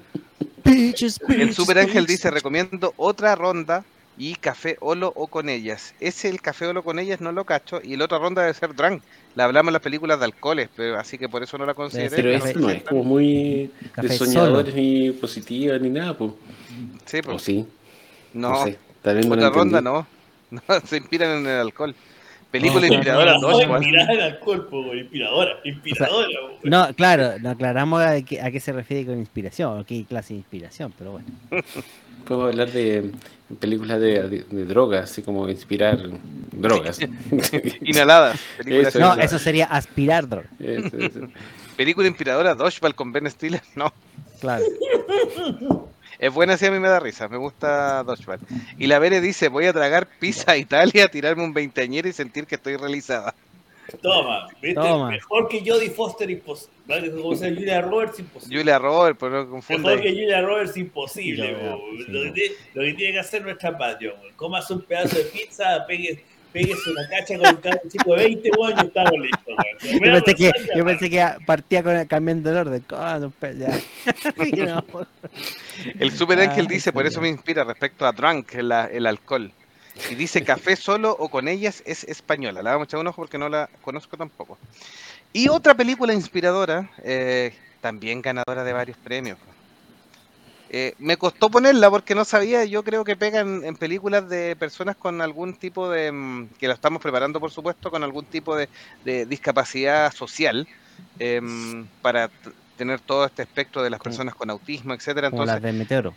El 0.65 1.53
Super 1.53 1.79
Ángel 1.79 2.05
dice, 2.05 2.29
recomiendo 2.29 2.93
otra 2.97 3.33
ronda 3.35 3.83
y 4.17 4.35
café 4.35 4.77
Olo 4.79 5.13
o 5.15 5.27
con 5.27 5.49
ellas. 5.49 5.93
Ese 5.99 6.29
el 6.29 6.41
café 6.41 6.67
Olo 6.67 6.83
con 6.83 6.99
ellas 6.99 7.21
no 7.21 7.31
lo 7.31 7.45
cacho 7.45 7.79
y 7.83 7.95
la 7.95 8.05
otra 8.05 8.17
ronda 8.17 8.41
debe 8.41 8.53
ser 8.53 8.75
Drunk. 8.75 9.01
La 9.35 9.45
hablamos 9.45 9.69
en 9.69 9.73
las 9.73 9.81
películas 9.81 10.19
de 10.19 10.25
alcoholes, 10.25 10.69
pero 10.75 10.97
así 10.97 11.17
que 11.17 11.29
por 11.29 11.43
eso 11.43 11.57
no 11.57 11.65
la 11.65 11.75
consideré. 11.75 12.09
Pero 12.09 12.31
eso 12.31 12.59
no 12.59 12.69
es 12.69 12.83
como 12.83 13.03
muy 13.03 13.71
de 14.01 14.09
solo. 14.09 14.31
soñadores 14.31 14.73
ni 14.73 15.11
positiva 15.11 15.77
ni 15.77 15.89
nada, 15.89 16.17
pues. 16.17 16.31
Sí, 17.05 17.19
O 17.19 17.23
pues, 17.23 17.41
sí, 17.43 17.65
no, 18.33 18.49
no, 18.49 18.63
sé. 18.63 18.79
Otra 19.03 19.49
ronda 19.49 19.79
entendí. 19.79 19.83
no. 19.83 20.07
No, 20.49 20.61
se 20.85 20.95
inspiran 20.95 21.39
en 21.39 21.45
el 21.45 21.59
alcohol. 21.59 21.93
Película 22.51 22.87
No, 22.87 22.93
inspiradora, 22.93 23.33
No, 23.33 23.39
Dodgeball. 23.41 23.83
inspirada 23.83 24.25
al 24.25 24.39
cuerpo, 24.39 24.83
güey. 24.83 25.01
Inspiradora. 25.01 25.59
Inspiradora. 25.65 26.27
No, 26.63 26.93
claro, 26.95 27.39
no 27.39 27.49
aclaramos 27.49 28.01
a 28.01 28.21
qué, 28.21 28.41
a 28.41 28.49
qué 28.51 28.59
se 28.59 28.71
refiere 28.71 29.05
con 29.05 29.17
inspiración, 29.19 29.79
o 29.79 29.85
qué 29.85 30.05
clase 30.05 30.33
de 30.33 30.39
inspiración, 30.39 30.93
pero 30.97 31.11
bueno. 31.13 31.27
Podemos 32.27 32.49
hablar 32.51 32.71
de 32.71 33.11
películas 33.59 33.99
de, 34.01 34.27
de- 34.27 34.43
de 34.49 34.65
drogas, 34.65 35.09
así 35.11 35.21
como 35.21 35.47
inspirar 35.49 35.97
drogas. 36.51 36.99
Inhaladas. 37.81 38.39
Eso, 38.65 38.99
No, 38.99 39.13
eso. 39.13 39.21
eso 39.21 39.39
sería 39.39 39.65
aspirar 39.65 40.27
droga. 40.27 40.49
Eso, 40.59 40.97
eso. 40.97 41.19
película 41.77 42.07
inspiradora, 42.07 42.53
Dodgeball 42.55 42.95
con 42.95 43.11
Ben 43.11 43.29
Stiller. 43.29 43.61
No, 43.75 43.93
Claro. 44.41 44.63
es 46.19 46.33
buena, 46.33 46.57
sí, 46.57 46.65
a 46.65 46.71
mí 46.71 46.79
me 46.79 46.89
da 46.89 46.99
risa. 46.99 47.27
Me 47.27 47.37
gusta 47.37 48.03
Dodgeball. 48.03 48.39
Y 48.77 48.87
la 48.87 48.99
Vere 48.99 49.21
dice, 49.21 49.49
voy 49.49 49.65
a 49.65 49.73
tragar 49.73 50.07
pizza 50.19 50.51
a 50.53 50.57
Italia, 50.57 51.07
tirarme 51.07 51.43
un 51.43 51.53
veinteañero 51.53 52.07
y 52.07 52.13
sentir 52.13 52.45
que 52.45 52.55
estoy 52.55 52.75
realizada. 52.75 53.35
Toma, 54.01 54.47
¿viste? 54.61 54.75
Toma. 54.75 55.09
Mejor 55.09 55.47
que 55.47 55.59
Jodie 55.65 55.89
Foster 55.89 56.29
imposible. 56.29 56.75
Sea 56.87 57.53
Julia 57.53 57.81
Roberts 57.81 58.19
imposible. 58.19 58.57
Julia 58.57 58.79
Robert, 58.79 59.17
pero 59.19 59.43
no 59.43 59.49
confunda. 59.49 59.89
Mejor 59.89 60.01
que 60.01 60.09
Julia 60.09 60.41
Roberts 60.41 60.77
imposible. 60.77 61.55
Sí, 61.55 62.11
lo, 62.11 62.23
que 62.23 62.31
tiene, 62.31 62.55
lo 62.73 62.83
que 62.83 62.93
tiene 62.93 63.13
que 63.13 63.19
hacer 63.19 63.43
nuestra 63.43 63.77
patria. 63.77 64.13
Comas 64.35 64.69
un 64.71 64.81
pedazo 64.81 65.17
de 65.17 65.23
pizza, 65.25 65.85
pegues, 65.87 66.19
pegues 66.51 66.85
una 66.87 67.07
cacha 67.09 67.37
con 67.37 67.47
un 67.83 67.89
chico 67.89 68.15
de 68.15 68.23
20 68.23 68.49
años 68.49 68.83
y 68.83 68.87
estamos 68.87 69.11
listos. 69.19 69.55
Yo 69.83 69.99
pensé 70.13 70.35
que, 70.35 70.51
yo 70.75 70.85
pensé 70.85 71.09
que 71.09 71.25
partía 71.45 71.83
con 71.83 71.95
el, 71.95 72.07
cambiando 72.07 72.49
el 72.51 72.57
orden. 72.57 72.85
Ah, 72.91 73.17
no, 73.19 73.29
pe- 73.31 73.55
ya. 73.57 73.79
No. 74.91 75.05
El 75.99 76.11
Super 76.11 76.39
Ángel 76.39 76.65
Ah, 76.65 76.69
dice, 76.69 76.91
por 76.91 77.05
eso 77.05 77.21
me 77.21 77.29
inspira 77.29 77.63
respecto 77.63 78.05
a 78.05 78.11
Drunk, 78.11 78.53
el, 78.55 78.71
el 78.71 79.05
alcohol. 79.05 79.51
Y 80.09 80.15
dice, 80.15 80.43
café 80.43 80.75
solo 80.75 81.15
o 81.17 81.29
con 81.29 81.47
ellas 81.47 81.81
es 81.85 82.03
española. 82.03 82.61
La 82.61 82.71
vamos 82.71 82.85
a 82.85 82.89
echar 82.89 82.99
un 82.99 83.07
ojo 83.07 83.21
porque 83.21 83.37
no 83.37 83.49
la 83.49 83.69
conozco 83.81 84.15
tampoco. 84.17 84.57
Y 85.33 85.49
otra 85.49 85.73
película 85.75 86.13
inspiradora, 86.13 86.89
eh, 87.03 87.53
también 87.81 88.21
ganadora 88.21 88.63
de 88.63 88.73
varios 88.73 88.97
premios. 88.97 89.37
Eh, 90.69 90.93
me 90.99 91.15
costó 91.15 91.49
ponerla 91.49 91.89
porque 91.89 92.13
no 92.13 92.25
sabía, 92.25 92.65
yo 92.65 92.83
creo 92.83 93.03
que 93.05 93.15
pegan 93.15 93.63
en 93.63 93.75
películas 93.77 94.27
de 94.27 94.55
personas 94.57 94.97
con 94.97 95.21
algún 95.21 95.53
tipo 95.53 95.89
de, 95.89 96.11
mm, 96.11 96.47
que 96.59 96.67
la 96.67 96.73
estamos 96.73 97.01
preparando 97.01 97.39
por 97.39 97.51
supuesto, 97.51 97.89
con 97.89 98.03
algún 98.03 98.25
tipo 98.25 98.55
de, 98.55 98.67
de 99.05 99.25
discapacidad 99.25 100.11
social, 100.13 100.67
em, 101.19 101.85
para 102.01 102.29
tener 102.75 102.99
todo 102.99 103.25
este 103.25 103.43
espectro 103.43 103.81
de 103.81 103.89
las 103.89 103.99
personas 104.01 104.35
con 104.35 104.49
autismo, 104.49 104.93
etcétera. 104.93 105.27
Entonces, 105.27 105.53
las 105.55 105.61
de 105.61 105.71
Meteoro. 105.73 106.13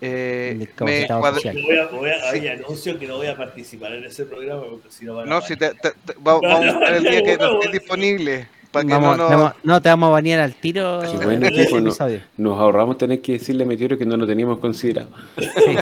eh, 0.00 0.52
me 0.54 0.58
discapacitado 0.66 1.22
cuadr- 1.22 1.34
social. 1.34 1.62
Voy 1.62 1.76
a, 1.78 1.86
voy 1.86 2.10
a, 2.10 2.32
Sí. 2.32 2.48
anuncio 2.48 2.98
que 2.98 3.06
no 3.06 3.16
voy 3.18 3.26
a 3.28 3.36
participar 3.36 3.92
en 3.92 4.04
ese 4.04 4.24
programa 4.24 4.62
porque 4.68 4.90
si 4.90 5.04
no 5.04 5.14
van 5.14 5.26
a 5.26 5.30
No, 5.30 5.40
si 5.42 5.56
te, 5.56 5.70
te- 5.74 5.92
te- 5.92 6.14
va- 6.14 6.40
vamos 6.40 6.66
a 6.68 6.72
buscar 6.72 6.94
el 6.94 7.02
día 7.04 7.22
que 7.22 7.36
no 7.38 7.60
esté 7.60 7.68
disponible. 7.78 8.48
Para 8.72 8.84
que 8.86 8.92
Vamos, 8.92 9.16
no 9.18 9.24
te 9.26 9.32
nos... 9.32 9.40
vamos- 9.40 9.52
no, 9.64 9.82
te 9.82 9.88
vamos 9.88 10.06
a 10.08 10.10
banear 10.12 10.40
al 10.40 10.54
tiro. 10.54 11.00
Qué 11.02 11.24
buen 11.24 11.40
de 11.40 11.48
equipo, 11.48 11.78
episodio. 11.78 12.20
Nos 12.36 12.58
ahorramos 12.58 12.98
tener 12.98 13.20
que 13.20 13.32
decirle 13.32 13.64
a 13.64 13.66
Meteoro 13.66 13.98
que 13.98 14.06
no 14.06 14.16
lo 14.16 14.26
teníamos 14.26 14.58
considerado. 14.58 15.08
Sí, 15.38 15.76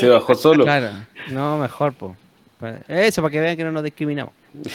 Se 0.00 0.08
bajó 0.08 0.34
solo. 0.34 0.64
claro. 0.64 0.88
No, 1.30 1.56
mejor, 1.58 1.92
po. 1.94 2.14
Pa- 2.58 2.78
Eso, 2.88 3.20
para 3.22 3.32
que 3.32 3.40
vean 3.40 3.56
que 3.56 3.64
no 3.64 3.72
nos 3.72 3.84
discriminamos. 3.84 4.32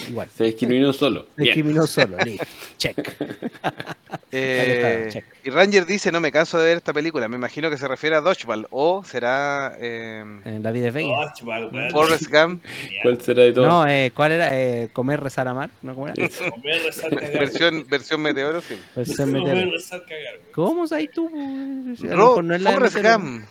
Igual. 0.07 0.29
Se 0.37 0.43
discriminó 0.43 0.93
solo. 0.93 1.25
Bien. 1.35 1.47
Discriminó 1.55 1.87
solo. 1.87 2.17
Listo. 2.23 2.45
Check. 2.77 2.97
Eh, 4.33 5.09
check. 5.11 5.25
y 5.43 5.49
Ranger 5.49 5.85
dice, 5.85 6.09
no 6.09 6.21
me 6.21 6.31
canso 6.31 6.57
de 6.57 6.65
ver 6.65 6.77
esta 6.77 6.93
película. 6.93 7.27
Me 7.27 7.35
imagino 7.35 7.69
que 7.69 7.77
se 7.77 7.85
refiere 7.85 8.15
a 8.15 8.21
Dodgeball. 8.21 8.65
O 8.69 9.03
será 9.03 9.75
eh, 9.77 10.23
En 10.45 10.63
la 10.63 10.71
vida 10.71 10.89
de. 10.89 11.03
Forrest 11.91 12.29
Gump, 12.31 12.63
¿Cuál 13.03 13.21
será 13.21 13.43
de 13.43 13.51
todos? 13.51 13.67
No, 13.67 13.85
eh, 13.87 14.11
¿cuál 14.15 14.31
era? 14.31 14.49
Eh, 14.57 14.89
comer, 14.93 15.19
rezar, 15.19 15.49
amar. 15.49 15.69
¿No? 15.81 15.93
¿Cómo 15.95 16.07
era? 16.07 16.15
Comer, 16.49 16.81
rezar, 16.83 17.09
cagar. 17.09 17.31
versión, 17.39 17.85
versión 17.89 18.21
Meteoro. 18.21 18.61
Sí. 18.61 18.79
Versión 18.95 19.33
Comer, 19.33 19.69
rezar, 19.69 20.01
cagar. 20.05 20.39
¿Cómo 20.53 20.87
sabes 20.87 21.11
tú? 21.11 21.29
Ro- 22.03 22.41
no 22.41 22.57
Forrest. 22.71 22.97
Gump. 23.03 23.45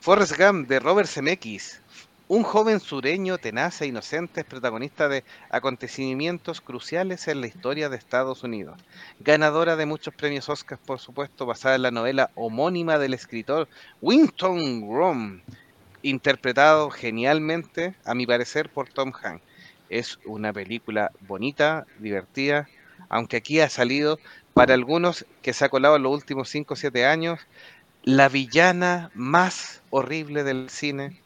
Forrest 0.00 0.38
Gump 0.38 0.68
de 0.68 0.80
Robert 0.80 1.08
Zemeckis. 1.08 1.80
Un 2.28 2.42
joven 2.42 2.80
sureño 2.80 3.38
tenaz 3.38 3.80
e 3.82 3.86
inocente 3.86 4.40
es 4.40 4.46
protagonista 4.46 5.08
de 5.08 5.22
acontecimientos 5.48 6.60
cruciales 6.60 7.28
en 7.28 7.40
la 7.40 7.46
historia 7.46 7.88
de 7.88 7.96
Estados 7.96 8.42
Unidos. 8.42 8.80
Ganadora 9.20 9.76
de 9.76 9.86
muchos 9.86 10.12
premios 10.12 10.48
Oscar, 10.48 10.76
por 10.76 10.98
supuesto, 10.98 11.46
basada 11.46 11.76
en 11.76 11.82
la 11.82 11.92
novela 11.92 12.32
homónima 12.34 12.98
del 12.98 13.14
escritor 13.14 13.68
Winston 14.02 14.88
Grom, 14.88 15.40
interpretado 16.02 16.90
genialmente, 16.90 17.94
a 18.04 18.12
mi 18.16 18.26
parecer, 18.26 18.70
por 18.70 18.88
Tom 18.88 19.12
Hanks. 19.22 19.44
Es 19.88 20.18
una 20.26 20.52
película 20.52 21.12
bonita, 21.28 21.86
divertida, 22.00 22.68
aunque 23.08 23.36
aquí 23.36 23.60
ha 23.60 23.68
salido 23.68 24.18
para 24.52 24.74
algunos 24.74 25.24
que 25.42 25.52
se 25.52 25.64
ha 25.64 25.68
colado 25.68 25.94
en 25.94 26.02
los 26.02 26.12
últimos 26.12 26.48
5 26.48 26.74
o 26.74 26.76
7 26.76 27.06
años 27.06 27.38
la 28.02 28.28
villana 28.28 29.12
más 29.14 29.80
horrible 29.90 30.42
del 30.42 30.70
cine. 30.70 31.20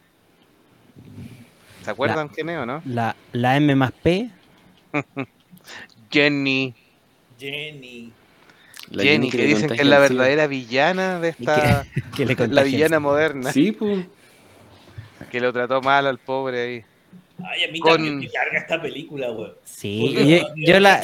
¿Se 1.84 1.90
acuerdan 1.90 2.28
quién 2.28 2.48
es 2.50 2.58
o 2.58 2.66
no? 2.66 2.82
La, 2.84 3.16
la 3.32 3.56
M 3.56 3.74
más 3.74 3.92
P. 3.92 4.30
Jenny. 6.10 6.74
Jenny. 7.38 8.12
La 8.90 9.02
Jenny, 9.04 9.30
que 9.30 9.44
dicen 9.46 9.68
que 9.70 9.76
es 9.82 9.86
la 9.86 9.98
verdadera 10.00 10.46
villana 10.46 11.20
de 11.20 11.28
esta. 11.30 11.86
que, 12.16 12.26
que 12.36 12.44
le 12.44 12.48
La 12.48 12.62
villana 12.62 12.98
moderna. 12.98 13.52
Sí, 13.52 13.72
pues. 13.72 14.06
Que 15.30 15.40
lo 15.40 15.52
trató 15.52 15.80
mal 15.80 16.06
al 16.06 16.18
pobre 16.18 16.60
ahí. 16.62 16.84
Ay, 17.42 17.64
a 17.64 17.72
mí 17.72 17.78
Con- 17.80 17.92
también 17.94 18.18
me 18.18 18.28
carga 18.30 18.58
esta 18.58 18.82
película, 18.82 19.30
weón. 19.30 19.54
Sí, 19.64 20.12
Porque- 20.14 20.40
yo, 20.40 20.46
yo 20.56 20.80
la, 20.80 21.00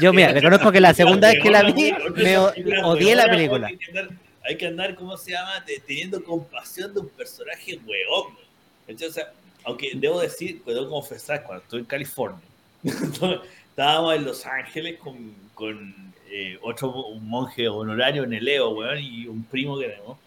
yo 0.00 0.12
mira, 0.12 0.28
reconozco 0.32 0.70
que 0.70 0.80
la 0.80 0.94
segunda 0.94 1.28
vez 1.28 1.42
que 1.42 1.50
la 1.50 1.62
vi, 1.64 1.92
me 2.14 2.38
odié 2.38 3.16
la 3.16 3.24
película. 3.26 3.66
Hay 3.68 3.76
que, 3.78 3.86
andar, 3.88 4.08
hay 4.44 4.56
que 4.56 4.66
andar, 4.66 4.94
¿cómo 4.94 5.16
se 5.16 5.32
llama? 5.32 5.64
Te- 5.64 5.80
teniendo 5.80 6.22
compasión 6.22 6.92
de 6.94 7.00
un 7.00 7.08
personaje 7.08 7.72
weón. 7.84 7.86
weón. 8.34 8.36
Entonces, 8.86 9.10
o 9.10 9.12
sea, 9.14 9.32
aunque 9.64 9.92
debo 9.94 10.20
decir, 10.20 10.62
debo 10.64 10.88
confesar, 10.88 11.42
cuando 11.44 11.62
estuve 11.62 11.80
en 11.80 11.86
California, 11.86 12.40
estábamos 13.70 14.14
en 14.14 14.24
Los 14.24 14.46
Ángeles 14.46 14.98
con, 14.98 15.34
con 15.54 16.12
eh, 16.30 16.58
otro 16.62 16.90
un 17.06 17.28
monje 17.28 17.68
honorario 17.68 18.24
en 18.24 18.32
el 18.32 18.44
Leo, 18.44 18.70
weón, 18.70 18.98
y 18.98 19.26
un 19.26 19.44
primo 19.44 19.78
que 19.78 19.86
tenemos. 19.86 20.18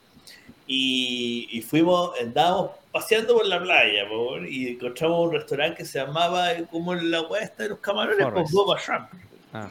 Y, 0.68 1.50
y 1.52 1.62
fuimos, 1.62 2.12
andábamos 2.20 2.72
paseando 2.92 3.36
por 3.36 3.46
la 3.46 3.62
playa, 3.62 4.06
weón, 4.10 4.48
y 4.50 4.70
encontramos 4.70 5.28
un 5.28 5.34
restaurante 5.34 5.78
que 5.78 5.86
se 5.86 6.00
llamaba 6.00 6.54
eh, 6.54 6.66
como 6.70 6.94
la 6.96 7.22
weá 7.22 7.44
esta 7.44 7.64
de 7.64 7.70
los 7.70 7.80
camarones, 7.80 8.24
con 8.24 8.34
Forrest. 8.34 8.54
Boba 8.54 8.80
Shrimp. 8.80 9.08
Ah, 9.54 9.70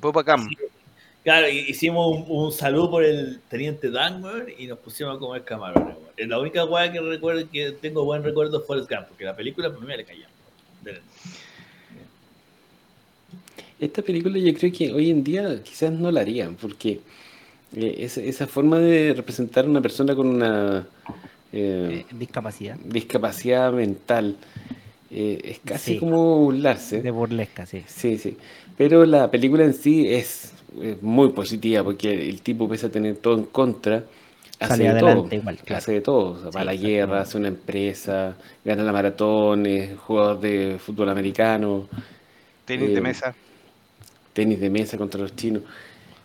Boba 0.00 0.24
Cam. 0.24 0.48
Claro, 1.24 1.48
hicimos 1.48 2.06
un, 2.18 2.24
un 2.28 2.52
saludo 2.52 2.90
por 2.90 3.02
el 3.04 3.40
teniente 3.48 3.90
Dan, 3.90 4.22
weón, 4.22 4.44
y 4.58 4.66
nos 4.66 4.78
pusimos 4.78 5.16
a 5.16 5.18
comer 5.18 5.42
camarones, 5.42 5.96
weón. 5.96 6.08
Es 6.16 6.28
la 6.28 6.38
única 6.38 6.64
weá 6.66 6.92
que 6.92 7.00
recuerdo 7.00 7.48
que 7.50 7.72
tengo 7.72 8.04
buen 8.04 8.22
recuerdo 8.22 8.60
es 8.60 8.66
Forrest 8.66 8.90
Gump, 8.90 9.08
porque 9.08 9.24
la 9.24 9.34
película 9.34 9.70
por 9.70 9.80
mí 9.80 9.86
me 9.86 9.96
le 9.96 10.04
cayó. 10.04 10.26
Esta 13.80 14.02
película 14.02 14.38
yo 14.38 14.54
creo 14.54 14.72
que 14.72 14.92
hoy 14.92 15.10
en 15.10 15.24
día 15.24 15.62
quizás 15.62 15.92
no 15.92 16.10
la 16.12 16.20
harían, 16.20 16.54
porque 16.56 17.00
eh, 17.74 17.96
esa, 17.98 18.20
esa 18.20 18.46
forma 18.46 18.78
de 18.78 19.14
representar 19.14 19.64
a 19.64 19.68
una 19.68 19.80
persona 19.80 20.14
con 20.14 20.26
una 20.28 20.86
eh, 21.52 22.04
eh, 22.10 22.14
discapacidad. 22.14 22.76
discapacidad 22.84 23.72
mental 23.72 24.36
eh, 25.10 25.40
es 25.42 25.58
casi 25.64 25.94
Sí. 25.94 25.98
como 25.98 26.38
burlarse. 26.38 27.02
De 27.02 27.10
burlesca, 27.10 27.66
sí. 27.66 27.82
Sí, 27.86 28.18
sí. 28.18 28.36
Pero 28.76 29.04
la 29.06 29.30
película 29.30 29.64
en 29.64 29.74
sí 29.74 30.12
es, 30.12 30.52
es 30.82 31.02
muy 31.02 31.30
positiva 31.32 31.84
porque 31.84 32.28
el 32.28 32.42
tipo, 32.42 32.68
pese 32.68 32.86
a 32.86 32.90
tener 32.90 33.18
todo 33.18 33.34
en 33.38 33.44
contra, 33.46 34.06
hace 34.58 34.84
Sale 34.84 34.88
de 34.88 34.94
adelante 34.94 34.96
todo. 34.96 35.36
igual, 35.36 35.62
claro. 35.64 35.78
Hace 35.78 35.92
de 35.92 36.00
todo. 36.02 36.32
O 36.32 36.40
sea, 36.40 36.50
va 36.50 36.60
a 36.62 36.64
la 36.64 36.76
guerra, 36.76 37.20
hace 37.22 37.38
una 37.38 37.48
empresa, 37.48 38.38
gana 38.64 38.82
la 38.84 38.92
maratón, 38.92 39.66
es 39.66 39.98
jugador 39.98 40.40
de 40.40 40.78
fútbol 40.80 41.08
americano, 41.10 41.88
Tenis 42.66 42.92
Eh, 42.92 42.94
de 42.94 43.00
mesa. 43.00 43.34
tenis 44.32 44.60
de 44.60 44.70
mesa 44.70 44.98
contra 44.98 45.20
los 45.20 45.34
chinos. 45.36 45.62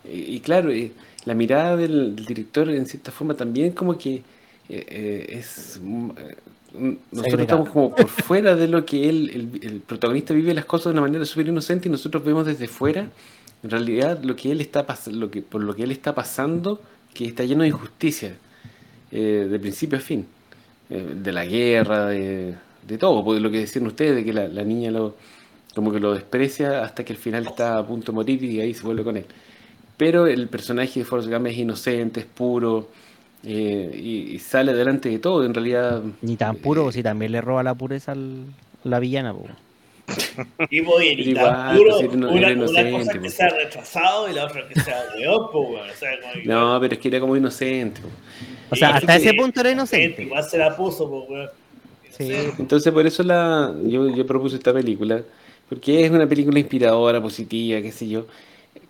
Y, 0.04 0.36
y 0.38 0.42
claro, 0.42 0.72
eh, 0.72 0.96
la 1.26 1.36
mirada 1.36 1.78
del, 1.78 2.16
del 2.16 2.26
director 2.26 2.70
en 2.72 2.86
cierta 2.88 3.12
forma 3.12 3.36
también 3.36 3.74
como 3.74 3.98
que 3.98 4.16
eh, 4.18 4.26
eh, 4.70 5.28
es... 5.40 5.80
mm, 5.82 6.12
eh, 6.18 6.38
mm, 6.74 6.94
Nosotros 7.12 7.42
Segregado. 7.42 7.42
estamos 7.42 7.70
como 7.70 7.96
por 7.96 8.10
fuera 8.10 8.56
de 8.56 8.68
lo 8.68 8.86
que 8.86 9.10
él, 9.10 9.32
el, 9.34 9.60
el 9.74 9.82
protagonista 9.84 10.34
vive 10.34 10.54
las 10.54 10.66
cosas 10.66 10.86
de 10.86 10.92
una 10.94 11.02
manera 11.02 11.26
súper 11.26 11.48
inocente 11.50 11.88
y 11.90 11.92
nosotros 11.92 12.24
vemos 12.24 12.46
desde 12.46 12.68
fuera, 12.68 13.14
en 13.64 13.70
realidad, 13.70 14.22
lo 14.24 14.36
que 14.36 14.52
él 14.52 14.62
está 14.62 14.86
lo 15.12 15.30
que, 15.32 15.42
por 15.42 15.64
lo 15.64 15.76
que 15.76 15.84
él 15.84 15.92
está 15.92 16.16
pasando, 16.16 16.82
que 17.14 17.26
está 17.26 17.44
lleno 17.44 17.64
de 17.64 17.70
injusticia. 17.70 18.36
eh, 19.12 19.48
de 19.50 19.60
principio 19.60 19.98
a 19.98 20.02
fin. 20.02 20.26
Eh, 20.90 21.16
de 21.16 21.32
la 21.32 21.46
guerra, 21.46 22.08
de, 22.08 22.56
de 22.88 22.98
todo, 22.98 23.24
porque 23.24 23.40
lo 23.42 23.52
que 23.52 23.60
decían 23.60 23.86
ustedes, 23.88 24.16
de 24.16 24.26
que 24.26 24.34
la, 24.34 24.48
la 24.48 24.64
niña 24.64 24.92
lo, 24.92 25.16
como 25.76 25.92
que 25.92 26.00
lo 26.00 26.14
desprecia 26.14 26.84
hasta 26.84 27.04
que 27.06 27.14
al 27.14 27.20
final 27.20 27.46
está 27.48 27.78
a 27.78 27.86
punto 27.88 28.12
de 28.12 28.16
morir 28.16 28.44
y 28.44 28.60
ahí 28.62 28.74
se 28.74 28.84
vuelve 28.84 29.04
con 29.04 29.18
él. 29.18 29.26
Pero 29.98 30.28
el 30.28 30.48
personaje 30.50 31.00
de 31.02 31.06
Forrest 31.06 31.30
Gump 31.30 31.48
es 31.48 31.58
inocente, 31.58 32.22
es 32.22 32.26
puro 32.26 32.90
eh, 33.44 33.92
y, 33.94 34.36
y 34.36 34.40
sale 34.40 34.72
adelante 34.72 35.10
de 35.10 35.20
todo. 35.20 35.46
En 35.46 35.54
realidad, 35.54 36.04
Ni 36.22 36.38
tan 36.38 36.58
puro, 36.58 36.92
si 36.92 37.04
también 37.04 37.32
le 37.32 37.42
roba 37.42 37.64
la 37.64 37.76
pureza 37.76 38.12
al, 38.14 38.56
a 38.84 38.88
la 38.90 39.00
villana, 39.00 39.34
po. 39.34 39.56
Y 40.70 40.82
pues, 40.82 41.28
una, 42.14 42.30
una 42.30 42.92
cosa 42.92 43.14
que 43.14 43.20
pues. 43.20 43.34
sea 43.34 43.50
retrasado 43.50 44.30
y 44.30 44.34
la 44.34 44.46
otra 44.46 44.68
que 44.68 44.80
sea 44.80 45.04
weón, 45.18 45.52
po, 45.52 45.62
weón. 45.62 45.90
O 45.90 45.94
sea, 45.94 46.20
como 46.22 46.34
que- 46.34 46.46
no, 46.46 46.78
pero 46.80 46.94
es 46.94 47.00
que 47.00 47.08
era 47.08 47.20
como 47.20 47.36
inocente. 47.36 48.02
O 48.70 48.76
sea, 48.76 48.96
hasta 48.96 49.16
ese 49.16 49.34
punto 49.34 49.62
era 49.62 49.72
inocente. 49.72 50.24
Igual 50.24 50.44
se 50.44 50.58
la 50.58 50.76
puso, 50.76 51.10
po, 51.10 51.26
weón. 51.30 51.50
Sí. 52.10 52.32
Entonces 52.58 52.92
por 52.92 53.06
eso 53.08 53.24
la, 53.24 53.74
yo, 53.86 54.14
yo 54.14 54.28
propuse 54.28 54.58
esta 54.58 54.74
película, 54.74 55.22
porque 55.70 56.04
es 56.06 56.12
una 56.12 56.28
película 56.28 56.60
inspiradora, 56.60 57.22
positiva, 57.22 57.82
qué 57.82 57.92
sé 57.94 58.10
yo, 58.10 58.26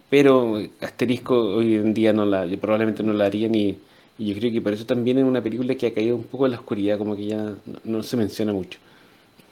pero 0.09 0.59
Asterisco 0.81 1.35
hoy 1.37 1.75
en 1.75 1.93
día 1.93 2.11
no 2.11 2.25
la, 2.25 2.45
yo 2.47 2.57
probablemente 2.59 3.03
no 3.03 3.13
la 3.13 3.25
haría 3.25 3.47
ni, 3.47 3.77
y 4.17 4.33
yo 4.33 4.39
creo 4.39 4.51
que 4.51 4.61
por 4.61 4.73
eso 4.73 4.85
también 4.85 5.19
es 5.19 5.23
una 5.23 5.41
película 5.41 5.75
que 5.75 5.87
ha 5.87 5.93
caído 5.93 6.15
un 6.15 6.23
poco 6.23 6.45
en 6.45 6.53
la 6.53 6.57
oscuridad, 6.57 6.97
como 6.97 7.15
que 7.15 7.27
ya 7.27 7.37
no, 7.37 7.55
no 7.83 8.03
se 8.03 8.17
menciona 8.17 8.51
mucho. 8.51 8.79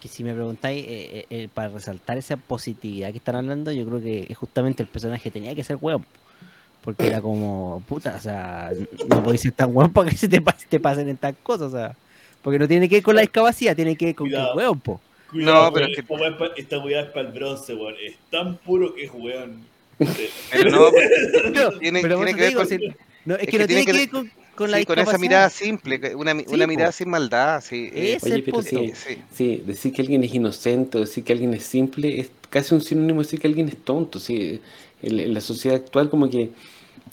Que 0.08 0.14
si 0.14 0.24
me 0.24 0.34
preguntáis, 0.34 0.86
eh, 0.86 0.88
eh, 0.90 1.26
eh, 1.30 1.50
para 1.54 1.68
resaltar 1.68 2.18
esa 2.18 2.38
positividad 2.38 3.12
que 3.12 3.18
están 3.18 3.36
hablando, 3.36 3.74
yo 3.74 3.86
creo 3.86 4.00
que 4.02 4.34
justamente 4.36 4.82
el 4.84 4.88
personaje 4.88 5.30
tenía 5.32 5.54
que 5.54 5.64
ser 5.66 5.78
weón. 5.82 6.06
Porque 6.82 7.08
era 7.08 7.20
como, 7.22 7.84
puta, 7.90 8.16
o 8.18 8.22
sea, 8.22 8.72
no 9.10 9.22
podéis 9.22 9.42
ser 9.42 9.52
tan 9.52 9.76
weón 9.76 9.92
para 9.92 10.10
que 10.10 10.16
se 10.16 10.30
te, 10.30 10.42
pas- 10.42 10.66
te 10.70 10.80
pasen 10.80 11.10
estas 11.10 11.36
cosas, 11.44 11.74
o 11.74 11.78
sea. 11.78 11.96
Porque 12.42 12.58
no 12.58 12.68
tiene 12.70 12.88
que 12.88 12.96
ver 12.96 13.04
con 13.04 13.16
la 13.16 13.22
discapacidad, 13.22 13.76
tiene 13.76 13.98
que 13.98 14.06
ver 14.06 14.16
con 14.16 14.30
que 14.30 14.36
es 14.36 14.40
Cuidado. 14.40 14.56
weón, 14.56 14.80
po. 14.80 15.02
Cuidado, 15.30 15.66
No, 15.66 15.74
pero 15.74 15.86
es 15.88 15.96
que- 15.98 16.62
esta 16.62 16.80
weá 16.80 17.02
es 17.02 17.08
para 17.08 17.28
el 17.28 17.34
bronce, 17.34 17.74
weón. 17.76 17.96
Es 18.02 18.16
tan 18.32 18.56
puro 18.60 18.94
que 18.96 19.04
es 19.06 19.12
weón. 19.14 19.66
Pero 19.98 20.70
no, 20.72 20.90
pero 21.54 21.80
tiene, 21.80 22.02
pero 22.02 22.24
que 22.24 22.34
ver 22.34 22.54
con, 22.54 22.66
si- 22.68 22.78
no, 23.26 23.36
es, 23.36 23.42
es 23.42 23.46
que, 23.48 23.52
que 23.52 23.60
no 23.60 23.68
tiene 23.68 23.68
tiene 23.68 23.86
que 23.86 23.92
que- 23.92 23.98
ver 23.98 24.10
con, 24.10 24.32
con 24.58 24.72
la 24.72 24.80
sí, 24.80 24.86
con 24.86 25.00
esa 25.00 25.18
mirada 25.18 25.50
simple, 25.50 26.16
una, 26.16 26.34
Sí, 26.46 26.66
mirada 26.68 26.92
sin 26.92 27.10
maldad, 27.10 27.62
sí. 27.62 27.90
es 27.94 28.20
Oye, 28.24 28.36
el 28.36 28.44
pero 28.44 28.62
punto. 28.62 28.62
sí, 28.62 28.94
sí. 28.96 29.26
sí, 29.32 29.64
decir 29.66 29.94
que 29.94 30.02
alguien 30.02 30.24
es 30.24 30.34
inocente 30.34 30.98
o 30.98 31.02
decir 31.02 31.24
que 31.24 31.34
alguien 31.34 31.54
es 31.54 31.64
simple 31.64 32.20
es 32.20 32.32
casi 32.50 32.74
un 32.76 32.82
sinónimo 32.82 33.22
de 33.22 33.26
decir 33.26 33.40
que 33.40 33.48
alguien 33.48 33.70
es 33.70 33.78
tonto. 33.84 34.20
Sí. 34.20 34.62
En, 35.02 35.20
en 35.20 35.34
la 35.34 35.42
sociedad 35.42 35.78
actual 35.78 36.10
como 36.10 36.30
que 36.30 36.42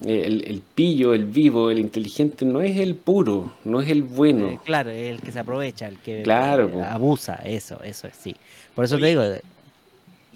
eh, 0.06 0.22
el, 0.26 0.44
el 0.48 0.62
pillo, 0.62 1.14
el 1.14 1.26
vivo, 1.26 1.70
el 1.70 1.78
inteligente 1.80 2.44
no 2.46 2.60
es 2.62 2.78
el 2.78 2.96
puro, 2.96 3.54
no 3.64 3.80
es 3.80 3.90
el 3.90 4.02
bueno. 4.04 4.50
Eh, 4.50 4.60
claro, 4.64 4.90
es 4.90 5.10
el 5.10 5.22
que 5.22 5.32
se 5.32 5.38
aprovecha, 5.40 5.88
el 5.88 6.00
que 6.00 6.22
Claro, 6.22 6.70
eh, 6.72 6.82
abusa, 6.82 7.36
eso, 7.44 7.82
eso 7.82 8.06
es, 8.08 8.16
sí. 8.16 8.36
Por 8.74 8.84
eso 8.84 8.98
te 8.98 9.06
Oye, 9.06 9.08
digo, 9.08 9.22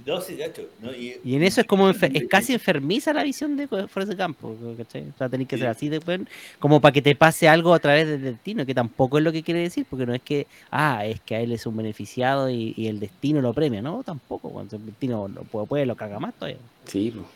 No, 0.09 0.23
sí, 0.23 0.37
gacho. 0.37 0.63
¿no? 0.81 0.91
Y, 0.95 1.21
y 1.23 1.37
en 1.37 1.43
eso 1.43 1.61
es 1.61 1.67
como, 1.67 1.87
enfer- 1.91 2.11
es 2.15 2.27
casi 2.29 2.55
enfermiza 2.55 3.13
la 3.13 3.23
visión 3.23 3.59
de 3.59 3.69
Forrest 3.69 4.15
Gump, 4.19 4.39
po, 4.39 4.57
¿cachai? 4.79 5.03
O 5.03 5.19
sea, 5.19 5.29
tenés 5.29 5.47
que 5.47 5.59
ser 5.59 5.67
Sí. 5.67 5.71
así 5.71 5.89
de 5.91 5.99
weón, 5.99 6.27
como 6.59 6.81
para 6.81 6.93
que 6.95 7.03
te 7.03 7.15
pase 7.15 7.47
algo 7.47 7.75
a 7.75 7.79
través 7.79 8.09
del 8.09 8.23
destino, 8.23 8.65
que 8.65 8.75
tampoco 8.75 9.19
es 9.19 9.25
lo 9.25 9.33
que 9.33 9.43
quiere 9.43 9.61
decir, 9.61 9.85
porque 9.91 10.07
no 10.07 10.15
es 10.15 10.23
que, 10.23 10.47
ah, 10.71 11.05
es 11.05 11.21
que 11.21 11.35
a 11.37 11.41
él 11.43 11.53
es 11.53 11.67
un 11.67 11.77
beneficiado 11.77 12.49
y, 12.49 12.73
y 12.75 12.87
el 12.87 13.01
destino 13.01 13.43
lo 13.43 13.53
premia, 13.53 13.83
no, 13.83 14.03
tampoco, 14.03 14.49
cuando 14.49 14.77
el 14.77 14.87
destino 14.87 15.29
lo 15.29 15.43
puede, 15.43 15.67
puede 15.67 15.85
lo 15.85 15.95
caga 15.95 16.19
más 16.19 16.33
todavía. 16.35 16.57
Sí, 16.87 17.11
po. 17.11 17.29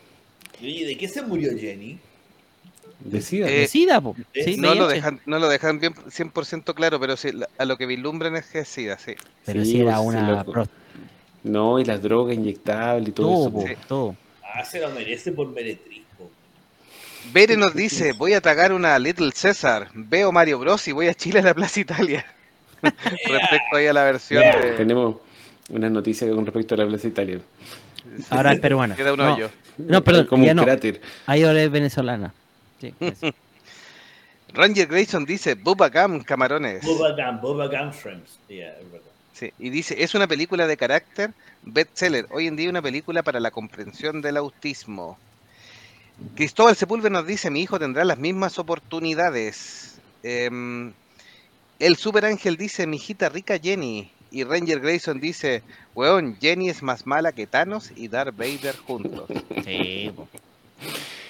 ¿de 0.59 0.97
qué 0.97 1.07
se 1.07 1.21
murió 1.21 1.55
Jenny? 1.55 1.99
decida. 3.01 3.49
Eh, 3.49 3.59
Decida, 3.59 4.01
po. 4.01 4.15
eh, 4.33 4.43
Sí, 4.45 4.57
No 4.57 4.73
lo, 4.73 4.87
dejan, 4.87 5.19
no 5.27 5.37
lo 5.37 5.47
dejan 5.47 5.79
bien 5.79 5.93
100% 6.09 6.73
claro, 6.73 6.99
pero 6.99 7.17
sí, 7.17 7.29
a 7.59 7.65
lo 7.65 7.77
que 7.77 7.85
vislumbran 7.85 8.35
es 8.35 8.47
que 8.47 8.65
sí, 8.65 8.87
sí. 8.97 9.13
Pero 9.45 9.63
Sí, 9.63 9.71
si 9.73 9.81
era 9.81 9.97
pues, 10.01 10.13
sí, 10.13 10.17
una. 10.17 10.45
No, 11.43 11.79
y 11.79 11.85
las 11.85 12.01
drogas 12.01 12.35
inyectables 12.35 13.09
y 13.09 13.11
todo, 13.11 13.49
todo, 13.49 13.59
eso. 13.65 13.67
Sí. 13.67 13.73
todo. 13.87 14.15
Ah, 14.53 14.63
se 14.63 14.79
lo 14.79 14.89
merece 14.91 15.31
por 15.31 15.47
meretriz, 15.49 16.03
po. 16.17 16.29
Bere 17.33 17.57
nos 17.57 17.73
dice, 17.73 18.13
voy 18.13 18.33
a 18.33 18.41
tragar 18.41 18.71
una 18.73 18.97
Little 18.99 19.31
César, 19.33 19.89
veo 19.93 20.31
Mario 20.31 20.59
Bros 20.59 20.87
y 20.87 20.91
voy 20.91 21.07
a 21.07 21.13
Chile 21.13 21.39
a 21.39 21.43
la 21.43 21.53
Plaza 21.53 21.79
Italia. 21.79 22.25
Respecto 22.81 23.75
ahí 23.75 23.87
a 23.87 23.93
la 23.93 24.03
versión 24.03 24.41
de... 24.43 24.71
Tenemos 24.77 25.15
unas 25.69 25.91
noticias 25.91 26.29
con 26.31 26.45
respecto 26.45 26.75
a 26.75 26.79
la 26.79 26.87
Plaza 26.87 27.07
Italia. 27.07 27.39
Ahora 28.29 28.53
es 28.53 28.59
peruana. 28.59 28.95
Queda 28.95 29.13
un 29.13 29.19
No, 29.19 29.33
hoyo. 29.33 29.49
No, 29.77 30.03
perdón, 30.03 30.27
como 30.27 30.43
ya 30.45 30.51
un 30.51 30.57
no. 30.57 30.63
cráter. 30.65 31.01
Ahí 31.25 31.43
ahora 31.43 31.63
es 31.63 31.71
venezolana. 31.71 32.33
Sí. 32.79 32.93
Ranger 34.53 34.87
Grayson 34.87 35.25
dice, 35.25 35.55
Bubba 35.55 35.89
Gum, 35.89 36.21
camarones. 36.21 36.85
Boba 36.85 37.11
Gum, 37.15 37.41
Boba 37.41 37.67
Gum 37.67 37.91
Shrimps. 37.91 38.37
Yeah, 38.47 38.73
verdad. 38.91 39.07
Sí, 39.33 39.51
y 39.57 39.69
dice, 39.69 40.03
es 40.03 40.13
una 40.13 40.27
película 40.27 40.67
de 40.67 40.77
carácter 40.77 41.31
bestseller. 41.63 42.27
Hoy 42.29 42.47
en 42.47 42.55
día 42.55 42.69
una 42.69 42.81
película 42.81 43.23
para 43.23 43.39
la 43.39 43.51
comprensión 43.51 44.21
del 44.21 44.37
autismo. 44.37 45.17
Cristóbal 46.35 46.75
Sepúlveda 46.75 47.09
nos 47.09 47.27
dice, 47.27 47.49
mi 47.49 47.61
hijo 47.61 47.79
tendrá 47.79 48.05
las 48.05 48.19
mismas 48.19 48.59
oportunidades. 48.59 49.97
Em, 50.21 50.93
el 51.79 51.95
Super 51.97 52.25
Ángel 52.25 52.57
dice, 52.57 52.85
mi 52.85 52.97
hijita 52.97 53.29
rica 53.29 53.57
Jenny. 53.57 54.11
Y 54.29 54.43
Ranger 54.43 54.79
Grayson 54.79 55.19
dice, 55.19 55.61
weón, 55.93 56.37
Jenny 56.39 56.69
es 56.69 56.81
más 56.81 57.05
mala 57.05 57.33
que 57.33 57.45
Thanos 57.45 57.91
y 57.95 58.07
Darth 58.07 58.35
Vader 58.35 58.75
juntos. 58.77 59.29
Sí, 59.63 60.11
po. 60.15 60.27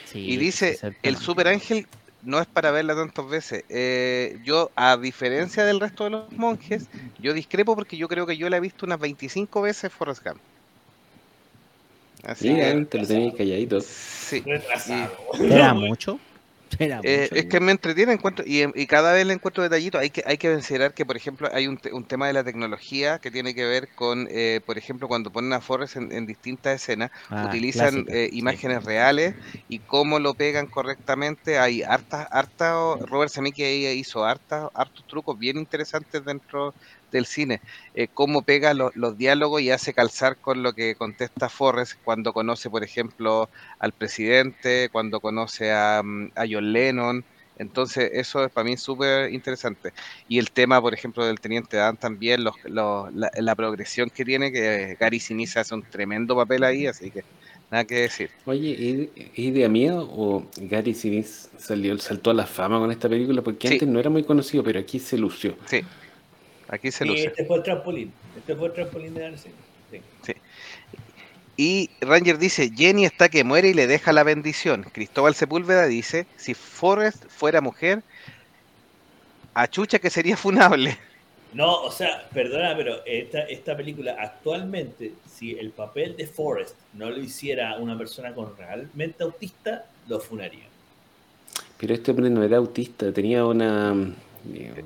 Sí, 0.05 0.19
Y 0.19 0.38
dice, 0.38 0.80
el. 1.01 1.17
Super 1.17 1.47
Ángel 1.47 1.88
no 2.23 2.39
es 2.39 2.47
para 2.47 2.71
verla 2.71 2.95
tantas 2.95 3.27
veces. 3.27 3.63
Eh, 3.69 4.37
yo, 4.43 4.71
a 4.75 4.97
diferencia 4.97 5.65
del 5.65 5.79
resto 5.79 6.05
de 6.05 6.11
los 6.11 6.37
monjes, 6.37 6.89
yo 7.19 7.33
discrepo 7.33 7.75
porque 7.75 7.97
yo 7.97 8.07
creo 8.07 8.25
que 8.25 8.37
yo 8.37 8.49
la 8.49 8.57
he 8.57 8.61
visto 8.61 8.85
unas 8.85 8.99
25 8.99 9.61
veces 9.61 9.93
Forrest 9.93 10.23
Gump. 10.25 10.41
Así 12.23 12.49
Mira, 12.49 12.73
que, 12.73 12.85
te 12.85 12.97
lo 12.97 13.07
tenéis 13.07 13.33
calladito. 13.35 13.81
sí. 13.81 14.43
¿Era 15.41 15.73
mucho? 15.73 16.19
Era 16.79 17.01
Eh, 17.01 17.29
es 17.33 17.45
que 17.45 17.59
me 17.59 17.71
entretiene 17.71 18.13
encuentro, 18.13 18.45
y, 18.47 18.63
y 18.81 18.87
cada 18.87 19.13
vez 19.13 19.25
le 19.25 19.33
encuentro 19.33 19.63
detallitos. 19.63 20.01
Hay 20.01 20.09
que, 20.11 20.23
hay 20.25 20.37
que 20.37 20.51
considerar 20.51 20.93
que, 20.93 21.05
por 21.05 21.17
ejemplo, 21.17 21.49
hay 21.51 21.67
un, 21.67 21.77
te- 21.77 21.93
un 21.93 22.05
tema 22.05 22.27
de 22.27 22.33
la 22.33 22.43
tecnología 22.43 23.19
que 23.19 23.31
tiene 23.31 23.53
que 23.53 23.65
ver 23.65 23.89
con, 23.93 24.27
eh, 24.31 24.61
por 24.65 24.77
ejemplo, 24.77 25.07
cuando 25.07 25.31
ponen 25.31 25.53
a 25.53 25.61
Forrest 25.61 25.95
en, 25.97 26.11
en 26.11 26.25
distintas 26.25 26.75
escenas, 26.81 27.09
Ah, 27.29 27.57
utilizan 27.73 28.05
eh, 28.09 28.29
sí. 28.31 28.31
imágenes 28.31 28.83
reales 28.83 29.33
y 29.67 29.81
cómo 29.81 30.19
lo 30.19 30.35
pegan 30.35 30.67
correctamente. 30.67 31.59
Hay 31.59 31.83
harta, 31.83 32.27
harta, 32.31 32.73
Robert 33.07 33.31
Zemeckis 33.33 33.95
hizo 33.95 34.23
harta, 34.25 34.69
hartos 34.73 35.05
trucos 35.07 35.37
bien 35.37 35.57
interesantes 35.57 36.23
dentro 36.25 36.75
del 37.14 37.26
cine. 37.26 37.61
Eh, 37.94 38.07
cómo 38.14 38.41
pega 38.41 38.73
lo- 38.73 38.91
los 38.95 39.18
diálogos 39.18 39.61
y 39.61 39.72
hace 39.72 39.94
calzar 39.94 40.38
con 40.38 40.61
lo 40.64 40.73
que 40.73 40.95
contesta 40.95 41.48
Forrest 41.48 41.94
cuando 42.03 42.34
conoce, 42.34 42.69
por 42.69 42.84
ejemplo, 42.84 43.49
al 43.80 43.94
presidente, 43.94 44.90
cuando 44.91 45.19
conoce 45.22 45.72
a, 45.72 46.02
mm, 46.03 46.31
a 46.35 46.44
John 46.49 46.73
Lennon. 46.73 47.23
Entonces, 47.56 48.10
eso 48.14 48.44
es 48.44 48.52
para 48.52 48.65
mí 48.65 48.76
súper 48.77 49.31
interesante. 49.31 49.94
Y 50.27 50.40
el 50.40 50.49
tema, 50.52 50.81
por 50.81 50.94
ejemplo, 50.94 51.23
del 51.26 51.40
Teniente 51.40 51.77
Dan 51.77 51.98
también, 51.98 52.44
los, 52.44 52.56
los- 52.65 53.14
la, 53.14 53.30
la 53.35 53.56
progresión 53.56 54.10
que 54.10 54.26
tiene, 54.26 54.52
que 54.52 54.98
Gary 54.99 55.19
Sinise 55.19 55.60
hace 55.60 55.76
un 55.76 55.84
tremendo 55.84 56.35
papel 56.35 56.64
ahí, 56.64 56.88
así 56.88 57.11
que 57.11 57.22
nada 57.69 57.85
que 57.85 57.95
decir. 57.95 58.31
Oye, 58.45 58.72
¿es 59.15 59.30
es 59.34 59.40
idea 59.40 59.69
mía 59.69 59.94
o 59.95 60.48
Gary 60.57 60.95
Sinise 60.95 61.49
salió, 61.60 61.95
saltó 61.99 62.31
a 62.31 62.34
la 62.34 62.48
fama 62.48 62.80
con 62.80 62.91
esta 62.91 63.07
película? 63.07 63.44
Porque 63.44 63.68
Sí. 63.68 63.76
antes 63.76 63.88
no 63.88 63.99
era 63.99 64.10
muy 64.10 64.23
conocido, 64.23 64.64
pero 64.64 64.80
aquí 64.80 64.98
se 64.98 65.18
lució. 65.19 65.56
Sí, 65.68 65.81
aquí 66.73 66.91
se 66.91 67.03
Sí, 67.03 67.09
luce. 67.09 67.27
este 67.27 67.45
fue 67.45 67.57
el 67.57 67.63
trampolín. 67.63 68.13
Este 68.37 68.55
fue 68.55 68.67
el 68.67 68.73
trampolín 68.73 69.13
de 69.13 69.21
Darcy. 69.21 69.49
Sí. 70.23 70.33
Y 71.55 71.89
Ranger 72.01 72.39
dice, 72.39 72.71
Jenny 72.75 73.05
está 73.05 73.29
que 73.29 73.43
muere 73.43 73.69
y 73.69 73.73
le 73.73 73.85
deja 73.85 74.11
la 74.11 74.23
bendición. 74.23 74.83
Cristóbal 74.91 75.35
Sepúlveda 75.35 75.85
dice, 75.85 76.25
si 76.35 76.55
Forrest 76.55 77.25
fuera 77.29 77.61
mujer, 77.61 78.01
a 79.53 79.67
chucha 79.67 79.99
que 79.99 80.09
sería 80.09 80.35
funable. 80.35 80.97
No, 81.53 81.83
o 81.83 81.91
sea, 81.91 82.27
perdona, 82.33 82.75
pero 82.75 83.05
esta, 83.05 83.41
esta 83.41 83.77
película 83.77 84.15
actualmente, 84.19 85.13
si 85.31 85.51
el 85.51 85.69
papel 85.69 86.17
de 86.17 86.25
Forrest 86.25 86.75
no 86.93 87.11
lo 87.11 87.19
hiciera 87.21 87.77
una 87.77 87.95
persona 87.95 88.33
con 88.33 88.57
realmente 88.57 89.23
autista, 89.23 89.85
lo 90.07 90.19
funaría. 90.19 90.65
Pero 91.77 91.93
este 91.93 92.09
hombre 92.09 92.31
no 92.31 92.41
era 92.41 92.57
autista, 92.57 93.11
tenía 93.13 93.45
una... 93.45 94.15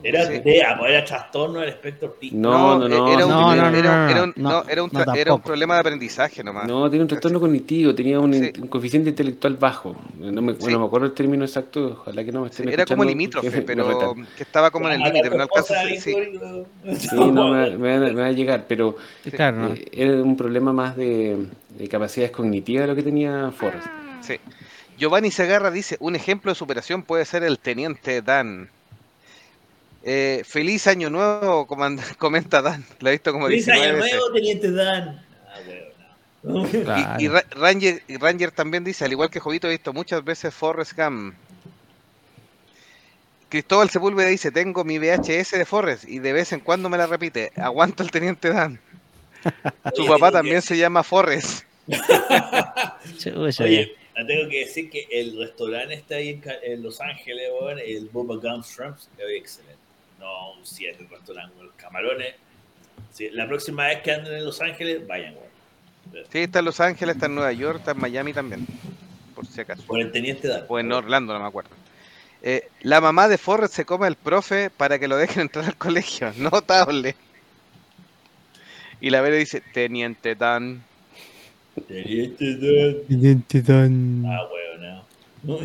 Era 0.04 0.26
Sí. 0.28 0.40
TEA, 0.42 0.78
pues 0.78 0.92
era 0.92 1.04
trastorno 1.04 1.60
del 1.62 1.70
espectro 1.70 2.10
autista. 2.10 2.38
No, 2.38 2.78
no, 2.78 2.88
no. 2.88 3.12
era 3.12 3.26
un, 3.26 3.32
No, 3.32 3.56
no, 3.56 3.72
no, 3.72 3.78
era, 3.78 4.06
no, 4.06 4.10
era 4.12 4.24
un, 4.24 4.34
no, 4.36 4.50
no, 4.52 4.70
era 4.70 4.84
un 4.84 4.90
no, 4.94 5.00
tra- 5.00 5.16
era 5.18 5.34
un 5.34 5.40
tampoco. 5.40 5.48
problema 5.48 5.74
de 5.74 5.80
aprendizaje 5.80 6.44
nomás. 6.44 6.68
No, 6.68 6.90
tiene 6.90 7.04
un 7.04 7.08
trastorno 7.08 7.40
cognitivo, 7.40 7.96
tenía 7.96 8.20
un, 8.20 8.34
Sí. 8.34 8.54
un 8.62 8.68
coeficiente 8.68 9.10
intelectual 9.10 9.56
bajo. 9.58 9.96
No 10.20 10.42
me, 10.42 10.54
Sí. 10.56 10.72
no 10.72 10.80
me 10.80 10.86
acuerdo 10.86 11.08
el 11.08 11.14
término 11.14 11.44
exacto, 11.44 11.98
ojalá 12.02 12.24
que 12.24 12.32
no 12.32 12.42
me 12.42 12.48
Sí, 12.50 12.62
estén 12.62 12.70
era 12.70 12.86
como 12.86 13.04
limítrofe, 13.04 13.62
pero 13.64 14.16
que 14.36 14.44
estaba 14.44 14.70
como 14.70 14.88
en 14.88 14.94
el 14.94 15.00
Matar 15.00 15.14
límite, 15.16 15.30
pero 15.32 15.46
sí. 16.00 16.16
no, 17.14 17.32
me, 17.50 17.70
va- 17.70 17.78
me 17.78 18.00
va- 18.00 18.06
me 18.14 18.22
va 18.22 18.26
a 18.28 18.32
llegar, 18.32 18.66
pero 18.68 18.96
Claro, 19.32 19.58
¿no? 19.58 19.74
eh, 19.74 19.86
era 19.92 20.12
un 20.22 20.38
problema 20.38 20.72
más 20.74 20.96
de, 20.96 21.48
de 21.70 21.88
capacidades 21.88 22.32
cognitivas 22.32 22.88
lo 22.88 22.96
que 22.96 23.04
tenía 23.04 23.52
Forrest. 23.52 23.88
Sí. 24.22 24.36
Giovanni 24.98 25.30
Segarra 25.32 25.70
dice, 25.72 25.98
un 26.00 26.16
ejemplo 26.16 26.52
de 26.52 26.56
superación 26.56 27.04
puede 27.04 27.26
ser 27.26 27.44
el 27.44 27.60
teniente 27.60 28.22
Dan. 28.22 28.70
Eh, 30.10 30.42
feliz 30.46 30.88
año 30.88 31.10
nuevo, 31.10 31.68
comenta 32.18 32.62
Dan. 32.62 32.86
Lo 33.02 33.10
he 33.10 33.12
visto 33.12 33.34
como 33.34 33.48
¡Feliz 33.48 33.66
19 33.66 33.90
año 33.90 33.98
veces. 34.02 34.12
nuevo, 34.18 34.34
Teniente 34.34 34.72
Dan! 34.72 35.26
Ah, 35.50 35.60
weón. 35.68 36.64
no. 36.64 36.70
Claro. 36.86 37.16
Y, 37.20 37.26
y 37.26 37.28
Ra- 37.28 37.46
Ranger, 37.52 38.04
y 38.08 38.16
Ranger 38.18 38.52
también 38.52 38.86
dice, 38.86 39.04
al 39.04 39.12
igual 39.12 39.30
que 39.30 39.42
Jovito, 39.42 39.68
he 39.68 39.72
visto 39.72 39.92
muchas 39.92 40.24
veces 40.24 40.54
Forrest 40.54 40.94
Gump. 40.98 41.36
Cristóbal 43.50 43.90
Sepúlveda 43.90 44.30
dice, 44.30 44.52
tengo 44.52 44.86
mi 44.86 44.98
VHS 44.98 45.52
de 45.52 45.66
Forrest 45.66 46.06
y 46.08 46.20
de 46.20 46.32
vez 46.34 46.54
en 46.54 46.62
cuando 46.62 46.88
me 46.90 46.98
la 46.98 47.08
repite. 47.08 47.52
Aguanto 47.58 48.02
el 48.04 48.12
Teniente 48.12 48.50
Dan. 48.50 48.80
Su 49.94 50.04
Oye, 50.04 50.10
papá 50.10 50.32
también 50.32 50.62
se 50.62 50.78
llama 50.78 51.04
Forrest. 51.04 51.64
Oye, 53.60 53.96
tengo 54.26 54.50
que 54.50 54.60
decir 54.66 54.90
que 54.90 55.08
el 55.12 55.38
restaurante 55.38 55.94
está 55.96 56.16
ahí 56.16 56.42
en, 56.64 56.82
Los 56.84 57.00
Ángeles, 57.02 57.50
el 57.86 58.06
Bubba 58.10 58.36
Gum 58.36 58.62
Shrimps, 58.62 59.10
es 59.18 59.30
excelente. 59.38 59.87
No, 60.28 60.52
un 60.54 60.66
7 60.66 60.98
el 61.00 61.10
restaurante, 61.10 61.64
los 61.64 61.74
camarones. 61.76 62.36
Sí, 63.14 63.30
la 63.32 63.48
próxima 63.48 63.88
vez 63.88 64.02
que 64.02 64.12
anden 64.12 64.34
en 64.34 64.46
Los 64.46 64.60
Ángeles, 64.62 65.08
vayan, 65.08 65.36
weón. 65.36 66.26
Sí, 66.32 66.40
está 66.40 66.60
en 66.60 66.66
Los 66.66 66.80
Ángeles, 66.80 67.16
está 67.16 67.28
en 67.28 67.36
Nueva 67.36 67.54
York, 67.54 67.80
está 67.80 67.92
en 67.92 68.00
Miami 68.00 68.34
también. 68.34 68.66
Por 69.34 69.46
si 69.46 69.62
acaso. 69.62 69.84
Por 69.84 70.02
el 70.02 70.12
Teniente 70.12 70.48
Dan. 70.48 70.66
O 70.68 70.80
en 70.80 70.92
Orlando, 70.92 71.34
no 71.34 71.40
me 71.40 71.48
acuerdo. 71.48 71.70
Eh, 72.42 72.68
la 72.82 73.00
mamá 73.00 73.28
de 73.28 73.38
Forrest 73.38 73.74
se 73.74 73.86
come 73.86 74.08
al 74.08 74.16
profe 74.16 74.70
para 74.70 75.00
que 75.00 75.08
lo 75.08 75.16
dejen 75.16 75.44
entrar 75.44 75.66
al 75.66 75.78
colegio. 75.78 76.34
Notable. 76.38 77.16
Y 79.00 79.10
la 79.10 79.22
Vera 79.22 79.38
dice, 79.38 79.62
Teniente 79.62 80.36
Dan. 80.36 80.84
Teniente 81.88 83.62
Dan. 83.62 84.26
Ah, 84.28 84.48
weón, 84.52 85.06
no. 85.44 85.60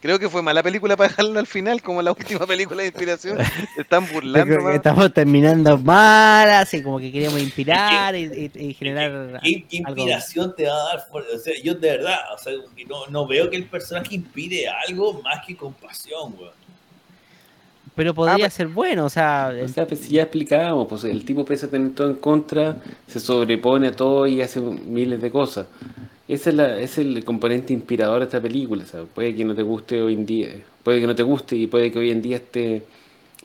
Creo 0.00 0.18
que 0.18 0.30
fue 0.30 0.40
mala 0.40 0.62
película 0.62 0.96
para 0.96 1.10
dejarlo 1.10 1.38
al 1.38 1.46
final, 1.46 1.82
como 1.82 2.00
la 2.00 2.12
última 2.12 2.46
película 2.46 2.80
de 2.80 2.88
inspiración. 2.88 3.36
Se 3.74 3.80
están 3.82 4.06
burlando. 4.10 4.46
creo 4.46 4.66
que 4.70 4.76
estamos 4.76 5.12
terminando 5.12 5.76
mal, 5.76 6.48
así 6.52 6.82
como 6.82 6.98
que 6.98 7.12
queríamos 7.12 7.38
inspirar 7.40 8.16
y, 8.16 8.50
y- 8.54 8.68
y 8.68 8.74
generar 8.74 9.40
¿Qué, 9.42 9.64
qué 9.68 9.78
algo. 9.84 9.90
inspiración 10.00 10.54
te 10.56 10.64
va 10.66 10.72
a 10.74 10.84
dar? 10.96 11.06
O 11.12 11.38
sea, 11.38 11.52
yo 11.62 11.74
de 11.74 11.90
verdad, 11.90 12.16
o 12.34 12.38
sea, 12.38 12.52
no, 12.88 13.06
no 13.08 13.26
veo 13.26 13.50
que 13.50 13.56
el 13.56 13.66
personaje 13.66 14.14
inspire 14.14 14.68
algo 14.88 15.20
más 15.22 15.44
que 15.46 15.54
compasión, 15.54 16.34
weón. 16.38 16.54
Pero 17.94 18.14
podría 18.14 18.36
pero- 18.36 18.50
ser 18.50 18.68
bueno, 18.68 19.04
o 19.04 19.10
sea, 19.10 19.52
O 19.62 19.68
sea, 19.68 19.86
pues, 19.86 20.00
si 20.00 20.14
ya 20.14 20.22
explicábamos, 20.22 20.86
pues 20.88 21.04
el 21.04 21.24
tipo 21.26 21.44
pese 21.44 21.66
a 21.66 21.68
tener 21.68 21.92
todo 21.94 22.08
en 22.08 22.16
contra, 22.16 22.76
se 23.06 23.20
sobrepone 23.20 23.88
a 23.88 23.92
todo 23.92 24.26
y 24.26 24.40
hace 24.40 24.60
miles 24.60 25.20
de 25.20 25.30
cosas. 25.30 25.66
Ese 26.30 26.50
es, 26.50 26.56
la- 26.56 26.76
ese 26.78 27.00
es 27.02 27.06
el 27.08 27.24
componente 27.24 27.72
inspirador 27.72 28.20
de 28.20 28.24
esta 28.26 28.40
película. 28.40 28.84
puede 29.14 29.34
que 29.34 29.44
no 29.44 29.54
te 29.54 29.62
guste 29.62 30.00
hoy 30.00 30.14
en 30.14 30.24
día, 30.24 30.48
puede 30.84 31.00
que 31.00 31.06
no 31.08 31.14
te 31.16 31.24
guste 31.24 31.56
y 31.56 31.66
puede 31.66 31.90
que 31.90 31.98
hoy 31.98 32.10
en 32.12 32.22
día 32.22 32.36
esté 32.36 32.84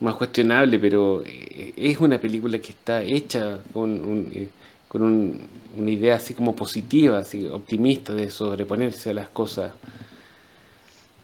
más 0.02 0.14
cuestionable, 0.16 0.78
pero 0.78 1.24
eh, 1.26 1.74
es 1.76 1.98
una 2.00 2.20
película 2.20 2.60
que 2.60 2.72
está 2.74 3.02
hecha 3.02 3.60
con, 3.74 3.90
un, 3.90 4.32
eh, 4.36 4.50
con 4.88 5.02
un- 5.02 5.48
una 5.76 5.90
idea 5.90 6.16
así 6.16 6.36
como 6.36 6.56
positiva, 6.56 7.18
así 7.20 7.48
optimista 7.48 8.14
de 8.14 8.30
sobreponerse 8.30 9.10
a 9.10 9.14
las 9.14 9.30
cosas, 9.30 9.72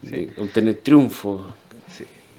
de 0.02 0.32
obtener 0.38 0.80
triunfo. 0.82 1.54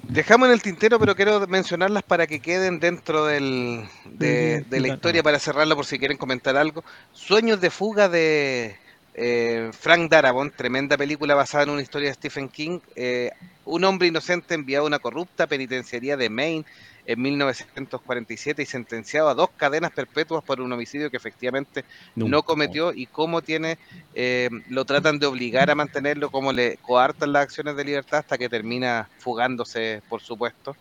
Dejamos 0.06 0.48
en 0.48 0.52
el 0.52 0.60
tintero, 0.60 0.98
pero 1.00 1.16
quiero 1.16 1.46
mencionarlas 1.46 2.02
para 2.02 2.26
que 2.26 2.40
queden 2.40 2.78
dentro 2.78 3.24
del, 3.24 3.84
de, 4.04 4.62
la 4.70 4.88
historia 4.88 5.22
para 5.22 5.38
cerrarla 5.38 5.74
por 5.74 5.86
si 5.86 5.98
quieren 5.98 6.18
comentar 6.18 6.58
algo. 6.58 6.84
Sueños 7.14 7.58
de 7.58 7.70
fuga 7.70 8.10
de 8.10 8.76
eh, 9.14 9.70
Frank 9.72 10.10
Darabont, 10.10 10.54
tremenda 10.54 10.96
película 10.96 11.34
basada 11.34 11.64
en 11.64 11.70
una 11.70 11.82
historia 11.82 12.08
de 12.08 12.14
Stephen 12.14 12.48
King. 12.48 12.80
Eh, 12.96 13.30
un 13.64 13.84
hombre 13.84 14.08
inocente 14.08 14.54
enviado 14.54 14.84
a 14.84 14.88
una 14.88 14.98
corrupta 14.98 15.46
penitenciaría 15.46 16.16
de 16.16 16.28
Maine 16.28 16.64
en 17.06 17.20
1947 17.20 18.62
y 18.62 18.66
sentenciado 18.66 19.28
a 19.28 19.34
dos 19.34 19.50
cadenas 19.56 19.92
perpetuas 19.92 20.42
por 20.42 20.60
un 20.60 20.72
homicidio 20.72 21.10
que 21.10 21.16
efectivamente 21.16 21.84
no 22.16 22.42
cometió 22.42 22.92
y 22.92 23.06
cómo 23.06 23.42
tiene, 23.42 23.78
eh, 24.14 24.48
lo 24.68 24.84
tratan 24.84 25.18
de 25.18 25.26
obligar 25.26 25.70
a 25.70 25.74
mantenerlo, 25.74 26.30
cómo 26.30 26.52
le 26.52 26.78
coartan 26.78 27.32
las 27.32 27.44
acciones 27.44 27.76
de 27.76 27.84
libertad 27.84 28.20
hasta 28.20 28.38
que 28.38 28.48
termina 28.48 29.08
fugándose, 29.18 30.02
por 30.08 30.22
supuesto. 30.22 30.76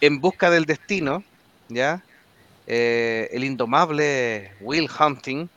En 0.00 0.20
busca 0.20 0.50
del 0.50 0.66
destino, 0.66 1.24
¿ya? 1.68 2.02
Eh, 2.68 3.28
el 3.32 3.44
indomable 3.44 4.52
Will 4.60 4.88
Hunting, 4.98 5.48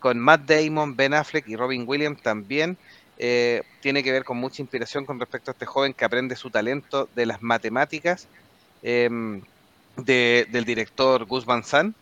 con 0.00 0.18
Matt 0.20 0.42
Damon, 0.50 0.96
Ben 0.96 1.14
Affleck 1.14 1.46
y 1.48 1.56
Robin 1.56 1.84
Williams 1.88 2.22
también, 2.22 2.78
eh, 3.18 3.62
tiene 3.80 4.02
que 4.04 4.12
ver 4.12 4.24
con 4.24 4.38
mucha 4.38 4.62
inspiración 4.62 5.06
con 5.06 5.20
respecto 5.20 5.52
a 5.52 5.54
este 5.54 5.66
joven 5.66 5.94
que 5.94 6.06
aprende 6.06 6.36
su 6.36 6.50
talento 6.50 7.08
de 7.12 7.26
las 7.26 7.38
matemáticas 7.42 8.30
em, 8.82 9.42
de- 9.96 10.46
del 10.50 10.64
director 10.64 11.26
Gus 11.26 11.44
Van 11.46 11.64
Sant 11.64 11.96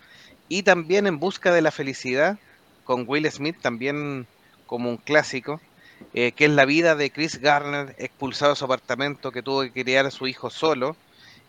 y 0.48 0.62
también 0.64 1.06
En 1.06 1.18
Busca 1.20 1.52
de 1.52 1.62
la 1.62 1.70
Felicidad 1.72 2.38
con 2.84 3.04
Will 3.08 3.30
Smith, 3.30 3.56
también 3.62 4.28
como 4.66 4.90
un 4.90 4.98
clásico, 4.98 5.64
eh, 6.12 6.32
que 6.34 6.46
es 6.46 6.50
la 6.52 6.64
vida 6.66 6.96
de 6.96 7.10
Chris 7.12 7.38
Garner, 7.40 7.94
expulsado 7.98 8.52
de 8.52 8.56
su 8.56 8.64
apartamento, 8.64 9.32
que 9.32 9.42
tuvo 9.42 9.62
que 9.62 9.72
criar 9.72 10.06
a 10.06 10.10
su 10.10 10.26
hijo 10.26 10.50
solo, 10.50 11.00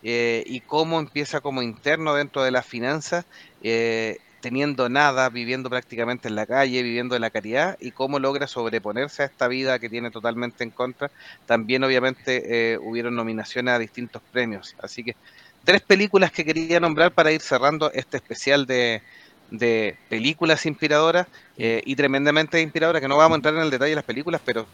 eh, 0.02 0.44
y 0.46 0.62
cómo 0.62 1.00
empieza 1.00 1.42
como 1.42 1.62
interno 1.62 2.16
dentro 2.16 2.44
de 2.44 2.52
las 2.52 2.68
finanzas, 2.68 3.26
teniendo 4.42 4.90
nada, 4.90 5.30
viviendo 5.30 5.70
prácticamente 5.70 6.28
en 6.28 6.36
la 6.36 6.46
calle, 6.46 6.82
viviendo 6.84 7.14
de 7.16 7.20
la 7.20 7.30
caridad, 7.30 7.78
y 7.80 7.92
cómo 7.92 8.20
logra 8.20 8.48
sobreponerse 8.48 9.24
a 9.24 9.26
esta 9.26 9.48
vida 9.48 9.80
que 9.80 9.90
tiene 9.90 10.12
totalmente 10.12 10.64
en 10.64 10.72
contra. 10.72 11.12
También 11.46 11.84
obviamente 11.84 12.74
eh, 12.74 12.78
hubieron 12.78 13.16
nominaciones 13.16 13.74
a 13.74 13.80
distintos 13.80 14.22
premios. 14.32 14.76
Así 14.82 15.04
que 15.04 15.16
tres 15.64 15.82
películas 15.82 16.32
que 16.32 16.46
quería 16.46 16.80
nombrar 16.80 17.12
para 17.12 17.32
ir 17.32 17.42
cerrando 17.42 17.92
este 17.94 18.18
especial 18.18 18.66
de, 18.66 19.02
de 19.52 19.96
películas 20.10 20.66
inspiradoras 20.66 21.28
eh, 21.58 21.82
y 21.86 21.96
tremendamente 21.96 22.62
inspiradoras, 22.62 23.02
que 23.02 23.08
no 23.08 23.18
vamos 23.18 23.36
a 23.36 23.38
entrar 23.38 23.56
en 23.56 23.62
el 23.62 23.70
detalle 23.70 23.92
de 23.92 23.96
las 23.96 24.06
películas, 24.06 24.42
pero 24.44 24.68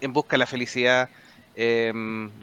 En 0.00 0.12
Busca 0.12 0.34
de 0.34 0.38
la 0.38 0.46
Felicidad, 0.46 1.08
eh, 1.54 1.92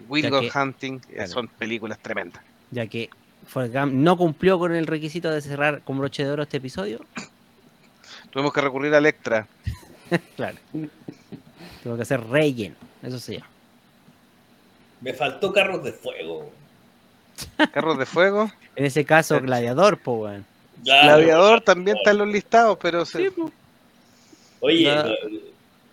Will 0.08 0.30
Go 0.30 0.42
Hunting, 0.54 0.96
eh, 0.96 1.14
claro. 1.16 1.32
son 1.32 1.48
películas 1.48 2.00
tremendas. 2.00 2.44
ya 2.72 2.88
que 2.88 3.10
Forrest 3.48 3.74
Gump 3.74 3.94
no 3.94 4.18
cumplió 4.18 4.58
con 4.60 4.74
el 4.74 4.88
requisito 4.88 5.30
de 5.30 5.42
cerrar 5.42 5.82
con 5.82 5.98
broche 5.98 6.24
de 6.24 6.32
oro 6.32 6.44
este 6.44 6.58
episodio. 6.58 7.00
Tuvimos 8.32 8.54
que 8.54 8.62
recurrir 8.62 8.94
al 8.96 9.06
extra. 9.06 9.48
Claro. 10.36 10.58
Tengo 11.82 11.96
que 11.96 12.02
hacer 12.04 12.24
relleno, 12.28 12.76
eso 13.02 13.18
se 13.18 13.34
llama. 13.36 13.48
Me 15.02 15.14
faltó 15.14 15.52
carros 15.52 15.84
de 15.84 15.92
fuego. 15.92 16.52
Carros 17.74 17.98
de 17.98 18.06
Fuego. 18.06 18.52
En 18.76 18.86
ese 18.86 19.06
caso, 19.06 19.40
Gladiador, 19.40 19.98
po, 20.00 20.14
weón. 20.14 20.46
Gladiador 20.84 21.62
también 21.62 21.98
está 21.98 22.12
en 22.12 22.18
los 22.20 22.28
listados, 22.28 22.78
pero 22.82 23.06
se- 23.06 23.32
Oye, 24.60 24.86
Nada. 24.96 25.12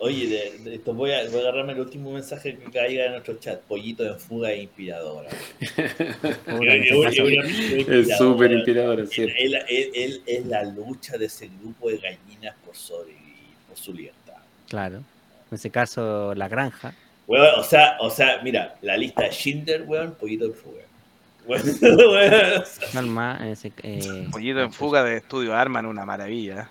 Oye, 0.00 0.26
de, 0.26 0.58
de 0.70 0.74
esto 0.76 0.92
voy 0.94 1.12
a, 1.12 1.28
voy 1.30 1.38
a 1.38 1.42
agarrarme 1.48 1.72
el 1.74 1.80
último 1.80 2.12
mensaje 2.12 2.56
que 2.58 2.70
caiga 2.70 3.06
en 3.06 3.12
nuestro 3.12 3.34
chat. 3.38 3.60
Pollito 3.60 4.04
en 4.06 4.18
fuga 4.18 4.50
e 4.52 4.62
inspiradora. 4.62 5.28
Es 7.88 8.16
súper 8.18 8.52
inspirador, 8.52 9.06
sí. 9.06 9.22
Él, 9.22 9.54
él- 9.68 9.90
él- 9.94 10.22
es 10.26 10.46
la 10.46 10.64
lucha 10.64 11.16
de 11.18 11.26
ese 11.26 11.48
grupo 11.60 11.88
de 11.90 11.98
gallinas 11.98 12.54
por 12.64 12.74
sobrevivir, 12.74 13.54
por 13.68 13.76
su 13.76 13.92
libertad. 13.92 14.34
Claro. 14.68 14.96
En 14.96 15.54
ese 15.54 15.70
caso, 15.70 16.34
La 16.34 16.48
Granja. 16.48 16.94
O 17.26 17.62
sea, 17.62 17.96
o 18.00 18.10
sea, 18.10 18.40
mira, 18.42 18.76
la 18.82 18.96
lista 18.96 19.22
de 19.24 19.30
Schindler, 19.30 19.82
weón, 19.82 20.14
pollito 20.14 20.46
en 20.46 20.54
fuga. 20.54 20.82
Weón, 21.46 21.62
weón, 21.82 22.62
o 22.62 22.64
sea, 22.64 22.88
Calma, 22.92 23.38
en 23.40 23.48
ese, 23.48 23.72
eh, 23.82 24.26
Pollito 24.30 24.60
en 24.60 24.72
Fuga 24.72 25.04
de 25.04 25.18
Estudio 25.18 25.54
Arman, 25.54 25.86
una 25.86 26.04
maravilla. 26.04 26.68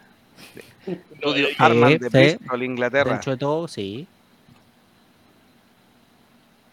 Estudio 0.85 1.47
eh, 1.49 1.55
Arman 1.57 1.91
Sí, 1.93 1.97
de 1.99 2.09
sí. 2.09 2.37
Bristol, 2.37 2.63
Inglaterra. 2.63 3.11
Dentro 3.11 3.31
de 3.33 3.37
todo, 3.37 3.67
sí. 3.67 4.07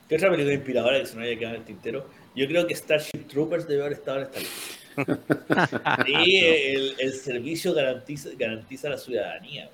¿Qué 0.09 0.17
otra 0.17 0.31
película 0.31 0.55
inspiradora 0.55 1.01
que 1.01 1.07
se 1.07 1.17
me 1.17 1.25
haya 1.25 1.39
quedado 1.39 1.55
en 1.57 1.61
el 1.63 1.67
tintero? 1.67 2.09
Yo 2.35 2.47
creo 2.47 2.67
que 2.67 2.75
Starship 2.75 3.27
Troopers 3.29 3.67
debe 3.67 3.83
haber 3.83 3.95
estado 3.95 4.19
en 4.19 4.25
esta 4.25 4.39
lista. 4.41 4.77
Sí, 6.07 6.39
el, 6.39 6.95
el 6.99 7.13
servicio 7.13 7.75
garantiza, 7.75 8.31
garantiza 8.39 8.89
la 8.89 8.97
ciudadanía. 8.99 9.69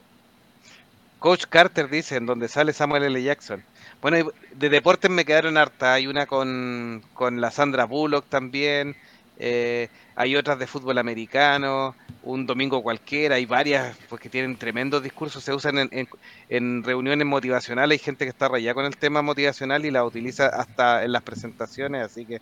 Coach 1.21 1.45
Carter 1.49 1.89
dice, 1.89 2.17
en 2.17 2.27
donde 2.27 2.49
sale 2.49 2.73
Samuel 2.73 3.05
L. 3.05 3.23
Jackson. 3.23 3.63
Bueno, 4.01 4.33
de 4.57 4.69
deportes 4.69 5.09
me 5.11 5.25
quedaron 5.25 5.57
harta. 5.57 5.95
Hay 5.95 6.09
una 6.09 6.27
con, 6.27 7.05
con 7.15 7.41
la 7.41 7.53
Sandra 7.53 7.85
Bullock 7.85 8.27
también. 8.29 8.97
Eh, 9.39 9.89
hay 10.15 10.37
otras 10.37 10.59
de 10.59 10.67
fútbol 10.67 10.99
americano. 10.99 11.95
Un 12.25 12.47
domingo 12.47 12.83
cualquiera. 12.83 13.35
Hay 13.37 13.47
varias 13.47 13.97
porque 14.09 14.29
tienen 14.29 14.57
tremendos 14.57 15.03
discursos. 15.03 15.43
Se 15.43 15.53
usan 15.53 15.79
en, 15.79 15.89
en- 15.91 16.09
en 16.49 16.85
reuniones 16.85 17.27
motivacionales. 17.27 17.99
Hay 18.01 18.05
gente 18.05 18.25
que 18.25 18.29
está 18.31 18.47
rayada 18.49 18.75
con 18.75 18.85
el 18.85 18.97
tema 18.97 19.23
motivacional 19.23 19.85
y 19.85 19.91
la 19.91 20.05
utiliza 20.05 20.47
hasta 20.47 21.03
en 21.05 21.11
las 21.13 21.23
presentaciones. 21.23 22.05
Así 22.05 22.25
que 22.25 22.41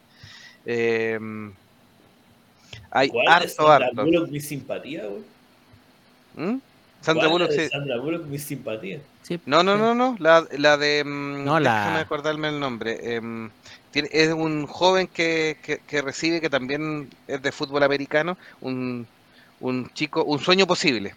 eh, 0.66 1.18
hay 2.90 3.08
¿Cuál 3.08 3.28
harto, 3.28 3.48
Sandra 3.48 3.86
harto. 3.86 4.04
Bullock 4.04 4.28
mi 4.30 4.40
simpatía, 4.40 5.06
güey? 5.06 5.22
¿Mm? 6.36 6.58
Sandra 7.00 7.28
¿Cuál 7.28 7.30
Bullock, 7.30 7.50
sí. 7.52 7.68
Sandra 7.68 7.96
Bullock 7.98 8.24
mi 8.26 8.38
simpatía. 8.38 8.98
sí 9.22 9.40
No, 9.46 9.62
no, 9.62 9.74
sí. 9.74 9.80
no, 9.80 9.94
no, 9.94 10.16
la, 10.18 10.46
la 10.58 10.76
de... 10.76 11.02
mm, 11.04 11.44
No, 11.44 11.58
la- 11.60 11.78
Déjame 11.78 11.98
acordarme 12.00 12.48
el 12.48 12.60
nombre. 12.60 13.14
em, 13.14 13.48
tiene, 13.90 14.08
es 14.12 14.30
un 14.32 14.66
joven 14.66 15.08
que, 15.12 15.58
que, 15.62 15.80
que 15.86 16.02
recibe, 16.02 16.40
que 16.40 16.50
también 16.50 17.10
es 17.26 17.42
de 17.42 17.52
fútbol 17.52 17.82
americano, 17.82 18.38
un, 18.60 19.08
un 19.58 19.88
chico, 19.94 20.24
un 20.24 20.38
sueño 20.40 20.66
posible, 20.66 21.14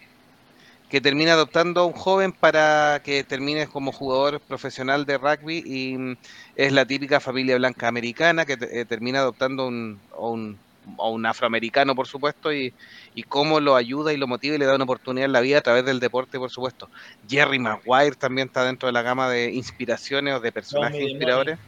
que 0.88 1.00
termina 1.00 1.32
adoptando 1.32 1.80
a 1.82 1.86
un 1.86 1.92
joven 1.94 2.32
para 2.32 3.00
que 3.04 3.24
termine 3.24 3.66
como 3.68 3.92
jugador 3.92 4.42
profesional 4.46 5.06
de 5.06 5.18
rugby 5.18 5.62
y 5.64 5.98
mm, 5.98 6.14
es 6.54 6.72
la 6.72 6.86
típica 6.86 7.20
familia 7.20 7.56
blanca 7.56 7.88
americana 7.88 8.44
que 8.46 8.56
te- 8.56 8.80
eh, 8.80 8.86
termina 8.86 9.20
adoptando 9.20 9.66
un, 9.66 10.06
a 10.12 10.20
un, 10.28 10.62
a 10.98 11.08
un 11.08 11.26
afroamericano, 11.26 11.94
por 11.94 12.06
supuesto, 12.06 12.52
y, 12.52 12.74
y 13.14 13.22
cómo 13.24 13.60
lo 13.60 13.76
ayuda 13.76 14.12
y 14.12 14.16
lo 14.18 14.26
motiva 14.28 14.54
y 14.56 14.58
le 14.58 14.66
da 14.66 14.74
una 14.76 14.84
oportunidad 14.84 15.26
en 15.26 15.32
la 15.32 15.40
vida 15.40 15.58
a 15.58 15.62
través 15.62 15.84
del 15.84 16.00
deporte, 16.00 16.38
por 16.38 16.50
supuesto. 16.50 16.90
Jerry 17.26 17.58
Maguire 17.58 18.16
también 18.16 18.48
está 18.48 18.64
dentro 18.64 18.86
de 18.86 18.92
la 18.92 19.02
gama 19.02 19.28
de 19.30 19.52
inspiraciones 19.52 20.34
o 20.34 20.40
de 20.40 20.52
personajes 20.52 21.00
inspiradores. 21.00 21.58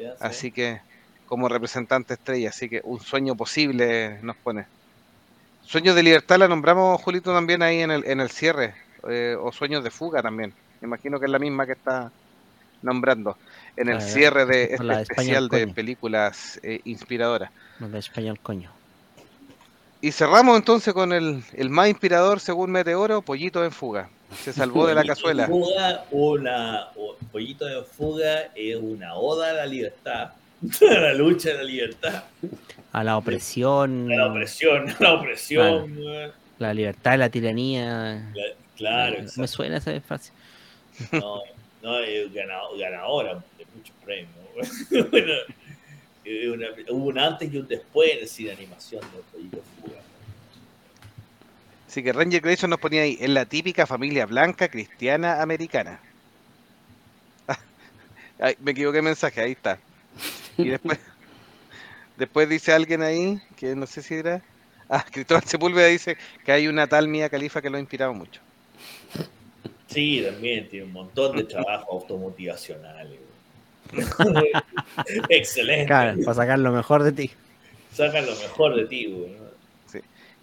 Sí. 0.00 0.16
Así 0.20 0.52
que, 0.52 0.80
como 1.26 1.48
representante 1.48 2.14
estrella, 2.14 2.50
así 2.50 2.68
que 2.68 2.80
un 2.84 3.00
sueño 3.00 3.34
posible 3.34 4.18
nos 4.22 4.36
pone. 4.36 4.66
Sueños 5.64 5.94
de 5.94 6.02
libertad 6.02 6.38
la 6.38 6.48
nombramos, 6.48 7.00
Julito, 7.02 7.32
también 7.32 7.62
ahí 7.62 7.80
en 7.80 7.90
el, 7.90 8.04
en 8.06 8.20
el 8.20 8.30
cierre, 8.30 8.74
eh, 9.08 9.36
o 9.40 9.52
sueños 9.52 9.84
de 9.84 9.90
fuga 9.90 10.22
también. 10.22 10.52
Me 10.80 10.86
imagino 10.86 11.20
que 11.20 11.26
es 11.26 11.30
la 11.30 11.38
misma 11.38 11.66
que 11.66 11.72
está 11.72 12.10
nombrando 12.82 13.36
en 13.76 13.88
el 13.88 14.00
cierre 14.00 14.46
de 14.46 14.64
este 14.64 14.84
de 14.84 15.02
especial 15.02 15.48
de 15.48 15.62
coño. 15.62 15.74
películas 15.74 16.58
eh, 16.62 16.80
inspiradoras. 16.84 17.50
No 17.78 17.88
de 17.88 17.98
español, 17.98 18.38
coño. 18.42 18.70
Y 20.00 20.12
cerramos 20.12 20.56
entonces 20.56 20.94
con 20.94 21.12
el, 21.12 21.44
el 21.52 21.70
más 21.70 21.88
inspirador, 21.88 22.40
según 22.40 22.70
Meteoro, 22.72 23.22
Pollito 23.22 23.64
en 23.64 23.70
fuga. 23.70 24.08
Se 24.36 24.52
salvó 24.52 24.86
de 24.86 24.94
la 24.94 25.04
cazuela. 25.04 25.46
Fuga, 25.46 26.04
una, 26.10 26.88
o- 26.96 27.16
Pollito 27.32 27.64
de 27.66 27.82
fuga 27.82 28.50
es 28.54 28.76
una 28.76 29.14
oda 29.14 29.50
a 29.50 29.52
la 29.54 29.66
libertad, 29.66 30.30
a 30.90 30.94
la 30.98 31.14
lucha 31.14 31.50
de 31.50 31.54
la 31.56 31.62
libertad, 31.64 32.24
A 32.92 33.04
la 33.04 33.16
opresión, 33.16 34.10
a 34.12 34.16
la 34.16 34.26
opresión, 34.28 34.88
a 34.88 34.96
la 35.02 35.14
opresión. 35.14 35.96
la 36.58 36.74
libertad, 36.74 37.18
la 37.18 37.28
tiranía. 37.28 38.30
La- 38.34 38.42
claro, 38.76 39.16
Me 39.36 39.46
suena 39.48 39.76
esa 39.78 39.98
frase. 40.00 40.32
no, 41.12 41.42
no, 41.82 41.98
es 42.00 42.32
ganado- 42.32 42.76
ganadora 42.78 43.34
de 43.58 43.66
muchos 43.74 43.94
premios. 44.04 44.30
Bueno, 45.10 45.32
una- 46.54 46.68
hubo 46.90 47.06
un 47.08 47.18
antes 47.18 47.52
y 47.52 47.56
un 47.58 47.66
después 47.66 48.12
en 48.12 48.18
el 48.20 48.28
cine 48.28 48.50
de 48.50 48.56
animación 48.56 49.00
de 49.00 49.18
Pollito 49.32 49.56
de 49.56 49.62
fuga. 49.80 50.00
Así 51.90 52.04
que 52.04 52.12
Ranger 52.12 52.40
Grayson 52.40 52.70
nos 52.70 52.78
ponía 52.78 53.02
ahí, 53.02 53.18
en 53.20 53.34
la 53.34 53.46
típica 53.46 53.84
familia 53.84 54.24
blanca 54.24 54.68
cristiana 54.68 55.42
americana. 55.42 55.98
Ay, 58.38 58.54
me 58.60 58.70
equivoqué 58.70 58.98
de 58.98 59.02
mensaje, 59.02 59.40
ahí 59.40 59.50
está. 59.50 59.76
Y 60.56 60.68
después, 60.68 61.00
después 62.16 62.48
dice 62.48 62.72
alguien 62.72 63.02
ahí, 63.02 63.40
que 63.56 63.74
no 63.74 63.88
sé 63.88 64.02
si 64.02 64.14
era. 64.14 64.40
Ah, 64.88 65.04
Cristóbal 65.10 65.42
Sepúlveda 65.42 65.88
dice 65.88 66.16
que 66.44 66.52
hay 66.52 66.68
una 66.68 66.86
tal 66.86 67.08
Mía 67.08 67.28
Califa 67.28 67.60
que 67.60 67.68
lo 67.68 67.76
ha 67.76 67.80
inspirado 67.80 68.14
mucho. 68.14 68.40
Sí, 69.88 70.22
también 70.24 70.68
tiene 70.68 70.86
un 70.86 70.92
montón 70.92 71.38
de 71.38 71.42
trabajo 71.42 71.90
automotivacional. 71.90 73.18
Excelente. 75.28 75.86
Claro, 75.86 76.20
para 76.24 76.34
sacar 76.34 76.60
lo 76.60 76.70
mejor 76.70 77.02
de 77.02 77.10
ti. 77.10 77.32
Sacan 77.92 78.26
lo 78.26 78.36
mejor 78.36 78.76
de 78.76 78.86
ti, 78.86 79.08
weón. 79.08 79.49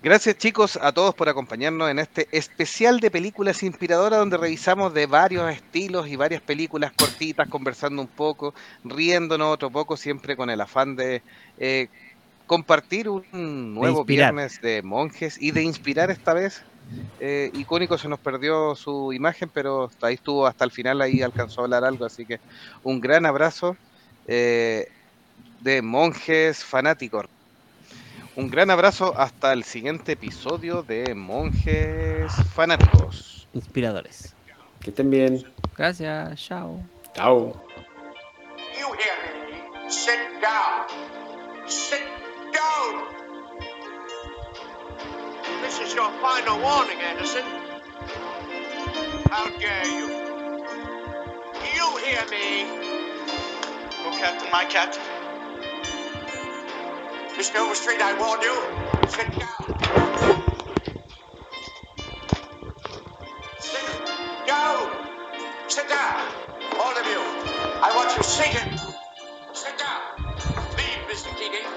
Gracias 0.04 0.38
chicos 0.38 0.78
a 0.80 0.92
todos 0.92 1.16
por 1.16 1.28
acompañarnos 1.28 1.90
en 1.90 1.98
este 1.98 2.28
especial 2.32 3.00
de 3.00 3.10
películas 3.10 3.64
inspiradoras 3.64 4.20
donde 4.20 4.38
revisamos 4.38 4.94
de 4.94 5.08
varios 5.08 5.52
estilos 5.52 6.08
y 6.08 6.16
varias 6.16 6.40
películas 6.40 6.92
cortitas, 6.96 7.50
conversando 7.50 8.04
un 8.04 8.08
poco, 8.08 8.54
riéndonos 8.84 9.52
otro 9.52 9.72
poco, 9.72 9.98
siempre 9.98 10.38
con 10.38 10.52
el 10.52 10.62
afán 10.62 10.96
de 10.96 11.24
eh, 11.58 11.88
compartir 12.46 13.10
un 13.10 13.74
nuevo 13.74 14.06
viernes 14.06 14.62
de 14.62 14.84
monjes 14.84 15.42
y 15.42 15.50
de 15.50 15.64
inspirar 15.64 16.12
esta 16.12 16.36
vez. 16.36 16.62
Eh, 17.20 17.50
icónico 17.56 17.98
se 17.98 18.08
nos 18.08 18.20
perdió 18.20 18.76
su 18.76 19.12
imagen, 19.14 19.50
pero 19.52 19.90
ahí 20.02 20.14
estuvo 20.14 20.46
hasta 20.46 20.64
el 20.64 20.72
final, 20.72 21.02
ahí 21.02 21.24
alcanzó 21.24 21.62
a 21.62 21.64
hablar 21.64 21.84
algo, 21.84 22.06
así 22.06 22.24
que 22.24 22.40
un 22.84 23.02
gran 23.02 23.26
abrazo 23.26 23.76
eh, 24.28 24.90
de 25.60 25.82
monjes 25.82 26.64
fanáticos. 26.64 27.26
Un 28.38 28.52
gran 28.52 28.70
abrazo 28.70 29.16
hasta 29.18 29.52
el 29.52 29.64
siguiente 29.64 30.12
episodio 30.12 30.84
de 30.84 31.16
Monjes 31.16 32.32
Fanáticos. 32.54 33.48
Inspiradores. 33.56 34.36
Que 34.80 34.92
estén 34.92 35.10
bien. 35.10 35.44
Gracias, 35.76 36.40
chao. 36.40 36.80
Chao. 37.16 37.60
You 38.78 38.94
hear 38.94 39.18
me? 39.24 39.90
Sit 39.90 40.20
down. 40.40 40.86
Sit 41.66 42.04
down. 42.54 43.06
This 45.64 45.80
is 45.82 45.96
your 45.96 46.12
final 46.22 46.62
warning, 46.62 47.00
Anderson. 47.02 47.44
How 49.32 49.50
dare 49.58 49.88
you? 49.88 50.10
You 51.76 51.98
hear 52.06 52.24
me? 52.30 52.68
Oh, 54.06 54.16
Captain, 54.20 54.52
my 54.52 54.66
captain. 54.66 55.17
Miss 57.38 57.54
Nova 57.54 57.76
Street, 57.76 58.02
I 58.02 58.14
warn 58.20 58.42
you. 58.42 59.10
Sit 59.10 59.28
down. 59.40 59.80
Sit 63.60 64.48
down, 64.48 64.92
Sit 65.70 65.90
down, 65.90 66.34
all 66.80 66.98
of 66.98 67.06
you. 67.08 67.20
I 67.84 67.92
want 67.96 68.16
you 68.18 68.24
seated. 68.24 68.80
Sit 69.54 69.78
down. 69.78 70.02
Leave, 70.78 71.04
Mr. 71.10 71.36
Keating. 71.38 71.68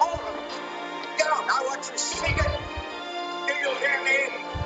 All 0.00 0.20
of 0.20 0.36
you, 0.36 1.18
down. 1.18 1.44
I 1.50 1.64
want 1.68 1.90
you 1.92 1.98
seated. 1.98 2.52
Do 3.48 3.54
you 3.54 3.74
hear 3.76 4.04
me? 4.04 4.65